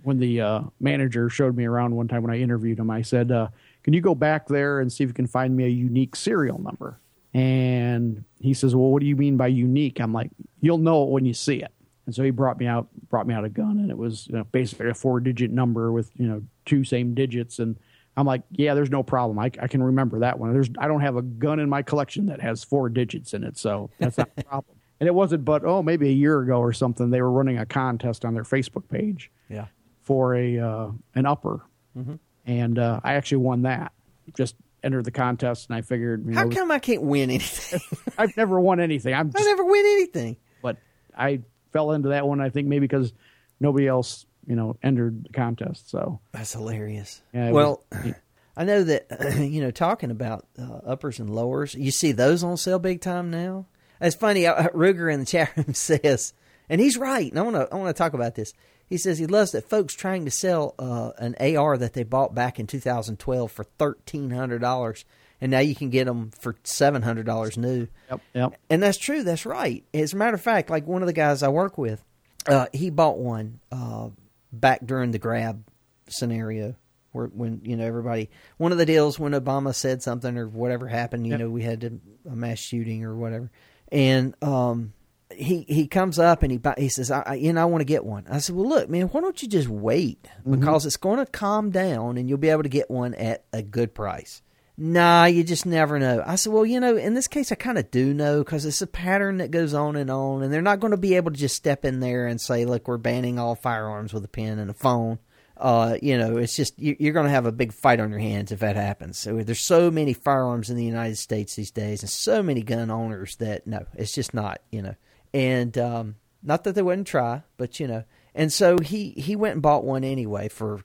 when 0.04 0.20
the 0.20 0.42
uh, 0.42 0.62
manager 0.80 1.30
showed 1.30 1.56
me 1.56 1.66
around 1.66 1.96
one 1.96 2.08
time 2.08 2.22
when 2.22 2.32
I 2.32 2.40
interviewed 2.40 2.78
him, 2.78 2.92
I 2.92 3.02
said, 3.02 3.32
uh, 3.32 3.48
"Can 3.82 3.94
you 3.94 4.02
go 4.02 4.14
back 4.14 4.48
there 4.48 4.80
and 4.80 4.94
see 4.94 5.04
if 5.04 5.10
you 5.10 5.14
can 5.14 5.28
find 5.28 5.56
me 5.56 5.64
a 5.64 5.70
unique 5.70 6.16
serial 6.16 6.60
number?" 6.62 7.00
And 7.34 8.24
he 8.40 8.54
says, 8.54 8.76
"Well, 8.76 8.92
what 8.92 9.00
do 9.00 9.08
you 9.08 9.16
mean 9.16 9.38
by 9.38 9.48
unique?" 9.48 10.00
I'm 10.00 10.14
like, 10.14 10.30
"You'll 10.62 10.78
know 10.78 11.04
it 11.04 11.10
when 11.10 11.26
you 11.26 11.34
see 11.34 11.58
it." 11.58 11.72
And 12.06 12.14
so 12.14 12.22
he 12.24 12.32
brought 12.32 12.60
me 12.60 12.68
out 12.68 12.88
brought 13.10 13.28
me 13.28 13.34
out 13.34 13.46
a 13.46 13.50
gun, 13.50 13.80
and 13.80 13.90
it 13.90 13.98
was 13.98 14.28
you 14.28 14.36
know, 14.36 14.44
basically 14.46 14.90
a 14.90 14.94
four 14.94 15.20
digit 15.20 15.52
number 15.52 15.92
with 15.92 16.12
you 16.16 16.28
know 16.28 16.42
two 16.66 16.84
same 16.84 17.14
digits. 17.14 17.60
And 17.60 17.78
I'm 18.18 18.26
like, 18.26 18.42
"Yeah, 18.52 18.74
there's 18.74 18.90
no 18.92 19.04
problem. 19.04 19.40
I, 19.40 19.46
I 19.62 19.68
can 19.68 19.82
remember 19.82 20.20
that 20.20 20.38
one. 20.38 20.52
There's 20.54 20.70
I 20.78 20.88
don't 20.88 21.02
have 21.02 21.16
a 21.16 21.22
gun 21.22 21.60
in 21.60 21.70
my 21.70 21.82
collection 21.82 22.26
that 22.28 22.42
has 22.42 22.64
four 22.64 22.90
digits 22.90 23.34
in 23.34 23.44
it, 23.44 23.58
so 23.58 23.90
that's 24.00 24.18
not 24.18 24.30
a 24.38 24.44
problem." 24.46 24.78
And 25.00 25.08
it 25.08 25.14
wasn't, 25.16 25.44
but 25.46 25.64
oh, 25.66 25.82
maybe 25.82 26.08
a 26.10 26.14
year 26.14 26.40
ago 26.42 26.60
or 26.60 26.72
something, 26.74 27.10
they 27.10 27.22
were 27.22 27.32
running 27.32 27.58
a 27.58 27.66
contest 27.66 28.24
on 28.26 28.34
their 28.34 28.44
Facebook 28.44 28.88
page 28.90 29.32
Yeah. 29.50 29.66
for 30.02 30.36
a 30.36 30.60
uh, 30.60 30.92
an 31.16 31.26
upper, 31.26 31.62
Mm-hmm. 31.98 32.16
and 32.46 32.80
uh, 32.80 33.00
I 33.04 33.14
actually 33.16 33.38
won 33.38 33.62
that. 33.64 33.92
Just 34.36 34.56
entered 34.84 35.06
the 35.06 35.12
contest, 35.12 35.70
and 35.70 35.76
I 35.78 35.82
figured, 35.82 36.26
you 36.26 36.34
How 36.34 36.44
know, 36.44 36.50
come 36.56 36.70
I 36.72 36.80
can't 36.80 37.02
win 37.04 37.30
anything? 37.30 37.80
I've 38.18 38.36
never 38.38 38.60
won 38.60 38.80
anything. 38.82 39.14
I'm 39.14 39.32
I 39.36 39.42
never 39.44 39.64
win 39.64 39.86
anything. 39.86 40.38
but 40.62 40.78
I 41.18 41.42
fell 41.74 41.92
into 41.92 42.10
that 42.10 42.26
one. 42.28 42.40
I 42.40 42.50
think 42.50 42.68
maybe 42.68 42.88
because 42.88 43.12
nobody 43.60 43.88
else, 43.88 44.26
you 44.48 44.56
know, 44.56 44.78
entered 44.82 45.26
the 45.26 45.30
contest. 45.34 45.90
So 45.90 46.20
That's 46.32 46.54
hilarious. 46.54 47.22
Yeah, 47.34 47.52
well, 47.52 47.84
was- 47.92 48.14
I 48.56 48.64
know 48.66 48.84
that 48.84 49.08
you 49.40 49.62
know 49.62 49.72
talking 49.72 50.12
about 50.12 50.46
uh, 50.58 50.80
uppers 50.86 51.20
and 51.20 51.30
lowers. 51.30 51.74
You 51.74 51.92
see 51.92 52.12
those 52.12 52.44
on 52.44 52.56
sale 52.58 52.80
big 52.80 53.02
time 53.02 53.32
now. 53.32 53.66
It's 54.00 54.16
funny. 54.16 54.46
Uh, 54.48 54.68
Ruger 54.76 55.12
in 55.12 55.20
the 55.20 55.26
chat 55.26 55.56
room 55.58 55.74
says, 55.74 56.34
and 56.70 56.80
he's 56.80 56.98
right. 56.98 57.30
And 57.30 57.40
I 57.40 57.42
want 57.42 57.56
to 57.56 57.68
I 57.72 57.76
want 57.76 57.96
to 57.96 57.98
talk 57.98 58.14
about 58.14 58.36
this. 58.36 58.54
He 58.86 58.98
says 58.98 59.18
he 59.18 59.26
loves 59.26 59.54
that 59.54 59.68
folks 59.70 59.96
trying 59.96 60.26
to 60.26 60.32
sell 60.32 60.76
uh, 60.78 61.12
an 61.18 61.36
AR 61.40 61.78
that 61.78 61.94
they 61.94 62.04
bought 62.04 62.36
back 62.36 62.60
in 62.60 62.68
2012 62.68 63.52
for 63.52 63.64
thirteen 63.64 64.30
hundred 64.30 64.60
dollars, 64.62 65.04
and 65.44 65.52
now 65.52 65.60
you 65.60 65.76
can 65.76 65.90
get 65.92 66.06
them 66.06 66.32
for 66.40 66.56
seven 66.64 67.02
hundred 67.04 67.26
dollars 67.28 67.58
new. 67.58 67.88
yep, 68.10 68.22
yep, 68.34 68.54
And 68.70 68.82
that's 68.82 68.98
true. 68.98 69.22
That's 69.24 69.46
right. 69.46 69.84
As 69.94 70.14
a 70.14 70.16
matter 70.16 70.34
of 70.36 70.42
fact, 70.42 70.70
like 70.72 70.88
one 70.88 71.04
of 71.04 71.08
the 71.08 71.14
guys 71.14 71.44
I 71.44 71.50
work 71.50 71.78
with, 71.78 72.04
uh, 72.48 72.68
he 72.74 72.90
bought 72.90 73.18
one 73.20 73.60
uh, 73.72 74.10
back 74.52 74.80
during 74.86 75.12
the 75.12 75.20
grab 75.20 75.64
scenario, 76.08 76.76
where 77.12 77.28
when 77.28 77.62
you 77.64 77.76
know 77.76 77.86
everybody. 77.86 78.30
One 78.58 78.72
of 78.72 78.78
the 78.78 78.86
deals 78.86 79.20
when 79.20 79.34
Obama 79.34 79.74
said 79.76 80.02
something 80.02 80.38
or 80.38 80.48
whatever 80.48 80.88
happened, 80.88 81.26
you 81.28 81.32
Yep. 81.32 81.40
know, 81.40 81.50
we 81.50 81.64
had 81.64 81.82
to, 81.82 82.00
a 82.30 82.36
mass 82.36 82.60
shooting 82.60 83.04
or 83.04 83.16
whatever, 83.16 83.52
and 83.92 84.36
um, 84.44 84.94
he 85.36 85.66
he 85.68 85.88
comes 85.88 86.20
up 86.20 86.44
and 86.44 86.52
he 86.52 86.58
buy, 86.58 86.76
he 86.78 86.90
says, 86.90 87.10
I, 87.12 87.22
I 87.26 87.34
you 87.36 87.52
know 87.54 87.62
I 87.62 87.66
want 87.66 87.82
to 87.82 87.86
get 87.86 88.06
one. 88.06 88.26
I 88.30 88.38
said, 88.38 88.56
well, 88.56 88.70
look, 88.70 88.88
man, 88.90 89.08
why 89.08 89.20
don't 89.20 89.42
you 89.42 89.48
just 89.50 89.68
wait 89.68 90.26
because 90.50 90.86
it's 90.86 90.96
going 90.98 91.18
to 91.20 91.26
calm 91.26 91.70
down 91.72 92.18
and 92.18 92.30
you'll 92.30 92.38
be 92.38 92.50
able 92.50 92.64
to 92.64 92.70
get 92.70 92.90
one 92.90 93.14
at 93.16 93.44
a 93.52 93.62
good 93.64 93.94
price. 93.96 94.42
Nah, 94.76 95.26
you 95.26 95.44
just 95.44 95.66
never 95.68 96.00
know. 96.00 96.24
I 96.26 96.36
said, 96.36 96.52
well, 96.52 96.66
you 96.66 96.80
know, 96.80 96.98
in 96.98 97.14
this 97.14 97.28
case, 97.28 97.52
I 97.52 97.56
kind 97.56 97.78
of 97.78 97.92
do 97.92 98.12
know 98.14 98.40
because 98.40 98.66
it's 98.66 98.82
a 98.82 98.88
pattern 98.88 99.38
that 99.38 99.52
goes 99.52 99.74
on 99.76 99.96
and 99.96 100.10
on, 100.10 100.42
and 100.42 100.52
they're 100.52 100.64
not 100.64 100.80
going 100.80 100.92
to 100.92 100.98
be 100.98 101.16
able 101.16 101.32
to 101.32 101.38
just 101.38 101.56
step 101.56 101.86
in 101.86 102.00
there 102.00 102.26
and 102.26 102.42
say, 102.42 102.66
look, 102.66 102.88
we're 102.88 102.98
banning 102.98 103.38
all 103.38 103.54
firearms 103.56 104.14
with 104.14 104.26
a 104.26 104.30
pen 104.30 104.58
and 104.58 104.72
a 104.72 104.74
phone. 104.74 105.20
Uh, 105.56 105.98
you 106.02 106.18
know, 106.18 106.38
it's 106.38 106.56
just 106.56 106.78
you- 106.80 106.96
you're 107.00 107.14
going 107.14 107.28
to 107.28 107.32
have 107.32 107.46
a 107.46 107.52
big 107.52 107.72
fight 107.72 108.00
on 108.00 108.10
your 108.10 108.20
hands 108.20 108.52
if 108.52 108.62
that 108.62 108.76
happens. 108.76 109.20
So 109.20 109.44
there's 109.44 109.62
so 109.62 109.92
many 109.92 110.14
firearms 110.14 110.72
in 110.72 110.76
the 110.76 110.84
United 110.84 111.18
States 111.20 111.56
these 111.56 111.70
days, 111.72 112.02
and 112.02 112.10
so 112.10 112.42
many 112.42 112.64
gun 112.64 112.90
owners 112.90 113.36
that 113.36 113.68
no, 113.68 113.86
it's 113.94 114.12
just 114.12 114.34
not. 114.34 114.62
You 114.72 114.82
know, 114.82 114.96
and 115.36 115.78
um, 115.78 116.16
not 116.42 116.64
that 116.64 116.74
they 116.74 116.82
wouldn't 116.82 117.06
try, 117.08 117.44
but 117.58 117.80
you 117.80 117.88
know, 117.88 118.04
and 118.34 118.52
so 118.52 118.80
he 118.80 119.12
he 119.12 119.36
went 119.36 119.54
and 119.54 119.62
bought 119.62 119.86
one 119.86 120.04
anyway 120.04 120.50
for 120.50 120.82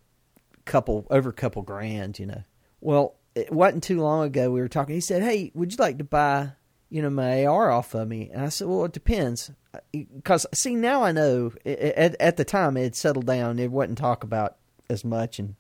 couple 0.67 1.07
over 1.11 1.31
a 1.31 1.33
couple 1.33 1.63
grand, 1.63 2.19
you 2.19 2.27
know. 2.27 2.43
Well, 2.83 3.15
it 3.39 3.53
wasn't 3.53 3.83
too 3.83 4.01
long 4.01 4.25
ago 4.25 4.51
we 4.51 4.61
were 4.61 4.69
talking. 4.69 4.95
He 4.95 5.01
said, 5.01 5.23
"Hey, 5.23 5.51
would 5.55 5.73
you 5.73 5.79
like 5.79 5.99
to 5.99 6.05
buy, 6.05 6.53
you 6.91 7.03
know, 7.03 7.11
my 7.11 7.47
AR 7.47 7.71
off 7.71 7.95
of 7.95 8.09
me?" 8.09 8.31
And 8.33 8.45
I 8.45 8.49
said, 8.49 8.69
"Well, 8.69 8.85
it 8.85 8.93
depends, 8.93 9.51
because 9.93 10.47
see 10.55 10.75
now 10.75 11.03
I 11.03 11.13
know. 11.13 11.53
At, 11.65 12.17
at 12.21 12.37
the 12.37 12.45
time 12.45 12.77
it 12.77 12.85
had 12.85 12.97
settled 12.97 13.27
down. 13.27 13.59
It 13.59 13.71
wasn't 13.71 13.99
talk 13.99 14.25
about 14.25 14.57
as 14.91 15.05
much, 15.05 15.39
and 15.39 15.55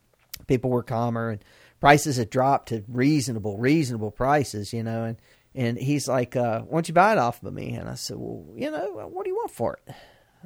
people 0.46 0.70
were 0.70 0.82
calmer, 0.82 1.30
and 1.30 1.44
prices 1.80 2.16
had 2.16 2.30
dropped 2.30 2.68
to 2.68 2.84
reasonable, 2.88 3.58
reasonable 3.58 4.10
prices, 4.10 4.72
you 4.72 4.82
know. 4.82 5.04
And 5.04 5.16
and 5.54 5.78
he's 5.78 6.08
like, 6.08 6.36
uh, 6.36 6.60
"Why 6.60 6.76
don't 6.76 6.88
you 6.88 6.94
buy 6.94 7.12
it 7.12 7.18
off 7.18 7.42
of 7.42 7.52
me?" 7.52 7.74
And 7.74 7.88
I 7.88 7.94
said, 7.94 8.16
"Well, 8.18 8.44
you 8.54 8.70
know, 8.70 9.08
what 9.10 9.24
do 9.24 9.30
you 9.30 9.36
want 9.36 9.50
for 9.50 9.74
it?" 9.86 9.94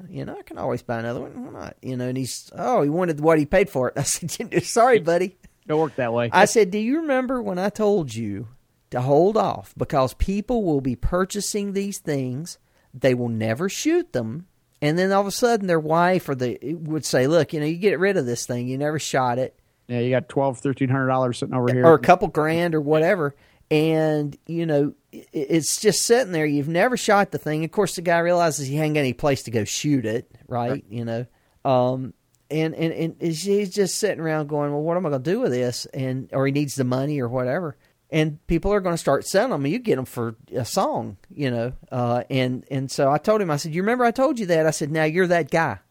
you 0.09 0.24
know, 0.24 0.36
I 0.38 0.42
can 0.42 0.59
always 0.59 0.82
buy 0.82 0.98
another 0.98 1.20
one. 1.20 1.44
Why 1.44 1.60
not? 1.60 1.76
You 1.82 1.96
know, 1.96 2.09
and 2.09 2.16
he's, 2.16 2.50
oh, 2.56 2.82
he 2.82 2.88
wanted 2.88 3.20
what 3.20 3.38
he 3.38 3.46
paid 3.46 3.68
for 3.68 3.88
it. 3.88 3.94
I 3.98 4.02
said, 4.02 4.64
sorry, 4.64 5.00
buddy. 5.00 5.36
Don't 5.66 5.80
work 5.80 5.97
that 5.97 6.12
way. 6.12 6.28
I 6.32 6.44
said, 6.47 6.70
do 6.70 6.78
you 6.78 7.01
remember 7.01 7.40
when 7.43 7.59
I 7.59 7.68
told 7.68 8.14
you 8.14 8.48
to 8.90 9.01
hold 9.01 9.36
off 9.36 9.74
because 9.76 10.12
people 10.14 10.64
will 10.64 10.80
be 10.82 10.94
purchasing 10.97 11.72
these 11.72 11.98
things. 11.98 12.59
They 12.94 13.14
will 13.14 13.30
never 13.30 13.68
shoot 13.68 14.12
them. 14.12 14.47
and 14.82 14.98
then 14.98 15.12
all 15.12 15.22
of 15.22 15.26
a 15.26 15.30
sudden 15.30 15.66
their 15.66 15.80
wife 15.80 16.28
or 16.28 16.34
the 16.34 16.59
would 16.74 17.05
say, 17.06 17.26
"Look, 17.26 17.52
you 17.55 17.60
know, 17.60 17.66
you 17.66 17.76
get 17.78 17.98
rid 17.98 18.16
of 18.18 18.26
this 18.26 18.44
thing. 18.44 18.66
You 18.68 18.76
never 18.76 18.98
shot 18.98 19.39
it, 19.39 19.59
Yeah, 19.89 20.01
you 20.01 20.10
got 20.10 20.28
twelve, 20.28 20.59
thirteen 20.59 20.89
hundred 20.90 21.06
dollars 21.06 21.39
sitting 21.39 21.55
over 21.55 21.72
here. 21.72 21.86
or 21.86 21.94
a 21.94 21.98
couple 22.01 22.28
grand 22.28 22.74
or 22.74 22.80
whatever." 22.82 23.34
And 23.70 24.36
you 24.47 24.66
know, 24.66 24.93
it's 25.12 25.80
just 25.80 26.02
sitting 26.02 26.32
there. 26.32 26.44
You've 26.44 26.68
never 26.68 26.97
shot 26.98 27.30
the 27.30 27.39
thing. 27.39 27.64
Of 27.64 27.70
course, 27.70 27.94
the 27.97 28.02
guy 28.02 28.18
realizes 28.18 28.66
he 28.66 28.78
ain't 28.78 28.94
got 28.94 29.01
any 29.01 29.12
place 29.14 29.44
to 29.44 29.51
go 29.51 29.64
shoot 29.64 30.05
it, 30.05 30.30
right? 30.48 30.84
You 30.90 31.05
know, 31.06 31.26
um, 31.64 32.12
and 32.52 32.74
and 32.74 32.92
and 32.92 33.32
he's 33.32 33.74
just 33.74 33.98
sitting 33.98 34.20
around 34.20 34.48
going, 34.48 34.70
"Well, 34.72 34.82
what 34.82 34.96
am 34.96 35.06
I 35.06 35.10
going 35.10 35.22
to 35.22 35.30
do 35.30 35.40
with 35.40 35.52
this?" 35.52 35.86
And 35.86 36.28
or 36.32 36.46
he 36.46 36.52
needs 36.52 36.74
the 36.74 36.84
money 36.84 37.20
or 37.20 37.28
whatever. 37.28 37.76
And 38.10 38.46
people 38.46 38.72
are 38.74 38.80
going 38.80 38.92
to 38.92 38.98
start 38.98 39.26
selling 39.26 39.52
them. 39.52 39.66
You 39.66 39.78
get 39.78 39.96
them 39.96 40.04
for 40.04 40.36
a 40.54 40.66
song, 40.66 41.16
you 41.34 41.50
know. 41.50 41.72
Uh, 41.90 42.24
and 42.28 42.64
and 42.70 42.90
so 42.90 43.10
I 43.10 43.18
told 43.18 43.40
him, 43.40 43.50
I 43.50 43.56
said, 43.56 43.74
"You 43.74 43.82
remember 43.82 44.04
I 44.04 44.10
told 44.10 44.38
you 44.38 44.46
that?" 44.46 44.66
I 44.66 44.70
said, 44.70 44.90
"Now 44.90 45.04
you're 45.04 45.26
that 45.28 45.50
guy." 45.50 45.78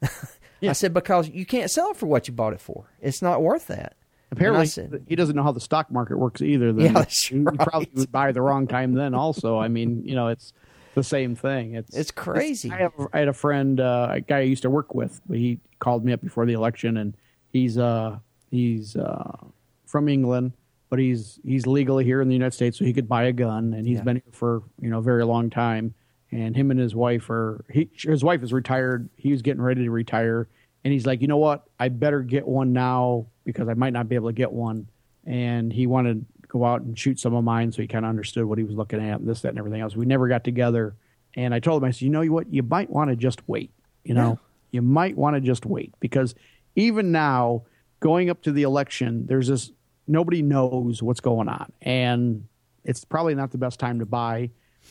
I 0.64 0.74
said 0.74 0.94
because 0.94 1.28
you 1.30 1.46
can't 1.46 1.72
sell 1.72 1.90
it 1.92 1.98
for 1.98 2.06
what 2.06 2.28
you 2.28 2.34
bought 2.34 2.54
it 2.54 2.62
for. 2.62 2.86
It's 3.02 3.22
not 3.22 3.42
worth 3.42 3.68
that. 3.68 3.96
Apparently, 4.32 4.66
said, 4.66 5.06
he 5.10 5.16
doesn't 5.16 5.36
know 5.36 5.44
how 5.44 5.52
the 5.52 5.60
stock 5.60 5.92
market 5.92 6.18
works 6.18 6.42
either. 6.42 6.72
Then 6.72 6.86
Yeah, 6.86 6.92
that's 6.94 7.28
he 7.28 7.44
probably 7.60 7.90
would 7.96 8.12
buy 8.12 8.32
the 8.32 8.42
wrong 8.42 8.66
time. 8.66 8.94
Then 8.94 9.14
also, 9.14 9.60
I 9.60 9.68
mean, 9.68 10.04
you 10.06 10.16
know, 10.16 10.30
it's 10.30 10.54
the 10.96 11.04
same 11.04 11.36
thing. 11.36 11.76
It's 11.76 11.96
It's 11.96 12.12
crazy. 12.12 12.72
I, 12.72 12.78
have, 12.78 12.94
I 13.14 13.20
had 13.20 13.28
a 13.28 13.34
friend, 13.34 13.80
uh, 13.80 14.08
a 14.12 14.22
guy 14.22 14.40
I 14.40 14.42
used 14.42 14.64
to 14.64 14.70
work 14.70 14.94
with. 14.94 15.22
But 15.28 15.38
he 15.38 15.60
called 15.80 16.04
me 16.06 16.14
up 16.14 16.22
before 16.22 16.46
the 16.46 16.54
election, 16.54 16.98
and 16.98 17.16
he's 17.52 17.78
uh, 17.78 18.18
he's 18.50 18.96
uh, 18.96 19.38
from 19.86 20.08
England, 20.10 20.54
but 20.90 21.00
he's 21.00 21.40
he's 21.46 21.66
legally 21.68 22.04
here 22.06 22.22
in 22.22 22.28
the 22.28 22.34
United 22.36 22.54
States, 22.54 22.78
so 22.78 22.86
he 22.86 22.94
could 22.94 23.08
buy 23.10 23.24
a 23.24 23.34
gun, 23.34 23.74
and 23.74 23.88
he's 23.88 23.98
Yeah. 23.98 24.04
been 24.04 24.16
here 24.18 24.34
for 24.34 24.64
you 24.80 24.90
know 24.90 25.00
a 25.00 25.02
very 25.04 25.26
long 25.26 25.50
time. 25.50 25.94
And 26.34 26.56
him 26.56 26.72
and 26.72 26.80
his 26.80 26.96
wife 26.96 27.30
are 27.30 27.66
he 27.70 27.90
his 27.94 28.24
wife 28.24 28.42
is 28.42 28.54
retired. 28.54 29.10
He 29.18 29.32
was 29.32 29.42
getting 29.42 29.62
ready 29.62 29.84
to 29.84 29.92
retire, 29.92 30.48
and 30.86 30.94
he's 30.94 31.06
like, 31.06 31.22
you 31.22 31.28
know 31.28 31.38
what? 31.38 31.66
I 31.80 31.90
better 31.90 32.22
get 32.22 32.48
one 32.48 32.72
now 32.72 33.26
because 33.44 33.68
I 33.68 33.74
might 33.74 33.92
not 33.92 34.08
be 34.08 34.16
able 34.16 34.30
to 34.30 34.34
get 34.34 34.52
one. 34.52 34.88
And 35.26 35.72
he 35.74 35.88
wanted 35.88 36.26
go 36.52 36.66
out 36.66 36.82
and 36.82 37.00
shoot 37.00 37.18
some 37.18 37.34
of 37.34 37.44
mine, 37.46 37.72
so 37.72 37.82
he 37.82 37.88
kind 37.88 38.04
of 38.04 38.10
understood 38.10 38.44
what 38.44 38.58
he 38.58 38.64
was 38.66 38.76
looking 38.76 39.00
at, 39.00 39.22
and 39.22 39.30
this, 39.30 39.42
that, 39.42 39.50
and 39.50 39.58
everything 39.58 39.80
else. 39.80 39.96
We 39.96 40.06
never 40.06 40.28
got 40.28 40.44
together, 40.44 40.96
and 41.36 41.54
I 41.54 41.60
told 41.60 41.82
him, 41.82 41.88
I 41.88 41.92
said, 41.92 42.02
you 42.02 42.10
know 42.10 42.26
what? 42.26 42.52
You 42.54 42.62
might 42.62 42.90
want 42.90 43.10
to 43.10 43.16
just 43.16 43.48
wait. 43.48 43.72
You 44.04 44.16
know, 44.16 44.40
you 44.72 44.82
might 44.82 45.16
want 45.16 45.36
to 45.36 45.42
just 45.42 45.66
wait 45.66 45.94
because 46.00 46.36
even 46.76 47.12
now, 47.12 47.64
going 48.02 48.30
up 48.30 48.42
to 48.42 48.52
the 48.52 48.64
election, 48.64 49.28
there's 49.28 49.48
this 49.48 49.72
nobody 50.08 50.42
knows 50.42 51.02
what's 51.02 51.22
going 51.22 51.48
on, 51.48 51.72
and 51.82 52.46
it's 52.84 53.06
probably 53.06 53.36
not 53.36 53.52
the 53.52 53.58
best 53.58 53.80
time 53.80 54.00
to 54.00 54.06
buy. 54.06 54.50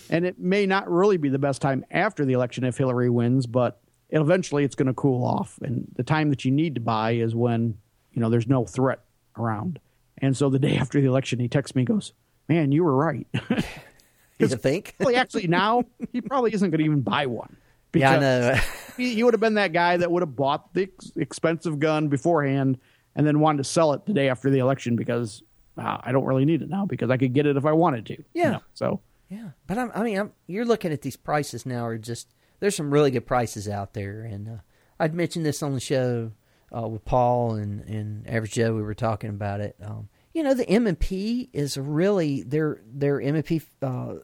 And 0.09 0.25
it 0.25 0.39
may 0.39 0.67
not 0.67 0.89
really 0.89 1.17
be 1.17 1.29
the 1.29 1.39
best 1.39 1.61
time 1.61 1.85
after 1.91 2.25
the 2.25 2.33
election 2.33 2.65
if 2.65 2.79
Hillary 2.79 3.11
wins, 3.11 3.47
but 3.47 3.81
eventually 4.11 4.65
it's 4.65 4.77
going 4.77 4.87
to 4.87 4.95
cool 4.95 5.25
off. 5.25 5.59
And 5.63 5.89
the 5.97 6.05
time 6.05 6.31
that 6.31 6.45
you 6.45 6.53
need 6.53 6.77
to 6.77 6.81
buy 6.81 7.13
is 7.13 7.35
when, 7.35 7.77
you 8.13 8.21
know, 8.21 8.31
there's 8.31 8.47
no 8.47 8.65
threat 8.65 9.01
around. 9.37 9.81
And 10.21 10.37
so 10.37 10.51
the 10.51 10.59
day 10.59 10.77
after 10.77 11.01
the 11.01 11.07
election, 11.07 11.39
he 11.41 11.49
texts 11.49 11.75
me, 11.75 11.81
and 11.83 11.87
goes, 11.89 12.13
Man, 12.49 12.73
you 12.73 12.85
were 12.85 12.95
right. 12.95 13.27
you 14.39 14.49
think? 14.49 14.95
well, 15.01 15.15
actually, 15.17 15.47
now 15.47 15.85
he 16.13 16.21
probably 16.21 16.53
isn't 16.53 16.71
going 16.71 16.79
to 16.81 16.85
even 16.85 17.01
buy 17.03 17.27
one. 17.27 17.57
yeah, 17.95 18.19
Because 18.19 18.21
know. 18.57 18.61
He, 18.97 19.15
he 19.15 19.23
would 19.23 19.33
have 19.35 19.41
been 19.41 19.55
that 19.55 19.73
guy 19.73 19.97
that 19.97 20.11
would 20.11 20.21
have 20.23 20.37
bought 20.37 20.75
the 20.75 20.83
ex- 20.83 21.13
expensive 21.17 21.79
gun 21.79 22.09
beforehand 22.09 22.79
and 23.17 23.27
then 23.27 23.41
wanted 23.41 23.59
to 23.59 23.65
sell 23.65 23.93
it 23.95 24.05
the 24.05 24.13
day 24.13 24.29
after 24.29 24.51
the 24.51 24.59
election 24.59 24.95
because 24.97 25.43
uh, 25.79 25.99
I 26.03 26.13
don't 26.13 26.25
really 26.27 26.45
need 26.45 26.61
it 26.61 26.69
now 26.69 26.85
because 26.85 27.09
I 27.09 27.17
could 27.17 27.33
get 27.33 27.47
it 27.47 27.57
if 27.57 27.65
I 27.65 27.73
wanted 27.73 28.05
to. 28.07 28.15
you 28.15 28.25
Yeah. 28.35 28.51
know? 28.51 28.61
So 28.75 29.01
Yeah, 29.31 29.51
but 29.67 29.79
I'm, 29.79 29.91
I 29.95 30.03
mean, 30.03 30.19
I'm, 30.19 30.33
you're 30.49 30.67
looking 30.67 30.93
at 30.93 31.01
these 31.01 31.17
prices 31.17 31.65
now 31.65 31.87
are 31.87 31.97
just 31.97 32.29
there's 32.59 32.77
some 32.77 32.91
really 32.93 33.11
good 33.11 33.27
prices 33.27 33.69
out 33.69 33.95
there, 33.95 34.21
and 34.23 34.47
uh, 34.49 34.57
I'd 34.99 35.15
mentioned 35.15 35.47
this 35.47 35.63
on 35.63 35.73
the 35.73 35.81
show 35.81 36.33
uh, 36.77 36.89
with 36.89 37.05
Paul 37.05 37.55
and 37.55 37.81
and 37.83 38.29
Average 38.29 38.53
Joe. 38.53 38.75
We 38.75 38.83
were 38.83 38.95
talking 38.95 39.31
about 39.31 39.61
it. 39.61 39.77
Um, 39.83 40.09
you 40.33 40.43
know, 40.43 40.55
the 40.55 40.69
M 40.69 40.87
and 40.87 40.99
P 40.99 41.51
is 41.53 41.77
really 41.77 42.43
their 42.43 42.81
their 42.87 43.21
M 43.21 43.35
and 43.35 43.45
P 43.45 43.63
uh, 43.83 44.15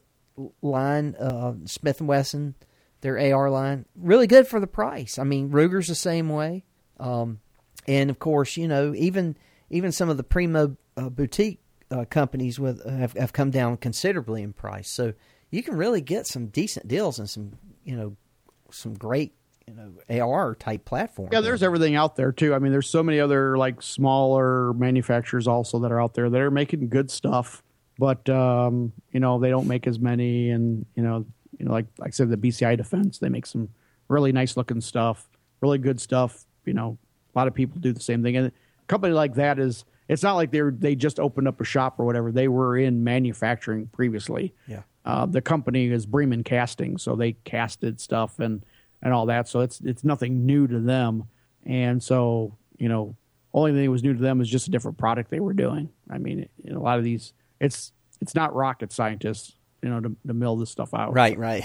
line, 0.62 1.14
uh, 1.16 1.55
Smith 1.64 2.01
and 2.01 2.09
Wesson, 2.09 2.55
their 3.01 3.35
AR 3.35 3.51
line, 3.51 3.86
really 3.97 4.27
good 4.27 4.47
for 4.47 4.60
the 4.60 4.66
price. 4.66 5.18
I 5.18 5.24
mean, 5.24 5.51
Ruger's 5.51 5.89
the 5.89 5.94
same 5.94 6.28
way, 6.28 6.64
um, 7.01 7.40
and 7.86 8.10
of 8.10 8.18
course, 8.18 8.56
you 8.56 8.68
know, 8.68 8.94
even 8.94 9.36
even 9.70 9.93
some 9.93 10.09
of 10.09 10.16
the 10.16 10.23
primo 10.23 10.77
uh, 10.97 11.09
boutique 11.09 11.60
uh, 11.90 12.05
companies 12.05 12.59
with 12.59 12.85
have, 12.89 13.12
have 13.14 13.32
come 13.32 13.51
down 13.51 13.77
considerably 13.77 14.43
in 14.43 14.52
price. 14.52 14.90
So 14.90 15.14
you 15.51 15.62
can 15.62 15.77
really 15.77 16.01
get 16.01 16.27
some 16.27 16.47
decent 16.47 16.89
deals 16.89 17.18
and 17.18 17.28
some 17.28 17.52
you 17.85 17.97
know 17.97 18.16
some 18.70 18.94
great 18.94 19.35
you 19.69 19.75
know 19.75 20.23
AR 20.23 20.55
type 20.55 20.85
platform. 20.85 21.29
yeah, 21.33 21.41
there's 21.41 21.63
everything 21.63 21.97
out 21.97 22.17
there 22.17 22.31
too. 22.31 22.55
I 22.55 22.59
mean, 22.59 22.71
there's 22.73 22.89
so 22.89 23.03
many 23.03 23.19
other 23.19 23.59
like 23.59 23.83
smaller 23.83 24.73
manufacturers 24.75 25.49
also 25.49 25.81
that 25.81 25.91
are 25.91 26.01
out 26.01 26.15
there 26.15 26.31
that 26.31 26.41
are 26.41 26.51
making 26.51 26.89
good 26.89 27.11
stuff, 27.11 27.63
but 27.99 28.29
um, 28.29 28.93
you 29.11 29.21
know 29.21 29.39
they 29.39 29.51
don't 29.51 29.67
make 29.67 29.87
as 29.87 29.99
many. 29.99 30.51
And 30.51 30.87
you 30.95 31.03
know, 31.03 31.27
you 31.59 31.67
know, 31.67 31.73
like 31.73 31.87
like 31.99 32.09
I 32.09 32.11
said, 32.11 32.31
the 32.31 32.37
BCI 32.37 32.77
Defense 32.77 33.19
they 33.19 33.29
make 33.29 33.47
some 33.47 33.69
really 34.09 34.31
nice 34.31 34.57
looking 34.57 34.81
stuff, 34.81 35.29
really 35.61 35.79
good 35.79 36.01
stuff. 36.01 36.45
You 36.65 36.75
know, 36.75 36.99
a 37.35 37.39
lot 37.39 37.49
of 37.49 37.55
people 37.55 37.81
do 37.81 37.93
the 37.93 38.01
same 38.01 38.23
thing, 38.23 38.37
and 38.37 38.47
a 38.49 38.53
company 38.87 39.15
like 39.15 39.35
that 39.35 39.59
is. 39.59 39.85
It's 40.09 40.23
not 40.23 40.35
like 40.35 40.53
they're 40.53 40.71
they 40.71 40.95
just 40.95 41.19
opened 41.19 41.49
up 41.49 41.61
a 41.61 41.65
shop 41.65 41.99
or 41.99 42.05
whatever. 42.05 42.31
They 42.31 42.47
were 42.47 42.79
in 42.79 43.03
manufacturing 43.03 43.89
previously. 43.89 44.55
Yeah. 44.69 44.83
Uh, 45.05 45.27
the 45.27 45.41
company 45.41 45.87
is 45.87 46.07
Bremen 46.07 46.45
Casting, 46.45 46.97
so 46.97 47.17
they 47.17 47.33
casted 47.33 48.01
stuff 48.01 48.39
and 48.39 48.65
and 49.02 49.12
all 49.12 49.27
that. 49.27 49.48
So 49.48 49.60
it's 49.60 49.81
it's 49.81 50.05
nothing 50.05 50.47
new 50.47 50.66
to 50.66 50.81
them. 50.81 51.24
And 51.64 52.02
so 52.02 52.56
you 52.78 52.89
know, 52.89 53.16
only 53.55 53.73
thing 53.73 53.85
that 53.85 53.90
was 53.90 54.02
new 54.02 54.12
to 54.14 54.20
them 54.20 54.40
is 54.40 54.48
just 54.48 54.68
a 54.68 54.70
different 54.70 54.98
product 54.98 55.31
they 55.31 55.40
were 55.40 55.55
doing. 55.55 55.89
I 56.10 56.18
mean, 56.18 56.48
in 56.64 56.74
a 56.74 56.81
lot 56.81 56.98
of 56.98 57.05
these, 57.05 57.32
it's 57.60 57.93
it's 58.20 58.35
not 58.35 58.55
rocket 58.55 58.93
scientists, 58.93 59.55
you 59.82 59.89
know, 59.89 60.01
to, 60.01 60.16
to 60.27 60.35
mill 60.35 60.56
this 60.56 60.70
stuff 60.70 60.93
out. 60.94 61.12
right, 61.14 61.36
right. 61.39 61.64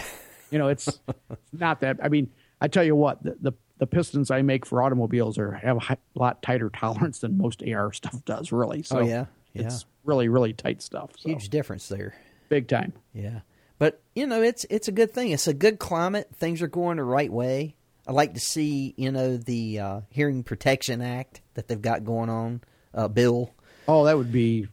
You 0.49 0.57
know, 0.59 0.67
it's 0.67 0.99
not 1.53 1.79
that. 1.81 1.97
I 2.03 2.09
mean, 2.09 2.29
I 2.59 2.67
tell 2.67 2.83
you 2.83 2.95
what, 2.95 3.23
the 3.23 3.37
the, 3.39 3.51
the 3.77 3.87
pistons 3.87 4.29
I 4.31 4.41
make 4.41 4.65
for 4.65 4.81
automobiles 4.83 5.37
are 5.37 5.51
have 5.53 5.77
a 5.89 5.97
lot 6.15 6.41
tighter 6.41 6.69
tolerance 6.69 7.19
than 7.19 7.37
most 7.37 7.63
AR 7.67 7.91
stuff 7.93 8.23
does. 8.25 8.51
Really. 8.51 8.79
Oh, 8.79 8.81
so 8.83 8.97
Oh, 8.99 9.01
yeah? 9.05 9.25
it's 9.53 9.85
really 10.03 10.29
really 10.29 10.53
tight 10.53 10.81
stuff. 10.81 11.11
So 11.17 11.29
Huge 11.29 11.49
difference 11.49 11.87
there. 11.87 12.15
big 12.49 12.67
time. 12.67 12.93
Yeah, 13.13 13.41
but 13.81 13.99
you 14.13 14.27
know 14.27 14.43
it's 14.43 14.63
it's 14.69 14.87
a 14.87 14.91
good 14.91 15.11
thing. 15.11 15.31
It's 15.31 15.47
a 15.47 15.55
good 15.55 15.79
climate. 15.79 16.29
Things 16.35 16.61
are 16.61 16.67
going 16.67 16.97
the 16.97 17.03
right 17.03 17.31
way. 17.31 17.73
I 18.07 18.11
like 18.11 18.35
to 18.35 18.39
see 18.39 18.93
you 18.95 19.11
know 19.11 19.37
the 19.37 19.79
uh, 19.79 20.01
Hearing 20.09 20.43
Protection 20.43 21.01
Act 21.01 21.41
that 21.55 21.67
they've 21.67 21.81
got 21.81 22.05
going 22.05 22.29
on 22.29 22.61
uh, 22.93 23.07
bill. 23.07 23.55
Oh, 23.87 24.05
that 24.05 24.15
would 24.17 24.31
be. 24.31 24.67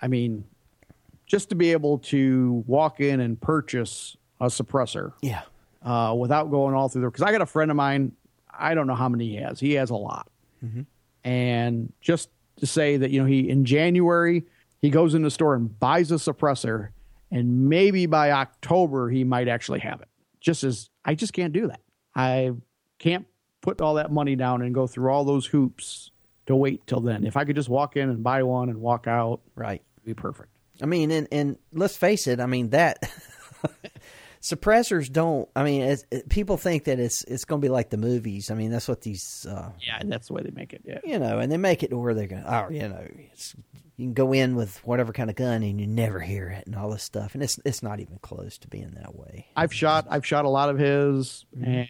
I 0.00 0.08
mean, 0.08 0.44
just 1.26 1.50
to 1.50 1.56
be 1.56 1.72
able 1.72 1.98
to 1.98 2.64
walk 2.66 3.00
in 3.00 3.20
and 3.20 3.38
purchase 3.38 4.16
a 4.40 4.46
suppressor 4.46 5.12
Yeah, 5.20 5.42
uh, 5.82 6.14
without 6.18 6.50
going 6.50 6.74
all 6.74 6.88
through 6.88 7.02
there. 7.02 7.10
Because 7.10 7.24
I 7.24 7.32
got 7.32 7.42
a 7.42 7.46
friend 7.46 7.70
of 7.70 7.76
mine. 7.76 8.12
I 8.50 8.72
don't 8.72 8.86
know 8.86 8.94
how 8.94 9.10
many 9.10 9.28
he 9.28 9.36
has. 9.36 9.60
He 9.60 9.74
has 9.74 9.90
a 9.90 9.94
lot, 9.94 10.30
and 11.22 11.92
just 12.00 12.30
to 12.60 12.66
say 12.66 12.96
that 12.96 13.10
you 13.10 13.20
know 13.20 13.26
he 13.26 13.46
in 13.50 13.66
January 13.66 14.44
he 14.80 14.88
goes 14.88 15.12
in 15.14 15.20
the 15.20 15.30
store 15.30 15.54
and 15.54 15.78
buys 15.78 16.10
a 16.10 16.14
suppressor, 16.14 16.88
and 17.30 17.68
maybe 17.68 18.06
by 18.06 18.30
October 18.30 19.08
he 19.10 19.24
might 19.24 19.48
actually 19.48 19.80
have 19.80 20.00
it. 20.00 20.08
Just 20.40 20.64
as 20.64 20.90
I 21.04 21.14
just 21.14 21.32
can't 21.32 21.52
do 21.52 21.68
that. 21.68 21.80
I 22.14 22.52
can't 22.98 23.26
put 23.60 23.80
all 23.80 23.94
that 23.94 24.12
money 24.12 24.36
down 24.36 24.62
and 24.62 24.74
go 24.74 24.86
through 24.86 25.10
all 25.10 25.24
those 25.24 25.46
hoops 25.46 26.10
to 26.46 26.54
wait 26.54 26.86
till 26.86 27.00
then. 27.00 27.26
If 27.26 27.36
I 27.36 27.44
could 27.44 27.56
just 27.56 27.68
walk 27.68 27.96
in 27.96 28.08
and 28.08 28.22
buy 28.22 28.42
one 28.42 28.68
and 28.68 28.80
walk 28.80 29.06
out, 29.06 29.40
right. 29.54 29.82
it'd 29.96 30.06
be 30.06 30.14
perfect. 30.14 30.50
I 30.80 30.86
mean, 30.86 31.10
and 31.10 31.28
and 31.32 31.56
let's 31.72 31.96
face 31.96 32.26
it. 32.26 32.38
I 32.40 32.46
mean 32.46 32.70
that 32.70 32.98
suppressors 34.46 35.10
don't. 35.10 35.48
I 35.56 35.64
mean, 35.64 35.82
it, 35.82 36.28
people 36.28 36.56
think 36.56 36.84
that 36.84 37.00
it's 37.00 37.24
it's 37.24 37.44
going 37.44 37.60
to 37.60 37.64
be 37.64 37.70
like 37.70 37.90
the 37.90 37.96
movies. 37.96 38.50
I 38.50 38.54
mean, 38.54 38.70
that's 38.70 38.88
what 38.88 39.00
these. 39.02 39.46
Uh, 39.48 39.70
Yeah, 39.80 40.00
that's 40.04 40.28
the 40.28 40.34
way 40.34 40.42
they 40.42 40.50
make 40.50 40.72
it. 40.72 40.82
Yeah. 40.84 41.00
you 41.04 41.18
know, 41.18 41.38
and 41.38 41.50
they 41.50 41.56
make 41.56 41.82
it 41.82 41.90
to 41.90 41.98
where 41.98 42.14
they're 42.14 42.26
going. 42.26 42.44
Oh, 42.46 42.68
you 42.70 42.88
know, 42.88 43.06
it's, 43.32 43.56
you 43.96 44.06
can 44.06 44.14
go 44.14 44.32
in 44.32 44.56
with 44.56 44.84
whatever 44.84 45.12
kind 45.12 45.30
of 45.30 45.36
gun 45.36 45.62
and 45.62 45.80
you 45.80 45.86
never 45.86 46.20
hear 46.20 46.48
it 46.48 46.66
and 46.66 46.74
all 46.76 46.90
this 46.90 47.02
stuff, 47.02 47.34
and 47.34 47.42
it's 47.42 47.58
it's 47.64 47.82
not 47.82 48.00
even 48.00 48.18
close 48.22 48.58
to 48.58 48.68
being 48.68 48.90
that 49.00 49.14
way. 49.14 49.46
I've 49.56 49.72
shot 49.72 50.06
I've 50.10 50.26
shot 50.26 50.44
a 50.44 50.48
lot 50.48 50.68
of 50.68 50.78
his 50.78 51.44
and 51.62 51.88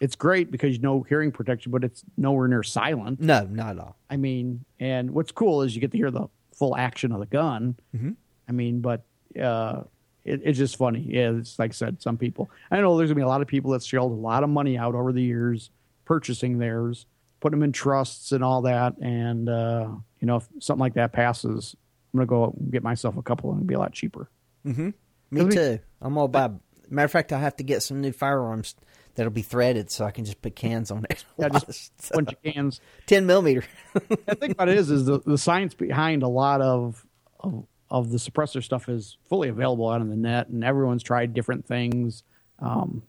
it's 0.00 0.16
great 0.16 0.50
because 0.50 0.76
you 0.76 0.82
know 0.82 1.02
hearing 1.02 1.32
protection, 1.32 1.72
but 1.72 1.84
it's 1.84 2.02
nowhere 2.16 2.48
near 2.48 2.62
silent. 2.62 3.20
No, 3.20 3.46
not 3.50 3.70
at 3.70 3.78
all. 3.78 3.96
I 4.10 4.16
mean, 4.16 4.64
and 4.78 5.12
what's 5.12 5.32
cool 5.32 5.62
is 5.62 5.74
you 5.74 5.80
get 5.80 5.92
to 5.92 5.96
hear 5.96 6.10
the 6.10 6.28
full 6.54 6.76
action 6.76 7.12
of 7.12 7.20
the 7.20 7.26
gun. 7.26 7.76
Mm-hmm. 7.94 8.12
I 8.48 8.52
mean, 8.52 8.80
but 8.80 9.02
uh, 9.40 9.82
it, 10.24 10.42
it's 10.44 10.58
just 10.58 10.76
funny. 10.76 11.00
Yeah, 11.00 11.32
it's 11.32 11.58
like 11.58 11.70
I 11.70 11.72
said, 11.72 12.02
some 12.02 12.18
people. 12.18 12.50
I 12.70 12.80
know 12.80 12.96
there's 12.96 13.08
gonna 13.08 13.16
be 13.16 13.22
a 13.22 13.28
lot 13.28 13.40
of 13.40 13.48
people 13.48 13.70
that 13.72 13.82
shelled 13.82 14.12
a 14.12 14.14
lot 14.14 14.42
of 14.44 14.50
money 14.50 14.76
out 14.76 14.94
over 14.94 15.12
the 15.12 15.22
years 15.22 15.70
purchasing 16.06 16.58
theirs, 16.58 17.04
put 17.40 17.50
them 17.50 17.62
in 17.62 17.72
trusts 17.72 18.32
and 18.32 18.42
all 18.42 18.62
that. 18.62 18.96
And 18.98 19.48
uh, 19.48 19.88
you 20.26 20.32
know, 20.32 20.36
if 20.38 20.48
something 20.58 20.80
like 20.80 20.94
that 20.94 21.12
passes, 21.12 21.76
I'm 22.12 22.18
gonna 22.18 22.26
go 22.26 22.52
get 22.68 22.82
myself 22.82 23.16
a 23.16 23.22
couple 23.22 23.52
and 23.52 23.64
be 23.64 23.74
a 23.74 23.78
lot 23.78 23.92
cheaper. 23.92 24.28
Me 24.64 24.92
Doesn't 25.32 25.50
he- 25.52 25.56
too. 25.56 25.78
I'm 26.02 26.18
all 26.18 26.24
about. 26.24 26.54
Matter 26.90 27.04
of 27.04 27.12
fact, 27.12 27.32
I 27.32 27.38
have 27.38 27.54
to 27.56 27.62
get 27.62 27.82
some 27.84 28.00
new 28.00 28.10
firearms 28.10 28.74
that'll 29.14 29.30
be 29.32 29.42
threaded, 29.42 29.88
so 29.90 30.04
I 30.04 30.10
can 30.10 30.24
just 30.24 30.42
put 30.42 30.56
cans 30.56 30.90
on 30.90 31.06
it. 31.08 31.24
Yeah, 31.38 31.48
just 31.50 31.92
a 32.10 32.14
bunch 32.14 32.32
of 32.32 32.42
cans. 32.42 32.80
ten 33.06 33.24
millimeter. 33.26 33.62
the 33.94 34.34
thing 34.34 34.50
about 34.50 34.68
it 34.68 34.78
is, 34.78 34.90
is 34.90 35.04
the, 35.04 35.20
the 35.20 35.38
science 35.38 35.74
behind 35.74 36.24
a 36.24 36.28
lot 36.28 36.60
of, 36.60 37.06
of 37.38 37.64
of 37.88 38.10
the 38.10 38.18
suppressor 38.18 38.60
stuff 38.64 38.88
is 38.88 39.16
fully 39.28 39.48
available 39.48 39.88
out 39.88 40.00
on 40.00 40.08
the 40.08 40.16
net, 40.16 40.48
and 40.48 40.64
everyone's 40.64 41.04
tried 41.04 41.34
different 41.34 41.66
things. 41.66 42.24
Um, 42.58 43.02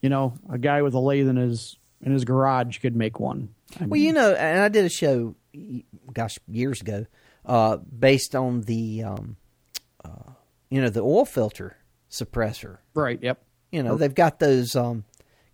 you 0.00 0.08
know, 0.08 0.34
a 0.48 0.58
guy 0.58 0.82
with 0.82 0.94
a 0.94 1.00
lathe 1.00 1.28
in 1.28 1.34
his 1.36 1.76
in 2.00 2.12
his 2.12 2.24
garage 2.24 2.78
could 2.78 2.94
make 2.94 3.18
one. 3.18 3.48
I 3.80 3.86
well, 3.86 4.00
you 4.00 4.12
know, 4.12 4.32
and 4.34 4.60
I 4.60 4.68
did 4.68 4.84
a 4.84 4.88
show, 4.88 5.34
gosh, 6.12 6.38
years 6.46 6.80
ago, 6.80 7.06
uh, 7.44 7.76
based 7.76 8.34
on 8.34 8.62
the, 8.62 9.04
um, 9.04 9.36
uh, 10.04 10.32
you 10.70 10.80
know, 10.80 10.90
the 10.90 11.00
oil 11.00 11.24
filter 11.24 11.76
suppressor. 12.10 12.78
Right. 12.94 13.18
Yep. 13.22 13.42
You 13.70 13.82
know, 13.82 13.96
they've 13.96 14.14
got 14.14 14.38
those 14.38 14.74
um, 14.74 15.04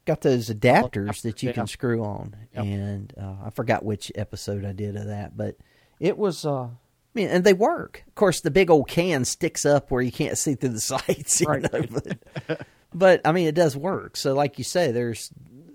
got 0.04 0.20
those 0.20 0.48
adapters 0.48 1.22
that 1.22 1.42
you 1.42 1.52
can 1.52 1.66
screw 1.66 2.04
on, 2.04 2.36
yep. 2.54 2.64
and 2.64 3.12
uh, 3.20 3.46
I 3.46 3.50
forgot 3.50 3.84
which 3.84 4.12
episode 4.14 4.64
I 4.64 4.72
did 4.72 4.96
of 4.96 5.06
that, 5.06 5.36
but 5.36 5.56
it 5.98 6.16
was. 6.16 6.46
Uh, 6.46 6.68
I 7.16 7.20
mean, 7.20 7.28
and 7.28 7.44
they 7.44 7.52
work. 7.52 8.02
Of 8.08 8.14
course, 8.14 8.40
the 8.40 8.50
big 8.50 8.70
old 8.70 8.88
can 8.88 9.24
sticks 9.24 9.64
up 9.64 9.90
where 9.90 10.02
you 10.02 10.10
can't 10.10 10.38
see 10.38 10.54
through 10.54 10.70
the 10.70 10.80
sights. 10.80 11.42
right. 11.46 11.62
Know, 11.72 11.82
but, 11.90 12.66
but, 12.92 13.20
I 13.24 13.30
mean, 13.30 13.46
it 13.46 13.54
does 13.54 13.76
work. 13.76 14.16
So, 14.16 14.34
like 14.34 14.58
you 14.58 14.64
say, 14.64 14.90
there's 14.90 15.30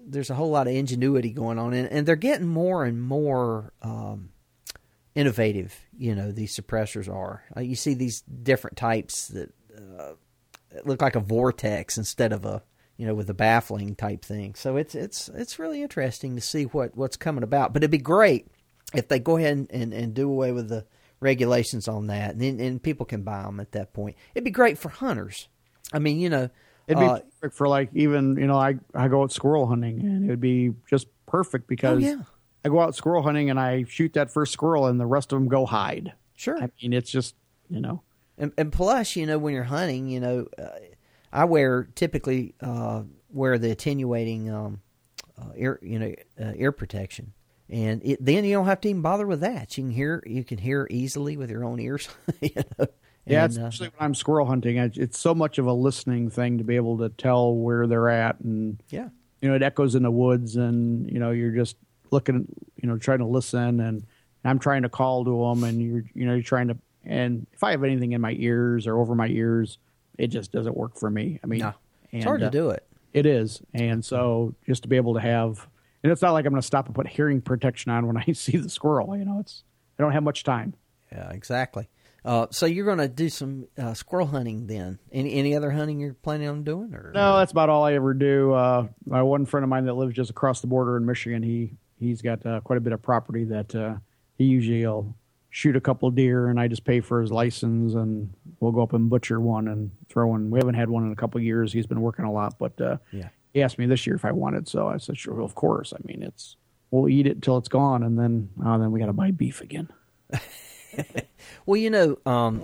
there's 0.09 0.29
a 0.29 0.35
whole 0.35 0.49
lot 0.49 0.67
of 0.67 0.73
ingenuity 0.73 1.31
going 1.31 1.59
on, 1.59 1.73
and, 1.73 1.87
and 1.89 2.07
they're 2.07 2.15
getting 2.15 2.47
more 2.47 2.83
and 2.83 3.01
more 3.01 3.73
um, 3.81 4.29
innovative. 5.15 5.79
You 5.97 6.15
know, 6.15 6.31
these 6.31 6.55
suppressors 6.55 7.13
are. 7.13 7.43
Uh, 7.55 7.61
you 7.61 7.75
see 7.75 7.93
these 7.93 8.21
different 8.21 8.77
types 8.77 9.27
that 9.29 9.53
uh, 9.77 10.13
look 10.85 11.01
like 11.01 11.15
a 11.15 11.21
vortex 11.21 11.97
instead 11.97 12.33
of 12.33 12.45
a 12.45 12.63
you 12.97 13.05
know 13.05 13.15
with 13.15 13.29
a 13.29 13.33
baffling 13.33 13.95
type 13.95 14.23
thing. 14.25 14.55
So 14.55 14.77
it's 14.77 14.95
it's 14.95 15.29
it's 15.29 15.59
really 15.59 15.81
interesting 15.81 16.35
to 16.35 16.41
see 16.41 16.63
what 16.63 16.95
what's 16.95 17.17
coming 17.17 17.43
about. 17.43 17.73
But 17.73 17.83
it'd 17.83 17.91
be 17.91 17.97
great 17.97 18.47
if 18.93 19.07
they 19.07 19.19
go 19.19 19.37
ahead 19.37 19.53
and, 19.53 19.71
and, 19.71 19.93
and 19.93 20.13
do 20.13 20.29
away 20.29 20.51
with 20.51 20.69
the 20.69 20.85
regulations 21.19 21.87
on 21.87 22.07
that, 22.07 22.35
and, 22.35 22.59
and 22.59 22.81
people 22.81 23.05
can 23.05 23.23
buy 23.23 23.43
them 23.43 23.59
at 23.59 23.73
that 23.73 23.93
point. 23.93 24.15
It'd 24.33 24.45
be 24.45 24.51
great 24.51 24.77
for 24.77 24.89
hunters. 24.89 25.47
I 25.93 25.99
mean, 25.99 26.19
you 26.19 26.29
know, 26.29 26.49
it'd 26.89 26.99
be 26.99 27.05
uh, 27.05 27.19
perfect 27.19 27.55
for 27.55 27.67
like 27.67 27.89
even 27.93 28.35
you 28.37 28.47
know 28.47 28.57
I 28.57 28.75
I 28.93 29.07
go 29.07 29.23
out 29.23 29.31
squirrel 29.31 29.67
hunting, 29.67 29.99
and 29.99 30.25
it 30.25 30.29
would 30.29 30.41
be 30.41 30.73
just 30.89 31.07
perfect 31.25 31.67
because 31.67 32.03
oh, 32.03 32.07
yeah. 32.07 32.21
I 32.65 32.69
go 32.69 32.79
out 32.79 32.95
squirrel 32.95 33.21
hunting 33.21 33.49
and 33.49 33.59
I 33.59 33.83
shoot 33.83 34.13
that 34.13 34.31
first 34.31 34.51
squirrel, 34.51 34.87
and 34.87 34.99
the 34.99 35.05
rest 35.05 35.31
of 35.31 35.39
them 35.39 35.47
go 35.47 35.65
hide. 35.65 36.13
Sure, 36.35 36.57
I 36.57 36.69
mean 36.81 36.93
it's 36.93 37.11
just 37.11 37.35
you 37.69 37.79
know, 37.79 38.01
and, 38.37 38.51
and 38.57 38.71
plus 38.71 39.15
you 39.15 39.25
know 39.25 39.37
when 39.37 39.53
you're 39.53 39.63
hunting, 39.63 40.09
you 40.09 40.19
know, 40.19 40.47
uh, 40.57 40.69
I 41.31 41.45
wear 41.45 41.87
typically 41.95 42.55
uh, 42.61 43.03
wear 43.31 43.57
the 43.57 43.71
attenuating 43.71 44.49
um, 44.49 44.81
uh, 45.37 45.51
ear 45.55 45.79
you 45.81 45.99
know 45.99 46.13
uh, 46.41 46.53
ear 46.55 46.71
protection 46.71 47.33
and 47.69 48.01
it, 48.03 48.23
then 48.23 48.43
you 48.45 48.55
don't 48.55 48.65
have 48.65 48.81
to 48.81 48.89
even 48.89 49.01
bother 49.01 49.27
with 49.27 49.41
that. 49.41 49.77
You 49.77 49.83
can 49.83 49.91
hear 49.91 50.23
you 50.25 50.43
can 50.43 50.57
hear 50.57 50.87
easily 50.89 51.37
with 51.37 51.51
your 51.51 51.63
own 51.63 51.79
ears. 51.79 52.09
you 52.41 52.51
know? 52.77 52.87
Yeah, 53.25 53.43
and, 53.43 53.53
especially 53.53 53.87
uh, 53.87 53.91
when 53.97 54.05
I'm 54.05 54.15
squirrel 54.15 54.45
hunting, 54.45 54.77
it's 54.77 55.19
so 55.19 55.35
much 55.35 55.57
of 55.57 55.65
a 55.65 55.73
listening 55.73 56.29
thing 56.29 56.57
to 56.57 56.63
be 56.63 56.75
able 56.75 56.97
to 56.99 57.09
tell 57.09 57.53
where 57.53 57.87
they're 57.87 58.09
at, 58.09 58.39
and 58.39 58.81
yeah, 58.89 59.09
you 59.41 59.49
know, 59.49 59.55
it 59.55 59.63
echoes 59.63 59.95
in 59.95 60.03
the 60.03 60.11
woods, 60.11 60.55
and 60.55 61.09
you 61.11 61.19
know, 61.19 61.31
you're 61.31 61.51
just 61.51 61.77
looking, 62.11 62.47
you 62.81 62.87
know, 62.87 62.97
trying 62.97 63.19
to 63.19 63.25
listen, 63.25 63.79
and 63.79 64.05
I'm 64.43 64.59
trying 64.59 64.83
to 64.83 64.89
call 64.89 65.25
to 65.25 65.31
them, 65.31 65.63
and 65.63 65.81
you're, 65.81 66.03
you 66.13 66.25
know, 66.25 66.33
you're 66.33 66.43
trying 66.43 66.69
to, 66.69 66.77
and 67.05 67.45
if 67.53 67.63
I 67.63 67.71
have 67.71 67.83
anything 67.83 68.13
in 68.13 68.21
my 68.21 68.35
ears 68.37 68.87
or 68.87 68.99
over 68.99 69.13
my 69.15 69.27
ears, 69.27 69.77
it 70.17 70.27
just 70.27 70.51
doesn't 70.51 70.75
work 70.75 70.97
for 70.97 71.09
me. 71.09 71.39
I 71.43 71.47
mean, 71.47 71.59
no. 71.59 71.73
it's 72.11 72.25
hard 72.25 72.41
to 72.41 72.47
uh, 72.47 72.49
do 72.49 72.69
it. 72.71 72.85
It 73.13 73.25
is, 73.25 73.61
and 73.73 74.03
so 74.03 74.55
just 74.65 74.83
to 74.83 74.89
be 74.89 74.95
able 74.95 75.13
to 75.15 75.21
have 75.21 75.67
and 76.03 76.11
it's 76.11 76.21
not 76.21 76.31
like 76.31 76.45
I'm 76.45 76.51
going 76.51 76.61
to 76.61 76.65
stop 76.65 76.85
and 76.85 76.95
put 76.95 77.07
hearing 77.07 77.41
protection 77.41 77.91
on 77.91 78.07
when 78.07 78.17
I 78.17 78.31
see 78.33 78.57
the 78.57 78.69
squirrel. 78.69 79.15
You 79.17 79.25
know, 79.25 79.39
it's 79.39 79.63
I 79.97 80.03
don't 80.03 80.13
have 80.13 80.23
much 80.23 80.43
time. 80.43 80.73
Yeah, 81.11 81.29
exactly. 81.31 81.89
Uh, 82.25 82.47
so 82.51 82.65
you're 82.65 82.85
going 82.85 82.97
to 82.97 83.07
do 83.07 83.29
some 83.29 83.67
uh, 83.77 83.93
squirrel 83.93 84.27
hunting 84.27 84.67
then? 84.67 84.99
Any 85.11 85.33
any 85.35 85.55
other 85.55 85.71
hunting 85.71 85.99
you're 85.99 86.13
planning 86.13 86.47
on 86.49 86.63
doing? 86.63 86.93
Or 86.93 87.11
no, 87.13 87.37
that's 87.37 87.51
about 87.51 87.69
all 87.69 87.83
I 87.83 87.93
ever 87.93 88.13
do. 88.13 88.53
Uh, 88.53 88.87
my 89.05 89.21
one 89.21 89.45
friend 89.45 89.63
of 89.63 89.69
mine 89.69 89.85
that 89.85 89.93
lives 89.93 90.13
just 90.15 90.29
across 90.29 90.61
the 90.61 90.67
border 90.67 90.97
in 90.97 91.05
Michigan, 91.05 91.43
he 91.43 91.73
he's 91.99 92.21
got 92.21 92.45
uh, 92.45 92.61
quite 92.61 92.77
a 92.77 92.81
bit 92.81 92.93
of 92.93 93.01
property 93.01 93.45
that 93.45 93.73
uh, 93.75 93.95
he 94.37 94.45
usually 94.45 94.85
will 94.85 95.15
shoot 95.49 95.75
a 95.75 95.81
couple 95.81 96.09
deer, 96.11 96.47
and 96.47 96.59
I 96.59 96.67
just 96.67 96.83
pay 96.83 96.99
for 96.99 97.21
his 97.21 97.31
license, 97.31 97.93
and 97.93 98.33
we'll 98.59 98.71
go 98.71 98.81
up 98.81 98.93
and 98.93 99.09
butcher 99.09 99.39
one 99.39 99.67
and 99.67 99.91
throw 100.09 100.27
one. 100.27 100.49
We 100.51 100.59
haven't 100.59 100.75
had 100.75 100.89
one 100.89 101.05
in 101.05 101.11
a 101.11 101.15
couple 101.15 101.39
years. 101.41 101.73
He's 101.73 101.87
been 101.87 102.01
working 102.01 102.25
a 102.25 102.31
lot, 102.31 102.59
but 102.59 102.79
uh, 102.81 102.97
yeah, 103.11 103.29
he 103.53 103.61
asked 103.61 103.79
me 103.79 103.85
this 103.85 104.05
year 104.05 104.15
if 104.15 104.25
I 104.25 104.31
wanted, 104.31 104.67
so 104.67 104.87
I 104.87 104.97
said, 104.97 105.17
sure, 105.17 105.41
of 105.41 105.55
course. 105.55 105.93
I 105.93 105.99
mean, 106.05 106.21
it's 106.23 106.57
we'll 106.91 107.09
eat 107.09 107.27
it 107.27 107.35
until 107.35 107.57
it's 107.57 107.69
gone, 107.69 108.03
and 108.03 108.17
then 108.17 108.49
then 108.57 108.91
we 108.91 108.99
got 108.99 109.07
to 109.07 109.13
buy 109.13 109.31
beef 109.31 109.61
again. 109.61 109.89
well, 111.65 111.77
you 111.77 111.89
know, 111.89 112.17
um, 112.25 112.61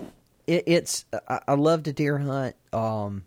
it, 0.47 0.63
it's 0.67 1.05
I, 1.27 1.41
I, 1.49 1.53
love 1.53 1.83
to 1.83 1.93
deer 1.93 2.17
hunt. 2.17 2.55
Um, 2.73 3.23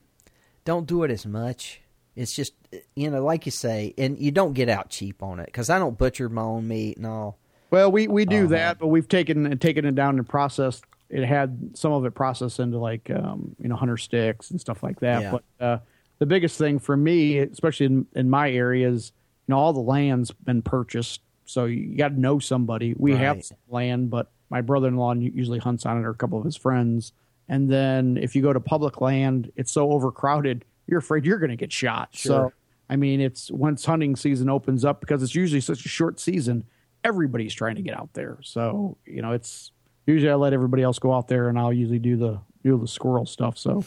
don't 0.64 0.86
do 0.86 1.02
it 1.04 1.10
as 1.10 1.26
much. 1.26 1.80
It's 2.16 2.32
just 2.32 2.52
you 2.94 3.10
know, 3.10 3.24
like 3.24 3.46
you 3.46 3.52
say, 3.52 3.94
and 3.96 4.18
you 4.18 4.30
don't 4.30 4.52
get 4.52 4.68
out 4.68 4.90
cheap 4.90 5.22
on 5.22 5.40
it 5.40 5.46
because 5.46 5.70
I 5.70 5.78
don't 5.78 5.96
butcher 5.96 6.28
my 6.28 6.42
own 6.42 6.68
meat 6.68 6.96
and 6.96 7.06
all. 7.06 7.38
Well, 7.70 7.92
we 7.92 8.08
we 8.08 8.24
do 8.24 8.46
uh, 8.46 8.48
that, 8.48 8.78
but 8.78 8.88
we've 8.88 9.08
taken 9.08 9.58
taken 9.58 9.84
it 9.84 9.94
down 9.94 10.18
and 10.18 10.28
processed. 10.28 10.84
It 11.10 11.24
had 11.24 11.70
some 11.74 11.92
of 11.92 12.04
it 12.04 12.14
processed 12.14 12.60
into 12.60 12.78
like 12.78 13.10
um, 13.10 13.56
you 13.58 13.68
know 13.68 13.76
hunter 13.76 13.96
sticks 13.96 14.50
and 14.50 14.60
stuff 14.60 14.82
like 14.82 15.00
that, 15.00 15.22
yeah. 15.22 15.30
but. 15.30 15.64
Uh, 15.64 15.78
the 16.18 16.26
biggest 16.26 16.58
thing 16.58 16.78
for 16.78 16.96
me, 16.96 17.38
especially 17.38 17.86
in, 17.86 18.06
in 18.14 18.28
my 18.28 18.50
areas, 18.50 19.12
you 19.46 19.54
know, 19.54 19.58
all 19.58 19.72
the 19.72 19.80
land's 19.80 20.30
been 20.30 20.62
purchased, 20.62 21.20
so 21.44 21.64
you 21.64 21.96
got 21.96 22.08
to 22.08 22.20
know 22.20 22.38
somebody. 22.38 22.94
We 22.96 23.12
right. 23.12 23.20
have 23.20 23.42
land, 23.68 24.10
but 24.10 24.30
my 24.50 24.60
brother-in-law 24.60 25.14
usually 25.14 25.58
hunts 25.58 25.86
on 25.86 25.98
it, 25.98 26.04
or 26.04 26.10
a 26.10 26.14
couple 26.14 26.38
of 26.38 26.44
his 26.44 26.56
friends. 26.56 27.12
And 27.48 27.70
then 27.70 28.16
if 28.16 28.36
you 28.36 28.42
go 28.42 28.52
to 28.52 28.60
public 28.60 29.00
land, 29.00 29.52
it's 29.56 29.72
so 29.72 29.92
overcrowded, 29.92 30.64
you're 30.86 30.98
afraid 30.98 31.24
you're 31.24 31.38
going 31.38 31.50
to 31.50 31.56
get 31.56 31.72
shot. 31.72 32.10
Sure. 32.12 32.50
So, 32.50 32.52
I 32.90 32.96
mean, 32.96 33.20
it's 33.20 33.50
once 33.50 33.84
hunting 33.84 34.16
season 34.16 34.48
opens 34.48 34.84
up 34.84 35.00
because 35.00 35.22
it's 35.22 35.34
usually 35.34 35.60
such 35.60 35.84
a 35.84 35.88
short 35.88 36.20
season, 36.20 36.64
everybody's 37.04 37.54
trying 37.54 37.76
to 37.76 37.82
get 37.82 37.98
out 37.98 38.10
there. 38.14 38.38
So, 38.42 38.96
you 39.06 39.22
know, 39.22 39.32
it's 39.32 39.72
usually 40.06 40.30
I 40.30 40.34
let 40.34 40.52
everybody 40.52 40.82
else 40.82 40.98
go 40.98 41.12
out 41.12 41.28
there, 41.28 41.48
and 41.48 41.58
I'll 41.58 41.72
usually 41.72 41.98
do 41.98 42.16
the 42.16 42.40
do 42.62 42.78
the 42.78 42.88
squirrel 42.88 43.26
stuff. 43.26 43.58
So 43.58 43.84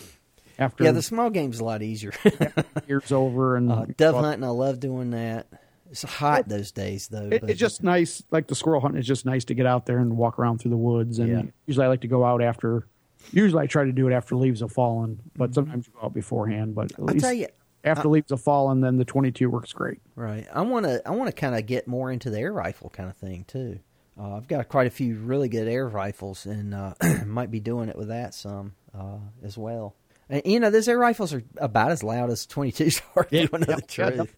after 0.57 0.83
yeah, 0.83 0.91
the 0.91 1.01
small 1.01 1.29
game's 1.29 1.59
a 1.59 1.65
lot 1.65 1.81
easier. 1.81 2.13
years 2.87 3.11
over 3.11 3.55
and 3.55 3.71
uh, 3.71 3.85
dove 3.97 4.15
hunting, 4.15 4.43
I 4.43 4.49
love 4.49 4.79
doing 4.79 5.11
that. 5.11 5.47
It's 5.91 6.03
hot 6.03 6.47
those 6.47 6.71
days 6.71 7.09
though. 7.09 7.27
It, 7.29 7.43
it's 7.43 7.59
just 7.59 7.83
nice, 7.83 8.23
like 8.31 8.47
the 8.47 8.55
squirrel 8.55 8.79
hunting. 8.79 8.99
It's 8.99 9.07
just 9.07 9.25
nice 9.25 9.45
to 9.45 9.53
get 9.53 9.65
out 9.65 9.85
there 9.85 9.99
and 9.99 10.17
walk 10.17 10.39
around 10.39 10.59
through 10.59 10.71
the 10.71 10.77
woods. 10.77 11.19
And 11.19 11.29
yeah. 11.29 11.51
usually, 11.67 11.85
I 11.85 11.89
like 11.89 12.01
to 12.01 12.07
go 12.07 12.23
out 12.23 12.41
after. 12.41 12.87
Usually, 13.31 13.61
I 13.61 13.67
try 13.67 13.83
to 13.83 13.91
do 13.91 14.07
it 14.07 14.13
after 14.13 14.35
leaves 14.35 14.61
have 14.61 14.71
fallen, 14.71 15.19
but 15.35 15.45
mm-hmm. 15.45 15.53
sometimes 15.53 15.87
you 15.87 15.93
go 15.99 16.05
out 16.05 16.13
beforehand. 16.13 16.73
But 16.73 16.93
at 16.93 16.99
I'll 16.99 17.05
least 17.05 17.25
tell 17.25 17.33
you, 17.33 17.47
after 17.83 18.07
I, 18.07 18.11
leaves 18.11 18.31
have 18.31 18.41
fallen, 18.41 18.79
then 18.79 18.97
the 18.97 19.05
twenty-two 19.05 19.49
works 19.49 19.73
great. 19.73 19.99
Right. 20.15 20.47
I 20.51 20.61
want 20.61 20.85
to. 20.85 21.05
I 21.05 21.11
want 21.11 21.27
to 21.27 21.33
kind 21.33 21.55
of 21.55 21.65
get 21.65 21.87
more 21.87 22.09
into 22.09 22.29
the 22.29 22.39
air 22.39 22.53
rifle 22.53 22.89
kind 22.89 23.09
of 23.09 23.17
thing 23.17 23.43
too. 23.43 23.79
Uh, 24.19 24.37
I've 24.37 24.47
got 24.47 24.67
quite 24.69 24.87
a 24.87 24.91
few 24.91 25.17
really 25.17 25.49
good 25.49 25.67
air 25.67 25.87
rifles, 25.87 26.45
and 26.45 26.73
uh, 26.73 26.93
might 27.25 27.51
be 27.51 27.59
doing 27.59 27.89
it 27.89 27.97
with 27.97 28.07
that 28.07 28.33
some 28.33 28.75
uh, 28.97 29.17
as 29.43 29.57
well. 29.57 29.95
And, 30.31 30.41
you 30.45 30.59
know, 30.61 30.69
those 30.69 30.87
air 30.87 30.97
rifles 30.97 31.33
are 31.33 31.43
about 31.57 31.91
as 31.91 32.03
loud 32.03 32.29
as 32.29 32.47
22s 32.47 33.01
are. 33.15 33.27
Yeah, 33.31 33.41
you 33.41 33.49
know 33.51 33.65
yeah, 33.67 33.75
the 33.75 33.81
truth. 33.81 34.35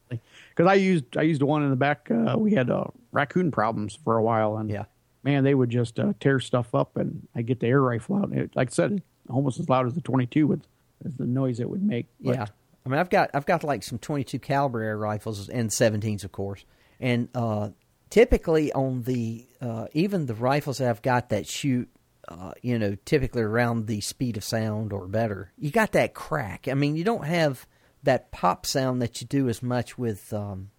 Because 0.56 0.70
I 0.70 0.76
used 0.76 1.18
I 1.18 1.24
used 1.24 1.42
one 1.42 1.64
in 1.64 1.70
the 1.70 1.76
back. 1.76 2.10
Uh, 2.12 2.36
we 2.38 2.54
had 2.54 2.70
uh, 2.70 2.86
raccoon 3.12 3.52
problems 3.52 3.98
for 4.04 4.18
a 4.18 4.24
while, 4.24 4.58
and 4.58 4.70
yeah, 4.70 4.86
man, 5.24 5.44
they 5.44 5.56
would 5.56 5.70
just 5.70 6.00
uh, 6.00 6.14
tear 6.20 6.40
stuff 6.40 6.76
up. 6.76 6.98
And 6.98 7.28
I 7.36 7.42
get 7.42 7.60
the 7.60 7.68
air 7.68 7.82
rifle 7.82 8.18
out, 8.18 8.30
and 8.30 8.40
it, 8.40 8.56
like 8.56 8.70
I 8.70 8.74
said, 8.74 9.02
almost 9.30 9.60
as 9.60 9.70
loud 9.70 9.88
as 9.88 9.94
the 9.96 10.02
22 10.02 10.48
with 10.48 10.62
the 11.04 11.26
noise 11.26 11.60
it 11.60 11.70
would 11.70 11.84
make. 11.84 12.08
But, 12.22 12.36
yeah, 12.36 12.46
I 12.86 12.90
mean, 12.90 13.00
I've 13.00 13.10
got 13.10 13.32
I've 13.34 13.46
got 13.46 13.64
like 13.64 13.84
some 13.84 14.00
22 14.00 14.40
caliber 14.40 14.82
air 14.82 14.98
rifles 14.98 15.50
and 15.50 15.70
17s, 15.70 16.24
of 16.24 16.32
course, 16.32 16.66
and 17.00 17.30
uh, 17.34 17.70
typically 18.10 18.72
on 18.74 19.04
the 19.04 19.48
uh, 19.62 19.88
even 19.94 20.28
the 20.28 20.36
rifles 20.36 20.78
that 20.78 20.90
I've 20.90 21.02
got 21.02 21.30
that 21.30 21.48
shoot 21.48 21.90
uh, 22.28 22.52
you 22.62 22.80
know, 22.80 22.96
typically 23.06 23.42
around 23.42 23.88
the 23.88 24.02
speed 24.02 24.38
of 24.38 24.44
sound 24.44 24.94
or 24.94 25.08
better. 25.08 25.52
You 25.58 25.72
got 25.72 25.92
that 25.92 26.14
crack. 26.14 26.68
I 26.70 26.74
mean, 26.74 26.96
you 26.96 27.04
don't 27.04 27.26
have 27.26 27.68
that 28.04 28.32
pop 28.32 28.66
sound 28.66 29.02
that 29.02 29.22
you 29.22 29.28
do 29.28 29.50
as 29.50 29.64
much 29.64 29.98
with 29.98 30.32
um, 30.34 30.70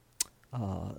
uh, 0.53 0.93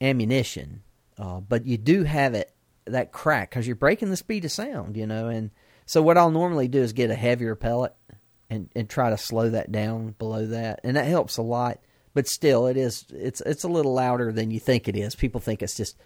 ammunition, 0.00 0.82
uh, 1.18 1.40
but 1.40 1.66
you 1.66 1.76
do 1.76 2.04
have 2.04 2.34
it 2.34 2.52
that 2.86 3.12
crack 3.12 3.50
because 3.50 3.66
you're 3.66 3.76
breaking 3.76 4.10
the 4.10 4.16
speed 4.16 4.44
of 4.44 4.52
sound, 4.52 4.96
you 4.96 5.06
know. 5.06 5.28
And 5.28 5.50
so, 5.86 6.02
what 6.02 6.18
I'll 6.18 6.30
normally 6.30 6.68
do 6.68 6.80
is 6.80 6.92
get 6.92 7.10
a 7.10 7.14
heavier 7.14 7.54
pellet 7.54 7.94
and 8.48 8.68
and 8.74 8.88
try 8.88 9.10
to 9.10 9.18
slow 9.18 9.50
that 9.50 9.72
down 9.72 10.14
below 10.18 10.46
that, 10.46 10.80
and 10.84 10.96
that 10.96 11.06
helps 11.06 11.36
a 11.36 11.42
lot. 11.42 11.80
But 12.12 12.26
still, 12.26 12.66
it 12.66 12.76
is 12.76 13.06
it's 13.10 13.40
it's 13.42 13.64
a 13.64 13.68
little 13.68 13.94
louder 13.94 14.32
than 14.32 14.50
you 14.50 14.60
think 14.60 14.88
it 14.88 14.96
is. 14.96 15.14
People 15.14 15.40
think 15.40 15.62
it's 15.62 15.76
just 15.76 15.96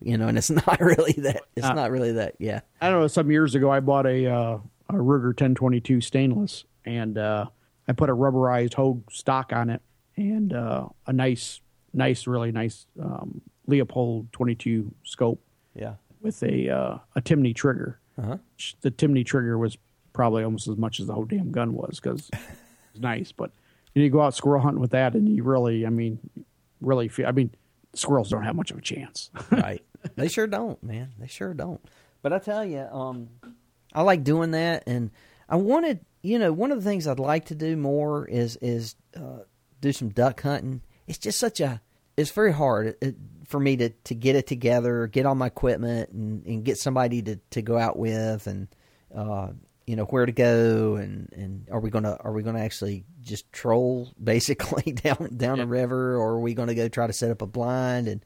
you 0.00 0.18
know, 0.18 0.28
and 0.28 0.38
it's 0.38 0.50
not 0.66 0.80
really 0.80 1.14
that. 1.18 1.42
It's 1.54 1.66
uh, 1.66 1.74
not 1.74 1.90
really 1.90 2.12
that. 2.12 2.34
Yeah. 2.38 2.60
I 2.80 2.90
don't 2.90 3.00
know. 3.00 3.06
Some 3.06 3.30
years 3.30 3.54
ago, 3.54 3.70
I 3.70 3.80
bought 3.80 4.06
a 4.06 4.26
uh, 4.26 4.58
a 4.88 4.94
Ruger 4.94 5.28
1022 5.28 6.00
stainless, 6.00 6.64
and 6.84 7.18
uh, 7.18 7.46
I 7.88 7.92
put 7.92 8.10
a 8.10 8.14
rubberized 8.14 8.74
Hogue 8.74 9.10
stock 9.12 9.52
on 9.52 9.70
it, 9.70 9.80
and 10.16 10.52
uh, 10.52 10.88
a 11.06 11.12
nice, 11.12 11.60
nice, 11.92 12.26
really 12.26 12.52
nice 12.52 12.86
um, 13.00 13.40
Leupold 13.68 14.30
22 14.32 14.92
scope 15.04 15.40
Yeah. 15.74 15.94
with 16.20 16.42
a 16.42 16.68
uh, 16.70 16.98
a 17.14 17.20
Timney 17.22 17.54
trigger. 17.54 17.98
Uh-huh. 18.18 18.38
The 18.80 18.90
Timney 18.90 19.24
trigger 19.24 19.58
was 19.58 19.76
probably 20.12 20.42
almost 20.44 20.66
as 20.68 20.76
much 20.76 21.00
as 21.00 21.06
the 21.06 21.12
whole 21.14 21.24
damn 21.26 21.50
gun 21.52 21.74
was 21.74 22.00
because 22.00 22.30
it's 22.92 23.00
nice. 23.00 23.30
But 23.32 23.50
you 23.94 24.08
go 24.10 24.20
out 24.22 24.34
squirrel 24.34 24.60
hunting 24.62 24.80
with 24.80 24.90
that, 24.92 25.14
and 25.14 25.28
you 25.28 25.42
really, 25.42 25.86
I 25.86 25.90
mean, 25.90 26.18
really 26.80 27.08
feel. 27.08 27.26
I 27.26 27.32
mean, 27.32 27.50
squirrels 27.94 28.28
don't 28.30 28.42
have 28.42 28.56
much 28.56 28.70
of 28.70 28.78
a 28.78 28.82
chance. 28.82 29.30
right. 29.50 29.82
They 30.16 30.28
sure 30.28 30.46
don't, 30.46 30.82
man. 30.82 31.12
They 31.18 31.26
sure 31.26 31.54
don't. 31.54 31.80
But 32.22 32.32
I 32.32 32.38
tell 32.38 32.64
you, 32.64 32.80
um, 32.80 33.28
I 33.94 34.02
like 34.02 34.24
doing 34.24 34.50
that, 34.52 34.84
and 34.86 35.10
I 35.48 35.56
wanted, 35.56 36.00
you 36.26 36.40
know, 36.40 36.52
one 36.52 36.72
of 36.72 36.82
the 36.82 36.88
things 36.88 37.06
I'd 37.06 37.20
like 37.20 37.46
to 37.46 37.54
do 37.54 37.76
more 37.76 38.26
is 38.26 38.56
is 38.56 38.96
uh, 39.16 39.44
do 39.80 39.92
some 39.92 40.08
duck 40.08 40.42
hunting. 40.42 40.82
It's 41.06 41.18
just 41.18 41.38
such 41.38 41.60
a, 41.60 41.80
it's 42.16 42.32
very 42.32 42.52
hard 42.52 42.96
it, 43.00 43.14
for 43.46 43.60
me 43.60 43.76
to 43.76 43.90
to 43.90 44.14
get 44.14 44.34
it 44.34 44.48
together, 44.48 45.06
get 45.06 45.24
all 45.24 45.36
my 45.36 45.46
equipment, 45.46 46.10
and, 46.10 46.44
and 46.44 46.64
get 46.64 46.78
somebody 46.78 47.22
to 47.22 47.36
to 47.50 47.62
go 47.62 47.78
out 47.78 47.96
with, 47.96 48.48
and 48.48 48.66
uh, 49.14 49.50
you 49.86 49.94
know 49.94 50.04
where 50.06 50.26
to 50.26 50.32
go, 50.32 50.96
and 50.96 51.32
and 51.32 51.68
are 51.70 51.78
we 51.78 51.90
gonna 51.90 52.16
are 52.18 52.32
we 52.32 52.42
gonna 52.42 52.60
actually 52.60 53.04
just 53.22 53.52
troll 53.52 54.12
basically 54.22 54.92
down 54.92 55.36
down 55.36 55.60
a 55.60 55.66
river, 55.66 56.16
or 56.16 56.32
are 56.32 56.40
we 56.40 56.54
gonna 56.54 56.74
go 56.74 56.88
try 56.88 57.06
to 57.06 57.12
set 57.12 57.30
up 57.30 57.40
a 57.40 57.46
blind? 57.46 58.08
And 58.08 58.24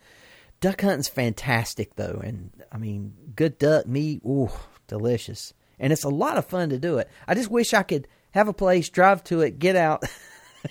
duck 0.60 0.80
hunting's 0.80 1.08
fantastic 1.08 1.96
though. 1.96 2.20
And 2.22 2.50
i 2.72 2.78
mean 2.78 3.14
good 3.34 3.58
duck 3.58 3.86
meat 3.86 4.22
ooh 4.24 4.50
delicious 4.86 5.54
and 5.80 5.92
it's 5.92 6.04
a 6.04 6.08
lot 6.08 6.36
of 6.36 6.46
fun 6.46 6.68
to 6.70 6.78
do 6.78 6.98
it 6.98 7.08
i 7.26 7.34
just 7.34 7.50
wish 7.50 7.74
i 7.74 7.82
could 7.82 8.06
have 8.32 8.46
a 8.46 8.52
place 8.52 8.88
drive 8.88 9.24
to 9.24 9.40
it 9.40 9.58
get 9.58 9.74
out 9.74 10.04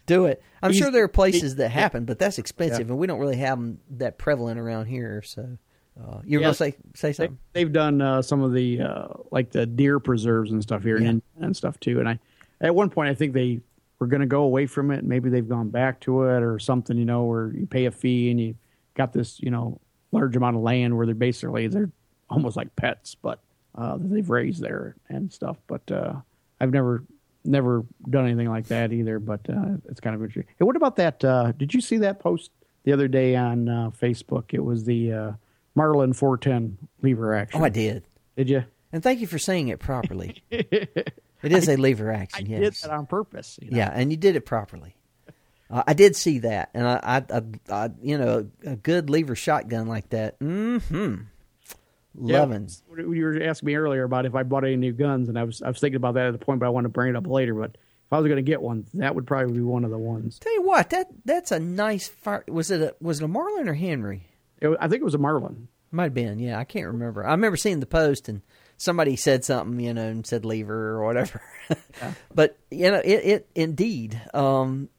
do 0.05 0.25
it 0.25 0.41
i'm 0.61 0.71
Easy- 0.71 0.79
sure 0.81 0.91
there 0.91 1.03
are 1.03 1.07
places 1.07 1.55
that 1.57 1.69
happen 1.69 2.05
but 2.05 2.19
that's 2.19 2.37
expensive 2.39 2.89
and 2.89 2.97
we 2.99 3.07
don't 3.07 3.19
really 3.19 3.37
have 3.37 3.57
them 3.57 3.79
that 3.91 4.17
prevalent 4.17 4.59
around 4.59 4.85
here 4.87 5.21
so 5.21 5.57
uh, 6.01 6.21
you 6.25 6.37
were 6.37 6.41
Yeah. 6.41 6.47
gonna 6.47 6.53
say 6.53 6.75
say 6.95 7.07
they, 7.09 7.13
something 7.13 7.37
they've 7.53 7.71
done 7.73 8.01
uh, 8.01 8.21
some 8.21 8.41
of 8.41 8.53
the 8.53 8.81
uh, 8.81 9.07
like 9.31 9.51
the 9.51 9.65
deer 9.65 9.99
preserves 9.99 10.51
and 10.51 10.61
stuff 10.63 10.83
here 10.83 10.97
Yeah. 10.99 11.09
and, 11.09 11.21
and 11.41 11.55
stuff 11.57 11.77
too. 11.81 11.99
And 11.99 12.07
I, 12.07 12.19
at 12.61 12.73
one 12.73 12.89
point, 12.89 13.09
I 13.09 13.15
think 13.15 13.33
they 13.33 13.59
were 13.99 14.07
going 14.07 14.21
to 14.21 14.25
go 14.27 14.43
away 14.43 14.65
from 14.65 14.91
it. 14.91 15.03
Maybe 15.03 15.29
they've 15.29 15.47
gone 15.47 15.67
back 15.71 15.99
to 16.01 16.23
it 16.23 16.41
or 16.41 16.57
something. 16.57 16.97
You 16.97 17.03
know, 17.03 17.23
where 17.25 17.51
you 17.51 17.65
pay 17.65 17.83
a 17.83 17.91
fee 17.91 18.31
and 18.31 18.39
you 18.39 18.55
got 18.95 19.11
this, 19.11 19.41
you 19.41 19.51
know, 19.51 19.81
large 20.13 20.37
amount 20.37 20.55
of 20.55 20.61
land 20.61 20.95
where 20.95 21.05
they're 21.05 21.15
basically 21.15 21.67
they're 21.67 21.91
almost 22.29 22.55
like 22.55 22.73
pets, 22.77 23.15
but 23.15 23.39
uh, 23.75 23.97
that 23.97 24.07
they've 24.09 24.29
raised 24.29 24.61
there 24.61 24.95
and 25.09 25.31
stuff. 25.31 25.57
But 25.67 25.89
uh, 25.91 26.13
I've 26.59 26.71
never 26.71 27.03
never 27.45 27.85
done 28.09 28.25
anything 28.25 28.49
like 28.49 28.67
that 28.67 28.91
either. 28.91 29.19
But 29.19 29.49
uh, 29.49 29.77
it's 29.89 29.99
kind 29.99 30.15
of 30.15 30.21
interesting. 30.21 30.53
Hey, 30.57 30.65
what 30.65 30.75
about 30.75 30.95
that? 30.97 31.23
Uh, 31.23 31.51
did 31.53 31.73
you 31.73 31.81
see 31.81 31.97
that 31.97 32.19
post 32.19 32.51
the 32.83 32.93
other 32.93 33.07
day 33.07 33.35
on 33.35 33.69
uh, 33.69 33.89
Facebook? 33.91 34.53
It 34.53 34.63
was 34.63 34.83
the 34.85 35.11
uh, 35.13 35.31
Marlin 35.75 36.13
410 36.13 36.77
lever 37.01 37.33
action. 37.35 37.61
oh 37.61 37.63
i 37.63 37.69
did 37.69 38.03
Did 38.35 38.49
you? 38.49 38.63
and 38.91 39.01
thank 39.03 39.19
you 39.21 39.27
for 39.27 39.37
saying 39.39 39.67
it 39.69 39.79
properly 39.79 40.41
it 40.49 41.13
is 41.43 41.69
a 41.69 41.77
lever 41.77 42.11
I 42.11 42.15
action 42.17 42.45
did 42.47 42.61
yes 42.61 42.81
that 42.81 42.91
on 42.91 43.05
purpose. 43.05 43.57
you 43.61 43.69
know? 43.71 43.77
Yeah, 43.77 43.91
and 43.93 44.11
you 44.11 44.17
did 44.17 44.35
it 44.35 44.45
properly. 44.45 44.95
Uh, 45.71 45.83
I 45.85 45.93
did 45.93 46.15
see 46.15 46.39
that, 46.39 46.71
and 46.73 46.87
I, 46.87 46.99
I, 47.31 47.37
I, 47.37 47.43
I 47.85 47.89
you 48.01 48.17
know, 48.17 48.49
a 48.65 48.75
good 48.75 49.09
lever 49.11 49.35
shotgun 49.35 49.87
like 49.87 50.09
that. 50.09 50.35
Hmm. 50.41 50.79
Yeah, 52.19 52.45
You 52.97 53.23
were 53.23 53.43
asking 53.43 53.67
me 53.67 53.75
earlier 53.75 54.03
about 54.03 54.25
if 54.25 54.35
I 54.35 54.43
bought 54.43 54.63
any 54.65 54.75
new 54.75 54.93
guns, 54.93 55.29
and 55.29 55.37
I 55.37 55.43
was 55.43 55.61
I 55.61 55.67
was 55.67 55.79
thinking 55.79 55.97
about 55.97 56.15
that 56.15 56.27
at 56.27 56.33
the 56.33 56.43
point, 56.43 56.59
but 56.59 56.65
I 56.65 56.69
want 56.69 56.85
to 56.85 56.89
bring 56.89 57.09
it 57.09 57.15
up 57.15 57.27
later. 57.27 57.53
But 57.53 57.71
if 57.75 58.13
I 58.13 58.17
was 58.17 58.27
going 58.27 58.43
to 58.43 58.49
get 58.49 58.61
one, 58.61 58.85
that 58.95 59.13
would 59.15 59.27
probably 59.27 59.53
be 59.53 59.61
one 59.61 59.85
of 59.85 59.91
the 59.91 59.97
ones. 59.97 60.39
Tell 60.39 60.53
you 60.53 60.63
what, 60.63 60.89
that 60.89 61.07
that's 61.25 61.51
a 61.51 61.59
nice 61.59 62.07
fire. 62.07 62.43
Was 62.47 62.71
it 62.71 62.81
a 62.81 62.95
was 62.99 63.21
it 63.21 63.25
a 63.25 63.27
Marlin 63.27 63.69
or 63.69 63.73
Henry? 63.75 64.27
It, 64.59 64.75
I 64.79 64.87
think 64.87 65.01
it 65.01 65.05
was 65.05 65.13
a 65.13 65.19
Marlin. 65.19 65.67
Might 65.91 66.03
have 66.05 66.13
been. 66.13 66.39
Yeah, 66.39 66.59
I 66.59 66.65
can't 66.65 66.87
remember. 66.87 67.25
I 67.25 67.31
remember 67.31 67.57
seeing 67.57 67.79
the 67.79 67.85
post 67.85 68.29
and 68.29 68.41
somebody 68.77 69.15
said 69.15 69.43
something, 69.45 69.79
you 69.79 69.93
know, 69.93 70.07
and 70.07 70.25
said 70.25 70.45
lever 70.45 70.91
or 70.91 71.05
whatever. 71.05 71.41
But 72.33 72.57
you 72.71 72.89
know, 72.89 73.01
it, 73.03 73.25
it 73.25 73.49
indeed. 73.53 74.19
Um, 74.33 74.89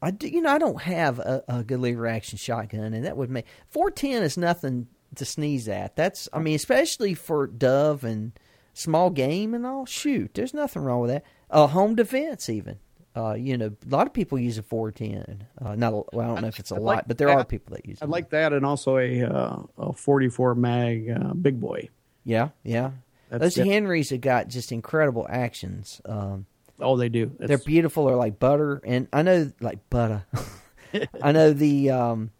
I 0.00 0.10
do, 0.10 0.28
you 0.28 0.40
know, 0.40 0.50
I 0.50 0.58
don't 0.58 0.80
have 0.82 1.18
a, 1.18 1.44
a 1.48 1.62
good 1.64 1.80
lever 1.80 2.06
action 2.06 2.38
shotgun, 2.38 2.94
and 2.94 3.04
that 3.04 3.16
would 3.16 3.30
make 3.30 3.46
four 3.68 3.90
ten 3.90 4.22
is 4.22 4.36
nothing 4.38 4.86
to 5.16 5.24
sneeze 5.24 5.68
at. 5.68 5.96
That's, 5.96 6.28
I 6.32 6.38
mean, 6.38 6.54
especially 6.54 7.14
for 7.14 7.46
dove 7.46 8.04
and 8.04 8.32
small 8.72 9.10
game 9.10 9.54
and 9.54 9.66
all. 9.66 9.86
Shoot, 9.86 10.34
there's 10.34 10.54
nothing 10.54 10.82
wrong 10.82 11.00
with 11.00 11.10
that. 11.10 11.24
Uh, 11.50 11.66
home 11.68 11.94
defense, 11.94 12.48
even. 12.48 12.78
Uh, 13.16 13.34
you 13.34 13.56
know, 13.56 13.66
a 13.66 13.88
lot 13.94 14.08
of 14.08 14.12
people 14.12 14.38
use 14.38 14.58
a 14.58 14.62
four 14.62 14.90
ten. 14.90 15.46
Uh, 15.64 15.76
not, 15.76 16.12
well, 16.12 16.30
I 16.30 16.34
don't 16.34 16.42
know 16.42 16.48
if 16.48 16.58
it's 16.58 16.72
a 16.72 16.74
I'd 16.74 16.80
lot, 16.80 16.96
like 16.96 17.08
but 17.08 17.16
there 17.18 17.28
that. 17.28 17.36
are 17.38 17.44
people 17.44 17.76
that 17.76 17.86
use. 17.86 18.02
It. 18.02 18.08
like 18.08 18.30
that, 18.30 18.52
and 18.52 18.66
also 18.66 18.96
a 18.98 19.22
uh, 19.22 19.62
a 19.78 19.92
44 19.92 20.56
mag 20.56 21.08
uh, 21.10 21.32
big 21.34 21.60
boy. 21.60 21.88
Yeah, 22.24 22.48
yeah. 22.64 22.90
That's 23.30 23.54
Those. 23.54 23.66
Henrys 23.66 24.10
have 24.10 24.20
got 24.20 24.48
just 24.48 24.72
incredible 24.72 25.26
actions. 25.28 26.00
Um, 26.04 26.46
Oh, 26.80 26.96
they 26.96 27.08
do. 27.08 27.30
they're 27.38 27.58
beautiful. 27.58 28.06
They're 28.06 28.16
like 28.16 28.40
butter, 28.40 28.80
and 28.84 29.06
I 29.12 29.22
know 29.22 29.52
like 29.60 29.88
butter. 29.90 30.26
I 31.22 31.30
know 31.30 31.52
the 31.52 31.90
um, 31.90 32.30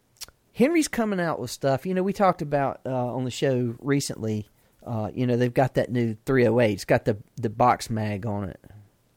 Henry's 0.54 0.88
coming 0.88 1.20
out 1.20 1.40
with 1.40 1.50
stuff. 1.50 1.84
You 1.84 1.94
know, 1.94 2.02
we 2.02 2.12
talked 2.12 2.40
about 2.40 2.80
uh, 2.86 3.14
on 3.14 3.24
the 3.24 3.30
show 3.30 3.74
recently. 3.80 4.48
Uh, 4.86 5.10
you 5.12 5.26
know, 5.26 5.36
they've 5.36 5.52
got 5.52 5.74
that 5.74 5.90
new 5.90 6.16
308. 6.26 6.72
It's 6.72 6.84
got 6.84 7.04
the 7.04 7.18
the 7.36 7.50
box 7.50 7.90
mag 7.90 8.24
on 8.24 8.50
it, 8.50 8.60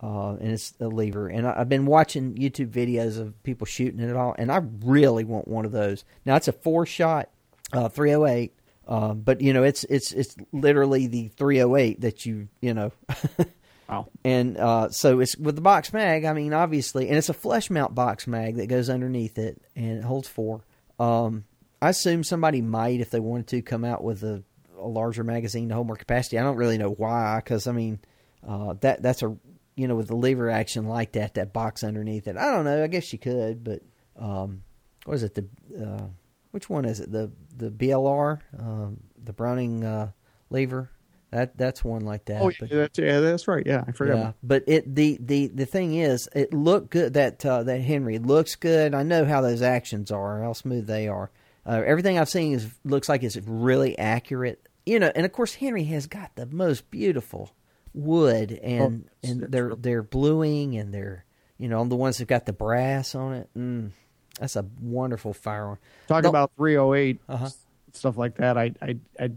uh, 0.01 0.31
and 0.31 0.51
it's 0.51 0.73
a 0.80 0.88
lever. 0.88 1.27
And 1.27 1.47
I, 1.47 1.59
I've 1.59 1.69
been 1.69 1.85
watching 1.85 2.35
YouTube 2.35 2.72
videos 2.72 3.19
of 3.19 3.41
people 3.43 3.65
shooting 3.65 3.99
it 3.99 4.15
all, 4.15 4.35
and 4.38 4.51
I 4.51 4.61
really 4.84 5.23
want 5.23 5.47
one 5.47 5.65
of 5.65 5.72
those. 5.72 6.03
Now 6.26 6.35
it's 6.35 6.47
a 6.47 6.53
four 6.53 6.85
shot 6.85 7.30
uh, 7.72 7.89
308. 7.89 8.53
Uh, 8.88 9.14
but 9.14 9.41
you 9.41 9.51
know 9.51 9.64
it's 9.64 9.84
it's 9.84 10.14
it's 10.14 10.38
literally 10.53 11.07
the 11.07 11.27
308 11.27 11.99
that 11.99 12.26
you 12.26 12.47
you 12.61 12.73
know 12.73 12.93
wow. 13.89 14.07
and 14.23 14.55
uh, 14.55 14.88
so 14.89 15.19
it's 15.19 15.35
with 15.35 15.55
the 15.55 15.61
box 15.61 15.91
mag. 15.91 16.23
I 16.23 16.31
mean, 16.31 16.53
obviously, 16.53 17.09
and 17.09 17.18
it's 17.18 17.27
a 17.27 17.34
flush 17.34 17.69
mount 17.69 17.93
box 17.93 18.27
mag 18.27 18.55
that 18.55 18.68
goes 18.68 18.89
underneath 18.89 19.38
it, 19.38 19.61
and 19.76 19.97
it 19.97 20.03
holds 20.05 20.30
four. 20.30 20.64
Um, 20.99 21.45
I 21.81 21.89
assume 21.89 22.23
somebody 22.23 22.61
might, 22.61 22.99
if 22.99 23.09
they 23.09 23.19
wanted 23.19 23.47
to, 23.47 23.61
come 23.61 23.83
out 23.83 24.03
with 24.03 24.23
a, 24.23 24.43
a 24.79 24.87
larger 24.87 25.23
magazine 25.23 25.69
to 25.69 25.75
hold 25.75 25.87
more 25.87 25.95
capacity. 25.95 26.39
I 26.39 26.43
don't 26.43 26.57
really 26.57 26.77
know 26.77 26.91
why, 26.91 27.37
because 27.43 27.67
I 27.67 27.71
mean, 27.71 27.99
uh, 28.47 28.73
that 28.81 29.01
that's 29.01 29.21
a 29.23 29.35
you 29.75 29.87
know 29.87 29.95
with 29.95 30.07
the 30.07 30.15
lever 30.15 30.49
action 30.49 30.87
like 30.87 31.13
that, 31.13 31.35
that 31.35 31.53
box 31.53 31.83
underneath 31.83 32.27
it. 32.27 32.37
I 32.37 32.51
don't 32.51 32.65
know. 32.65 32.83
I 32.83 32.87
guess 32.87 33.13
you 33.13 33.19
could, 33.19 33.63
but 33.63 33.81
um, 34.17 34.63
what 35.05 35.15
is 35.15 35.23
it? 35.23 35.35
The 35.35 35.47
uh, 35.85 36.07
which 36.51 36.69
one 36.69 36.85
is 36.85 36.99
it? 36.99 37.11
The 37.11 37.31
the 37.55 37.69
BLR, 37.69 38.39
um, 38.59 38.97
the 39.23 39.33
Browning 39.33 39.83
uh, 39.83 40.11
lever. 40.49 40.89
That 41.31 41.57
that's 41.57 41.83
one 41.83 42.03
like 42.05 42.25
that. 42.25 42.41
Oh, 42.41 42.49
yeah, 42.49 42.55
but- 42.61 42.69
that's, 42.69 42.99
yeah, 42.99 43.19
that's 43.19 43.47
right. 43.47 43.65
Yeah, 43.65 43.83
I 43.87 43.91
forgot. 43.91 44.17
yeah, 44.17 44.31
but 44.43 44.63
it 44.67 44.95
the 44.95 45.17
the 45.21 45.47
the 45.47 45.65
thing 45.65 45.95
is, 45.95 46.29
it 46.33 46.53
looked 46.53 46.89
good. 46.91 47.13
That 47.15 47.45
uh, 47.45 47.63
that 47.63 47.81
Henry 47.81 48.17
looks 48.19 48.55
good. 48.55 48.93
I 48.93 49.03
know 49.03 49.25
how 49.25 49.41
those 49.41 49.61
actions 49.61 50.09
are, 50.11 50.41
how 50.41 50.53
smooth 50.53 50.87
they 50.87 51.07
are. 51.09 51.29
Uh, 51.65 51.83
everything 51.85 52.17
I've 52.17 52.29
seen 52.29 52.53
is 52.53 52.67
looks 52.85 53.09
like 53.09 53.23
it's 53.23 53.35
really 53.37 53.97
accurate. 53.97 54.67
You 54.85 54.99
know, 54.99 55.11
and 55.13 55.25
of 55.25 55.33
course 55.33 55.53
Henry 55.55 55.83
has 55.85 56.07
got 56.07 56.33
the 56.35 56.45
most 56.45 56.89
beautiful 56.89 57.51
wood, 57.93 58.51
and 58.63 59.09
Oh, 59.23 59.27
and 59.29 59.41
they're 59.49 59.75
they're 59.75 60.03
bluing, 60.03 60.77
and 60.77 60.93
they're 60.93 61.25
you 61.57 61.67
know 61.67 61.83
the 61.85 61.95
ones 61.97 62.19
that 62.19 62.27
got 62.29 62.45
the 62.45 62.53
brass 62.53 63.15
on 63.15 63.33
it. 63.33 63.49
Mm, 63.57 63.91
that's 64.39 64.55
a 64.55 64.65
wonderful 64.81 65.33
firearm. 65.33 65.77
Talk 66.07 66.23
No- 66.23 66.29
about 66.29 66.51
308 66.57 67.19
Uh-huh. 67.27 67.49
stuff 67.91 68.17
like 68.17 68.35
that. 68.37 68.57
I 68.57 68.71
I 68.81 68.95
I 69.19 69.31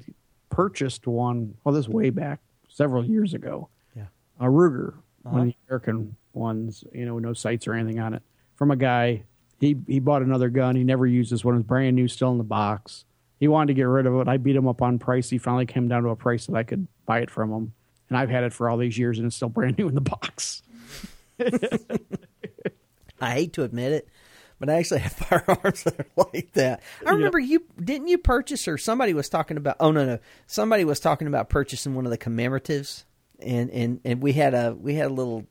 purchased 0.50 1.06
one. 1.06 1.54
Well, 1.64 1.74
this 1.74 1.86
is 1.86 1.88
way 1.88 2.10
back 2.10 2.40
several 2.68 3.04
years 3.04 3.32
ago. 3.34 3.68
Yeah. 3.96 4.06
a 4.38 4.44
Ruger, 4.44 4.94
Uh-huh. 5.24 5.30
one 5.30 5.40
of 5.40 5.46
the 5.48 5.56
American 5.68 6.16
ones. 6.34 6.84
You 6.92 7.06
know, 7.06 7.18
no 7.18 7.32
sights 7.32 7.66
or 7.66 7.72
anything 7.74 7.98
on 8.00 8.14
it. 8.14 8.22
From 8.56 8.70
a 8.70 8.76
guy. 8.76 9.24
He 9.58 9.76
he 9.86 10.00
bought 10.00 10.22
another 10.22 10.48
gun. 10.48 10.74
He 10.76 10.84
never 10.84 11.06
used 11.06 11.30
this 11.32 11.44
one. 11.44 11.54
It 11.54 11.58
was 11.58 11.66
brand 11.66 11.94
new, 11.96 12.08
still 12.08 12.30
in 12.32 12.38
the 12.38 12.44
box. 12.44 13.04
He 13.38 13.46
wanted 13.48 13.68
to 13.68 13.74
get 13.74 13.82
rid 13.84 14.06
of 14.06 14.14
it. 14.20 14.28
I 14.28 14.36
beat 14.38 14.56
him 14.56 14.66
up 14.68 14.80
on 14.82 14.98
price. 14.98 15.28
He 15.30 15.36
finally 15.38 15.66
came 15.66 15.86
down 15.88 16.02
to 16.04 16.08
a 16.10 16.16
price 16.16 16.46
that 16.46 16.54
I 16.56 16.62
could 16.62 16.86
buy 17.06 17.20
it 17.20 17.30
from 17.30 17.50
him. 17.52 17.72
And 18.08 18.16
I've 18.18 18.28
had 18.30 18.44
it 18.44 18.52
for 18.52 18.68
all 18.70 18.76
these 18.78 18.96
years, 18.98 19.18
and 19.18 19.26
it's 19.26 19.36
still 19.36 19.48
brand 19.50 19.76
new 19.78 19.86
in 19.88 19.94
the 19.94 20.00
box. 20.00 20.62
I 23.20 23.32
hate 23.32 23.52
to 23.54 23.64
admit 23.64 23.92
it, 23.92 24.08
but 24.60 24.70
I 24.70 24.74
actually 24.74 25.00
have 25.00 25.12
firearms 25.44 25.82
that 25.82 25.98
are 25.98 26.06
like 26.32 26.52
that. 26.52 26.82
I 27.04 27.10
remember 27.12 27.40
you 27.40 27.64
didn't 27.82 28.06
you 28.08 28.18
purchase 28.18 28.68
or 28.68 28.78
somebody 28.78 29.12
was 29.14 29.28
talking 29.28 29.56
about 29.56 29.76
oh 29.80 29.90
no 29.90 30.04
no 30.04 30.18
somebody 30.46 30.84
was 30.84 31.00
talking 31.00 31.26
about 31.26 31.48
purchasing 31.48 31.94
one 31.96 32.04
of 32.06 32.10
the 32.12 32.18
commemoratives 32.18 33.04
and 33.40 33.70
and 33.70 34.00
and 34.04 34.22
we 34.22 34.34
had 34.34 34.54
a 34.54 34.76
we 34.78 34.94
had 34.94 35.10
a 35.10 35.14
little 35.14 35.46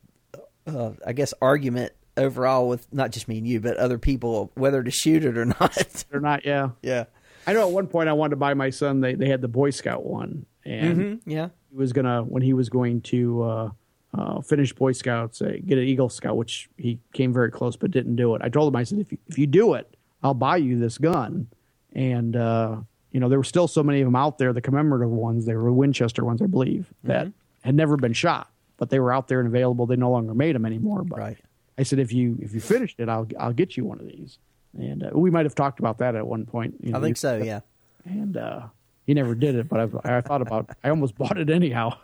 uh, 0.68 0.92
I 1.06 1.14
guess 1.14 1.34
argument 1.42 1.92
overall 2.18 2.68
with 2.68 2.92
not 2.94 3.12
just 3.12 3.28
me 3.28 3.38
and 3.40 3.48
you 3.48 3.60
but 3.60 3.78
other 3.78 3.98
people 3.98 4.52
whether 4.56 4.84
to 4.84 4.92
shoot 4.92 5.26
it 5.26 5.38
or 5.38 5.46
not. 5.60 5.76
They're 6.12 6.22
not. 6.22 6.46
Yeah, 6.46 6.70
yeah. 6.82 7.06
I 7.48 7.54
know. 7.54 7.68
At 7.68 7.72
one 7.74 7.88
point, 7.88 8.10
I 8.10 8.14
wanted 8.14 8.32
to 8.32 8.36
buy 8.36 8.54
my 8.54 8.70
son. 8.70 9.02
They 9.02 9.16
they 9.16 9.30
had 9.30 9.42
the 9.42 9.48
Boy 9.48 9.72
Scout 9.72 10.06
one, 10.06 10.46
and 10.66 10.98
hmm 11.24 11.30
Yeah. 11.30 11.50
he 11.72 11.76
was 11.78 11.94
gonna 11.94 12.22
when 12.22 12.44
he 12.44 12.54
was 12.54 12.70
going 12.70 13.02
to 13.04 13.42
uh, 13.42 13.70
uh, 14.18 14.42
finish 14.42 14.74
Boy 14.74 14.92
Scouts, 14.94 15.42
uh, 15.42 15.54
get 15.66 15.78
an 15.78 15.84
Eagle 15.86 16.10
Scout, 16.10 16.36
which 16.38 16.70
he 16.78 17.00
came 17.14 17.32
very 17.34 17.52
close 17.52 17.76
but 17.76 17.92
didn't 17.92 18.16
do 18.16 18.36
it. 18.36 18.42
I 18.44 18.50
told 18.50 18.74
him, 18.74 18.76
I 18.78 18.84
said, 18.84 19.00
if 19.00 19.12
you, 19.12 19.18
if 19.28 19.38
you 19.38 19.48
do 19.48 19.74
it, 19.76 19.96
I'll 20.24 20.34
buy 20.34 20.58
you 20.58 20.78
this 20.80 20.98
gun. 20.98 21.48
And, 21.94 22.36
uh, 22.36 22.78
you 23.12 23.20
know, 23.20 23.30
there 23.30 23.40
were 23.40 23.44
still 23.44 23.68
so 23.68 23.82
many 23.84 24.02
of 24.02 24.06
them 24.08 24.16
out 24.16 24.38
there, 24.38 24.54
the 24.54 24.62
commemorative 24.62 25.10
ones, 25.10 25.46
they 25.46 25.56
were 25.56 25.72
Winchester 25.72 26.24
ones, 26.26 26.42
I 26.42 26.46
believe, 26.48 26.88
that 27.04 27.28
Mm-hmm. 27.28 27.68
had 27.68 27.76
never 27.76 27.98
been 27.98 28.14
shot, 28.14 28.50
but 28.78 28.90
they 28.90 29.00
were 29.00 29.12
out 29.12 29.28
there 29.28 29.40
and 29.40 29.48
available. 29.48 29.86
They 29.86 29.96
no 29.96 30.12
longer 30.12 30.34
made 30.34 30.56
them 30.56 30.66
anymore. 30.66 31.04
But 31.04 31.20
Right. 31.20 31.38
I 31.78 31.84
said, 31.84 32.00
if 32.00 32.12
you 32.12 32.38
if 32.42 32.54
you 32.54 32.60
finished 32.60 33.00
it, 33.00 33.08
I'll 33.10 33.28
I'll 33.40 33.54
get 33.54 33.78
you 33.78 33.86
one 33.86 34.00
of 34.00 34.06
these. 34.08 34.38
And 34.78 35.02
uh, 35.04 35.10
we 35.14 35.30
might 35.32 35.46
have 35.46 35.56
talked 35.56 35.80
about 35.80 35.98
that 36.00 36.14
at 36.16 36.28
one 36.28 36.46
point. 36.46 36.76
You 36.82 36.96
I 36.96 37.00
think 37.00 37.16
so. 37.18 37.38
Yeah. 37.38 37.62
And 38.06 38.36
uh, 38.38 38.64
he 39.08 39.14
never 39.14 39.34
did 39.34 39.56
it, 39.56 39.68
but 39.70 39.80
I, 40.06 40.18
I 40.18 40.22
thought 40.22 40.42
about. 40.42 40.70
I 40.84 40.90
almost 40.90 41.16
bought 41.18 41.38
it 41.38 41.50
anyhow. 41.50 41.98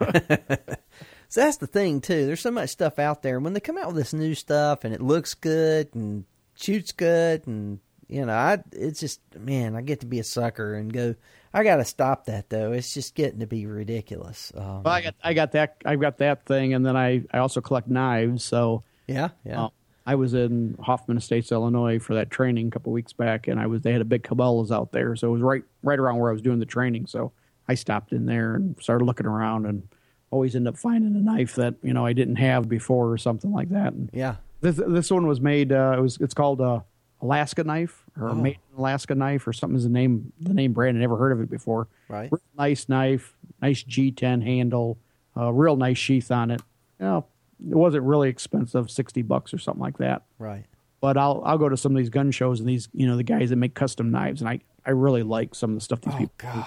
So 1.36 1.42
that's 1.42 1.58
the 1.58 1.66
thing 1.66 2.00
too. 2.00 2.24
There's 2.24 2.40
so 2.40 2.50
much 2.50 2.70
stuff 2.70 2.98
out 2.98 3.20
there. 3.20 3.36
And 3.36 3.44
when 3.44 3.52
they 3.52 3.60
come 3.60 3.76
out 3.76 3.88
with 3.88 3.96
this 3.96 4.14
new 4.14 4.34
stuff 4.34 4.84
and 4.84 4.94
it 4.94 5.02
looks 5.02 5.34
good 5.34 5.94
and 5.94 6.24
shoots 6.54 6.92
good 6.92 7.46
and 7.46 7.78
you 8.08 8.24
know, 8.24 8.32
I 8.32 8.60
it's 8.72 9.00
just 9.00 9.20
man, 9.38 9.76
I 9.76 9.82
get 9.82 10.00
to 10.00 10.06
be 10.06 10.18
a 10.18 10.24
sucker 10.24 10.72
and 10.76 10.90
go. 10.90 11.14
I 11.52 11.62
got 11.62 11.76
to 11.76 11.84
stop 11.84 12.24
that 12.24 12.48
though. 12.48 12.72
It's 12.72 12.94
just 12.94 13.14
getting 13.14 13.40
to 13.40 13.46
be 13.46 13.66
ridiculous. 13.66 14.50
Um, 14.56 14.82
Well, 14.82 14.94
I 14.94 15.02
got 15.02 15.14
I 15.22 15.34
got 15.34 15.52
that 15.52 15.76
I 15.84 15.96
got 15.96 16.16
that 16.18 16.46
thing, 16.46 16.72
and 16.72 16.86
then 16.86 16.96
I 16.96 17.24
I 17.30 17.40
also 17.40 17.60
collect 17.60 17.88
knives. 17.88 18.42
So 18.42 18.84
yeah, 19.06 19.28
yeah, 19.44 19.64
uh, 19.64 19.68
I 20.06 20.14
was 20.14 20.32
in 20.32 20.78
Hoffman 20.80 21.18
Estates, 21.18 21.52
Illinois, 21.52 21.98
for 21.98 22.14
that 22.14 22.30
training 22.30 22.68
a 22.68 22.70
couple 22.70 22.92
weeks 22.92 23.12
back, 23.12 23.46
and 23.46 23.60
I 23.60 23.66
was 23.66 23.82
they 23.82 23.92
had 23.92 24.00
a 24.00 24.06
big 24.06 24.22
Cabela's 24.22 24.72
out 24.72 24.90
there, 24.92 25.14
so 25.16 25.28
it 25.28 25.32
was 25.32 25.42
right 25.42 25.64
right 25.82 25.98
around 25.98 26.16
where 26.16 26.30
I 26.30 26.32
was 26.32 26.40
doing 26.40 26.60
the 26.60 26.64
training. 26.64 27.08
So 27.08 27.32
I 27.68 27.74
stopped 27.74 28.12
in 28.12 28.24
there 28.24 28.54
and 28.54 28.74
started 28.80 29.04
looking 29.04 29.26
around, 29.26 29.66
and 29.66 29.86
always 30.30 30.56
end 30.56 30.66
up 30.68 30.76
finding 30.76 31.14
a 31.14 31.20
knife 31.22 31.54
that 31.56 31.74
you 31.82 31.92
know 31.92 32.04
I 32.04 32.12
didn't 32.12 32.36
have 32.36 32.68
before 32.68 33.10
or 33.10 33.18
something 33.18 33.52
like 33.52 33.68
that. 33.70 33.92
And 33.92 34.10
yeah. 34.12 34.36
this 34.60 34.76
this 34.86 35.10
one 35.10 35.26
was 35.26 35.40
made. 35.40 35.72
Uh, 35.72 35.94
it 35.98 36.00
was 36.00 36.18
it's 36.20 36.34
called 36.34 36.60
uh, 36.60 36.80
Alaska 37.20 37.64
knife 37.64 38.04
or 38.20 38.34
made 38.34 38.58
in 38.72 38.78
Alaska 38.78 39.14
knife 39.14 39.46
or 39.46 39.52
something 39.52 39.76
is 39.76 39.84
the 39.84 39.90
name 39.90 40.32
the 40.40 40.54
name 40.54 40.72
brand. 40.72 40.96
I 40.96 41.00
never 41.00 41.16
heard 41.16 41.32
of 41.32 41.40
it 41.40 41.50
before. 41.50 41.88
Right. 42.08 42.30
Real 42.30 42.40
nice 42.58 42.88
knife, 42.88 43.36
nice 43.62 43.82
G10 43.84 44.42
handle, 44.42 44.98
uh, 45.36 45.52
real 45.52 45.76
nice 45.76 45.98
sheath 45.98 46.30
on 46.30 46.50
it. 46.50 46.60
You 46.98 47.06
know, 47.06 47.26
it 47.70 47.74
wasn't 47.76 48.04
really 48.04 48.28
expensive, 48.28 48.90
sixty 48.90 49.22
bucks 49.22 49.52
or 49.54 49.58
something 49.58 49.82
like 49.82 49.98
that. 49.98 50.22
Right. 50.38 50.64
But 51.00 51.16
I'll 51.16 51.42
I'll 51.44 51.58
go 51.58 51.68
to 51.68 51.76
some 51.76 51.92
of 51.92 51.98
these 51.98 52.08
gun 52.10 52.30
shows 52.30 52.58
and 52.60 52.68
these 52.68 52.88
you 52.92 53.06
know 53.06 53.16
the 53.16 53.22
guys 53.22 53.50
that 53.50 53.56
make 53.56 53.74
custom 53.74 54.10
knives 54.10 54.40
and 54.40 54.48
I 54.48 54.60
I 54.84 54.90
really 54.90 55.22
like 55.22 55.54
some 55.54 55.70
of 55.70 55.76
the 55.76 55.80
stuff 55.82 56.00
these 56.00 56.14
Oh 56.14 56.18
people. 56.18 56.34
god. 56.38 56.66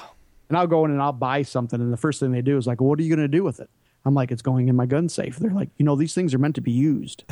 And 0.49 0.57
I'll 0.57 0.67
go 0.67 0.83
in 0.85 0.91
and 0.91 1.01
I'll 1.01 1.13
buy 1.13 1.43
something, 1.43 1.79
and 1.79 1.93
the 1.93 1.97
first 1.97 2.19
thing 2.19 2.31
they 2.31 2.41
do 2.41 2.57
is 2.57 2.67
like, 2.67 2.81
well, 2.81 2.89
"What 2.89 2.99
are 2.99 3.03
you 3.03 3.15
going 3.15 3.25
to 3.25 3.37
do 3.37 3.43
with 3.43 3.59
it?" 3.59 3.69
I'm 4.03 4.15
like, 4.15 4.31
"It's 4.31 4.41
going 4.41 4.67
in 4.67 4.75
my 4.75 4.87
gun 4.87 5.07
safe." 5.07 5.37
They're 5.37 5.51
like, 5.51 5.69
"You 5.77 5.85
know, 5.85 5.95
these 5.95 6.13
things 6.13 6.33
are 6.33 6.39
meant 6.39 6.55
to 6.55 6.61
be 6.61 6.71
used." 6.71 7.23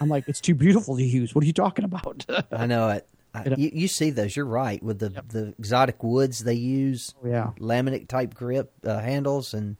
I'm 0.00 0.08
like, 0.08 0.24
"It's 0.28 0.40
too 0.40 0.54
beautiful 0.54 0.96
to 0.96 1.02
use. 1.02 1.34
What 1.34 1.42
are 1.42 1.46
you 1.46 1.52
talking 1.52 1.84
about?" 1.84 2.24
I 2.52 2.66
know 2.66 2.88
it. 2.90 3.08
I, 3.34 3.54
you, 3.56 3.70
you 3.72 3.88
see 3.88 4.10
those. 4.10 4.36
You're 4.36 4.46
right 4.46 4.82
with 4.82 4.98
the 4.98 5.10
the 5.28 5.54
exotic 5.58 6.02
woods 6.02 6.40
they 6.40 6.54
use. 6.54 7.14
Oh, 7.24 7.28
yeah. 7.28 7.50
laminate 7.58 8.08
type 8.08 8.34
grip 8.34 8.72
uh, 8.84 8.98
handles 8.98 9.54
and 9.54 9.76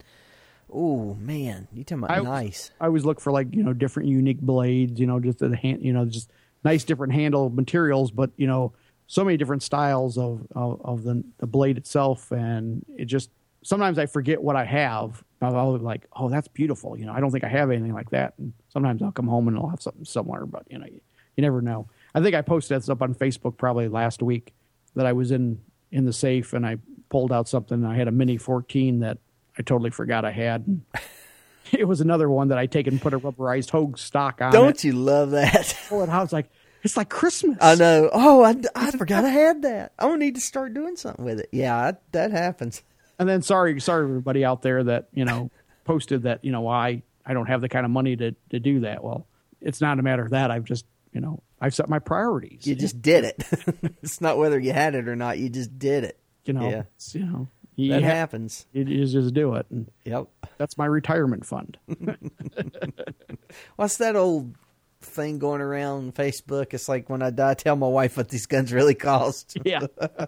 oh 0.73 1.15
man, 1.15 1.69
you 1.73 1.85
talking 1.85 2.05
about 2.05 2.19
I 2.19 2.23
nice? 2.23 2.71
I 2.81 2.87
always 2.87 3.05
look 3.05 3.21
for 3.21 3.33
like 3.33 3.55
you 3.55 3.63
know 3.63 3.73
different 3.73 4.09
unique 4.09 4.41
blades. 4.41 5.01
You 5.01 5.07
know, 5.07 5.21
just 5.21 5.39
the 5.39 5.57
hand. 5.57 5.85
You 5.85 5.93
know, 5.93 6.05
just 6.07 6.31
nice 6.65 6.85
different 6.85 7.13
handle 7.13 7.51
materials, 7.51 8.11
but 8.11 8.31
you 8.37 8.47
know, 8.47 8.73
so 9.11 9.25
many 9.25 9.37
different 9.37 9.61
styles 9.61 10.17
of 10.17 10.47
of, 10.55 10.81
of 10.85 11.03
the 11.03 11.25
the 11.39 11.47
blade 11.47 11.77
itself, 11.77 12.31
and 12.31 12.85
it 12.97 13.07
just 13.07 13.29
sometimes 13.63 13.99
I 13.99 14.07
forget 14.07 14.41
what 14.41 14.55
I 14.55 14.65
have. 14.65 15.25
I'll 15.43 15.77
be 15.77 15.85
like, 15.85 16.07
oh, 16.15 16.29
that's 16.29 16.47
beautiful. 16.47 16.97
You 16.97 17.07
know, 17.07 17.13
I 17.13 17.19
don't 17.19 17.33
think 17.33 17.43
I 17.43 17.49
have 17.49 17.71
anything 17.71 17.93
like 17.93 18.11
that. 18.11 18.35
And 18.39 18.53
sometimes 18.69 19.03
I'll 19.03 19.11
come 19.11 19.27
home 19.27 19.49
and 19.49 19.57
I'll 19.57 19.69
have 19.69 19.83
something 19.83 20.05
similar, 20.05 20.47
but 20.47 20.65
you 20.71 20.79
know, 20.79 20.85
you, 20.87 21.01
you 21.37 21.43
never 21.43 21.61
know. 21.61 21.89
I 22.15 22.21
think 22.21 22.37
I 22.37 22.43
posted 22.43 22.79
this 22.79 22.89
up 22.89 23.03
on 23.03 23.15
Facebook 23.15 23.57
probably 23.57 23.89
last 23.89 24.23
week 24.23 24.53
that 24.95 25.07
I 25.07 25.13
was 25.13 25.33
in 25.33 25.61
in 25.91 26.05
the 26.05 26.13
safe 26.13 26.53
and 26.53 26.65
I 26.65 26.77
pulled 27.09 27.33
out 27.33 27.49
something. 27.49 27.85
I 27.85 27.97
had 27.97 28.07
a 28.07 28.13
mini 28.13 28.37
14 28.37 29.01
that 29.01 29.19
I 29.59 29.63
totally 29.63 29.91
forgot 29.91 30.25
I 30.25 30.31
had. 30.31 30.67
And 30.67 30.83
it 31.73 31.89
was 31.89 32.01
another 32.01 32.31
one 32.31 32.49
that 32.49 32.59
I 32.59 32.67
take 32.67 32.87
and 32.87 33.01
put 33.01 33.13
a 33.15 33.19
rubberized 33.19 33.71
Hogue 33.71 33.99
stock 33.99 34.41
on. 34.41 34.53
Don't 34.53 34.77
it. 34.77 34.85
you 34.85 34.93
love 34.93 35.31
that? 35.33 35.77
Oh, 35.91 36.03
and 36.03 36.13
I 36.13 36.21
was 36.21 36.33
like, 36.33 36.51
it's 36.83 36.97
like 36.97 37.09
Christmas. 37.09 37.59
I 37.61 37.75
know. 37.75 38.11
Oh, 38.13 38.43
I, 38.43 38.57
I 38.75 38.91
forgot 38.93 39.25
I 39.25 39.29
had 39.31 39.63
that. 39.63 39.93
I 39.99 40.15
need 40.17 40.35
to 40.37 40.41
start 40.41 40.75
doing 40.75 40.97
something 40.97 41.25
with 41.25 41.41
it. 41.41 41.49
Yeah, 41.53 41.77
I, 41.77 41.95
that 42.13 42.31
happens. 42.31 42.83
And 43.19 43.29
then 43.29 43.43
sorry, 43.43 43.79
sorry 43.81 44.05
everybody 44.05 44.45
out 44.45 44.63
there 44.63 44.83
that 44.85 45.09
you 45.13 45.25
know 45.25 45.51
posted 45.85 46.23
that 46.23 46.45
you 46.45 46.53
know 46.53 46.67
I 46.69 47.03
I 47.25 47.35
don't 47.35 47.47
have 47.47 47.61
the 47.61 47.69
kind 47.69 47.85
of 47.85 47.91
money 47.91 48.17
to 48.17 48.35
to 48.51 48.61
do 48.61 48.81
that. 48.81 49.05
Well, 49.05 49.27
it's 49.61 49.81
not 49.81 49.99
a 49.99 50.03
matter 50.03 50.23
of 50.23 50.31
that. 50.31 50.51
I've 50.51 50.65
just 50.65 50.87
you 51.13 51.21
know 51.21 51.43
I've 51.61 51.75
set 51.75 51.89
my 51.89 51.99
priorities. 51.99 52.67
You 52.67 52.75
just 52.75 53.03
did 53.03 53.25
it. 53.25 53.45
it's 54.03 54.21
not 54.21 54.39
whether 54.39 54.59
you 54.59 54.73
had 54.73 54.95
it 54.95 55.07
or 55.09 55.17
not. 55.17 55.39
You 55.39 55.49
just 55.51 55.79
did 55.79 56.05
it. 56.05 56.19
you 56.45 56.55
know 56.55 56.69
yeah. 56.71 56.83
it's, 56.97 57.15
you 57.15 57.27
know 57.27 57.49
you, 57.77 57.93
That 57.93 58.03
have, 58.03 58.13
happens. 58.13 58.67
you 58.73 58.85
just 59.07 59.33
do 59.33 59.55
it, 59.55 59.67
and 59.71 59.91
Yep. 60.05 60.27
that's 60.59 60.77
my 60.77 60.87
retirement 60.87 61.47
fund. 61.47 61.79
What's 63.77 63.97
that 63.99 64.17
old 64.17 64.55
thing 65.03 65.39
going 65.39 65.61
around 65.61 66.15
Facebook? 66.15 66.75
It's 66.75 66.89
like 66.89 67.09
when 67.11 67.23
I 67.23 67.31
die, 67.31 67.55
tell 67.55 67.77
my 67.77 67.89
wife 67.89 68.17
what 68.17 68.29
these 68.29 68.47
guns 68.47 68.73
really 68.73 68.95
cost. 68.95 69.59
yeah. 69.65 69.81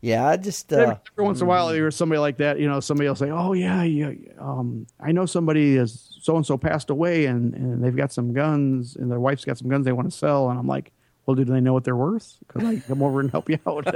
Yeah, 0.00 0.28
I 0.28 0.36
just 0.36 0.72
uh, 0.72 0.96
every 1.12 1.24
once 1.24 1.40
in 1.40 1.46
a 1.46 1.48
while, 1.48 1.68
there's 1.70 1.96
somebody 1.96 2.20
like 2.20 2.36
that. 2.36 2.60
You 2.60 2.68
know, 2.68 2.78
somebody 2.78 3.08
will 3.08 3.16
say, 3.16 3.30
"Oh 3.30 3.52
yeah, 3.52 3.82
yeah 3.82 4.12
um, 4.38 4.86
I 5.00 5.10
know 5.10 5.26
somebody 5.26 5.76
is 5.76 6.16
so 6.22 6.36
and 6.36 6.46
so 6.46 6.56
passed 6.56 6.90
away, 6.90 7.26
and 7.26 7.52
and 7.54 7.82
they've 7.82 7.96
got 7.96 8.12
some 8.12 8.32
guns, 8.32 8.94
and 8.94 9.10
their 9.10 9.18
wife's 9.18 9.44
got 9.44 9.58
some 9.58 9.68
guns 9.68 9.84
they 9.84 9.92
want 9.92 10.08
to 10.08 10.16
sell." 10.16 10.50
And 10.50 10.58
I'm 10.58 10.68
like, 10.68 10.92
"Well, 11.26 11.34
do 11.34 11.44
they 11.44 11.60
know 11.60 11.72
what 11.72 11.82
they're 11.82 11.96
worth? 11.96 12.36
Because 12.46 12.62
I 12.62 12.72
can 12.74 12.80
come 12.82 13.02
over 13.02 13.18
and 13.18 13.28
help 13.32 13.50
you 13.50 13.58
out." 13.66 13.88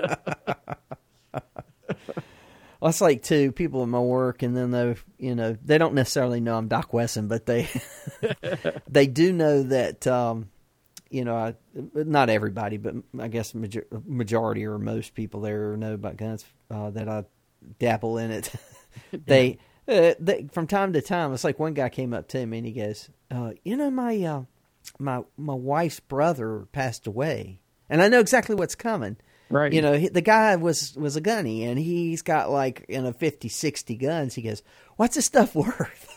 Well, 2.83 2.89
it's 2.89 3.01
like 3.01 3.23
two 3.23 3.53
people 3.53 3.85
in 3.85 3.91
my 3.91 4.01
work, 4.01 4.43
and 4.43 4.57
then 4.57 4.73
they, 4.73 4.97
you 5.17 5.37
know, 5.37 5.57
they 5.65 5.79
don't 5.79 5.95
necessarily 5.95 6.41
know 6.41 6.59
I'm 6.59 6.67
Doc 6.67 6.93
Wesson, 6.93 7.29
but 7.29 7.47
they, 7.47 7.69
they 8.89 9.07
do 9.07 9.33
know 9.33 9.63
that, 9.63 10.05
um, 10.09 10.51
you 11.09 11.25
know, 11.25 11.37
I, 11.37 11.55
not 11.95 12.29
everybody, 12.29 12.79
but 12.79 12.97
I 13.21 13.29
guess 13.29 13.55
major, 13.55 13.87
majority 14.05 14.67
or 14.67 14.81
most 14.81 15.15
people 15.15 15.43
there 15.43 15.77
know 15.77 15.95
about 15.95 16.17
guns 16.17 16.45
uh, 16.73 16.91
that 16.91 17.09
I 17.09 17.25
dabble 17.79 18.19
in 18.19 18.33
it. 18.33 18.53
they, 19.13 19.59
uh, 19.87 20.15
they, 20.19 20.49
from 20.51 20.67
time 20.67 20.93
to 20.95 21.01
time, 21.01 21.33
it's 21.33 21.45
like 21.45 21.61
one 21.61 21.75
guy 21.75 21.89
came 21.89 22.13
up 22.13 22.27
to 22.31 22.45
me 22.45 22.59
and 22.59 22.67
he 22.67 22.73
goes, 22.73 23.11
uh, 23.31 23.53
"You 23.63 23.77
know, 23.77 23.93
my, 23.93 24.21
uh, 24.25 24.43
my, 24.99 25.23
my 25.37 25.55
wife's 25.55 26.01
brother 26.01 26.67
passed 26.73 27.07
away, 27.07 27.61
and 27.89 28.03
I 28.03 28.09
know 28.09 28.19
exactly 28.19 28.57
what's 28.57 28.75
coming." 28.75 29.19
Right? 29.53 29.73
You 29.73 29.83
know, 29.83 29.93
he, 29.95 30.09
the 30.09 30.21
guy 30.21 30.57
was 30.57 30.95
was 30.97 31.17
a 31.17 31.21
gunny, 31.21 31.65
and 31.65 31.79
he's 31.79 32.23
got 32.23 32.51
like 32.51 32.87
you 32.89 33.01
know 33.01 33.13
50, 33.13 33.49
60 33.49 33.97
guns. 33.97 34.35
He 34.35 34.43
goes, 34.43 34.63
"What's 34.97 35.17
this 35.17 35.27
stuff 35.27 35.55
worth?" 35.55 36.09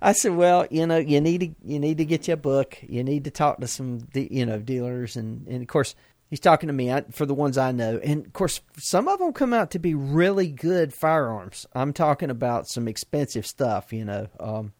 I 0.00 0.12
said, 0.12 0.34
"Well, 0.34 0.66
you 0.70 0.86
know, 0.86 0.98
you 0.98 1.20
need 1.20 1.40
to 1.40 1.50
you 1.64 1.78
need 1.78 1.98
to 1.98 2.04
get 2.04 2.28
you 2.28 2.34
a 2.34 2.38
book. 2.38 2.78
You 2.82 3.04
need 3.04 3.24
to 3.24 3.30
talk 3.30 3.60
to 3.60 3.66
some 3.66 3.98
de- 3.98 4.32
you 4.32 4.46
know 4.46 4.58
dealers, 4.58 5.16
and 5.16 5.46
and 5.46 5.62
of 5.62 5.68
course." 5.68 5.94
He's 6.28 6.40
talking 6.40 6.66
to 6.66 6.72
me 6.72 6.90
I, 6.90 7.02
for 7.12 7.24
the 7.24 7.34
ones 7.34 7.56
I 7.56 7.70
know, 7.70 8.00
and 8.02 8.26
of 8.26 8.32
course, 8.32 8.60
some 8.76 9.06
of 9.06 9.20
them 9.20 9.32
come 9.32 9.52
out 9.54 9.70
to 9.70 9.78
be 9.78 9.94
really 9.94 10.48
good 10.48 10.92
firearms. 10.92 11.66
I'm 11.72 11.92
talking 11.92 12.30
about 12.30 12.66
some 12.66 12.88
expensive 12.88 13.46
stuff, 13.46 13.92
you 13.92 14.04
know. 14.04 14.26
Um, 14.40 14.72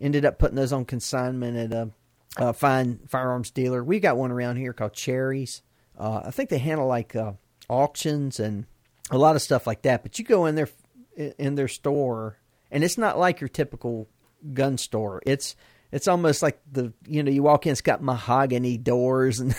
ended 0.00 0.24
up 0.24 0.38
putting 0.38 0.56
those 0.56 0.72
on 0.72 0.86
consignment 0.86 1.56
at 1.56 1.72
a, 1.72 1.90
a 2.36 2.52
fine 2.52 2.98
firearms 3.08 3.50
dealer. 3.50 3.84
We 3.84 4.00
got 4.00 4.16
one 4.16 4.32
around 4.32 4.56
here 4.56 4.72
called 4.72 4.92
Cherries. 4.92 5.62
Uh, 6.00 6.22
I 6.24 6.30
think 6.30 6.48
they 6.48 6.58
handle 6.58 6.86
like 6.86 7.14
uh, 7.14 7.32
auctions 7.68 8.40
and 8.40 8.64
a 9.10 9.18
lot 9.18 9.36
of 9.36 9.42
stuff 9.42 9.66
like 9.66 9.82
that. 9.82 10.02
But 10.02 10.18
you 10.18 10.24
go 10.24 10.46
in 10.46 10.54
their 10.54 10.68
in 11.16 11.54
their 11.56 11.68
store, 11.68 12.38
and 12.70 12.82
it's 12.82 12.96
not 12.96 13.18
like 13.18 13.40
your 13.40 13.48
typical 13.48 14.08
gun 14.54 14.78
store. 14.78 15.22
It's 15.26 15.56
it's 15.92 16.08
almost 16.08 16.42
like 16.42 16.58
the 16.72 16.94
you 17.06 17.22
know 17.22 17.30
you 17.30 17.42
walk 17.42 17.66
in, 17.66 17.72
it's 17.72 17.82
got 17.82 18.02
mahogany 18.02 18.78
doors, 18.78 19.40
and 19.40 19.54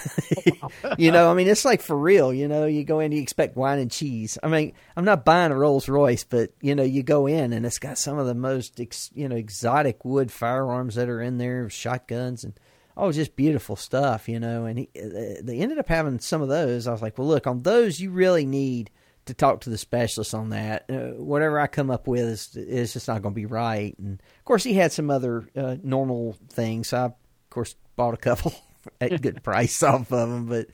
you 0.98 1.12
know 1.12 1.30
I 1.30 1.36
mean 1.36 1.48
it's 1.48 1.64
like 1.64 1.82
for 1.82 1.98
real. 1.98 2.34
You 2.34 2.48
know 2.48 2.66
you 2.66 2.84
go 2.86 3.02
in, 3.02 3.12
you 3.12 3.22
expect 3.22 3.56
wine 3.56 3.78
and 3.78 3.92
cheese. 3.92 4.40
I 4.42 4.48
mean 4.48 4.74
I'm 4.96 5.06
not 5.06 5.26
buying 5.26 5.52
a 5.52 5.56
Rolls 5.56 5.88
Royce, 5.88 6.24
but 6.24 6.52
you 6.60 6.74
know 6.74 6.84
you 6.84 7.04
go 7.04 7.28
in 7.28 7.54
and 7.54 7.68
it's 7.68 7.80
got 7.80 8.00
some 8.00 8.18
of 8.18 8.26
the 8.26 8.34
most 8.36 8.80
ex, 8.80 9.12
you 9.14 9.30
know 9.30 9.36
exotic 9.36 10.04
wood 10.04 10.32
firearms 10.32 10.96
that 10.96 11.08
are 11.08 11.22
in 11.22 11.38
there, 11.38 11.70
shotguns 11.70 12.44
and 12.44 12.54
oh, 12.98 13.12
just 13.12 13.36
beautiful 13.36 13.76
stuff, 13.76 14.28
you 14.28 14.40
know. 14.40 14.66
And 14.66 14.80
he, 14.80 14.90
uh, 14.96 15.42
they 15.42 15.60
ended 15.60 15.80
up 15.80 15.88
having 15.88 16.20
some 16.20 16.42
of 16.42 16.50
those. 16.50 16.88
I 16.88 16.92
was 16.92 17.02
like, 17.02 17.18
well, 17.18 17.28
look, 17.28 17.48
on 17.48 17.64
those, 17.64 18.00
you 18.00 18.12
really 18.12 18.46
need 18.46 18.92
to 19.26 19.34
talk 19.34 19.62
to 19.62 19.70
the 19.70 19.78
specialist 19.78 20.34
on 20.34 20.50
that. 20.50 20.86
Uh, 20.90 21.22
whatever 21.22 21.60
I 21.60 21.68
come 21.68 21.92
up 21.92 22.08
with 22.08 22.26
is 22.26 22.56
is 22.56 22.94
just 22.94 23.08
not 23.08 23.22
going 23.22 23.34
to 23.34 23.42
be 23.42 23.46
right. 23.46 23.96
And 23.98 24.22
of 24.40 24.46
course, 24.46 24.64
he 24.64 24.74
had 24.74 24.92
some 24.92 25.10
other 25.10 25.48
uh, 25.56 25.78
normal 25.84 26.38
things. 26.50 26.90
So 26.90 26.98
I, 26.98 27.06
of 27.06 27.14
course, 27.50 27.76
bought 27.96 28.14
a 28.14 28.18
couple 28.18 28.54
at 29.02 29.14
a 29.14 29.20
good 29.20 29.44
price 29.44 29.82
off 29.84 30.12
of 30.12 30.30
them, 30.30 30.46
but. 30.48 30.68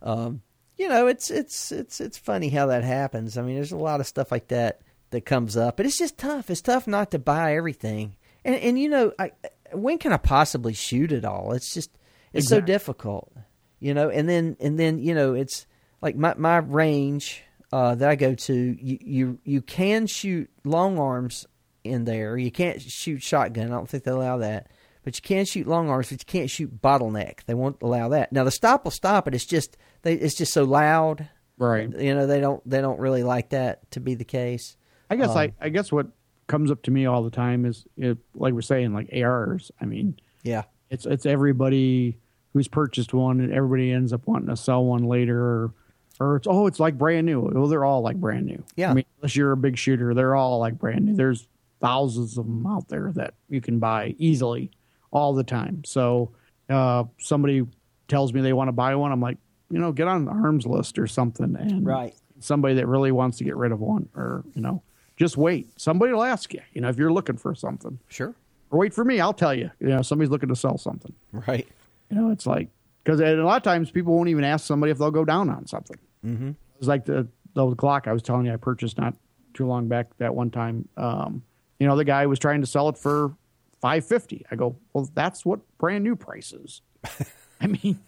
Um, 0.00 0.42
you 0.76 0.88
know, 0.88 1.08
it's 1.08 1.28
it's 1.28 1.72
it's 1.72 2.00
it's 2.00 2.16
funny 2.16 2.50
how 2.50 2.66
that 2.66 2.84
happens. 2.84 3.36
I 3.36 3.42
mean, 3.42 3.56
there's 3.56 3.72
a 3.72 3.76
lot 3.76 3.98
of 3.98 4.06
stuff 4.06 4.30
like 4.30 4.46
that 4.48 4.80
that 5.10 5.24
comes 5.24 5.56
up. 5.56 5.76
But 5.76 5.86
it's 5.86 5.98
just 5.98 6.18
tough. 6.18 6.50
It's 6.50 6.60
tough 6.60 6.86
not 6.86 7.10
to 7.10 7.18
buy 7.18 7.56
everything. 7.56 8.16
And 8.44 8.54
and 8.56 8.78
you 8.78 8.88
know, 8.88 9.12
I, 9.18 9.32
when 9.72 9.98
can 9.98 10.12
I 10.12 10.16
possibly 10.16 10.72
shoot 10.72 11.12
it 11.12 11.24
all? 11.24 11.52
It's 11.52 11.72
just 11.74 11.90
it's 12.32 12.46
exactly. 12.46 12.60
so 12.60 12.66
difficult, 12.66 13.32
you 13.80 13.94
know. 13.94 14.10
And 14.10 14.28
then 14.28 14.56
and 14.60 14.78
then 14.78 14.98
you 14.98 15.14
know, 15.14 15.34
it's 15.34 15.66
like 16.00 16.16
my 16.16 16.34
my 16.34 16.58
range 16.58 17.42
uh, 17.72 17.94
that 17.96 18.08
I 18.08 18.16
go 18.16 18.34
to. 18.34 18.54
You 18.54 18.98
you 19.00 19.38
you 19.44 19.62
can 19.62 20.06
shoot 20.06 20.50
long 20.64 20.98
arms 20.98 21.46
in 21.84 22.04
there. 22.04 22.36
You 22.36 22.50
can't 22.50 22.80
shoot 22.80 23.22
shotgun. 23.22 23.66
I 23.66 23.70
don't 23.70 23.88
think 23.88 24.04
they 24.04 24.10
allow 24.10 24.38
that. 24.38 24.68
But 25.04 25.16
you 25.16 25.22
can 25.22 25.46
shoot 25.46 25.66
long 25.66 25.88
arms, 25.88 26.10
but 26.10 26.20
you 26.20 26.26
can't 26.26 26.50
shoot 26.50 26.82
bottleneck. 26.82 27.44
They 27.46 27.54
won't 27.54 27.80
allow 27.80 28.10
that. 28.10 28.32
Now 28.32 28.44
the 28.44 28.50
stop 28.50 28.84
will 28.84 28.90
stop 28.90 29.26
it. 29.26 29.34
It's 29.34 29.46
just 29.46 29.76
they, 30.02 30.14
it's 30.14 30.34
just 30.34 30.52
so 30.52 30.64
loud. 30.64 31.28
Right. 31.56 31.90
You 31.98 32.14
know 32.14 32.26
they 32.26 32.40
don't 32.40 32.68
they 32.68 32.80
don't 32.80 33.00
really 33.00 33.22
like 33.22 33.50
that 33.50 33.90
to 33.92 34.00
be 34.00 34.14
the 34.14 34.24
case. 34.24 34.76
I 35.10 35.16
guess 35.16 35.30
um, 35.30 35.38
I 35.38 35.52
I 35.60 35.68
guess 35.70 35.90
what 35.90 36.08
comes 36.48 36.70
up 36.70 36.82
to 36.82 36.90
me 36.90 37.06
all 37.06 37.22
the 37.22 37.30
time 37.30 37.64
is 37.64 37.84
it, 37.96 38.18
like 38.34 38.52
we're 38.52 38.62
saying 38.62 38.92
like 38.92 39.10
ARs. 39.14 39.70
I 39.80 39.84
mean, 39.84 40.18
yeah, 40.42 40.64
it's 40.90 41.06
it's 41.06 41.26
everybody 41.26 42.18
who's 42.52 42.66
purchased 42.66 43.14
one 43.14 43.40
and 43.40 43.52
everybody 43.52 43.92
ends 43.92 44.12
up 44.12 44.26
wanting 44.26 44.48
to 44.48 44.56
sell 44.56 44.84
one 44.84 45.04
later 45.04 45.40
or 45.40 45.74
or 46.18 46.36
it's 46.36 46.46
oh 46.50 46.66
it's 46.66 46.80
like 46.80 46.98
brand 46.98 47.26
new. 47.26 47.40
Well, 47.40 47.68
they're 47.68 47.84
all 47.84 48.02
like 48.02 48.16
brand 48.16 48.46
new. 48.46 48.62
Yeah. 48.76 48.90
I 48.90 48.94
mean, 48.94 49.04
unless 49.18 49.36
you're 49.36 49.52
a 49.52 49.56
big 49.56 49.78
shooter, 49.78 50.14
they're 50.14 50.34
all 50.34 50.58
like 50.58 50.78
brand 50.78 51.06
new. 51.06 51.14
There's 51.14 51.46
thousands 51.80 52.36
of 52.38 52.46
them 52.46 52.66
out 52.66 52.88
there 52.88 53.12
that 53.12 53.34
you 53.48 53.60
can 53.60 53.78
buy 53.78 54.16
easily 54.18 54.72
all 55.12 55.34
the 55.34 55.44
time. 55.44 55.84
So 55.84 56.32
uh, 56.68 57.04
somebody 57.18 57.64
tells 58.08 58.32
me 58.32 58.40
they 58.40 58.52
want 58.52 58.68
to 58.68 58.72
buy 58.72 58.94
one, 58.94 59.12
I'm 59.12 59.20
like, 59.20 59.38
you 59.70 59.78
know, 59.78 59.92
get 59.92 60.08
on 60.08 60.24
the 60.24 60.30
Armslist 60.30 60.98
or 60.98 61.06
something, 61.06 61.54
and 61.56 61.84
right. 61.84 62.14
somebody 62.40 62.74
that 62.74 62.86
really 62.86 63.12
wants 63.12 63.38
to 63.38 63.44
get 63.44 63.56
rid 63.56 63.70
of 63.70 63.80
one, 63.80 64.08
or 64.16 64.44
you 64.54 64.62
know, 64.62 64.82
just 65.18 65.36
wait. 65.36 65.68
Somebody 65.78 66.12
will 66.12 66.22
ask 66.22 66.54
you, 66.54 66.60
you 66.72 66.80
know, 66.80 66.88
if 66.88 66.96
you're 66.96 67.12
looking 67.12 67.36
for 67.36 67.54
something. 67.54 67.98
Sure. 68.08 68.34
Or 68.70 68.78
wait 68.78 68.94
for 68.94 69.04
me, 69.04 69.20
I'll 69.20 69.32
tell 69.34 69.54
you. 69.54 69.70
You 69.80 69.88
know, 69.88 70.02
somebody's 70.02 70.30
looking 70.30 70.48
to 70.48 70.56
sell 70.56 70.78
something. 70.78 71.12
Right. 71.32 71.66
You 72.10 72.16
know, 72.16 72.30
it's 72.30 72.46
like 72.46 72.68
because 73.02 73.20
a 73.20 73.34
lot 73.36 73.56
of 73.56 73.62
times 73.62 73.90
people 73.90 74.14
won't 74.14 74.28
even 74.28 74.44
ask 74.44 74.66
somebody 74.66 74.92
if 74.92 74.98
they'll 74.98 75.10
go 75.10 75.24
down 75.24 75.50
on 75.50 75.66
something. 75.66 75.98
Mm-hmm. 76.24 76.50
It's 76.78 76.86
like 76.86 77.04
the 77.04 77.26
the 77.54 77.66
Glock 77.74 78.06
I 78.06 78.12
was 78.12 78.22
telling 78.22 78.46
you 78.46 78.52
I 78.52 78.56
purchased 78.56 78.98
not 78.98 79.14
too 79.54 79.66
long 79.66 79.88
back 79.88 80.16
that 80.18 80.34
one 80.34 80.50
time. 80.50 80.88
Um, 80.96 81.42
you 81.80 81.86
know, 81.86 81.96
the 81.96 82.04
guy 82.04 82.26
was 82.26 82.38
trying 82.38 82.60
to 82.60 82.66
sell 82.66 82.88
it 82.88 82.96
for 82.96 83.34
five 83.80 84.06
fifty. 84.06 84.44
I 84.50 84.56
go, 84.56 84.76
well, 84.92 85.10
that's 85.14 85.44
what 85.44 85.60
brand 85.78 86.04
new 86.04 86.14
price 86.14 86.52
is. 86.52 86.82
I 87.60 87.66
mean, 87.66 87.98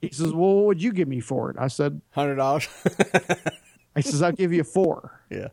he 0.00 0.10
says, 0.10 0.32
well, 0.32 0.54
what 0.56 0.64
would 0.66 0.82
you 0.82 0.92
give 0.92 1.06
me 1.06 1.20
for 1.20 1.50
it? 1.50 1.56
I 1.58 1.68
said, 1.68 2.00
hundred 2.10 2.36
dollars. 2.36 2.68
I 3.94 4.00
says, 4.00 4.22
I'll 4.22 4.32
give 4.32 4.52
you 4.52 4.64
four. 4.64 5.22
Yeah. 5.30 5.48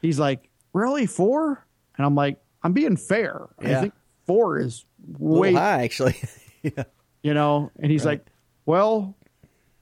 He's 0.00 0.18
like, 0.18 0.48
really 0.72 1.06
four? 1.06 1.66
And 1.96 2.06
I'm 2.06 2.14
like, 2.14 2.38
I'm 2.62 2.72
being 2.72 2.96
fair. 2.96 3.48
Yeah. 3.62 3.78
I 3.78 3.80
think 3.82 3.94
four 4.26 4.58
is 4.58 4.84
way 5.18 5.52
high, 5.52 5.84
actually. 5.84 6.16
yeah. 6.62 6.84
You 7.22 7.34
know, 7.34 7.70
and 7.80 7.90
he's 7.90 8.04
right. 8.04 8.12
like, 8.12 8.26
well, 8.66 9.16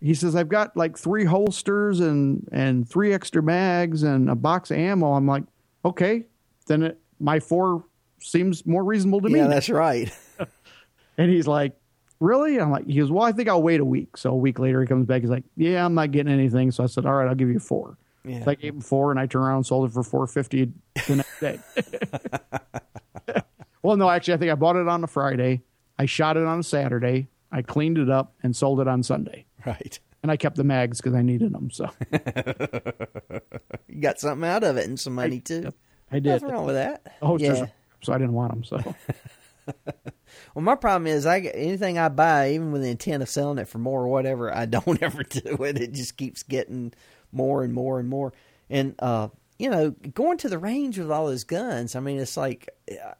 he 0.00 0.14
says 0.14 0.36
I've 0.36 0.48
got 0.48 0.76
like 0.76 0.96
three 0.96 1.24
holsters 1.24 2.00
and 2.00 2.48
and 2.52 2.88
three 2.88 3.12
extra 3.12 3.42
mags 3.42 4.02
and 4.02 4.30
a 4.30 4.34
box 4.34 4.70
of 4.70 4.78
ammo. 4.78 5.12
I'm 5.12 5.26
like, 5.26 5.44
okay, 5.84 6.24
then 6.66 6.82
it, 6.82 6.98
my 7.18 7.40
four 7.40 7.84
seems 8.20 8.66
more 8.66 8.84
reasonable 8.84 9.20
to 9.22 9.28
me. 9.28 9.40
Yeah, 9.40 9.48
that's 9.48 9.68
right. 9.68 10.10
and 11.18 11.30
he's 11.30 11.46
like, 11.46 11.72
really? 12.20 12.58
I'm 12.60 12.70
like, 12.70 12.86
he 12.86 12.98
goes, 12.98 13.10
well, 13.10 13.24
I 13.24 13.32
think 13.32 13.48
I'll 13.48 13.62
wait 13.62 13.80
a 13.80 13.84
week. 13.84 14.16
So 14.16 14.30
a 14.30 14.36
week 14.36 14.58
later, 14.58 14.80
he 14.80 14.86
comes 14.86 15.06
back. 15.06 15.22
He's 15.22 15.30
like, 15.30 15.44
yeah, 15.56 15.84
I'm 15.84 15.94
not 15.94 16.10
getting 16.10 16.32
anything. 16.32 16.70
So 16.70 16.84
I 16.84 16.86
said, 16.86 17.06
all 17.06 17.14
right, 17.14 17.28
I'll 17.28 17.34
give 17.34 17.50
you 17.50 17.58
four. 17.58 17.98
Yeah. 18.26 18.44
So 18.44 18.50
I 18.50 18.54
gave 18.54 18.74
him 18.74 18.80
four, 18.80 19.10
and 19.10 19.20
I 19.20 19.26
turned 19.26 19.44
around 19.44 19.56
and 19.56 19.66
sold 19.66 19.88
it 19.88 19.92
for 19.92 20.02
four 20.02 20.26
fifty 20.26 20.72
the 21.06 21.16
next 21.16 21.40
day. 21.40 21.60
well, 23.82 23.96
no, 23.96 24.10
actually, 24.10 24.34
I 24.34 24.36
think 24.38 24.52
I 24.52 24.54
bought 24.56 24.76
it 24.76 24.88
on 24.88 25.04
a 25.04 25.06
Friday. 25.06 25.62
I 25.98 26.06
shot 26.06 26.36
it 26.36 26.44
on 26.44 26.60
a 26.60 26.62
Saturday. 26.62 27.28
I 27.52 27.62
cleaned 27.62 27.98
it 27.98 28.10
up 28.10 28.34
and 28.42 28.54
sold 28.54 28.80
it 28.80 28.88
on 28.88 29.02
Sunday. 29.02 29.46
Right. 29.64 29.98
And 30.22 30.32
I 30.32 30.36
kept 30.36 30.56
the 30.56 30.64
mags 30.64 31.00
because 31.00 31.14
I 31.14 31.22
needed 31.22 31.52
them. 31.52 31.70
So 31.70 31.88
you 33.88 34.00
got 34.00 34.18
something 34.18 34.48
out 34.48 34.64
of 34.64 34.76
it 34.76 34.86
and 34.86 34.98
some 34.98 35.14
money 35.14 35.40
too. 35.40 35.72
I 36.10 36.18
did. 36.18 36.42
What's 36.42 36.44
wrong 36.44 36.66
with 36.66 36.74
that. 36.74 37.16
Oh, 37.22 37.38
yeah. 37.38 37.66
so 38.02 38.12
I 38.12 38.18
didn't 38.18 38.34
want 38.34 38.52
them. 38.52 38.64
So. 38.64 38.94
well, 40.54 40.62
my 40.62 40.74
problem 40.74 41.06
is, 41.06 41.26
I 41.26 41.38
anything 41.40 41.98
I 41.98 42.08
buy, 42.08 42.50
even 42.50 42.72
with 42.72 42.82
the 42.82 42.90
intent 42.90 43.22
of 43.22 43.28
selling 43.28 43.58
it 43.58 43.68
for 43.68 43.78
more 43.78 44.02
or 44.02 44.08
whatever, 44.08 44.54
I 44.54 44.66
don't 44.66 45.02
ever 45.02 45.22
do 45.22 45.64
it. 45.64 45.78
It 45.78 45.92
just 45.92 46.16
keeps 46.16 46.42
getting 46.42 46.92
more 47.32 47.62
and 47.62 47.72
more 47.72 47.98
and 47.98 48.08
more. 48.08 48.32
And 48.68 48.94
uh, 48.98 49.28
you 49.58 49.70
know, 49.70 49.90
going 49.90 50.38
to 50.38 50.48
the 50.48 50.58
range 50.58 50.98
with 50.98 51.10
all 51.10 51.26
those 51.26 51.44
guns, 51.44 51.96
I 51.96 52.00
mean, 52.00 52.18
it's 52.18 52.36
like, 52.36 52.68
uh, 52.90 53.12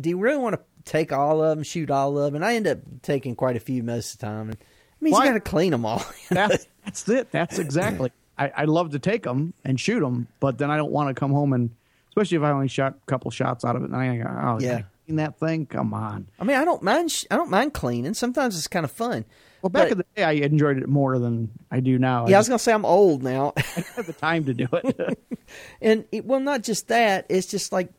do 0.00 0.08
you 0.10 0.18
really 0.18 0.38
want 0.38 0.56
to 0.56 0.60
take 0.84 1.12
all 1.12 1.42
of 1.42 1.56
them, 1.56 1.62
shoot 1.62 1.90
all 1.90 2.18
of 2.18 2.24
them? 2.24 2.36
And 2.36 2.44
I 2.44 2.54
end 2.54 2.66
up 2.66 2.78
taking 3.02 3.36
quite 3.36 3.56
a 3.56 3.60
few 3.60 3.82
most 3.82 4.14
of 4.14 4.20
the 4.20 4.26
time. 4.26 4.48
And 4.48 4.58
I 4.60 5.04
mean, 5.04 5.14
you 5.14 5.22
got 5.22 5.32
to 5.34 5.40
clean 5.40 5.70
them 5.70 5.84
all. 5.84 6.04
that's, 6.30 6.66
that's 6.84 7.08
it. 7.08 7.30
That's 7.30 7.58
exactly. 7.58 8.10
I, 8.36 8.52
I 8.56 8.64
love 8.64 8.90
to 8.90 8.98
take 8.98 9.24
them 9.24 9.52
and 9.64 9.78
shoot 9.78 10.00
them, 10.00 10.28
but 10.40 10.58
then 10.58 10.70
I 10.70 10.76
don't 10.76 10.92
want 10.92 11.14
to 11.14 11.18
come 11.18 11.32
home 11.32 11.52
and, 11.52 11.70
especially 12.10 12.38
if 12.38 12.42
I 12.42 12.50
only 12.50 12.68
shot 12.68 12.94
a 12.94 13.06
couple 13.06 13.30
shots 13.30 13.64
out 13.64 13.76
of 13.76 13.82
it, 13.82 13.90
and 13.90 13.96
I 13.96 14.16
go, 14.16 14.24
oh 14.24 14.58
yeah, 14.60 14.82
clean 15.08 15.16
that 15.16 15.38
thing. 15.38 15.66
Come 15.66 15.94
on. 15.94 16.28
I 16.38 16.44
mean, 16.44 16.56
I 16.56 16.64
don't 16.64 16.82
mind. 16.82 17.12
I 17.30 17.36
don't 17.36 17.50
mind 17.50 17.74
cleaning. 17.74 18.14
Sometimes 18.14 18.56
it's 18.56 18.68
kind 18.68 18.84
of 18.84 18.92
fun. 18.92 19.24
Well, 19.62 19.70
back 19.70 19.84
but, 19.84 19.92
in 19.92 19.98
the 19.98 20.06
day, 20.14 20.24
I 20.24 20.32
enjoyed 20.32 20.78
it 20.78 20.88
more 20.88 21.18
than 21.18 21.50
I 21.70 21.80
do 21.80 21.98
now. 21.98 22.26
Yeah, 22.28 22.36
I, 22.36 22.38
I 22.38 22.40
was 22.40 22.48
gonna 22.48 22.58
say 22.58 22.72
I'm 22.72 22.84
old 22.84 23.22
now. 23.22 23.54
I 23.56 23.62
don't 23.74 23.86
have 23.96 24.06
the 24.06 24.12
time 24.12 24.44
to 24.44 24.54
do 24.54 24.68
it. 24.72 25.18
and 25.80 26.04
it, 26.12 26.24
well, 26.24 26.40
not 26.40 26.62
just 26.62 26.88
that. 26.88 27.26
It's 27.28 27.46
just 27.46 27.72
like 27.72 27.90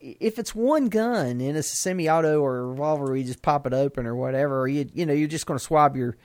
if 0.00 0.38
it's 0.38 0.54
one 0.54 0.88
gun 0.88 1.40
and 1.40 1.56
it's 1.56 1.72
a 1.72 1.76
semi-auto 1.76 2.40
or 2.40 2.58
a 2.58 2.66
revolver, 2.66 3.16
you 3.16 3.24
just 3.24 3.42
pop 3.42 3.66
it 3.66 3.74
open 3.74 4.06
or 4.06 4.16
whatever, 4.16 4.60
or 4.60 4.68
you 4.68 4.88
you 4.94 5.04
know 5.04 5.12
you're 5.12 5.28
just 5.28 5.46
going 5.46 5.58
to 5.58 5.64
swab 5.64 5.96
your 5.96 6.16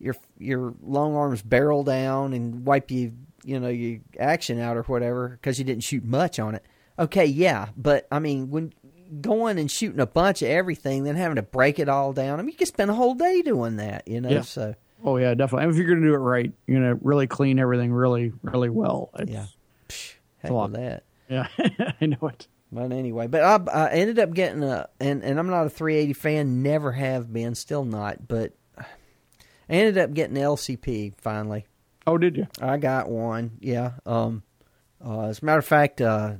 your 0.00 0.16
your 0.38 0.74
long 0.82 1.14
arms 1.14 1.42
barrel 1.42 1.84
down 1.84 2.32
and 2.32 2.66
wipe 2.66 2.90
you 2.90 3.12
you 3.44 3.60
know 3.60 3.68
your 3.68 4.00
action 4.18 4.58
out 4.58 4.76
or 4.76 4.82
whatever 4.82 5.28
because 5.28 5.58
you 5.58 5.64
didn't 5.64 5.84
shoot 5.84 6.04
much 6.04 6.40
on 6.40 6.54
it. 6.54 6.64
Okay, 6.98 7.26
yeah, 7.26 7.68
but 7.76 8.08
I 8.10 8.18
mean 8.18 8.50
when 8.50 8.72
going 9.20 9.58
and 9.58 9.70
shooting 9.70 10.00
a 10.00 10.06
bunch 10.06 10.42
of 10.42 10.48
everything, 10.48 11.04
then 11.04 11.16
having 11.16 11.36
to 11.36 11.42
break 11.42 11.78
it 11.78 11.88
all 11.88 12.12
down. 12.12 12.38
I 12.38 12.42
mean, 12.42 12.52
you 12.52 12.58
could 12.58 12.68
spend 12.68 12.90
a 12.90 12.94
whole 12.94 13.14
day 13.14 13.42
doing 13.42 13.76
that, 13.76 14.06
you 14.08 14.20
know. 14.20 14.30
Yeah. 14.30 14.42
So. 14.42 14.74
Oh 15.04 15.16
yeah, 15.16 15.34
definitely. 15.34 15.70
if 15.70 15.76
you're 15.76 15.86
going 15.86 16.00
to 16.00 16.06
do 16.06 16.14
it 16.14 16.18
right, 16.18 16.52
you're 16.66 16.80
going 16.80 16.98
to 16.98 17.04
really 17.04 17.26
clean 17.26 17.58
everything 17.58 17.92
really, 17.92 18.32
really 18.42 18.70
well. 18.70 19.10
It's, 19.18 19.30
yeah. 19.30 19.46
Psh, 19.88 20.14
heck 20.38 20.50
with 20.50 20.72
that. 20.72 21.04
Yeah, 21.28 21.48
I 22.00 22.06
know 22.06 22.28
it. 22.28 22.48
But 22.72 22.90
anyway, 22.90 23.28
but 23.28 23.42
I, 23.42 23.72
I 23.72 23.90
ended 23.90 24.18
up 24.18 24.34
getting 24.34 24.62
a, 24.62 24.88
and 24.98 25.22
and 25.22 25.38
I'm 25.38 25.48
not 25.48 25.66
a 25.66 25.70
380 25.70 26.12
fan, 26.14 26.62
never 26.62 26.92
have 26.92 27.32
been, 27.32 27.54
still 27.54 27.84
not, 27.84 28.26
but 28.26 28.52
I 28.76 28.84
ended 29.68 29.98
up 29.98 30.12
getting 30.12 30.36
LCP 30.36 31.14
finally. 31.18 31.66
Oh, 32.06 32.18
did 32.18 32.36
you? 32.36 32.46
I 32.60 32.76
got 32.76 33.08
one. 33.08 33.58
Yeah. 33.60 33.92
Um. 34.04 34.42
Uh, 35.04 35.26
as 35.26 35.42
a 35.42 35.44
matter 35.44 35.58
of 35.58 35.66
fact, 35.66 36.00
uh, 36.00 36.34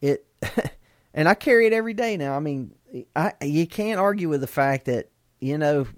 it 0.00 0.26
and 1.18 1.28
I 1.28 1.34
carry 1.34 1.66
it 1.66 1.72
every 1.72 1.94
day 1.94 2.16
now. 2.16 2.36
I 2.36 2.38
mean, 2.38 2.76
I 3.16 3.32
you 3.42 3.66
can't 3.66 3.98
argue 3.98 4.28
with 4.28 4.40
the 4.40 4.46
fact 4.46 4.84
that 4.84 5.10
you 5.40 5.58
know 5.58 5.88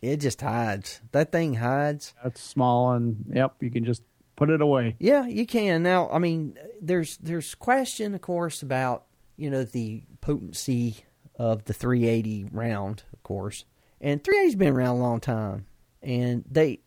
it 0.00 0.18
just 0.18 0.40
hides. 0.40 1.00
That 1.10 1.32
thing 1.32 1.54
hides. 1.54 2.14
That's 2.22 2.40
small, 2.40 2.92
and 2.92 3.24
yep, 3.34 3.56
you 3.58 3.68
can 3.72 3.84
just 3.84 4.04
put 4.36 4.48
it 4.48 4.60
away. 4.62 4.94
Yeah, 5.00 5.26
you 5.26 5.44
can. 5.44 5.82
Now, 5.82 6.08
I 6.10 6.20
mean, 6.20 6.56
there's 6.80 7.16
there's 7.16 7.56
question, 7.56 8.14
of 8.14 8.20
course, 8.20 8.62
about 8.62 9.06
you 9.36 9.50
know 9.50 9.64
the 9.64 10.04
potency 10.20 11.04
of 11.34 11.64
the 11.64 11.72
380 11.72 12.50
round, 12.52 13.02
of 13.12 13.24
course, 13.24 13.64
and 14.00 14.22
380's 14.22 14.54
been 14.54 14.72
around 14.72 14.98
a 14.98 15.00
long 15.00 15.18
time, 15.18 15.66
and 16.00 16.44
they, 16.48 16.78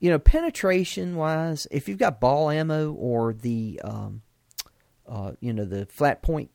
you 0.00 0.10
know, 0.10 0.18
penetration 0.18 1.14
wise, 1.14 1.68
if 1.70 1.88
you've 1.88 1.98
got 1.98 2.18
ball 2.18 2.50
ammo 2.50 2.92
or 2.94 3.32
the, 3.32 3.80
um, 3.84 4.22
uh, 5.06 5.32
you 5.40 5.52
know, 5.52 5.66
the 5.66 5.86
flat 5.86 6.22
point 6.22 6.50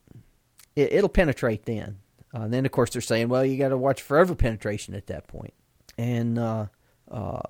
it, 0.76 1.02
will 1.02 1.10
penetrate 1.10 1.66
then. 1.66 2.00
Uh, 2.34 2.48
then, 2.48 2.66
of 2.66 2.72
course, 2.72 2.92
they're 2.92 3.02
saying, 3.02 3.28
well, 3.28 3.46
you 3.46 3.58
got 3.58 3.70
to 3.70 3.78
watch 3.78 4.02
forever 4.02 4.36
penetration 4.36 4.94
at 4.94 5.08
that 5.08 5.28
point. 5.28 5.54
And, 5.98 6.40
uh, 6.40 6.68
uh, 7.10 7.42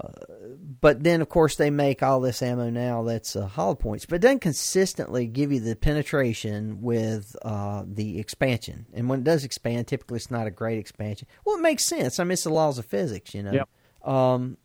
but 0.81 1.03
then, 1.03 1.21
of 1.21 1.29
course, 1.29 1.55
they 1.55 1.69
make 1.69 2.01
all 2.01 2.19
this 2.19 2.41
ammo 2.41 2.71
now 2.71 3.03
that's 3.03 3.35
uh, 3.35 3.45
hollow 3.45 3.75
points, 3.75 4.07
but 4.07 4.15
it 4.15 4.21
doesn't 4.23 4.39
consistently 4.39 5.27
give 5.27 5.51
you 5.51 5.59
the 5.59 5.75
penetration 5.75 6.81
with 6.81 7.35
uh, 7.43 7.83
the 7.85 8.19
expansion. 8.19 8.87
And 8.93 9.07
when 9.07 9.19
it 9.19 9.23
does 9.23 9.43
expand, 9.43 9.87
typically 9.87 10.15
it's 10.15 10.31
not 10.31 10.47
a 10.47 10.51
great 10.51 10.79
expansion. 10.79 11.27
Well, 11.45 11.57
it 11.57 11.61
makes 11.61 11.85
sense. 11.85 12.19
I 12.19 12.23
mean, 12.23 12.31
it's 12.31 12.43
the 12.43 12.49
laws 12.49 12.79
of 12.79 12.85
physics, 12.85 13.35
you 13.35 13.43
know. 13.43 13.51
Yep. 13.51 13.69
Um, 14.11 14.57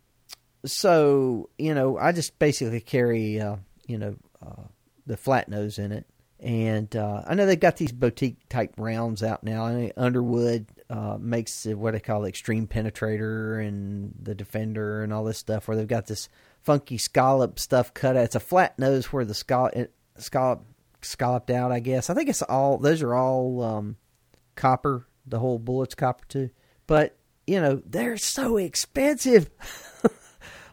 so, 0.65 1.51
you 1.59 1.75
know, 1.75 1.99
I 1.99 2.13
just 2.13 2.39
basically 2.39 2.81
carry, 2.81 3.39
uh, 3.39 3.57
you 3.87 3.99
know, 3.99 4.17
uh, 4.45 4.63
the 5.05 5.19
flat 5.19 5.51
nose 5.51 5.79
in 5.79 5.93
it 5.93 6.07
and 6.41 6.95
uh, 6.95 7.23
I 7.27 7.35
know 7.35 7.47
they've 7.47 7.59
got 7.59 7.77
these 7.77 7.93
boutique 7.93 8.49
type 8.49 8.75
rounds 8.77 9.23
out 9.23 9.43
now. 9.43 9.65
I 9.65 9.75
mean, 9.75 9.93
Underwood 9.97 10.67
uh, 10.91 11.17
makes 11.19 11.65
what 11.65 11.93
they 11.93 12.01
call 12.01 12.25
Extreme 12.27 12.69
Penetrator 12.69 13.67
and 13.67 14.15
the 14.21 14.35
Defender 14.35 15.03
and 15.03 15.13
all 15.13 15.25
this 15.25 15.39
stuff, 15.39 15.67
where 15.67 15.77
they've 15.77 15.87
got 15.87 16.07
this 16.07 16.29
funky 16.63 16.99
scallop 16.99 17.59
stuff 17.59 17.95
cut 17.95 18.17
out. 18.17 18.25
It's 18.25 18.35
a 18.35 18.41
flat 18.41 18.79
nose 18.79 19.13
where 19.13 19.25
the 19.25 19.35
scallop, 19.35 19.91
scallop 20.19 20.65
scalloped 21.01 21.51
out. 21.51 21.73
I 21.73 21.81
guess 21.81 22.11
I 22.11 22.15
think 22.15 22.29
it's 22.29 22.43
all 22.43 22.79
those 22.79 23.03
are 23.03 23.15
all 23.15 23.63
um, 23.63 23.97
copper. 24.55 25.07
The 25.27 25.39
whole 25.39 25.59
bullet's 25.59 25.95
copper 25.95 26.25
too. 26.29 26.51
But 26.87 27.17
you 27.47 27.61
know 27.61 27.83
they're 27.87 28.19
so 28.19 28.59
expensive. 28.59 29.51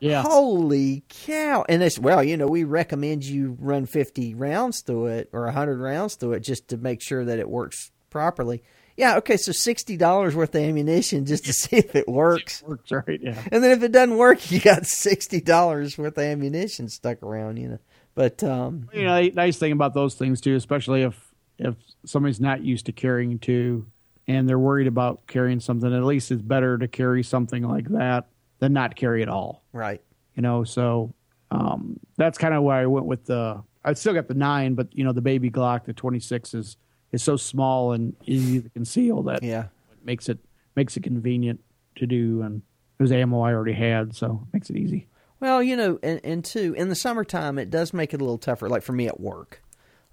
Yeah. 0.03 0.21
Holy 0.21 1.05
cow! 1.07 1.63
And 1.69 1.81
it's 1.81 1.97
well, 1.97 2.21
you 2.21 2.35
know, 2.35 2.47
we 2.47 2.65
recommend 2.65 3.23
you 3.23 3.55
run 3.57 3.85
fifty 3.85 4.35
rounds 4.35 4.81
through 4.81 5.05
it 5.05 5.29
or 5.31 5.49
hundred 5.49 5.79
rounds 5.79 6.15
through 6.15 6.33
it 6.33 6.41
just 6.41 6.67
to 6.69 6.77
make 6.77 7.01
sure 7.01 7.23
that 7.23 7.39
it 7.39 7.49
works 7.49 7.89
properly. 8.09 8.63
Yeah, 8.97 9.15
okay, 9.19 9.37
so 9.37 9.53
sixty 9.53 9.95
dollars 9.95 10.35
worth 10.35 10.55
of 10.55 10.61
ammunition 10.61 11.25
just 11.25 11.45
to 11.45 11.53
see 11.53 11.77
if 11.77 11.95
it 11.95 12.09
works. 12.09 12.61
It 12.61 12.67
works 12.67 12.91
right, 12.91 13.19
yeah. 13.21 13.41
And 13.49 13.63
then 13.63 13.71
if 13.71 13.81
it 13.81 13.93
doesn't 13.93 14.17
work, 14.17 14.51
you 14.51 14.59
got 14.59 14.85
sixty 14.85 15.39
dollars 15.39 15.97
worth 15.97 16.17
of 16.17 16.23
ammunition 16.25 16.89
stuck 16.89 17.23
around, 17.23 17.55
you 17.55 17.69
know. 17.69 17.79
But 18.13 18.43
um, 18.43 18.89
you 18.93 19.05
know, 19.05 19.21
nice 19.33 19.57
thing 19.57 19.71
about 19.71 19.93
those 19.93 20.15
things 20.15 20.41
too, 20.41 20.55
especially 20.55 21.03
if 21.03 21.33
if 21.57 21.75
somebody's 22.05 22.41
not 22.41 22.61
used 22.61 22.87
to 22.87 22.91
carrying 22.91 23.39
two 23.39 23.85
and 24.27 24.49
they're 24.49 24.59
worried 24.59 24.87
about 24.87 25.27
carrying 25.27 25.61
something, 25.61 25.93
at 25.93 26.03
least 26.03 26.29
it's 26.29 26.41
better 26.41 26.77
to 26.77 26.89
carry 26.89 27.23
something 27.23 27.63
like 27.63 27.87
that 27.87 28.27
than 28.63 28.71
not 28.71 28.95
carry 28.95 29.21
at 29.21 29.27
all. 29.27 29.61
Right. 29.73 30.01
You 30.35 30.41
know, 30.41 30.63
so 30.63 31.13
um, 31.51 31.99
that's 32.15 32.37
kind 32.37 32.53
of 32.53 32.63
why 32.63 32.81
I 32.81 32.85
went 32.85 33.05
with 33.05 33.25
the. 33.25 33.61
I 33.83 33.91
still 33.91 34.13
got 34.13 34.29
the 34.29 34.35
nine, 34.35 34.75
but 34.75 34.87
you 34.95 35.03
know, 35.03 35.11
the 35.11 35.21
baby 35.21 35.51
Glock, 35.51 35.83
the 35.83 35.91
twenty 35.91 36.21
six 36.21 36.53
is 36.53 36.77
is 37.11 37.21
so 37.21 37.35
small 37.35 37.91
and 37.91 38.15
easy 38.25 38.61
to 38.61 38.69
conceal 38.69 39.23
that 39.23 39.43
yeah 39.43 39.65
it 39.91 40.05
makes 40.05 40.29
it 40.29 40.39
makes 40.77 40.95
it 40.95 41.03
convenient 41.03 41.59
to 41.97 42.07
do, 42.07 42.41
and 42.41 42.61
it 42.97 43.03
was 43.03 43.11
ammo 43.11 43.41
I 43.41 43.51
already 43.51 43.73
had, 43.73 44.15
so 44.15 44.47
it 44.47 44.53
makes 44.53 44.69
it 44.69 44.77
easy. 44.77 45.07
Well, 45.41 45.61
you 45.61 45.75
know, 45.75 45.99
and, 46.01 46.21
and 46.23 46.45
two, 46.45 46.73
in 46.77 46.87
the 46.87 46.95
summertime, 46.95 47.59
it 47.59 47.69
does 47.69 47.91
make 47.91 48.13
it 48.13 48.21
a 48.21 48.23
little 48.23 48.37
tougher. 48.37 48.69
Like 48.69 48.81
for 48.81 48.93
me 48.93 49.07
at 49.07 49.19
work, 49.19 49.61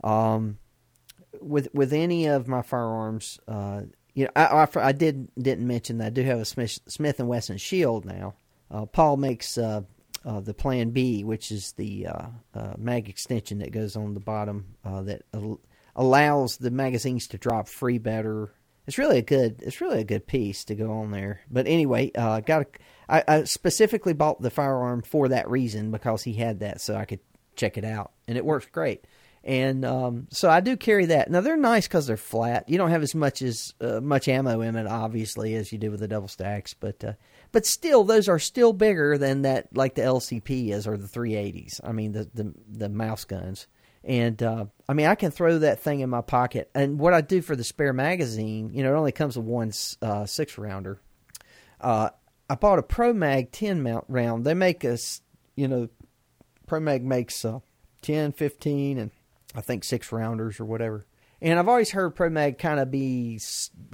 um, 0.03 0.59
with 1.41 1.69
with 1.73 1.93
any 1.93 2.27
of 2.27 2.49
my 2.49 2.63
firearms, 2.63 3.39
uh, 3.47 3.83
you 4.15 4.24
know, 4.24 4.31
I, 4.37 4.45
I, 4.45 4.69
I, 4.77 4.93
did 4.93 5.28
didn't 5.37 5.66
mention 5.66 5.99
that 5.99 6.07
I 6.07 6.11
do 6.11 6.23
have 6.23 6.39
a 6.39 6.45
Smith, 6.45 6.78
Smith 6.87 7.20
and 7.20 7.28
Wesson 7.28 7.59
Shield 7.59 8.05
now. 8.05 8.35
Uh, 8.70 8.87
Paul 8.87 9.16
makes 9.16 9.59
uh, 9.59 9.82
uh, 10.24 10.41
the 10.41 10.55
Plan 10.55 10.91
B, 10.91 11.24
which 11.24 11.51
is 11.51 11.73
the 11.73 12.07
uh, 12.07 12.27
uh, 12.55 12.74
mag 12.78 13.09
extension 13.09 13.59
that 13.59 13.73
goes 13.73 13.97
on 13.97 14.15
the 14.15 14.20
bottom 14.20 14.77
uh, 14.85 15.03
that 15.03 15.23
al- 15.35 15.61
allows 15.97 16.57
the 16.57 16.70
magazines 16.70 17.28
to 17.28 17.39
drop 17.39 17.69
free 17.69 17.99
better. 17.99 18.53
It's 18.87 18.99
really 18.99 19.19
a 19.19 19.23
good. 19.23 19.62
It's 19.62 19.81
really 19.81 20.01
a 20.01 20.05
good 20.05 20.27
piece 20.27 20.65
to 20.65 20.74
go 20.74 20.93
on 20.93 21.11
there. 21.11 21.41
But 21.51 21.66
anyway, 21.66 22.11
got. 22.11 22.51
A, 22.51 22.66
I, 23.09 23.24
I 23.27 23.45
specifically 23.45 24.12
bought 24.12 24.41
the 24.41 24.51
firearm 24.51 25.03
for 25.03 25.28
that 25.28 25.51
reason 25.51 25.91
because 25.91 26.23
he 26.23 26.35
had 26.35 26.61
that, 26.61 26.81
so 26.81 26.95
I 26.95 27.05
could 27.05 27.20
check 27.57 27.77
it 27.77 27.85
out, 27.85 28.12
and 28.28 28.39
it 28.39 28.45
works 28.45 28.66
great. 28.66 29.05
And 29.43 29.85
um, 29.87 30.27
so 30.31 30.51
I 30.51 30.61
do 30.61 30.77
carry 30.77 31.07
that. 31.07 31.31
Now 31.31 31.41
they're 31.41 31.57
nice 31.57 31.89
because 31.89 32.07
they're 32.07 32.19
flat. 32.19 32.69
You 32.69 32.77
don't 32.77 32.91
have 32.91 33.03
as 33.03 33.15
much 33.15 33.41
as 33.41 33.73
uh, 33.81 34.01
much 34.01 34.29
ammo 34.29 34.61
in 34.61 34.77
it, 34.77 34.87
obviously, 34.87 35.55
as 35.55 35.73
you 35.73 35.79
do 35.79 35.91
with 35.91 36.01
the 36.01 36.09
double 36.09 36.29
stacks. 36.29 36.75
But 36.75 37.03
uh, 37.03 37.12
but 37.51 37.65
still, 37.65 38.05
those 38.05 38.29
are 38.29 38.39
still 38.39 38.73
bigger 38.73 39.17
than 39.17 39.43
that, 39.43 39.75
like 39.75 39.95
the 39.95 40.03
LCP 40.03 40.71
is 40.71 40.87
or 40.87 40.99
the 40.99 41.09
380s. 41.09 41.81
I 41.83 41.93
mean 41.93 42.12
the 42.12 42.29
the, 42.35 42.53
the 42.69 42.89
mouse 42.89 43.25
guns. 43.25 43.67
And 44.03 44.43
uh, 44.43 44.67
I 44.89 44.95
mean, 44.95 45.07
I 45.07 45.15
can 45.15 45.31
throw 45.31 45.59
that 45.59 45.81
thing 45.81 46.01
in 46.01 46.11
my 46.11 46.23
pocket. 46.23 46.71
And 46.75 46.99
what 46.99 47.12
I 47.12 47.21
do 47.21 47.43
for 47.43 47.55
the 47.55 47.65
spare 47.65 47.93
magazine, 47.93 48.71
you 48.73 48.83
know, 48.83 48.95
it 48.95 48.97
only 48.97 49.12
comes 49.12 49.37
with 49.37 49.47
one 49.47 49.73
uh, 50.01 50.25
six 50.27 50.57
rounder. 50.57 51.01
Uh, 51.81 52.11
I 52.49 52.55
bought 52.55 52.79
a 52.79 52.83
Pro 52.83 53.12
Mag 53.12 53.53
10 53.53 53.83
mount 53.83 54.05
round. 54.09 54.45
They 54.45 54.55
make 54.55 54.85
us, 54.85 55.21
you 55.55 55.69
know, 55.69 55.89
Pro 56.67 56.81
Mag 56.81 57.05
makes 57.05 57.45
uh, 57.45 57.61
10, 58.03 58.33
15, 58.33 58.99
and 58.99 59.11
I 59.55 59.61
think 59.61 59.85
six 59.85 60.13
rounders 60.13 60.61
or 60.61 60.65
whatever. 60.65 61.07
And 61.43 61.59
I've 61.59 61.69
always 61.69 61.91
heard 61.91 62.15
Pro 62.15 62.29
Mag 62.29 62.59
kind 62.59 62.79
of 62.79 62.91
be 62.91 63.41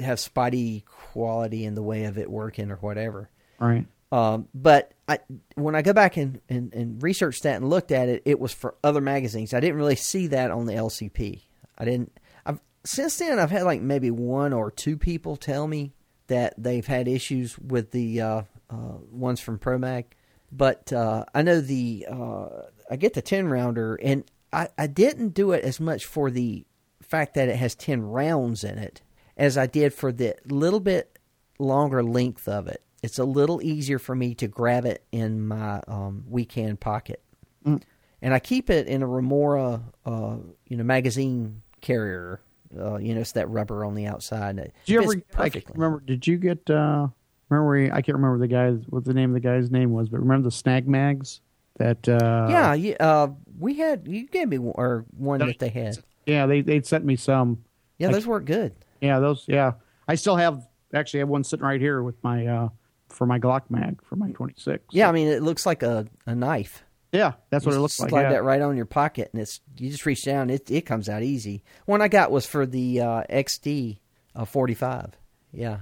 have 0.01 0.19
spotty 0.19 0.85
quality 0.87 1.65
in 1.65 1.74
the 1.74 1.83
way 1.83 2.05
of 2.05 2.19
it 2.19 2.31
working 2.31 2.70
or 2.70 2.77
whatever. 2.77 3.31
Right. 3.59 3.87
Um, 4.12 4.49
but 4.55 4.93
I, 5.09 5.19
when 5.55 5.74
I 5.74 5.83
go 5.83 5.93
back 5.93 6.16
and, 6.16 6.41
and, 6.49 6.73
and 6.73 7.03
researched 7.03 7.43
that 7.43 7.57
and 7.57 7.69
looked 7.69 7.91
at 7.91 8.09
it, 8.09 8.23
it 8.24 8.39
was 8.39 8.53
for 8.53 8.77
other 8.83 9.01
magazines. 9.01 9.53
I 9.55 9.61
didn't 9.61 9.77
really 9.77 9.97
see 9.97 10.28
that 10.28 10.51
on 10.51 10.66
the 10.66 10.74
LCP. 10.74 11.43
I 11.78 11.85
didn't. 11.85 12.19
I've 12.45 12.61
since 12.85 13.16
then 13.19 13.39
I've 13.39 13.51
had 13.51 13.65
like 13.65 13.81
maybe 13.81 14.11
one 14.11 14.53
or 14.53 14.70
two 14.70 14.97
people 14.97 15.37
tell 15.37 15.66
me 15.66 15.93
that 16.28 16.55
they've 16.57 16.87
had 16.87 17.09
issues 17.09 17.59
with 17.59 17.91
the 17.91 18.20
uh, 18.20 18.43
uh, 18.70 18.99
ones 19.11 19.41
from 19.41 19.59
Pro 19.59 19.78
Mag. 19.78 20.07
But 20.53 20.93
uh, 20.93 21.24
I 21.35 21.43
know 21.43 21.61
the 21.61 22.07
uh, 22.11 22.49
I 22.91 22.97
get 22.97 23.15
the 23.15 23.23
ten 23.23 23.49
rounder, 23.49 23.97
and 23.97 24.24
I, 24.57 24.69
I 24.78 24.87
didn't 24.87 25.31
do 25.31 25.53
it 25.53 25.62
as 25.65 25.78
much 25.78 26.05
for 26.07 26.31
the 26.31 26.66
fact 27.03 27.35
that 27.35 27.49
it 27.49 27.57
has 27.57 27.74
ten 27.74 28.03
rounds 28.03 28.65
in 28.65 28.78
it 28.78 29.03
as 29.37 29.57
I 29.57 29.66
did 29.66 29.95
for 29.95 30.11
the 30.11 30.35
little 30.47 30.81
bit 30.81 31.19
longer 31.59 32.03
length 32.03 32.49
of 32.49 32.66
it 32.66 32.83
it's 33.07 33.19
a 33.19 33.24
little 33.24 33.62
easier 33.62 33.99
for 33.99 34.15
me 34.15 34.35
to 34.35 34.49
grab 34.49 34.85
it 34.85 35.05
in 35.12 35.47
my 35.47 35.81
um, 35.87 36.24
weekend 36.28 36.81
pocket. 36.81 37.23
Mm. 37.65 37.83
And 38.20 38.35
I 38.35 38.41
keep 38.41 38.69
it 38.69 38.89
in 38.89 39.03
a 39.03 39.07
Remora, 39.07 39.83
uh, 40.05 40.37
you 40.66 40.77
know, 40.77 40.83
magazine 40.83 41.62
carrier. 41.81 42.41
Uh, 42.77 42.97
you 42.97 43.15
know, 43.15 43.20
it's 43.20 43.33
that 43.33 43.49
rubber 43.49 43.85
on 43.85 43.95
the 43.95 44.07
outside. 44.07 44.57
Did 44.57 44.73
you 44.87 45.03
ever? 45.03 45.23
I 45.37 45.51
remember. 45.74 46.01
Did 46.01 46.27
you 46.27 46.37
get? 46.37 46.69
Uh, 46.69 47.07
remember? 47.49 47.95
I 47.95 48.03
can't 48.03 48.16
remember 48.16 48.39
the 48.39 48.49
guys. 48.49 48.81
What 48.89 49.05
the 49.05 49.15
name 49.15 49.31
of 49.31 49.35
the 49.35 49.49
guy's 49.49 49.70
name 49.70 49.93
was, 49.93 50.09
but 50.09 50.19
remember 50.19 50.49
the 50.49 50.51
snag 50.51 50.89
mags 50.89 51.41
that? 51.78 52.09
Uh, 52.09 52.48
yeah, 52.51 52.74
yeah. 52.74 52.97
Uh, 53.01 53.28
we 53.59 53.74
had. 53.74 54.07
You 54.09 54.27
gave 54.27 54.48
me 54.48 54.59
one, 54.59 54.74
or 54.77 55.05
one 55.16 55.40
that 55.40 55.59
they 55.59 55.69
had. 55.69 55.98
Yeah, 56.27 56.47
they 56.47 56.61
they 56.61 56.82
sent 56.82 57.05
me 57.05 57.16
some. 57.16 57.65
Yeah, 57.98 58.11
those 58.11 58.27
work 58.27 58.44
good. 58.44 58.74
Yeah, 59.01 59.20
those. 59.20 59.44
Yeah, 59.47 59.73
I 60.07 60.16
still 60.16 60.36
have. 60.36 60.66
Actually, 60.94 61.20
I 61.20 61.23
have 61.23 61.28
one 61.28 61.44
sitting 61.44 61.65
right 61.65 61.81
here 61.81 62.03
with 62.03 62.23
my 62.23 62.47
uh, 62.47 62.69
for 63.09 63.27
my 63.27 63.39
Glock 63.39 63.62
mag 63.70 64.03
for 64.03 64.16
my 64.16 64.31
26. 64.32 64.85
Yeah, 64.90 65.09
I 65.09 65.12
mean 65.12 65.28
it 65.28 65.43
looks 65.43 65.66
like 65.66 65.82
a, 65.82 66.07
a 66.27 66.35
knife. 66.35 66.85
Yeah, 67.12 67.35
that's 67.51 67.65
you 67.65 67.70
what 67.70 67.77
it 67.77 67.81
looks 67.81 67.94
slide 67.94 68.12
like. 68.12 68.23
Slide 68.23 68.32
that 68.32 68.44
right 68.44 68.61
on 68.61 68.77
your 68.77 68.86
pocket, 68.86 69.31
and 69.32 69.40
it's 69.40 69.61
you 69.78 69.90
just 69.90 70.05
reach 70.07 70.24
down. 70.24 70.51
It 70.51 70.70
it 70.70 70.82
comes 70.82 71.09
out 71.09 71.23
easy. 71.23 71.62
One 71.86 72.03
I 72.03 72.09
got 72.09 72.31
was 72.31 72.47
for 72.47 72.66
the 72.66 73.01
uh, 73.01 73.23
XD 73.31 73.98
uh, 74.35 74.44
45. 74.44 75.12
Yeah, 75.53 75.78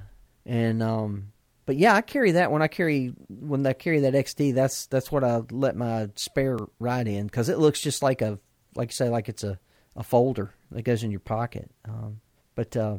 and 0.47 0.83
um, 0.83 1.33
but 1.67 1.77
yeah, 1.77 1.95
I 1.95 2.01
carry 2.01 2.33
that 2.33 2.51
when 2.51 2.63
I 2.63 2.69
carry 2.69 3.13
when 3.29 3.67
I 3.67 3.73
carry 3.73 4.01
that 4.01 4.15
XD. 4.15 4.55
That's 4.55 4.87
that's 4.87 5.11
what 5.11 5.25
I 5.25 5.43
let 5.51 5.77
my 5.77 6.09
spare 6.17 6.59
ride 6.79 7.09
in 7.09 7.27
because 7.27 7.49
it 7.49 7.59
looks 7.59 7.81
just 7.81 8.03
like 8.03 8.23
a 8.23 8.39
like 8.75 8.91
you 8.91 8.95
say 8.95 9.09
like 9.09 9.29
it's 9.29 9.45
a 9.45 9.59
a 9.97 10.03
folder 10.03 10.53
that 10.71 10.83
goes 10.83 11.03
in 11.03 11.11
your 11.11 11.21
pocket. 11.21 11.71
Um, 11.89 12.21
but 12.55 12.77
uh, 12.77 12.99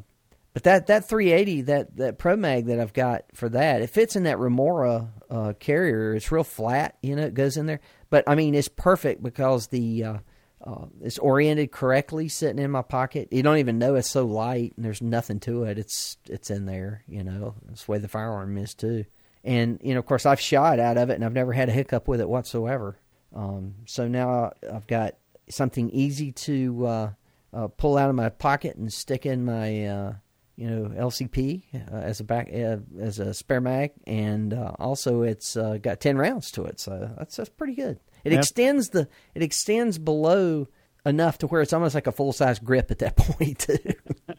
but 0.56 0.64
that, 0.64 0.88
that 0.88 1.10
380, 1.10 1.64
that, 1.64 1.98
that 1.98 2.18
Pro 2.18 2.38
Mag 2.38 2.68
that 2.68 2.80
I've 2.80 2.94
got 2.94 3.26
for 3.34 3.50
that, 3.50 3.82
it 3.82 3.90
fits 3.90 4.16
in 4.16 4.24
that 4.24 4.40
Remora 4.40 5.12
uh, 5.30 5.52
carrier. 5.60 6.16
It's 6.16 6.32
real 6.32 6.46
flat, 6.46 6.98
you 7.04 7.14
know, 7.18 7.24
it 7.24 7.34
goes 7.34 7.58
in 7.58 7.66
there. 7.66 7.82
But 8.10 8.24
I 8.26 8.36
mean, 8.36 8.56
it's 8.56 8.70
perfect 8.70 9.22
because 9.22 9.68
the 9.68 10.04
uh, 10.06 10.18
uh, 10.66 10.86
it's 11.02 11.20
oriented 11.20 11.72
correctly, 11.72 12.28
sitting 12.28 12.64
in 12.64 12.72
my 12.72 12.82
pocket. 12.82 13.28
You 13.32 13.44
don't 13.44 13.58
even 13.58 13.78
know 13.78 13.96
it's 13.96 14.10
so 14.10 14.26
light, 14.26 14.74
and 14.76 14.84
there's 14.84 15.02
nothing 15.02 15.40
to 15.42 15.64
it. 15.64 15.78
It's 15.78 16.18
it's 16.28 16.50
in 16.50 16.66
there, 16.66 17.04
you 17.08 17.24
know. 17.24 17.56
That's 17.68 17.86
the 17.86 17.92
way 17.92 17.98
the 18.00 18.08
firearm 18.08 18.58
is 18.58 18.74
too. 18.74 19.06
And 19.44 19.80
you 19.84 19.94
know, 19.94 20.00
of 20.00 20.08
course, 20.08 20.26
I've 20.26 20.40
shot 20.40 20.80
out 20.80 20.98
of 20.98 21.12
it, 21.12 21.16
and 21.16 21.24
I've 21.24 21.34
never 21.34 21.54
had 21.54 21.70
a 21.70 21.72
hiccup 21.72 22.08
with 22.08 22.20
it 22.20 22.28
whatsoever. 22.28 22.98
Um, 23.36 23.76
so 23.86 24.08
now 24.08 24.54
I've 24.72 24.88
got 24.88 25.16
something 25.50 25.90
easy 25.92 26.32
to 26.32 26.86
uh, 26.88 27.10
uh, 27.54 27.68
pull 27.68 27.98
out 27.98 28.10
of 28.10 28.16
my 28.16 28.30
pocket 28.30 28.76
and 28.76 28.92
stick 28.92 29.26
in 29.26 29.46
my 29.46 29.86
uh, 29.86 30.14
you 30.56 30.70
know 30.70 30.90
LCP 30.90 31.64
uh, 31.94 31.98
as 31.98 32.20
a 32.20 32.24
back 32.24 32.50
uh, 32.52 32.78
as 33.00 33.20
a 33.20 33.36
spare 33.36 33.62
mag, 33.62 33.92
and 34.08 34.54
uh, 34.54 34.72
also 34.80 35.22
it's 35.22 35.56
got 35.56 36.00
ten 36.00 36.18
rounds 36.18 36.50
to 36.52 36.64
it, 36.64 36.80
so 36.80 37.12
that's 37.18 37.36
that's 37.36 37.50
pretty 37.50 37.76
good. 37.76 38.00
It 38.26 38.32
yep. 38.32 38.40
extends 38.40 38.90
the 38.90 39.08
it 39.34 39.44
extends 39.44 39.98
below 39.98 40.68
enough 41.06 41.38
to 41.38 41.48
where 41.48 41.62
it's 41.62 41.72
almost 41.72 41.96
like 41.96 42.08
a 42.08 42.12
full 42.12 42.34
size 42.34 42.60
grip 42.60 42.92
at 42.92 43.00
that 43.00 43.16
point 43.16 43.60
too. 43.60 43.78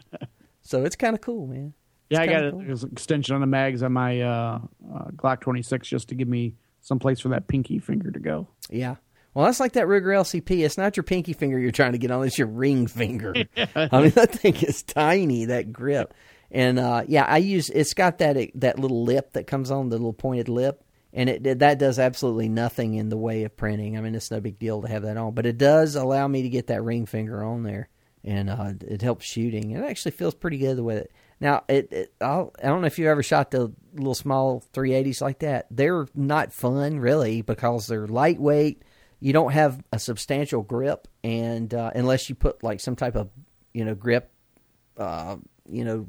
so 0.63 0.85
it's 0.85 0.97
kind 0.97 1.15
of 1.15 1.23
cool, 1.23 1.47
man. 1.47 1.73
It's 2.11 2.19
yeah, 2.19 2.23
I 2.23 2.27
got 2.27 2.51
cool. 2.51 2.61
an 2.61 2.91
extension 2.93 3.35
on 3.35 3.41
the 3.41 3.47
mags 3.47 3.83
on 3.83 3.93
my 3.93 4.21
uh, 4.21 4.61
uh, 4.95 5.05
Glock 5.13 5.41
26 5.41 5.89
just 5.89 6.09
to 6.09 6.15
give 6.15 6.29
me 6.29 6.55
some 6.81 6.99
place 6.99 7.21
for 7.21 7.29
that 7.31 7.49
pinky 7.49 7.79
finger 7.79 8.11
to 8.11 8.21
go. 8.21 8.49
Yeah. 8.69 8.97
Well, 9.35 9.45
that's 9.45 9.61
like 9.61 9.73
that 9.73 9.87
Ruger 9.87 10.15
LCP. 10.15 10.65
It's 10.65 10.79
not 10.79 10.97
your 10.97 11.05
pinky 11.05 11.35
finger 11.35 11.59
you're 11.59 11.71
trying 11.71 11.93
to 11.93 11.99
get 11.99 12.11
on; 12.11 12.25
it's 12.25 12.39
your 12.39 12.47
ring 12.47 12.87
finger. 12.87 13.35
I 13.77 14.01
mean, 14.01 14.11
that 14.11 14.33
thing 14.33 14.57
is 14.57 14.83
tiny. 14.83 15.45
That 15.45 15.75
grip, 15.75 16.15
and 16.51 16.79
uh, 16.79 17.03
yeah, 17.07 17.25
I 17.25 17.37
use. 17.37 17.69
It's 17.69 17.93
got 17.93 18.17
that 18.19 18.51
that 18.55 18.79
little 18.79 19.05
lip 19.05 19.35
that 19.35 19.47
comes 19.47 19.71
on 19.71 19.91
the 19.91 19.97
little 19.97 20.15
pointed 20.15 20.49
lip, 20.49 20.83
and 21.17 21.29
it 21.29 21.59
that 21.59 21.79
does 21.79 21.99
absolutely 21.99 22.49
nothing 22.49 22.95
in 22.95 23.09
the 23.09 23.17
way 23.17 23.43
of 23.43 23.57
printing. 23.57 23.99
I 23.99 24.01
mean, 24.01 24.15
it's 24.15 24.31
no 24.31 24.41
big 24.41 24.59
deal 24.59 24.83
to 24.83 24.89
have 24.89 25.03
that 25.03 25.17
on, 25.17 25.35
but 25.35 25.47
it 25.47 25.59
does 25.59 25.97
allow 25.97 26.29
me 26.29 26.43
to 26.43 26.49
get 26.49 26.69
that 26.69 26.85
ring 26.85 27.07
finger 27.07 27.43
on 27.43 27.65
there, 27.65 27.89
and 28.23 28.49
uh, 28.49 28.75
it 28.87 29.03
helps 29.03 29.27
shooting. 29.27 29.73
It 29.73 29.83
actually 29.83 30.13
feels 30.13 30.35
pretty 30.35 30.59
good 30.59 30.79
with 30.79 30.99
it. 30.99 31.13
Now, 31.41 31.65
it, 31.69 31.93
it 31.93 32.15
I'll, 32.21 32.53
I 32.63 32.69
don't 32.69 32.83
know 32.83 32.87
if 32.87 33.01
you 33.01 33.09
ever 33.09 33.25
shot 33.25 33.51
the 33.51 33.73
little 33.95 34.15
small 34.15 34.63
380s 34.73 35.21
like 35.21 35.41
that. 35.41 35.67
They're 35.71 36.07
not 36.15 36.53
fun 36.53 37.01
really 37.01 37.43
because 37.43 37.89
they're 37.89 38.07
lightweight 38.07 38.83
you 39.21 39.33
don't 39.33 39.53
have 39.53 39.83
a 39.93 39.99
substantial 39.99 40.63
grip, 40.63 41.09
and 41.25 41.73
uh, 41.73 41.91
unless 41.95 42.29
you 42.29 42.35
put 42.35 42.63
like 42.63 42.81
some 42.81 42.97
type 42.97 43.17
of 43.17 43.31
you 43.73 43.85
know 43.85 43.95
grip, 43.95 44.31
uh, 44.97 45.37
you 45.69 45.85
know 45.85 46.07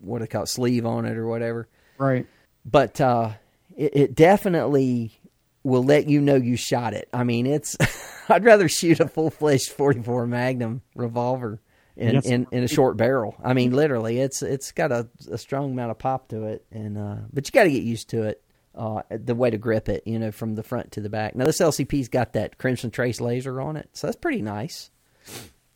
what 0.00 0.18
do 0.18 0.24
they 0.24 0.28
call 0.28 0.44
it, 0.44 0.48
sleeve 0.48 0.86
on 0.86 1.04
it 1.04 1.16
or 1.16 1.26
whatever. 1.26 1.68
Right. 1.98 2.26
But 2.64 3.00
uh, 3.00 3.32
it, 3.76 3.96
it 3.96 4.14
definitely 4.14 5.18
will 5.62 5.82
let 5.84 6.08
you 6.08 6.20
know 6.20 6.34
you 6.36 6.56
shot 6.56 6.94
it. 6.94 7.08
I 7.12 7.24
mean, 7.24 7.46
it's 7.46 7.76
I'd 8.28 8.44
rather 8.44 8.68
shoot 8.68 9.00
a 9.00 9.08
full 9.08 9.30
fledged 9.30 9.70
forty 9.72 10.02
four 10.02 10.26
Magnum 10.26 10.82
revolver 10.94 11.60
in, 11.96 12.14
Yes. 12.14 12.26
in 12.26 12.46
in 12.50 12.64
a 12.64 12.68
short 12.68 12.96
barrel. 12.96 13.34
I 13.42 13.54
mean, 13.54 13.72
literally, 13.72 14.18
it's 14.20 14.42
it's 14.42 14.72
got 14.72 14.92
a, 14.92 15.08
a 15.30 15.38
strong 15.38 15.72
amount 15.72 15.90
of 15.90 15.98
pop 15.98 16.28
to 16.28 16.44
it, 16.44 16.64
and 16.70 16.98
uh, 16.98 17.16
but 17.32 17.46
you 17.46 17.52
got 17.52 17.64
to 17.64 17.70
get 17.70 17.82
used 17.82 18.10
to 18.10 18.24
it. 18.24 18.40
Uh, 18.76 19.02
the 19.08 19.36
way 19.36 19.50
to 19.50 19.56
grip 19.56 19.88
it, 19.88 20.02
you 20.04 20.18
know, 20.18 20.32
from 20.32 20.56
the 20.56 20.62
front 20.64 20.90
to 20.90 21.00
the 21.00 21.08
back. 21.08 21.36
Now 21.36 21.44
this 21.44 21.60
LCP's 21.60 22.08
got 22.08 22.32
that 22.32 22.58
Crimson 22.58 22.90
Trace 22.90 23.20
laser 23.20 23.60
on 23.60 23.76
it, 23.76 23.88
so 23.92 24.08
that's 24.08 24.16
pretty 24.16 24.42
nice. 24.42 24.90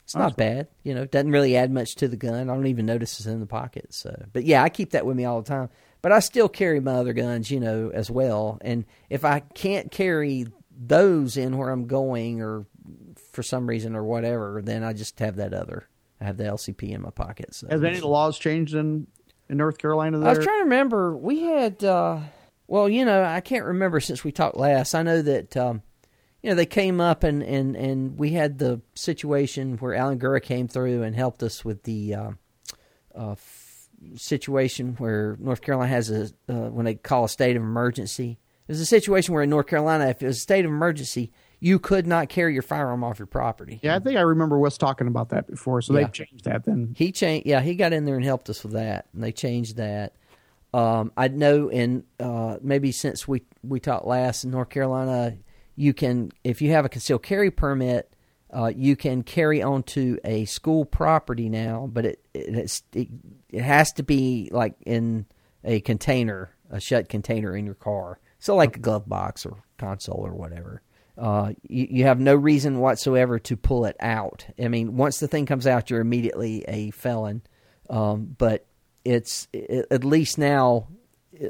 It's 0.02 0.16
not 0.16 0.36
bad, 0.36 0.66
you 0.82 0.94
know. 0.96 1.04
Doesn't 1.04 1.30
really 1.30 1.54
add 1.56 1.70
much 1.70 1.94
to 1.96 2.08
the 2.08 2.16
gun. 2.16 2.34
I 2.50 2.54
don't 2.54 2.66
even 2.66 2.86
notice 2.86 3.20
it's 3.20 3.26
in 3.28 3.38
the 3.38 3.46
pocket. 3.46 3.94
So, 3.94 4.24
but 4.32 4.44
yeah, 4.44 4.64
I 4.64 4.68
keep 4.68 4.90
that 4.90 5.06
with 5.06 5.16
me 5.16 5.26
all 5.26 5.40
the 5.42 5.48
time. 5.48 5.68
But 6.00 6.12
I 6.12 6.20
still 6.20 6.48
carry 6.48 6.80
my 6.80 6.94
other 6.94 7.12
guns, 7.12 7.50
you 7.50 7.60
know, 7.60 7.90
as 7.92 8.10
well. 8.10 8.58
And 8.60 8.84
if 9.10 9.24
I 9.24 9.40
can't 9.40 9.90
carry 9.90 10.46
those 10.70 11.36
in 11.36 11.56
where 11.56 11.70
I'm 11.70 11.86
going, 11.86 12.40
or 12.40 12.66
for 13.32 13.42
some 13.42 13.66
reason 13.66 13.96
or 13.96 14.04
whatever, 14.04 14.60
then 14.62 14.84
I 14.84 14.92
just 14.92 15.18
have 15.18 15.36
that 15.36 15.52
other. 15.52 15.88
I 16.20 16.24
have 16.24 16.36
the 16.36 16.44
LCP 16.44 16.90
in 16.90 17.02
my 17.02 17.10
pocket. 17.10 17.54
So. 17.54 17.68
Has 17.68 17.82
any 17.82 17.96
of 17.96 18.00
the 18.00 18.08
laws 18.08 18.38
changed 18.38 18.74
in 18.74 19.06
in 19.48 19.56
North 19.56 19.78
Carolina? 19.78 20.18
There. 20.18 20.28
I 20.28 20.32
was 20.32 20.44
trying 20.44 20.58
to 20.58 20.64
remember. 20.64 21.16
We 21.16 21.42
had, 21.42 21.82
uh, 21.82 22.20
well, 22.66 22.88
you 22.88 23.04
know, 23.04 23.22
I 23.22 23.40
can't 23.40 23.64
remember 23.64 24.00
since 24.00 24.24
we 24.24 24.32
talked 24.32 24.56
last. 24.56 24.94
I 24.94 25.02
know 25.02 25.22
that, 25.22 25.56
um, 25.56 25.82
you 26.42 26.50
know, 26.50 26.56
they 26.56 26.66
came 26.66 27.00
up 27.00 27.24
and, 27.24 27.42
and, 27.42 27.76
and 27.76 28.18
we 28.18 28.30
had 28.30 28.58
the 28.58 28.80
situation 28.94 29.78
where 29.78 29.94
Alan 29.94 30.18
Gura 30.18 30.42
came 30.42 30.68
through 30.68 31.02
and 31.02 31.14
helped 31.16 31.42
us 31.42 31.64
with 31.64 31.84
the 31.84 32.14
uh, 32.14 32.30
uh, 33.14 33.34
situation 34.16 34.94
where 34.98 35.36
North 35.40 35.60
Carolina 35.60 35.88
has 35.90 36.10
a, 36.10 36.24
uh, 36.48 36.68
when 36.70 36.84
they 36.84 36.94
call 36.94 37.24
a 37.24 37.28
state 37.28 37.56
of 37.56 37.62
emergency. 37.62 38.38
There's 38.66 38.80
a 38.80 38.86
situation 38.86 39.32
where 39.34 39.42
in 39.42 39.50
North 39.50 39.66
Carolina, 39.66 40.08
if 40.08 40.22
it 40.22 40.26
was 40.26 40.36
a 40.36 40.40
state 40.40 40.64
of 40.64 40.70
emergency, 40.70 41.32
you 41.60 41.78
could 41.78 42.06
not 42.06 42.28
carry 42.28 42.52
your 42.52 42.62
firearm 42.62 43.02
off 43.02 43.18
your 43.18 43.26
property. 43.26 43.80
yeah, 43.82 43.96
I 43.96 43.98
think 43.98 44.16
I 44.16 44.20
remember 44.20 44.58
Wes 44.58 44.76
talking 44.78 45.06
about 45.06 45.30
that 45.30 45.46
before. 45.48 45.80
So 45.82 45.94
Yeah. 45.94 46.00
they've 46.04 46.12
changed 46.12 46.44
that 46.44 46.64
then. 46.64 46.94
He 46.96 47.10
changed. 47.10 47.46
Yeah, 47.46 47.60
he 47.60 47.74
got 47.74 47.92
in 47.92 48.04
there 48.04 48.16
and 48.16 48.24
helped 48.24 48.48
us 48.50 48.62
with 48.62 48.74
that, 48.74 49.06
and 49.14 49.22
they 49.24 49.32
changed 49.32 49.76
that. 49.76 50.12
Um, 50.74 51.12
I 51.16 51.28
know 51.28 51.68
in 51.70 52.04
uh, 52.20 52.58
maybe 52.60 52.92
since 52.92 53.26
we 53.26 53.42
we 53.64 53.80
talked 53.80 54.06
last 54.06 54.44
in 54.44 54.50
North 54.50 54.68
Carolina, 54.68 55.36
you 55.76 55.94
can 55.94 56.30
if 56.44 56.60
you 56.60 56.70
have 56.72 56.84
a 56.84 56.88
concealed 56.90 57.22
carry 57.22 57.50
permit, 57.50 58.12
uh, 58.52 58.72
you 58.74 58.96
can 58.96 59.22
carry 59.22 59.62
onto 59.62 60.18
a 60.24 60.44
school 60.46 60.84
property 60.84 61.48
now, 61.48 61.88
but 61.92 62.04
it 62.04 62.24
it, 62.34 62.82
it 62.94 63.08
it 63.50 63.62
has 63.62 63.92
to 63.92 64.02
be 64.02 64.48
like 64.52 64.74
in 64.86 65.26
a 65.64 65.80
container, 65.80 66.54
a 66.70 66.80
shut 66.80 67.08
container 67.08 67.56
in 67.56 67.66
your 67.66 67.74
car, 67.74 68.20
so 68.38 68.54
like 68.54 68.76
a 68.76 68.80
glove 68.80 69.08
box 69.08 69.44
or 69.44 69.62
console 69.76 70.24
or 70.24 70.34
whatever. 70.34 70.82
Uh, 71.18 71.52
you, 71.68 71.86
you 71.90 72.04
have 72.04 72.20
no 72.20 72.34
reason 72.34 72.78
whatsoever 72.78 73.38
to 73.40 73.56
pull 73.56 73.84
it 73.84 73.96
out. 73.98 74.46
I 74.58 74.68
mean, 74.68 74.96
once 74.96 75.18
the 75.18 75.26
thing 75.26 75.46
comes 75.46 75.66
out, 75.66 75.90
you're 75.90 76.00
immediately 76.00 76.64
a 76.68 76.90
felon. 76.92 77.42
Um, 77.90 78.36
but 78.38 78.66
it's 79.04 79.48
it, 79.52 79.86
at 79.90 80.04
least 80.04 80.38
now, 80.38 80.88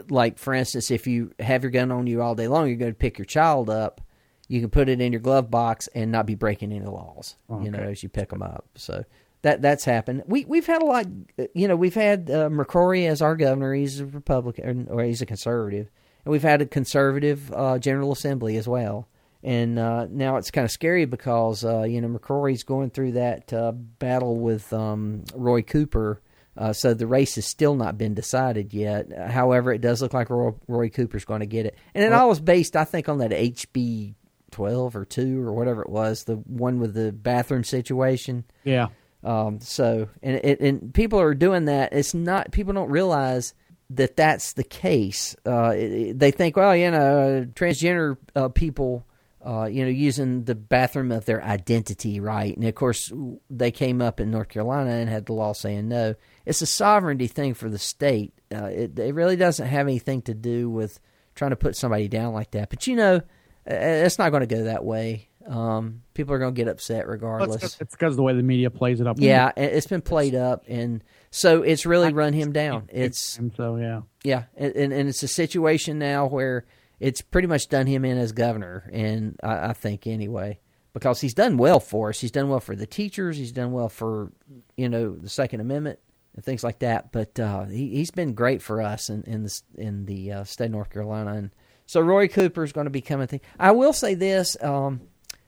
like 0.09 0.39
for 0.39 0.55
instance, 0.55 0.91
if 0.91 1.07
you 1.07 1.33
have 1.39 1.62
your 1.62 1.70
gun 1.70 1.93
on 1.93 2.07
you 2.07 2.23
all 2.23 2.35
day 2.35 2.49
long, 2.49 2.69
you're 2.69 2.77
going 2.77 2.93
to 2.93 2.99
pick 2.99 3.19
your 3.19 3.25
child 3.27 3.69
up. 3.69 4.01
You 4.49 4.61
can 4.61 4.70
put 4.70 4.89
it 4.89 5.01
in 5.01 5.12
your 5.12 5.20
glove 5.20 5.51
box 5.51 5.89
and 5.95 6.11
not 6.11 6.27
be 6.27 6.35
breaking 6.35 6.73
any 6.73 6.87
laws. 6.87 7.37
You 7.65 7.70
know, 7.70 7.79
as 7.79 8.03
you 8.03 8.09
pick 8.09 8.31
them 8.31 8.43
up. 8.43 8.65
So 8.75 9.05
that 9.43 9.62
that's 9.62 9.85
happened. 9.85 10.25
We 10.27 10.45
we've 10.45 10.66
had 10.66 10.83
a 10.83 10.85
lot. 10.85 11.07
You 11.55 11.69
know, 11.69 11.77
we've 11.77 11.95
had 11.95 12.31
uh, 12.31 12.49
McCrory 12.49 13.09
as 13.09 13.23
our 13.23 13.37
governor. 13.37 13.75
He's 13.75 14.01
a 14.01 14.07
Republican 14.07 14.89
or 14.91 15.03
he's 15.03 15.23
a 15.23 15.27
conservative, 15.27 15.91
and 16.25 16.33
we've 16.33 16.43
had 16.43 16.62
a 16.62 16.66
conservative 16.66 17.53
uh, 17.53 17.79
General 17.79 18.12
Assembly 18.12 18.57
as 18.57 18.66
well. 18.66 19.09
And 19.45 19.79
uh, 19.79 20.07
now 20.11 20.37
it's 20.37 20.51
kind 20.51 20.65
of 20.65 20.70
scary 20.73 21.05
because 21.05 21.65
uh, 21.65 21.83
you 21.83 22.01
know 22.01 22.09
McCrory's 22.09 22.65
going 22.65 22.91
through 22.91 23.12
that 23.12 23.53
uh, 23.53 23.73
battle 23.73 24.37
with 24.37 24.73
um, 24.73 25.25
Roy 25.35 25.62
Cooper. 25.62 26.20
Uh, 26.57 26.73
so 26.73 26.93
the 26.93 27.07
race 27.07 27.37
has 27.37 27.47
still 27.47 27.77
not 27.77 27.97
been 27.97 28.15
decided 28.15 28.75
yet. 28.75 29.07
However, 29.31 29.73
it 29.73 29.81
does 29.81 30.03
look 30.03 30.12
like 30.12 30.29
Roy, 30.29 30.55
Roy 30.66 30.89
Cooper's 30.89 31.25
going 31.25 31.39
to 31.39 31.47
get 31.47 31.66
it, 31.66 31.77
and 31.95 32.03
it 32.03 32.12
all 32.12 32.29
was 32.29 32.41
based, 32.41 32.75
I 32.75 32.83
think, 32.83 33.09
on 33.09 33.19
that 33.19 33.31
HB 33.31 34.15
twelve 34.51 34.97
or 34.97 35.05
two 35.05 35.41
or 35.45 35.53
whatever 35.53 35.83
it 35.83 35.91
was, 35.91 36.25
the 36.25 36.37
one 36.37 36.79
with 36.81 36.95
the 36.95 37.12
bathroom 37.12 37.65
situation. 37.65 38.45
Yeah. 38.65 38.89
Um, 39.25 39.61
so, 39.61 40.09
and 40.23 40.37
it, 40.37 40.61
and 40.61 40.95
people 40.95 41.20
are 41.20 41.35
doing 41.35 41.66
that. 41.66 41.93
It's 41.93 42.15
not 42.15 42.53
people 42.53 42.73
don't 42.73 42.91
realize 42.91 43.55
that 43.91 44.16
that's 44.16 44.53
the 44.53 44.65
case. 44.65 45.35
Uh, 45.47 45.73
it, 45.75 46.19
they 46.19 46.31
think, 46.31 46.57
well, 46.57 46.77
you 46.77 46.91
know, 46.91 47.47
transgender 47.55 48.16
uh, 48.37 48.49
people, 48.49 49.07
uh, 49.45 49.65
you 49.65 49.83
know, 49.83 49.91
using 49.91 50.45
the 50.45 50.55
bathroom 50.55 51.11
of 51.11 51.25
their 51.25 51.43
identity, 51.43 52.20
right? 52.20 52.55
And 52.57 52.66
of 52.66 52.75
course, 52.75 53.12
they 53.51 53.70
came 53.70 54.03
up 54.03 54.20
in 54.20 54.31
North 54.31 54.49
Carolina 54.49 54.91
and 54.91 55.09
had 55.09 55.27
the 55.27 55.33
law 55.33 55.53
saying 55.53 55.89
no. 55.89 56.15
It's 56.45 56.62
a 56.62 56.66
sovereignty 56.66 57.27
thing 57.27 57.55
for 57.55 57.69
the 57.69 57.79
state. 57.79 58.35
Uh, 58.55 58.66
it, 58.66 58.99
it 58.99 59.15
really 59.15 59.37
doesn't 59.37 59.66
have 59.66 59.87
anything 59.87 60.23
to 60.23 60.35
do 60.35 60.70
with 60.70 61.01
trying 61.35 61.51
to 61.51 61.57
put 61.57 61.77
somebody 61.77 62.09
down 62.09 62.35
like 62.35 62.51
that. 62.53 62.70
But 62.70 62.87
you 62.87 62.97
know, 62.97 63.23
it's 63.69 64.19
not 64.19 64.31
going 64.31 64.40
to 64.40 64.47
go 64.55 64.65
that 64.65 64.85
way. 64.85 65.28
Um, 65.47 66.03
people 66.15 66.35
are 66.35 66.39
going 66.39 66.55
to 66.55 66.57
get 66.59 66.69
upset 66.69 67.07
regardless. 67.09 67.62
It's 67.81 67.93
because 67.93 68.12
of 68.12 68.16
the 68.16 68.23
way 68.23 68.35
the 68.35 68.43
media 68.43 68.70
plays 68.70 69.01
it 69.01 69.07
up. 69.07 69.16
Yeah, 69.19 69.53
it- 69.57 69.73
it's 69.74 69.86
been 69.86 70.03
played 70.03 70.35
up, 70.35 70.65
and 70.69 71.03
so 71.31 71.62
it's 71.62 71.86
really 71.86 72.12
run 72.12 72.32
him 72.35 72.53
down. 72.53 72.89
It's 72.93 73.39
so 73.57 73.77
yeah. 73.77 74.03
yeah, 74.24 74.45
and 74.57 74.74
and 74.93 75.09
it's 75.09 75.23
a 75.23 75.28
situation 75.28 75.99
now 75.99 76.27
where 76.27 76.66
it's 77.01 77.23
pretty 77.23 77.49
much 77.49 77.69
done 77.69 77.86
him 77.86 78.05
in 78.05 78.19
as 78.19 78.32
governor, 78.32 78.90
and 78.93 79.39
I, 79.43 79.69
I 79.69 79.73
think 79.73 80.07
anyway 80.07 80.59
because 80.95 81.20
he's 81.20 81.35
done 81.35 81.57
well 81.59 81.78
for 81.81 82.09
us. 82.09 82.19
He's 82.20 82.32
done 82.32 82.49
well 82.49 82.61
for 82.61 82.74
the 82.74 82.86
teachers. 82.86 83.36
He's 83.36 83.53
done 83.53 83.73
well 83.73 83.89
for 83.89 84.32
you 84.77 84.89
know 84.89 85.15
the 85.15 85.28
Second 85.28 85.61
Amendment 85.61 85.99
and 86.35 86.45
things 86.45 86.62
like 86.65 86.81
that. 86.81 87.11
But 87.12 87.39
uh, 87.40 87.65
he 87.66 87.89
he's 87.90 88.11
been 88.11 88.35
great 88.35 88.61
for 88.61 88.82
us 88.82 89.09
in 89.09 89.23
in 89.23 89.45
the 89.45 89.61
in 89.77 90.05
the 90.07 90.32
uh, 90.32 90.45
state 90.45 90.66
of 90.66 90.73
North 90.73 90.90
Carolina, 90.90 91.35
and 91.35 91.51
so 91.89 92.02
Roy 92.02 92.28
Cooper 92.28 92.62
is 92.62 92.73
going 92.73 92.85
to 92.85 92.90
be 92.90 93.01
coming. 93.01 93.27
Thing. 93.27 93.40
I 93.59 93.73
will 93.73 93.94
say 93.94 94.15
this. 94.15 94.62
Um, 94.62 95.01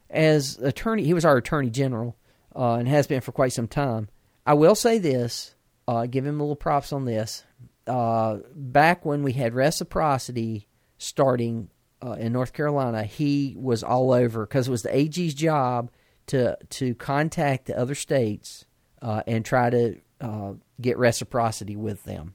as 0.08 0.58
attorney, 0.58 1.04
he 1.04 1.14
was 1.14 1.24
our 1.24 1.36
attorney 1.36 1.68
general 1.70 2.16
uh, 2.56 2.74
and 2.74 2.88
has 2.88 3.06
been 3.06 3.20
for 3.20 3.30
quite 3.30 3.52
some 3.52 3.68
time. 3.68 4.08
I 4.46 4.54
will 4.54 4.74
say 4.74 4.98
this, 4.98 5.54
uh, 5.86 6.06
give 6.06 6.26
him 6.26 6.40
a 6.40 6.42
little 6.42 6.56
props 6.56 6.94
on 6.94 7.04
this. 7.04 7.44
Uh, 7.86 8.38
back 8.54 9.04
when 9.04 9.22
we 9.22 9.32
had 9.34 9.54
reciprocity 9.54 10.66
starting 10.96 11.68
uh, 12.02 12.12
in 12.12 12.32
North 12.32 12.54
Carolina, 12.54 13.04
he 13.04 13.54
was 13.58 13.82
all 13.82 14.10
over 14.10 14.46
because 14.46 14.66
it 14.66 14.70
was 14.70 14.82
the 14.82 14.96
AG's 14.96 15.34
job 15.34 15.90
to 16.28 16.56
to 16.70 16.94
contact 16.94 17.66
the 17.66 17.78
other 17.78 17.94
states 17.94 18.64
uh, 19.02 19.22
and 19.26 19.44
try 19.44 19.68
to 19.68 20.00
uh, 20.22 20.54
get 20.80 20.96
reciprocity 20.96 21.76
with 21.76 22.04
them. 22.04 22.32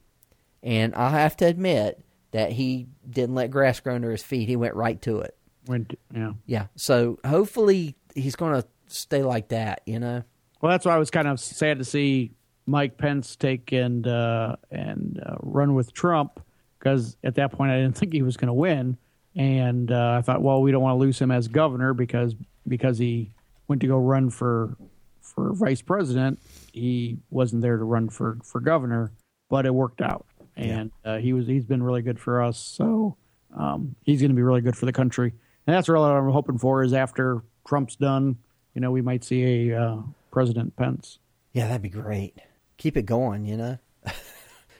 And 0.62 0.94
I 0.94 1.10
have 1.10 1.36
to 1.38 1.46
admit 1.46 2.05
that 2.32 2.52
he 2.52 2.88
didn't 3.08 3.34
let 3.34 3.50
grass 3.50 3.80
grow 3.80 3.94
under 3.94 4.10
his 4.10 4.22
feet. 4.22 4.48
He 4.48 4.56
went 4.56 4.74
right 4.74 5.00
to 5.02 5.20
it. 5.20 5.36
When 5.66 5.86
yeah. 6.14 6.32
Yeah. 6.46 6.66
So 6.76 7.18
hopefully 7.24 7.96
he's 8.14 8.36
going 8.36 8.60
to 8.60 8.68
stay 8.86 9.22
like 9.22 9.48
that, 9.48 9.82
you 9.86 9.98
know? 9.98 10.22
Well, 10.60 10.70
that's 10.70 10.86
why 10.86 10.94
I 10.94 10.98
was 10.98 11.10
kind 11.10 11.28
of 11.28 11.38
sad 11.38 11.78
to 11.78 11.84
see 11.84 12.32
Mike 12.66 12.98
Pence 12.98 13.36
take 13.36 13.72
and 13.72 14.06
uh, 14.06 14.56
and 14.70 15.22
uh, 15.24 15.36
run 15.40 15.74
with 15.74 15.92
Trump 15.92 16.40
because 16.78 17.16
at 17.22 17.36
that 17.36 17.52
point 17.52 17.70
I 17.70 17.76
didn't 17.76 17.96
think 17.96 18.12
he 18.12 18.22
was 18.22 18.36
going 18.36 18.48
to 18.48 18.54
win, 18.54 18.96
and 19.34 19.90
uh, 19.90 20.16
I 20.18 20.22
thought, 20.22 20.42
well, 20.42 20.62
we 20.62 20.72
don't 20.72 20.82
want 20.82 20.94
to 20.94 20.98
lose 20.98 21.20
him 21.20 21.30
as 21.30 21.48
governor 21.48 21.94
because 21.94 22.34
because 22.66 22.98
he 22.98 23.32
went 23.68 23.80
to 23.82 23.86
go 23.86 23.98
run 23.98 24.30
for 24.30 24.76
for 25.20 25.52
vice 25.52 25.82
president, 25.82 26.40
he 26.72 27.18
wasn't 27.30 27.62
there 27.62 27.76
to 27.76 27.84
run 27.84 28.08
for 28.08 28.38
for 28.42 28.60
governor, 28.60 29.12
but 29.48 29.66
it 29.66 29.74
worked 29.74 30.00
out, 30.00 30.26
and 30.56 30.90
uh, 31.04 31.18
he 31.18 31.32
was 31.32 31.46
he's 31.46 31.64
been 31.64 31.82
really 31.82 32.02
good 32.02 32.18
for 32.18 32.42
us, 32.42 32.58
so 32.58 33.16
um, 33.56 33.96
he's 34.02 34.20
going 34.20 34.30
to 34.30 34.36
be 34.36 34.42
really 34.42 34.60
good 34.60 34.76
for 34.76 34.86
the 34.86 34.92
country, 34.92 35.32
and 35.66 35.76
that's 35.76 35.88
really 35.88 36.08
what 36.08 36.16
I'm 36.16 36.30
hoping 36.30 36.58
for 36.58 36.82
is 36.82 36.92
after 36.92 37.42
Trump's 37.66 37.96
done, 37.96 38.38
you 38.74 38.80
know, 38.80 38.90
we 38.90 39.02
might 39.02 39.24
see 39.24 39.70
a 39.70 39.80
uh, 39.80 39.98
President 40.30 40.76
Pence. 40.76 41.18
Yeah, 41.52 41.66
that'd 41.66 41.82
be 41.82 41.88
great. 41.88 42.38
Keep 42.76 42.96
it 42.96 43.06
going, 43.06 43.46
you 43.46 43.56
know? 43.56 43.78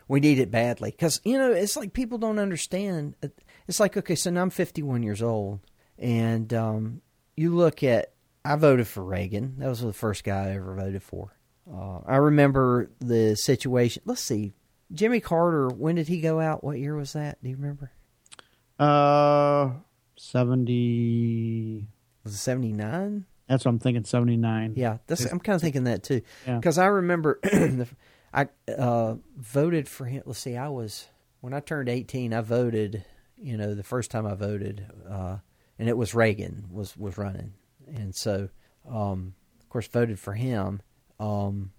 we 0.09 0.20
need 0.20 0.39
it 0.39 0.51
badly. 0.51 0.90
Because, 0.90 1.20
you 1.24 1.39
know, 1.39 1.51
it's 1.53 1.77
like 1.77 1.93
people 1.93 2.19
don't 2.19 2.39
understand. 2.39 3.15
It's 3.66 3.81
like, 3.81 3.97
okay, 3.97 4.15
so 4.15 4.31
now 4.31 4.43
I'm 4.43 4.51
51 4.51 5.03
years 5.03 5.23
old, 5.23 5.61
and 5.98 6.53
um, 6.55 7.01
you 7.36 7.55
look 7.55 7.82
at, 7.82 8.12
I 8.44 8.57
voted 8.57 8.86
for 8.86 9.03
Reagan. 9.03 9.57
That 9.59 9.69
was 9.69 9.81
the 9.81 9.93
first 9.93 10.23
guy 10.23 10.51
I 10.51 10.57
ever 10.57 10.74
voted 10.74 11.03
for. 11.03 11.32
Uh, 11.69 12.01
I 12.07 12.16
remember 12.16 12.90
the 13.01 13.35
situation. 13.35 14.03
Let's 14.05 14.20
see. 14.20 14.53
Jimmy 14.93 15.21
Carter, 15.21 15.69
when 15.69 15.97
did 15.97 16.09
he 16.09 16.21
go 16.21 16.41
out? 16.41 16.63
What 16.63 16.79
year 16.79 16.95
was 16.95 17.13
that? 17.15 17.43
Do 17.43 17.51
you 17.51 17.57
remember? 17.57 17.91
Uh, 18.79 19.71
seventy 20.17 21.89
was 22.25 22.35
it 22.35 22.39
seventy 22.39 22.73
nine? 22.73 23.25
That's 23.49 23.65
what 23.65 23.71
I'm 23.71 23.79
thinking. 23.79 24.05
Seventy 24.05 24.37
nine. 24.37 24.75
Yeah, 24.77 24.99
that's 25.07 25.25
I'm 25.25 25.41
kind 25.41 25.57
of 25.57 25.63
thinking 25.63 25.85
that 25.85 26.03
too. 26.03 26.23
Yeah. 26.47 26.57
Because 26.57 26.79
I 26.79 26.87
remember 26.87 27.39
the, 27.43 27.89
I 28.33 28.49
uh, 28.71 29.17
voted 29.37 29.89
for 29.89 30.05
him. 30.05 30.23
Let's 30.27 30.41
see, 30.41 30.57
I 30.57 30.69
was 30.69 31.07
when 31.41 31.55
I 31.55 31.61
turned 31.61 31.89
18. 31.89 32.33
I 32.33 32.41
voted. 32.41 33.05
You 33.39 33.59
know, 33.59 33.75
the 33.75 33.83
first 33.83 34.11
time 34.11 34.27
I 34.27 34.35
voted, 34.35 34.87
uh, 35.11 35.37
and 35.79 35.89
it 35.91 35.97
was 35.97 36.15
Reagan 36.15 36.69
was 36.71 36.97
was 36.97 37.19
running, 37.19 37.53
and 37.87 38.15
so 38.15 38.49
um, 38.89 39.35
of 39.61 39.69
course 39.69 39.87
voted 39.89 40.19
for 40.19 40.33
him. 40.33 40.81
Um, 41.21 41.73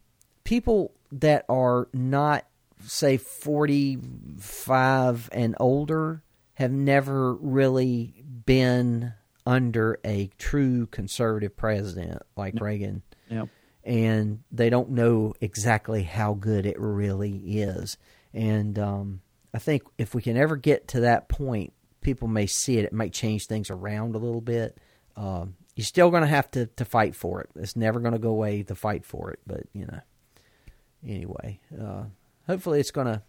people 0.44 0.94
that 1.12 1.46
are 1.50 1.88
not 1.94 2.46
say 2.84 3.18
45 3.18 5.30
and 5.32 5.56
older 5.60 6.24
have 6.54 6.72
never 6.72 7.34
really 7.36 8.24
been 8.46 9.14
under 9.46 10.00
a 10.04 10.30
true 10.38 10.86
conservative 10.88 11.56
president 11.56 12.22
like 12.36 12.60
Reagan 12.60 13.04
Yep. 13.30 13.50
and 13.84 14.40
they 14.52 14.70
don't 14.70 14.92
know 14.92 15.34
exactly 15.42 16.04
how 16.04 16.34
good 16.34 16.66
it 16.66 16.80
really 16.80 17.60
is. 17.62 17.98
And 18.34 18.78
um, 18.80 19.22
I 19.54 19.60
think 19.60 19.84
if 19.98 20.16
we 20.16 20.22
can 20.22 20.38
ever 20.38 20.56
get 20.56 20.88
to 20.90 21.02
that 21.02 21.30
point, 21.30 21.74
people 22.02 22.28
may 22.28 22.46
see 22.46 22.78
it. 22.78 22.86
It 22.86 22.94
might 22.94 23.14
change 23.14 23.48
things 23.48 23.70
around 23.70 24.16
a 24.16 24.20
little 24.20 24.42
bit. 24.42 24.78
Um, 25.16 25.56
you're 25.76 25.86
still 25.86 26.10
going 26.10 26.24
to 26.24 26.28
have 26.28 26.50
to 26.52 26.68
to 26.68 26.86
fight 26.86 27.16
for 27.16 27.42
it. 27.42 27.50
It's 27.56 27.76
never 27.76 28.00
going 28.00 28.14
to 28.14 28.20
go 28.20 28.30
away. 28.30 28.62
The 28.64 28.76
fight 28.76 29.06
for 29.06 29.32
it, 29.32 29.40
but 29.48 29.62
you 29.74 29.86
know. 29.86 30.00
Anyway, 31.08 31.60
uh, 31.80 32.04
hopefully 32.48 32.80
it's 32.80 32.92
going 32.92 33.08
to 33.08 33.22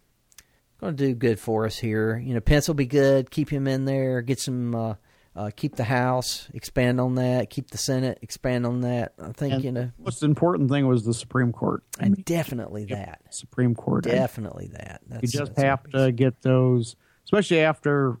going 0.79 0.95
to 0.95 1.07
do 1.07 1.13
good 1.13 1.39
for 1.39 1.65
us 1.65 1.77
here. 1.77 2.17
You 2.17 2.33
know, 2.33 2.39
Pence 2.39 2.67
will 2.67 2.75
be 2.75 2.85
good. 2.85 3.29
Keep 3.31 3.49
him 3.49 3.67
in 3.67 3.85
there. 3.85 4.21
Get 4.21 4.39
some. 4.39 4.73
Uh, 4.73 4.93
uh, 5.35 5.51
keep 5.55 5.75
the 5.75 5.83
House. 5.83 6.49
Expand 6.53 6.99
on 6.99 7.15
that. 7.15 7.49
Keep 7.49 7.69
the 7.71 7.77
Senate. 7.77 8.17
Expand 8.21 8.65
on 8.65 8.81
that. 8.81 9.13
I 9.21 9.31
think 9.31 9.53
And 9.53 9.63
you 9.63 9.71
know. 9.71 9.91
What's 9.97 10.19
the 10.19 10.25
important 10.25 10.69
thing 10.69 10.87
was 10.87 11.03
the 11.05 11.13
Supreme 11.13 11.53
Court. 11.53 11.83
I 11.99 12.05
And 12.05 12.17
mean, 12.17 12.23
definitely 12.25 12.85
that. 12.85 13.21
Supreme 13.29 13.75
Court. 13.75 14.03
Definitely 14.03 14.69
that. 14.73 15.01
That's, 15.07 15.21
you 15.33 15.39
just 15.39 15.55
have 15.57 15.83
to 15.91 16.11
get 16.11 16.41
those, 16.41 16.95
especially 17.25 17.61
after 17.61 18.17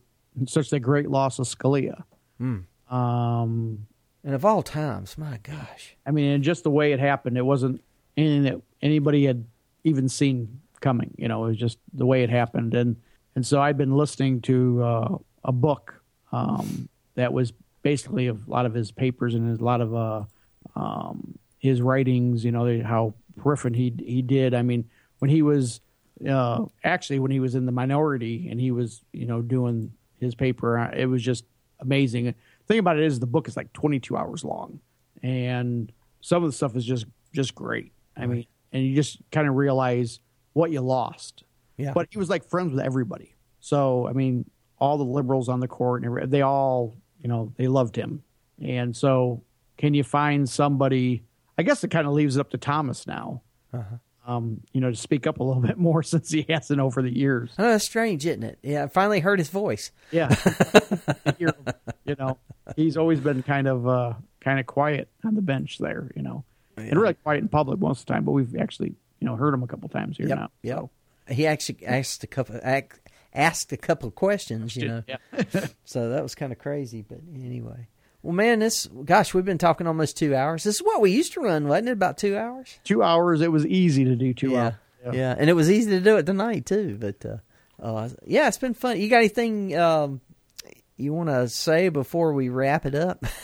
such 0.47 0.71
a 0.71 0.79
great 0.79 1.09
loss 1.09 1.39
of 1.39 1.47
Scalia. 1.47 2.03
Mm. 2.39 2.65
Um, 2.89 3.87
And 4.23 4.35
of 4.35 4.45
all 4.45 4.61
times, 4.63 5.17
my 5.17 5.39
gosh. 5.43 5.97
I 6.05 6.11
mean, 6.11 6.31
and 6.31 6.43
just 6.43 6.63
the 6.63 6.71
way 6.71 6.93
it 6.93 6.99
happened, 6.99 7.37
it 7.37 7.45
wasn't 7.45 7.81
anything 8.15 8.43
that 8.43 8.61
anybody 8.81 9.25
had 9.25 9.45
even 9.83 10.07
seen 10.09 10.61
coming. 10.79 11.13
You 11.17 11.27
know, 11.27 11.45
it 11.45 11.49
was 11.49 11.57
just 11.57 11.77
the 11.93 12.05
way 12.05 12.23
it 12.23 12.29
happened, 12.29 12.73
and 12.73 12.95
and 13.35 13.45
so 13.45 13.61
I'd 13.61 13.77
been 13.77 13.95
listening 13.95 14.41
to 14.41 14.83
uh, 14.83 15.17
a 15.43 15.51
book 15.51 16.01
um, 16.31 16.89
that 17.15 17.33
was 17.33 17.53
basically 17.81 18.27
a 18.27 18.35
lot 18.47 18.65
of 18.65 18.73
his 18.73 18.91
papers 18.91 19.35
and 19.35 19.59
a 19.59 19.63
lot 19.63 19.81
of 19.81 19.95
uh, 19.95 20.23
um, 20.75 21.37
his 21.59 21.81
writings. 21.81 22.43
You 22.43 22.51
know, 22.51 22.81
how 22.83 23.13
prolific 23.37 23.75
he 23.75 23.93
he 23.99 24.21
did. 24.21 24.53
I 24.53 24.61
mean, 24.61 24.89
when 25.19 25.29
he 25.29 25.41
was 25.41 25.81
uh, 26.27 26.65
actually 26.83 27.19
when 27.19 27.31
he 27.31 27.39
was 27.39 27.55
in 27.55 27.65
the 27.65 27.71
minority 27.71 28.49
and 28.49 28.59
he 28.59 28.71
was 28.71 29.01
you 29.13 29.25
know 29.25 29.41
doing 29.41 29.93
his 30.19 30.35
paper, 30.35 30.77
uh, 30.77 30.91
it 30.91 31.05
was 31.05 31.23
just 31.23 31.45
amazing. 31.79 32.25
The 32.25 32.33
thing 32.67 32.79
about 32.79 32.97
it 32.97 33.05
is 33.05 33.19
the 33.19 33.27
book 33.27 33.47
is 33.47 33.55
like 33.55 33.71
22 33.73 34.17
hours 34.17 34.43
long, 34.43 34.79
and 35.23 35.91
some 36.21 36.43
of 36.43 36.49
the 36.49 36.55
stuff 36.55 36.75
is 36.75 36.85
just 36.85 37.05
just 37.33 37.55
great. 37.55 37.91
I 38.17 38.25
mean, 38.25 38.45
and 38.71 38.85
you 38.85 38.95
just 38.95 39.19
kind 39.31 39.47
of 39.47 39.55
realize 39.55 40.19
what 40.53 40.71
you 40.71 40.81
lost. 40.81 41.43
Yeah. 41.77 41.93
But 41.93 42.07
he 42.11 42.17
was 42.17 42.29
like 42.29 42.45
friends 42.49 42.71
with 42.73 42.81
everybody. 42.81 43.35
So 43.59 44.07
I 44.07 44.13
mean, 44.13 44.49
all 44.77 44.97
the 44.97 45.03
liberals 45.03 45.49
on 45.49 45.59
the 45.59 45.67
court 45.67 46.03
and 46.03 46.31
they 46.31 46.41
all 46.41 46.95
you 47.21 47.27
know 47.29 47.53
they 47.57 47.67
loved 47.67 47.95
him. 47.95 48.23
And 48.61 48.95
so, 48.95 49.43
can 49.77 49.93
you 49.93 50.03
find 50.03 50.49
somebody? 50.49 51.23
I 51.57 51.63
guess 51.63 51.83
it 51.83 51.89
kind 51.91 52.07
of 52.07 52.13
leaves 52.13 52.37
it 52.37 52.39
up 52.39 52.49
to 52.51 52.57
Thomas 52.57 53.07
now. 53.07 53.41
Um, 54.27 54.61
you 54.73 54.81
know, 54.81 54.91
to 54.91 54.95
speak 54.95 55.25
up 55.25 55.39
a 55.39 55.43
little 55.43 55.61
bit 55.69 55.77
more 55.77 56.03
since 56.03 56.29
he 56.29 56.45
hasn't 56.49 56.79
over 56.79 57.01
the 57.01 57.15
years. 57.15 57.51
Know 57.57 57.71
that's 57.71 57.85
strange, 57.85 58.25
isn't 58.25 58.43
it? 58.43 58.59
Yeah, 58.61 58.83
I 58.83 58.87
finally 58.87 59.21
heard 59.21 59.39
his 59.39 59.49
voice. 59.49 59.91
Yeah, 60.11 60.33
You're- 61.39 61.53
know, 62.17 62.37
he's 62.75 62.97
always 62.97 63.19
been 63.19 63.43
kind 63.43 63.67
of 63.67 63.87
uh, 63.87 64.13
kind 64.41 64.59
of 64.59 64.65
quiet 64.65 65.09
on 65.23 65.35
the 65.35 65.41
bench 65.41 65.77
there. 65.79 66.11
You 66.15 66.21
know, 66.21 66.43
and 66.77 66.99
really 66.99 67.13
quiet 67.15 67.41
in 67.41 67.47
public 67.47 67.79
most 67.79 68.01
of 68.01 68.05
the 68.07 68.13
time. 68.13 68.23
But 68.25 68.31
we've 68.31 68.55
actually 68.55 68.93
you 69.19 69.27
know 69.27 69.35
heard 69.35 69.53
him 69.53 69.63
a 69.63 69.67
couple 69.67 69.89
times 69.89 70.17
here 70.17 70.27
Yep. 70.27 70.37
now. 70.37 70.49
Yep. 70.63 70.77
So, 70.77 70.89
He 71.33 71.47
actually 71.47 71.85
asked 71.85 72.23
a 72.23 72.27
couple 72.27 72.59
asked 73.33 73.71
a 73.71 73.77
couple 73.77 74.07
of 74.09 74.15
questions, 74.15 74.75
you 74.75 74.87
know. 74.87 75.03
yeah. 75.07 75.17
So 75.85 76.09
that 76.09 76.23
was 76.23 76.35
kind 76.35 76.51
of 76.51 76.57
crazy, 76.59 77.03
but 77.07 77.19
anyway. 77.35 77.87
Well, 78.23 78.33
man, 78.33 78.59
this 78.59 78.87
gosh, 79.05 79.33
we've 79.33 79.45
been 79.45 79.57
talking 79.57 79.87
almost 79.87 80.17
two 80.17 80.35
hours. 80.35 80.63
This 80.63 80.75
is 80.75 80.81
what 80.83 80.99
we 81.01 81.11
used 81.11 81.33
to 81.33 81.41
run, 81.41 81.67
wasn't 81.67 81.89
it? 81.89 81.93
About 81.93 82.17
two 82.17 82.37
hours. 82.37 82.77
two 82.83 83.01
hours. 83.03 83.41
It 83.41 83.51
was 83.51 83.65
easy 83.65 84.03
to 84.05 84.15
do 84.15 84.33
two 84.33 84.51
yeah. 84.51 84.73
hours. 85.05 85.15
yeah, 85.15 85.35
and 85.37 85.49
it 85.49 85.53
was 85.53 85.69
easy 85.71 85.91
to 85.91 86.01
do 86.01 86.17
it 86.17 86.25
tonight 86.25 86.65
too. 86.65 86.97
But 86.99 87.25
uh, 87.25 87.37
uh, 87.81 88.09
yeah, 88.25 88.47
it's 88.49 88.57
been 88.57 88.73
fun. 88.73 88.99
You 88.99 89.09
got 89.09 89.17
anything 89.19 89.77
um, 89.77 90.19
you 90.97 91.13
want 91.13 91.29
to 91.29 91.47
say 91.47 91.87
before 91.89 92.33
we 92.33 92.49
wrap 92.49 92.85
it 92.85 92.95
up? 92.95 93.23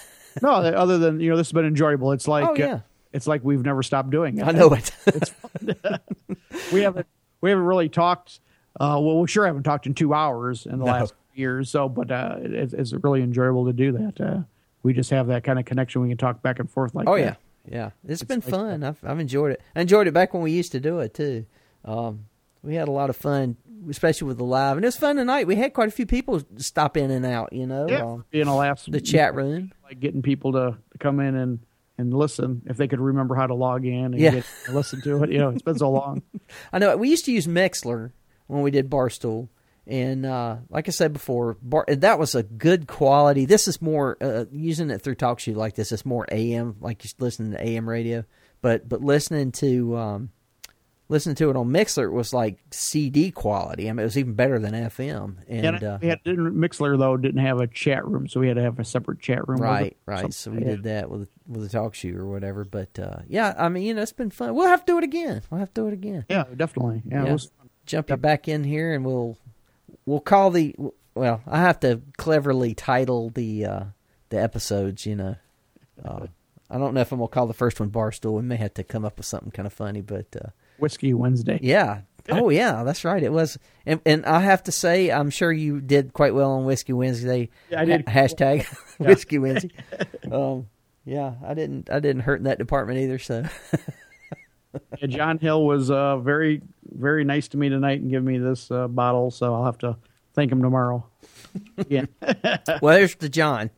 No, 0.41 0.49
other 0.51 0.97
than 0.97 1.21
you 1.21 1.29
know, 1.29 1.37
this 1.37 1.47
has 1.47 1.53
been 1.53 1.63
enjoyable. 1.65 2.11
It's 2.11 2.27
like 2.27 2.45
Oh, 2.45 2.55
yeah. 2.57 2.65
uh, 2.73 2.79
it's 3.15 3.25
like 3.27 3.43
we've 3.43 3.63
never 3.63 3.81
stopped 3.81 4.09
doing 4.11 4.37
it. 4.37 4.43
I 4.47 4.51
know 4.51 4.73
it. 4.73 4.91
we 6.73 6.81
haven't 6.81 7.07
we 7.41 7.49
haven't 7.49 7.65
really 7.65 7.89
talked. 7.89 8.39
Uh, 8.79 8.99
well, 9.01 9.19
we 9.19 9.27
sure 9.27 9.45
haven't 9.45 9.63
talked 9.63 9.85
in 9.87 9.93
two 9.93 10.13
hours 10.13 10.65
in 10.65 10.79
the 10.79 10.85
No. 10.85 10.91
last 10.91 11.13
years. 11.33 11.69
So, 11.69 11.87
but 11.89 12.11
uh, 12.11 12.37
it, 12.41 12.53
it's- 12.53 12.73
it's 12.73 12.93
really 12.93 13.21
enjoyable 13.21 13.65
to 13.65 13.73
do 13.73 13.91
that. 13.93 14.19
Uh, 14.21 14.39
we 14.83 14.93
just 14.93 15.09
have 15.11 15.27
that 15.27 15.43
kind 15.43 15.57
of 15.59 15.65
connection. 15.65 16.01
We 16.01 16.09
can 16.09 16.17
talk 16.17 16.41
back 16.41 16.59
and 16.59 16.69
forth 16.69 16.93
like 16.93 17.07
Oh 17.07 17.15
that. 17.17 17.37
yeah, 17.67 17.75
yeah. 17.77 17.89
It's 18.07 18.23
been 18.23 18.41
like 18.41 18.49
fun. 18.49 18.83
I've 18.83 18.97
I've 19.03 19.19
enjoyed 19.19 19.53
it. 19.53 19.61
I 19.75 19.81
enjoyed 19.81 20.07
it 20.07 20.13
back 20.13 20.33
when 20.33 20.43
we 20.43 20.51
used 20.51 20.73
to 20.73 20.79
do 20.79 20.99
it 20.99 21.13
too. 21.13 21.45
Um, 21.83 22.25
we 22.63 22.75
had 22.75 22.87
a 22.87 22.91
lot 22.91 23.09
of 23.11 23.15
fun, 23.15 23.57
especially 23.89 24.27
with 24.27 24.37
the 24.37 24.43
live, 24.43 24.75
and 24.77 24.83
it 24.83 24.87
was 24.87 24.97
fun 24.97 25.15
tonight. 25.17 25.45
We 25.47 25.55
had 25.55 25.73
quite 25.73 25.87
a 25.87 25.91
few 25.91 26.05
people 26.07 26.41
stop 26.57 26.97
in 26.97 27.11
and 27.11 27.25
out. 27.25 27.53
You 27.53 27.67
know, 27.67 27.87
Yeah, 27.87 28.03
um, 28.03 28.25
being 28.31 28.47
a 28.47 28.55
last 28.55 28.91
the 28.91 28.99
chat 29.01 29.35
room. 29.35 29.71
like 29.83 29.99
getting 29.99 30.21
people 30.23 30.51
to, 30.53 30.77
to 30.91 30.97
come 30.99 31.19
in 31.19 31.35
and 31.35 31.59
and 31.97 32.13
listen 32.13 32.61
if 32.65 32.77
they 32.77 32.87
could 32.87 32.99
remember 32.99 33.35
how 33.35 33.47
to 33.47 33.53
log 33.55 33.85
in 33.85 34.05
and 34.13 34.19
Yeah. 34.19 34.31
get, 34.31 34.45
listen 34.69 35.01
to 35.01 35.23
it. 35.23 35.31
You 35.31 35.39
know, 35.39 35.49
it's 35.49 35.61
been 35.61 35.77
so 35.77 35.89
long. 35.91 36.21
I 36.73 36.79
know 36.79 36.95
we 36.97 37.09
used 37.09 37.25
to 37.25 37.31
use 37.31 37.47
Mixlr 37.47 38.11
when 38.47 38.61
we 38.61 38.71
did 38.71 38.89
Barstool, 38.89 39.49
and 39.87 40.25
uh, 40.25 40.57
like 40.69 40.87
I 40.87 40.91
said 40.91 41.13
before, 41.13 41.57
Bar- 41.61 41.85
that 41.87 42.19
was 42.19 42.35
a 42.35 42.43
good 42.43 42.87
quality. 42.87 43.45
This 43.45 43.67
is 43.67 43.81
more 43.81 44.17
uh, 44.21 44.45
using 44.51 44.89
it 44.89 45.01
through 45.01 45.15
TalkShoe 45.15 45.55
like 45.55 45.75
this. 45.75 45.91
It's 45.91 46.05
more 46.05 46.25
AM, 46.31 46.75
like 46.81 47.03
you're 47.03 47.11
listening 47.19 47.51
to 47.51 47.63
AM 47.65 47.87
radio. 47.87 48.23
But 48.61 48.89
but 48.89 49.01
listening 49.01 49.51
to 49.53 49.95
um, 49.95 50.29
listening 51.07 51.35
to 51.35 51.49
it 51.49 51.55
on 51.55 51.69
Mixlr 51.69 52.05
it 52.05 52.11
was 52.11 52.33
like 52.33 52.57
CD 52.71 53.29
quality. 53.31 53.89
I 53.89 53.93
mean, 53.93 53.99
it 53.99 54.03
was 54.03 54.17
even 54.17 54.33
better 54.33 54.57
than 54.59 54.73
FM. 54.73 55.35
And, 55.47 55.65
And 55.65 55.83
uh, 55.83 55.97
we 56.01 56.07
had 56.07 56.23
Mixlr 56.23 56.97
though 56.97 57.17
didn't 57.17 57.41
have 57.41 57.59
a 57.59 57.67
chat 57.67 58.05
room, 58.07 58.27
so 58.27 58.39
we 58.39 58.47
had 58.47 58.55
to 58.57 58.63
have 58.63 58.79
a 58.79 58.83
separate 58.85 59.19
chat 59.19 59.47
room. 59.47 59.59
right, 59.61 59.95
right. 60.05 60.33
So 60.33 60.51
we 60.51 60.57
Something- 60.57 60.63
did 60.75 60.83
that 60.83 61.09
with 61.09 61.29
with 61.47 61.69
the 61.71 61.77
TalkShoe 61.77 62.15
or 62.15 62.25
whatever. 62.25 62.63
But 62.63 62.97
uh, 62.97 63.17
yeah, 63.27 63.53
I 63.57 63.69
mean, 63.69 63.83
you 63.83 63.93
know, 63.93 64.01
it's 64.01 64.13
been 64.13 64.31
fun. 64.31 64.55
We'll 64.55 64.67
have 64.67 64.83
to 64.85 64.91
do 64.93 64.97
it 64.97 65.03
again. 65.03 65.41
We'll 65.49 65.59
have 65.59 65.73
to 65.75 65.81
do 65.81 65.87
it 65.87 65.93
again. 65.93 66.25
Yeah, 66.29 66.45
definitely. 66.55 67.03
Yeah, 67.05 67.25
Yeah. 67.25 67.33
Was, 67.33 67.51
jump 67.85 68.09
you 68.09 68.17
back 68.17 68.47
in 68.47 68.63
here 68.63 68.95
and 68.95 69.05
we'll 69.05 69.37
we'll 70.07 70.19
call 70.19 70.49
the 70.49 70.75
well 71.13 71.39
i 71.45 71.59
have 71.59 71.79
to 71.79 72.01
cleverly 72.17 72.73
title 72.73 73.29
the 73.29 73.63
uh 73.63 73.83
the 74.29 74.41
episodes 74.41 75.05
you 75.05 75.15
know 75.15 75.35
uh, 76.03 76.25
i 76.67 76.79
don't 76.79 76.95
know 76.95 77.01
if 77.01 77.11
i'm 77.11 77.19
gonna 77.19 77.27
call 77.27 77.45
the 77.45 77.53
first 77.53 77.79
one 77.79 77.91
barstool 77.91 78.33
we 78.37 78.41
may 78.41 78.55
have 78.55 78.73
to 78.73 78.83
come 78.83 79.05
up 79.05 79.17
with 79.17 79.25
something 79.27 79.51
kind 79.51 79.67
of 79.67 79.71
funny 79.73 80.01
but 80.01 80.25
uh 80.43 80.49
Whiskey 80.79 81.13
Wednesday. 81.13 81.59
yeah 81.61 82.01
oh 82.29 82.49
yeah 82.49 82.83
that's 82.83 83.05
right 83.05 83.21
it 83.21 83.31
was 83.31 83.55
and 83.85 84.01
and 84.03 84.25
i 84.25 84.39
have 84.39 84.63
to 84.63 84.71
say 84.71 85.11
i'm 85.11 85.29
sure 85.29 85.51
you 85.51 85.79
did 85.79 86.11
quite 86.11 86.33
well 86.33 86.53
on 86.53 86.65
whiskey 86.65 86.91
wednesday 86.91 87.47
Yeah, 87.69 87.81
I 87.81 87.85
did. 87.85 88.09
Ha- 88.09 88.11
hashtag 88.21 88.65
whiskey 88.99 89.37
wednesday 89.37 89.69
um 90.31 90.65
yeah 91.05 91.35
i 91.45 91.53
didn't 91.53 91.87
i 91.91 91.99
didn't 91.99 92.23
hurt 92.23 92.37
in 92.39 92.45
that 92.45 92.57
department 92.57 92.97
either 92.99 93.19
so 93.19 93.43
Yeah, 94.99 95.07
John 95.07 95.37
Hill 95.39 95.63
was 95.65 95.89
uh, 95.89 96.17
very, 96.17 96.61
very 96.83 97.23
nice 97.23 97.47
to 97.49 97.57
me 97.57 97.69
tonight 97.69 98.01
and 98.01 98.09
give 98.11 98.21
me 98.21 98.37
this 98.39 98.69
uh, 98.69 98.89
bottle, 98.89 99.31
so 99.31 99.55
I'll 99.55 99.63
have 99.63 99.77
to 99.77 99.95
thank 100.33 100.51
him 100.51 100.61
tomorrow. 100.61 101.05
Yeah, 101.87 102.05
well 102.81 102.97
here's 102.97 103.15
to 103.15 103.29
john 103.29 103.69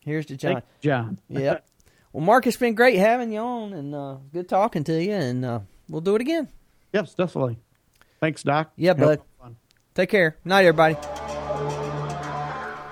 here's 0.00 0.24
to 0.26 0.36
john 0.38 0.52
thank 0.54 0.64
John. 0.80 1.18
Yep. 1.28 1.66
Well, 2.14 2.24
Mark, 2.24 2.46
it's 2.46 2.56
been 2.56 2.74
great 2.74 2.96
having 2.98 3.30
you 3.30 3.40
on, 3.40 3.74
and 3.74 3.94
uh, 3.94 4.16
good 4.32 4.48
talking 4.48 4.84
to 4.84 5.02
you, 5.04 5.12
and 5.12 5.44
uh, 5.44 5.60
we'll 5.88 6.00
do 6.00 6.14
it 6.14 6.20
again. 6.20 6.48
Yes, 6.92 7.14
definitely. 7.14 7.58
Thanks, 8.20 8.42
Doc. 8.42 8.72
Yeah, 8.76 8.90
Have 8.90 8.98
bud. 8.98 9.20
fun. 9.40 9.56
Take 9.94 10.10
care. 10.10 10.36
Night, 10.44 10.64
everybody. 10.64 10.94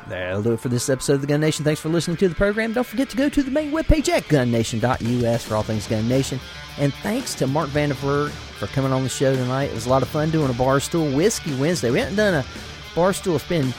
That'll 0.09 0.43
do 0.43 0.53
it 0.53 0.61
for 0.61 0.69
this 0.69 0.91
episode 0.91 1.15
of 1.15 1.21
the 1.23 1.27
Gun 1.27 1.41
Nation. 1.41 1.65
Thanks 1.65 1.81
for 1.81 1.89
listening 1.89 2.19
to 2.19 2.29
the 2.29 2.35
program. 2.35 2.75
Don't 2.75 2.87
forget 2.87 3.09
to 3.11 3.17
go 3.17 3.29
to 3.31 3.43
the 3.43 3.51
main 3.51 3.73
webpage 3.73 4.09
at 4.11 4.25
gunnation.us 4.25 5.45
for 5.45 5.55
all 5.57 5.63
things 5.63 5.87
Gun 5.87 6.07
Nation. 6.09 6.39
And 6.79 6.93
thanks 6.95 7.35
to 7.37 7.47
Mark 7.47 7.71
Vanderberg 7.71 8.31
for 8.31 8.67
coming 8.69 8.93
on 8.93 9.03
the 9.03 9.09
show 9.09 9.35
tonight. 9.35 9.71
It 9.71 9.75
was 9.75 9.87
a 9.87 9.91
lot 9.91 10.03
of 10.03 10.09
fun 10.09 10.31
doing 10.31 10.51
a 10.51 10.55
Barstool 10.55 11.15
Whiskey 11.17 11.55
Wednesday. 11.55 11.91
We 11.91 12.01
haven't 12.01 12.17
done 12.17 12.35
a 12.35 12.45
Barstool. 12.95 13.37
It's 13.37 13.49
been 13.49 13.73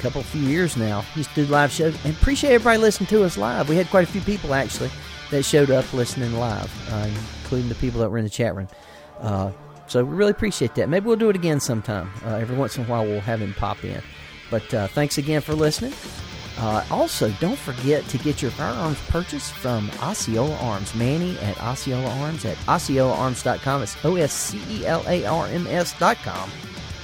couple 0.00 0.22
few 0.22 0.40
years 0.42 0.76
now. 0.78 1.04
Used 1.14 1.28
to 1.34 1.44
do 1.44 1.52
live 1.52 1.70
shows, 1.70 1.94
and 2.04 2.14
appreciate 2.14 2.52
everybody 2.54 2.78
listening 2.78 3.06
to 3.08 3.22
us 3.22 3.36
live. 3.36 3.68
We 3.68 3.76
had 3.76 3.86
quite 3.90 4.08
a 4.08 4.10
few 4.10 4.22
people 4.22 4.54
actually 4.54 4.90
that 5.30 5.42
showed 5.44 5.70
up 5.70 5.92
listening 5.92 6.32
live, 6.34 6.70
uh, 6.90 7.06
including 7.50 7.68
the 7.68 7.74
people 7.74 8.00
that 8.00 8.08
were 8.08 8.18
in 8.18 8.22
the 8.22 8.30
chat 8.30 8.54
room. 8.54 8.68
Uh, 9.18 9.50
so 9.88 10.04
we 10.04 10.14
really 10.14 10.30
appreciate 10.30 10.76
that. 10.76 10.88
Maybe 10.88 11.06
we'll 11.06 11.16
do 11.16 11.30
it 11.30 11.36
again 11.36 11.58
sometime. 11.58 12.08
Uh, 12.24 12.36
every 12.36 12.56
once 12.56 12.78
in 12.78 12.84
a 12.84 12.86
while, 12.86 13.04
we'll 13.04 13.20
have 13.20 13.42
him 13.42 13.54
pop 13.54 13.82
in. 13.82 14.00
But 14.52 14.72
uh, 14.72 14.86
thanks 14.86 15.18
again 15.18 15.40
for 15.40 15.54
listening. 15.54 15.92
Uh, 16.58 16.84
also, 16.92 17.30
don't 17.40 17.58
forget 17.58 18.04
to 18.04 18.18
get 18.18 18.40
your 18.40 18.52
firearms 18.52 19.00
purchased 19.08 19.52
from 19.52 19.90
Osceola 20.00 20.54
Arms. 20.58 20.94
Manny 20.94 21.36
at 21.40 21.60
Osceola 21.60 22.08
Arms 22.20 22.44
at 22.44 22.56
OsceolaArms.com. 22.58 23.82
It's 23.82 24.04
O 24.04 24.14
S 24.14 24.32
C 24.32 24.62
E 24.68 24.86
L 24.86 25.02
A 25.08 25.24
R 25.24 25.48
M 25.48 25.66
S.com. 25.66 26.50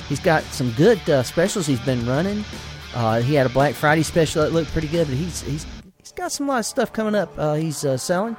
He's 0.09 0.21
got 0.21 0.45
some 0.45 0.71
good 0.73 0.99
uh, 1.11 1.25
specials 1.25 1.67
he's 1.67 1.81
been 1.81 2.07
running. 2.07 2.45
Uh, 2.95 3.21
he 3.21 3.35
had 3.35 3.47
a 3.47 3.51
Black 3.51 3.75
Friday 3.75 4.05
special 4.05 4.43
that 4.43 4.53
looked 4.53 4.71
pretty 4.71 4.89
good, 4.89 5.09
but 5.09 5.17
he's 5.17 5.43
he's 5.43 5.67
he's 5.99 6.13
got 6.13 6.31
some 6.31 6.47
lot 6.47 6.61
of 6.61 6.67
stuff 6.67 6.93
coming 6.93 7.17
up. 7.17 7.35
He's 7.59 7.79
selling 8.01 8.37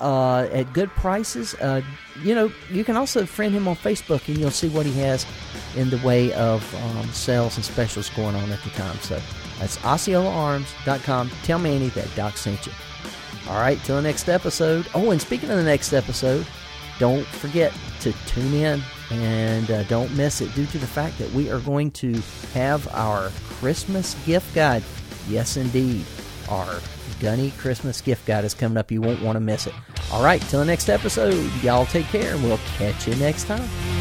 uh, 0.00 0.48
at 0.52 0.72
good 0.72 0.90
prices. 0.90 1.54
Uh, 1.54 1.82
you 2.22 2.34
know, 2.34 2.50
you 2.70 2.84
can 2.84 2.96
also 2.96 3.26
friend 3.26 3.54
him 3.54 3.68
on 3.68 3.76
Facebook, 3.76 4.26
and 4.28 4.38
you'll 4.38 4.50
see 4.50 4.68
what 4.68 4.86
he 4.86 4.92
has 5.00 5.26
in 5.76 5.90
the 5.90 5.98
way 5.98 6.32
of 6.34 6.74
um, 6.74 7.08
sales 7.10 7.56
and 7.56 7.64
specials 7.64 8.10
going 8.10 8.34
on 8.34 8.50
at 8.50 8.62
the 8.62 8.70
time. 8.70 8.98
So 9.00 9.20
that's 9.58 9.76
OsceolaArms.com. 9.78 11.30
Tell 11.42 11.58
Manny 11.58 11.88
that 11.90 12.14
Doc 12.16 12.36
sent 12.36 12.66
you. 12.66 12.72
All 13.48 13.60
right, 13.60 13.78
till 13.84 13.96
the 13.96 14.02
next 14.02 14.28
episode. 14.28 14.86
Oh, 14.94 15.10
and 15.10 15.20
speaking 15.20 15.50
of 15.50 15.56
the 15.56 15.64
next 15.64 15.92
episode, 15.92 16.46
don't 16.98 17.26
forget 17.26 17.72
to 18.00 18.12
tune 18.26 18.52
in 18.52 18.82
and 19.10 19.70
uh, 19.70 19.82
don't 19.84 20.14
miss 20.16 20.40
it 20.40 20.54
due 20.54 20.66
to 20.66 20.78
the 20.78 20.86
fact 20.86 21.16
that 21.18 21.30
we 21.32 21.50
are 21.50 21.60
going 21.60 21.90
to 21.92 22.20
have 22.52 22.86
our 22.88 23.30
Christmas 23.44 24.14
gift 24.26 24.54
guide. 24.54 24.82
Yes, 25.28 25.56
indeed. 25.56 26.04
Our 26.48 26.80
Gunny 27.20 27.50
Christmas 27.52 28.00
gift 28.00 28.26
guide 28.26 28.44
is 28.44 28.54
coming 28.54 28.78
up. 28.78 28.90
You 28.90 29.00
won't 29.00 29.22
want 29.22 29.36
to 29.36 29.40
miss 29.40 29.66
it. 29.66 29.74
All 30.12 30.22
right, 30.22 30.40
till 30.42 30.60
the 30.60 30.66
next 30.66 30.88
episode, 30.88 31.34
y'all 31.62 31.86
take 31.86 32.06
care, 32.06 32.34
and 32.34 32.42
we'll 32.42 32.60
catch 32.76 33.06
you 33.06 33.14
next 33.16 33.44
time. 33.44 33.97